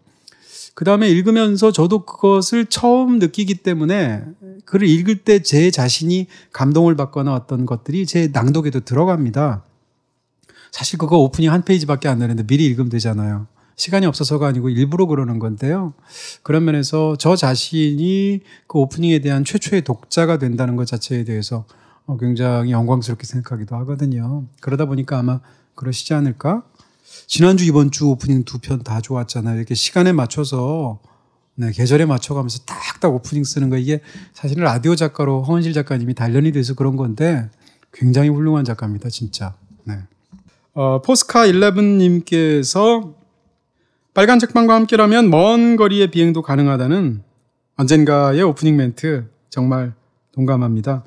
그 0.75 0.85
다음에 0.85 1.09
읽으면서 1.09 1.71
저도 1.71 2.05
그것을 2.05 2.67
처음 2.67 3.19
느끼기 3.21 3.55
때문에 3.57 4.25
글을 4.65 4.89
읽을 4.89 5.19
때 5.23 5.39
제 5.39 5.71
자신이 5.71 6.27
감동을 6.53 6.97
받거나 6.97 7.33
어떤 7.35 7.65
것들이 7.65 8.07
제 8.07 8.29
낭독에도 8.33 8.81
들어갑니다. 8.81 9.63
사실 10.73 10.99
그거 10.99 11.19
오프닝 11.19 11.53
한 11.53 11.65
페이지밖에 11.65 12.09
안 12.09 12.19
되는데 12.19 12.43
미리 12.45 12.65
읽으면 12.67 12.89
되잖아요. 12.89 13.47
시간이 13.77 14.07
없어서가 14.07 14.49
아니고 14.49 14.69
일부러 14.71 15.07
그러는 15.07 15.39
건데요. 15.39 15.95
그런 16.43 16.65
면에서 16.65 17.17
저 17.19 17.37
자신이 17.37 18.41
그 18.67 18.79
오프닝에 18.79 19.21
대한 19.21 19.45
최초의 19.45 19.83
독자가 19.83 20.39
된다는 20.39 20.75
것 20.77 20.87
자체에 20.87 21.25
대해서 21.25 21.65
어, 22.07 22.17
굉장히 22.17 22.73
영광스럽게 22.73 23.25
생각하기도 23.25 23.77
하거든요. 23.77 24.45
그러다 24.61 24.87
보니까 24.87 25.19
아마 25.19 25.41
그러시지 25.75 26.15
않을까? 26.15 26.65
지난주 27.27 27.65
이번 27.65 27.91
주 27.91 28.07
오프닝 28.09 28.45
두 28.45 28.59
편 28.59 28.83
다 28.83 29.01
좋았잖아요. 29.01 29.57
이렇게 29.57 29.75
시간에 29.75 30.13
맞춰서 30.13 31.01
네, 31.57 31.71
계절에 31.73 32.05
맞춰가면서 32.05 32.65
딱딱 32.65 33.15
오프닝 33.15 33.45
쓰는 33.45 33.71
거 33.71 33.77
이게 33.77 34.01
사실 34.33 34.59
은 34.59 34.65
라디오 34.65 34.97
작가로 34.97 35.43
허은실 35.45 35.73
작가님이 35.73 36.15
단련이 36.15 36.53
돼서 36.53 36.75
그런 36.75 36.97
건데 36.97 37.49
굉장히 37.93 38.29
훌륭한 38.29 38.65
작가입니다, 38.65 39.09
진짜. 39.09 39.55
네. 39.85 39.99
어, 40.75 41.01
포스카 41.03 41.47
11님께서 41.47 43.15
빨간 44.15 44.39
책방과 44.41 44.75
함께라면 44.75 45.31
먼 45.31 45.77
거리의 45.77 46.11
비행도 46.11 46.43
가능하다는 46.43 47.23
언젠가의 47.77 48.43
오프닝 48.43 48.77
멘트 48.77 49.29
정말 49.51 49.95
동감합니다. 50.33 51.05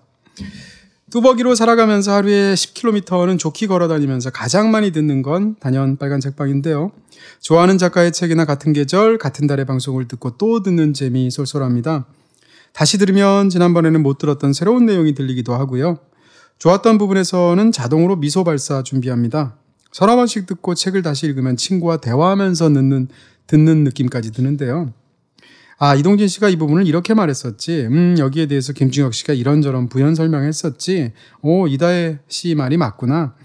뚜벅이로 1.10 1.56
살아가면서 1.56 2.12
하루에 2.12 2.54
10km는 2.54 3.40
좋게 3.40 3.68
걸어 3.68 3.88
다니면서 3.88 4.30
가장 4.30 4.72
많이 4.72 4.92
듣는 4.92 5.22
건 5.22 5.56
단연 5.62 5.96
빨간 5.96 6.20
책방인데요. 6.20 6.92
좋아하는 7.40 7.78
작가의 7.78 8.12
책이나 8.12 8.44
같은 8.44 8.74
계절, 8.74 9.18
같은 9.18 9.48
달의 9.48 9.66
방송을 9.66 10.10
듣고 10.10 10.32
또 10.38 10.62
듣는 10.64 10.94
재미 10.94 11.32
쏠쏠합니다. 11.32 12.08
다시 12.74 12.98
들으면 12.98 13.50
지난번에는 13.50 14.04
못 14.04 14.18
들었던 14.18 14.52
새로운 14.52 14.86
내용이 14.86 15.16
들리기도 15.16 15.54
하고요. 15.54 15.98
좋았던 16.60 16.98
부분에서는 16.98 17.72
자동으로 17.72 18.18
미소 18.18 18.44
발사 18.44 18.84
준비합니다. 18.84 19.56
서너 19.94 20.18
번씩 20.18 20.46
듣고 20.46 20.76
책을 20.76 21.04
다시 21.04 21.26
읽으면 21.28 21.56
친구와 21.56 21.98
대화하면서 21.98 22.74
듣는, 22.74 23.08
듣는 23.48 23.86
느낌까지 23.86 24.34
드는데요. 24.34 24.92
아, 25.80 25.94
이동진 25.96 26.28
씨가 26.28 26.50
이 26.50 26.56
부분을 26.56 26.88
이렇게 26.88 27.14
말했었지. 27.14 27.86
음, 27.86 28.16
여기에 28.18 28.48
대해서 28.48 28.74
김중혁 28.74 29.14
씨가 29.14 29.34
이런저런 29.34 29.90
부연 29.90 30.16
설명했었지. 30.16 31.14
오, 31.42 31.68
이다혜 31.68 32.20
씨 32.28 32.56
말이 32.56 32.78
맞구나. 32.78 33.36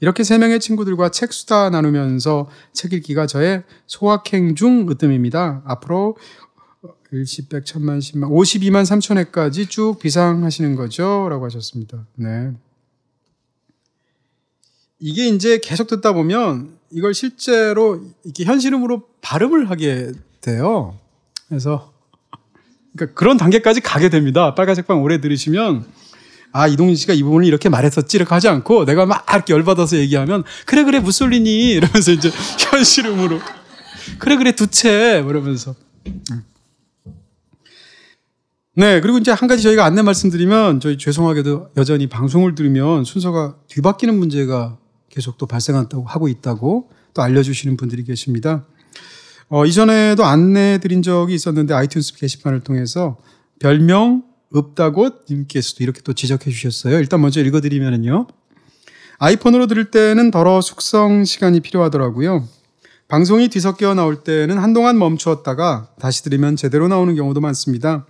이렇게 0.00 0.24
세 0.24 0.38
명의 0.38 0.58
친구들과 0.58 1.10
책 1.10 1.32
수다 1.32 1.70
나누면서 1.70 2.48
책 2.72 2.94
읽기가 2.94 3.26
저의 3.26 3.62
소확행 3.86 4.54
중 4.54 4.88
으뜸입니다. 4.90 5.62
앞으로 5.66 6.16
일십백 7.12 7.66
천만 7.66 8.00
십만 8.00 8.30
52만 8.30 8.84
3천 8.84 9.18
회까지 9.18 9.66
쭉 9.66 9.98
비상하시는 10.00 10.74
거죠? 10.76 11.28
라고 11.28 11.44
하셨습니다. 11.44 12.06
네. 12.14 12.52
이게 14.98 15.28
이제 15.28 15.58
계속 15.62 15.88
듣다 15.88 16.14
보면 16.14 16.78
이걸 16.90 17.12
실제로 17.12 18.02
이렇게 18.24 18.44
현실음으로 18.44 19.02
발음을 19.20 19.68
하게 19.68 20.12
돼요. 20.40 20.98
그래서 21.52 21.92
그러니까 22.96 23.14
그런 23.14 23.36
단계까지 23.36 23.82
가게 23.82 24.08
됩니다. 24.08 24.54
빨간색 24.54 24.86
방 24.86 25.02
오래 25.02 25.20
들으시면 25.20 25.84
아 26.50 26.66
이동진 26.66 26.96
씨가 26.96 27.12
이 27.12 27.22
부분을 27.22 27.46
이렇게 27.46 27.68
말했었지 27.68 28.16
이렇게 28.16 28.32
하지 28.32 28.48
않고 28.48 28.86
내가 28.86 29.04
막 29.04 29.26
이렇게 29.30 29.52
열받아서 29.52 29.98
얘기하면 29.98 30.44
그래 30.64 30.82
그래 30.82 30.98
무솔리니 30.98 31.72
이러면서 31.72 32.10
이제 32.12 32.30
현실음으로 32.70 33.38
그래 34.18 34.36
그래 34.36 34.52
두채 34.52 35.22
이러면서 35.28 35.74
네 38.74 39.02
그리고 39.02 39.18
이제 39.18 39.30
한 39.30 39.46
가지 39.46 39.62
저희가 39.62 39.84
안내 39.84 40.00
말씀드리면 40.00 40.80
저희 40.80 40.96
죄송하게도 40.96 41.72
여전히 41.76 42.06
방송을 42.06 42.54
들으면 42.54 43.04
순서가 43.04 43.56
뒤바뀌는 43.68 44.18
문제가 44.18 44.78
계속 45.10 45.36
또 45.36 45.44
발생한다고 45.44 46.04
하고 46.06 46.28
있다고 46.28 46.88
또 47.12 47.20
알려주시는 47.20 47.76
분들이 47.76 48.04
계십니다. 48.04 48.64
어, 49.54 49.66
이전에도 49.66 50.24
안내 50.24 50.78
드린 50.78 51.02
적이 51.02 51.34
있었는데 51.34 51.74
아이튠스 51.74 52.18
게시판을 52.18 52.60
통해서 52.60 53.18
별명 53.58 54.22
읍다곳 54.56 55.26
님께서도 55.28 55.84
이렇게 55.84 56.00
또 56.00 56.14
지적해 56.14 56.50
주셨어요. 56.50 56.98
일단 56.98 57.20
먼저 57.20 57.42
읽어드리면은요. 57.42 58.28
아이폰으로 59.18 59.66
들을 59.66 59.90
때는 59.90 60.30
덜어 60.30 60.62
숙성 60.62 61.26
시간이 61.26 61.60
필요하더라고요. 61.60 62.48
방송이 63.08 63.48
뒤섞여 63.48 63.92
나올 63.92 64.24
때는 64.24 64.56
한동안 64.56 64.98
멈추었다가 64.98 65.90
다시 66.00 66.24
들으면 66.24 66.56
제대로 66.56 66.88
나오는 66.88 67.14
경우도 67.14 67.42
많습니다. 67.42 68.06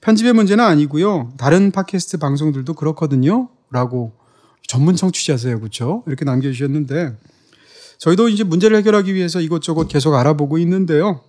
편집의 0.00 0.32
문제는 0.32 0.64
아니고요. 0.64 1.34
다른 1.36 1.70
팟캐스트 1.70 2.18
방송들도 2.18 2.74
그렇거든요. 2.74 3.50
라고 3.70 4.14
전문 4.66 4.96
청취자세요. 4.96 5.60
그렇죠? 5.60 6.02
이렇게 6.08 6.24
남겨주셨는데 6.24 7.16
저희도 8.02 8.28
이제 8.30 8.42
문제를 8.42 8.76
해결하기 8.78 9.14
위해서 9.14 9.40
이것저것 9.40 9.86
계속 9.86 10.14
알아보고 10.14 10.58
있는데요. 10.58 11.20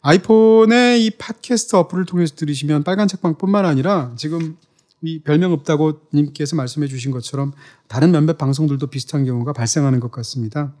아이폰의 0.00 1.04
이 1.04 1.10
팟캐스트 1.10 1.76
어플을 1.76 2.06
통해서 2.06 2.34
들으시면 2.34 2.82
빨간 2.82 3.06
책방뿐만 3.06 3.64
아니라 3.64 4.12
지금 4.16 4.56
이 5.00 5.20
별명 5.20 5.52
없다고 5.52 6.00
님께서 6.12 6.56
말씀해 6.56 6.88
주신 6.88 7.12
것처럼 7.12 7.52
다른 7.86 8.10
몇몇 8.10 8.36
방송들도 8.36 8.88
비슷한 8.88 9.26
경우가 9.26 9.52
발생하는 9.52 10.00
것 10.00 10.10
같습니다. 10.10 10.74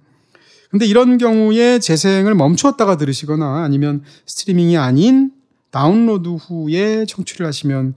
근데 0.72 0.86
이런 0.86 1.18
경우에 1.18 1.78
재생을 1.78 2.34
멈추었다가 2.34 2.96
들으시거나 2.96 3.62
아니면 3.62 4.02
스트리밍이 4.26 4.76
아닌 4.76 5.30
다운로드 5.70 6.30
후에 6.30 7.06
청취를 7.06 7.46
하시면 7.46 7.94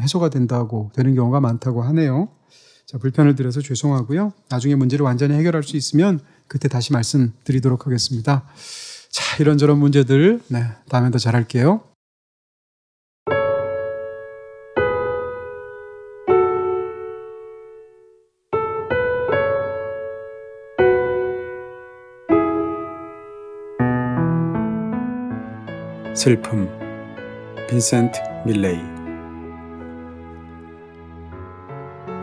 해소가 0.00 0.28
된다고 0.28 0.90
되는 0.96 1.14
경우가 1.14 1.38
많다고 1.38 1.82
하네요. 1.82 2.30
자, 2.84 2.98
불편을 2.98 3.36
드려서 3.36 3.60
죄송하고요. 3.60 4.32
나중에 4.48 4.74
문제를 4.74 5.04
완전히 5.04 5.34
해결할 5.34 5.62
수 5.62 5.76
있으면 5.76 6.18
그때 6.50 6.66
다시 6.66 6.92
말씀드리도록 6.92 7.86
하겠습니다. 7.86 8.42
자, 9.08 9.36
이런저런 9.40 9.78
문제들, 9.78 10.40
네, 10.48 10.64
다음에 10.88 11.12
더 11.12 11.18
잘할게요. 11.18 11.80
슬픔, 26.16 26.68
빈센트 27.68 28.18
밀레이. 28.44 28.80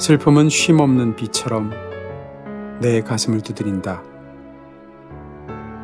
슬픔은 0.01 0.49
쉼없는 0.49 1.15
비처럼 1.15 1.71
내 2.81 3.01
가슴을 3.01 3.39
두드린다. 3.39 4.16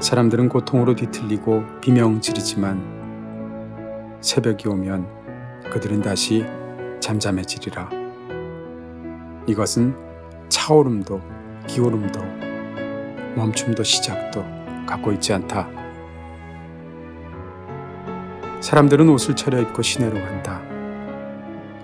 사람들은 0.03 0.49
고통으로 0.49 0.95
뒤틀리고 0.95 1.63
비명 1.79 2.19
지르지만 2.19 4.17
새벽이 4.19 4.67
오면 4.67 5.07
그들은 5.71 6.01
다시 6.01 6.45
잠잠해지리라. 6.99 7.89
이것은 9.47 9.95
차오름도 10.49 11.21
기오름도 11.67 12.19
멈춤도 13.37 13.83
시작도 13.83 14.43
갖고 14.85 15.13
있지 15.13 15.31
않다. 15.31 15.69
사람들은 18.59 19.07
옷을 19.07 19.37
차려입고 19.37 19.81
시내로 19.81 20.15
간다. 20.15 20.61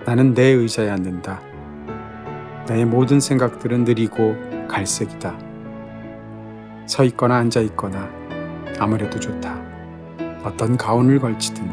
나는 0.04 0.34
내 0.34 0.42
의자에 0.42 0.90
앉는다. 0.90 1.40
나의 2.68 2.84
모든 2.84 3.18
생각들은 3.18 3.84
느리고 3.84 4.36
갈색이다. 4.68 5.49
서 6.90 7.04
있거나 7.04 7.36
앉아 7.36 7.60
있거나 7.60 8.10
아무래도 8.80 9.20
좋다. 9.20 9.62
어떤 10.42 10.76
가운을 10.76 11.20
걸치든 11.20 11.64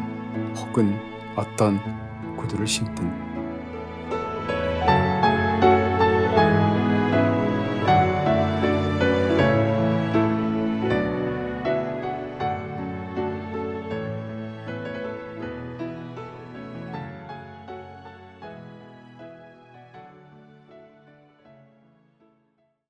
혹은 0.55 0.95
어떤 1.35 1.79
구두를 2.37 2.67
신든 2.67 3.26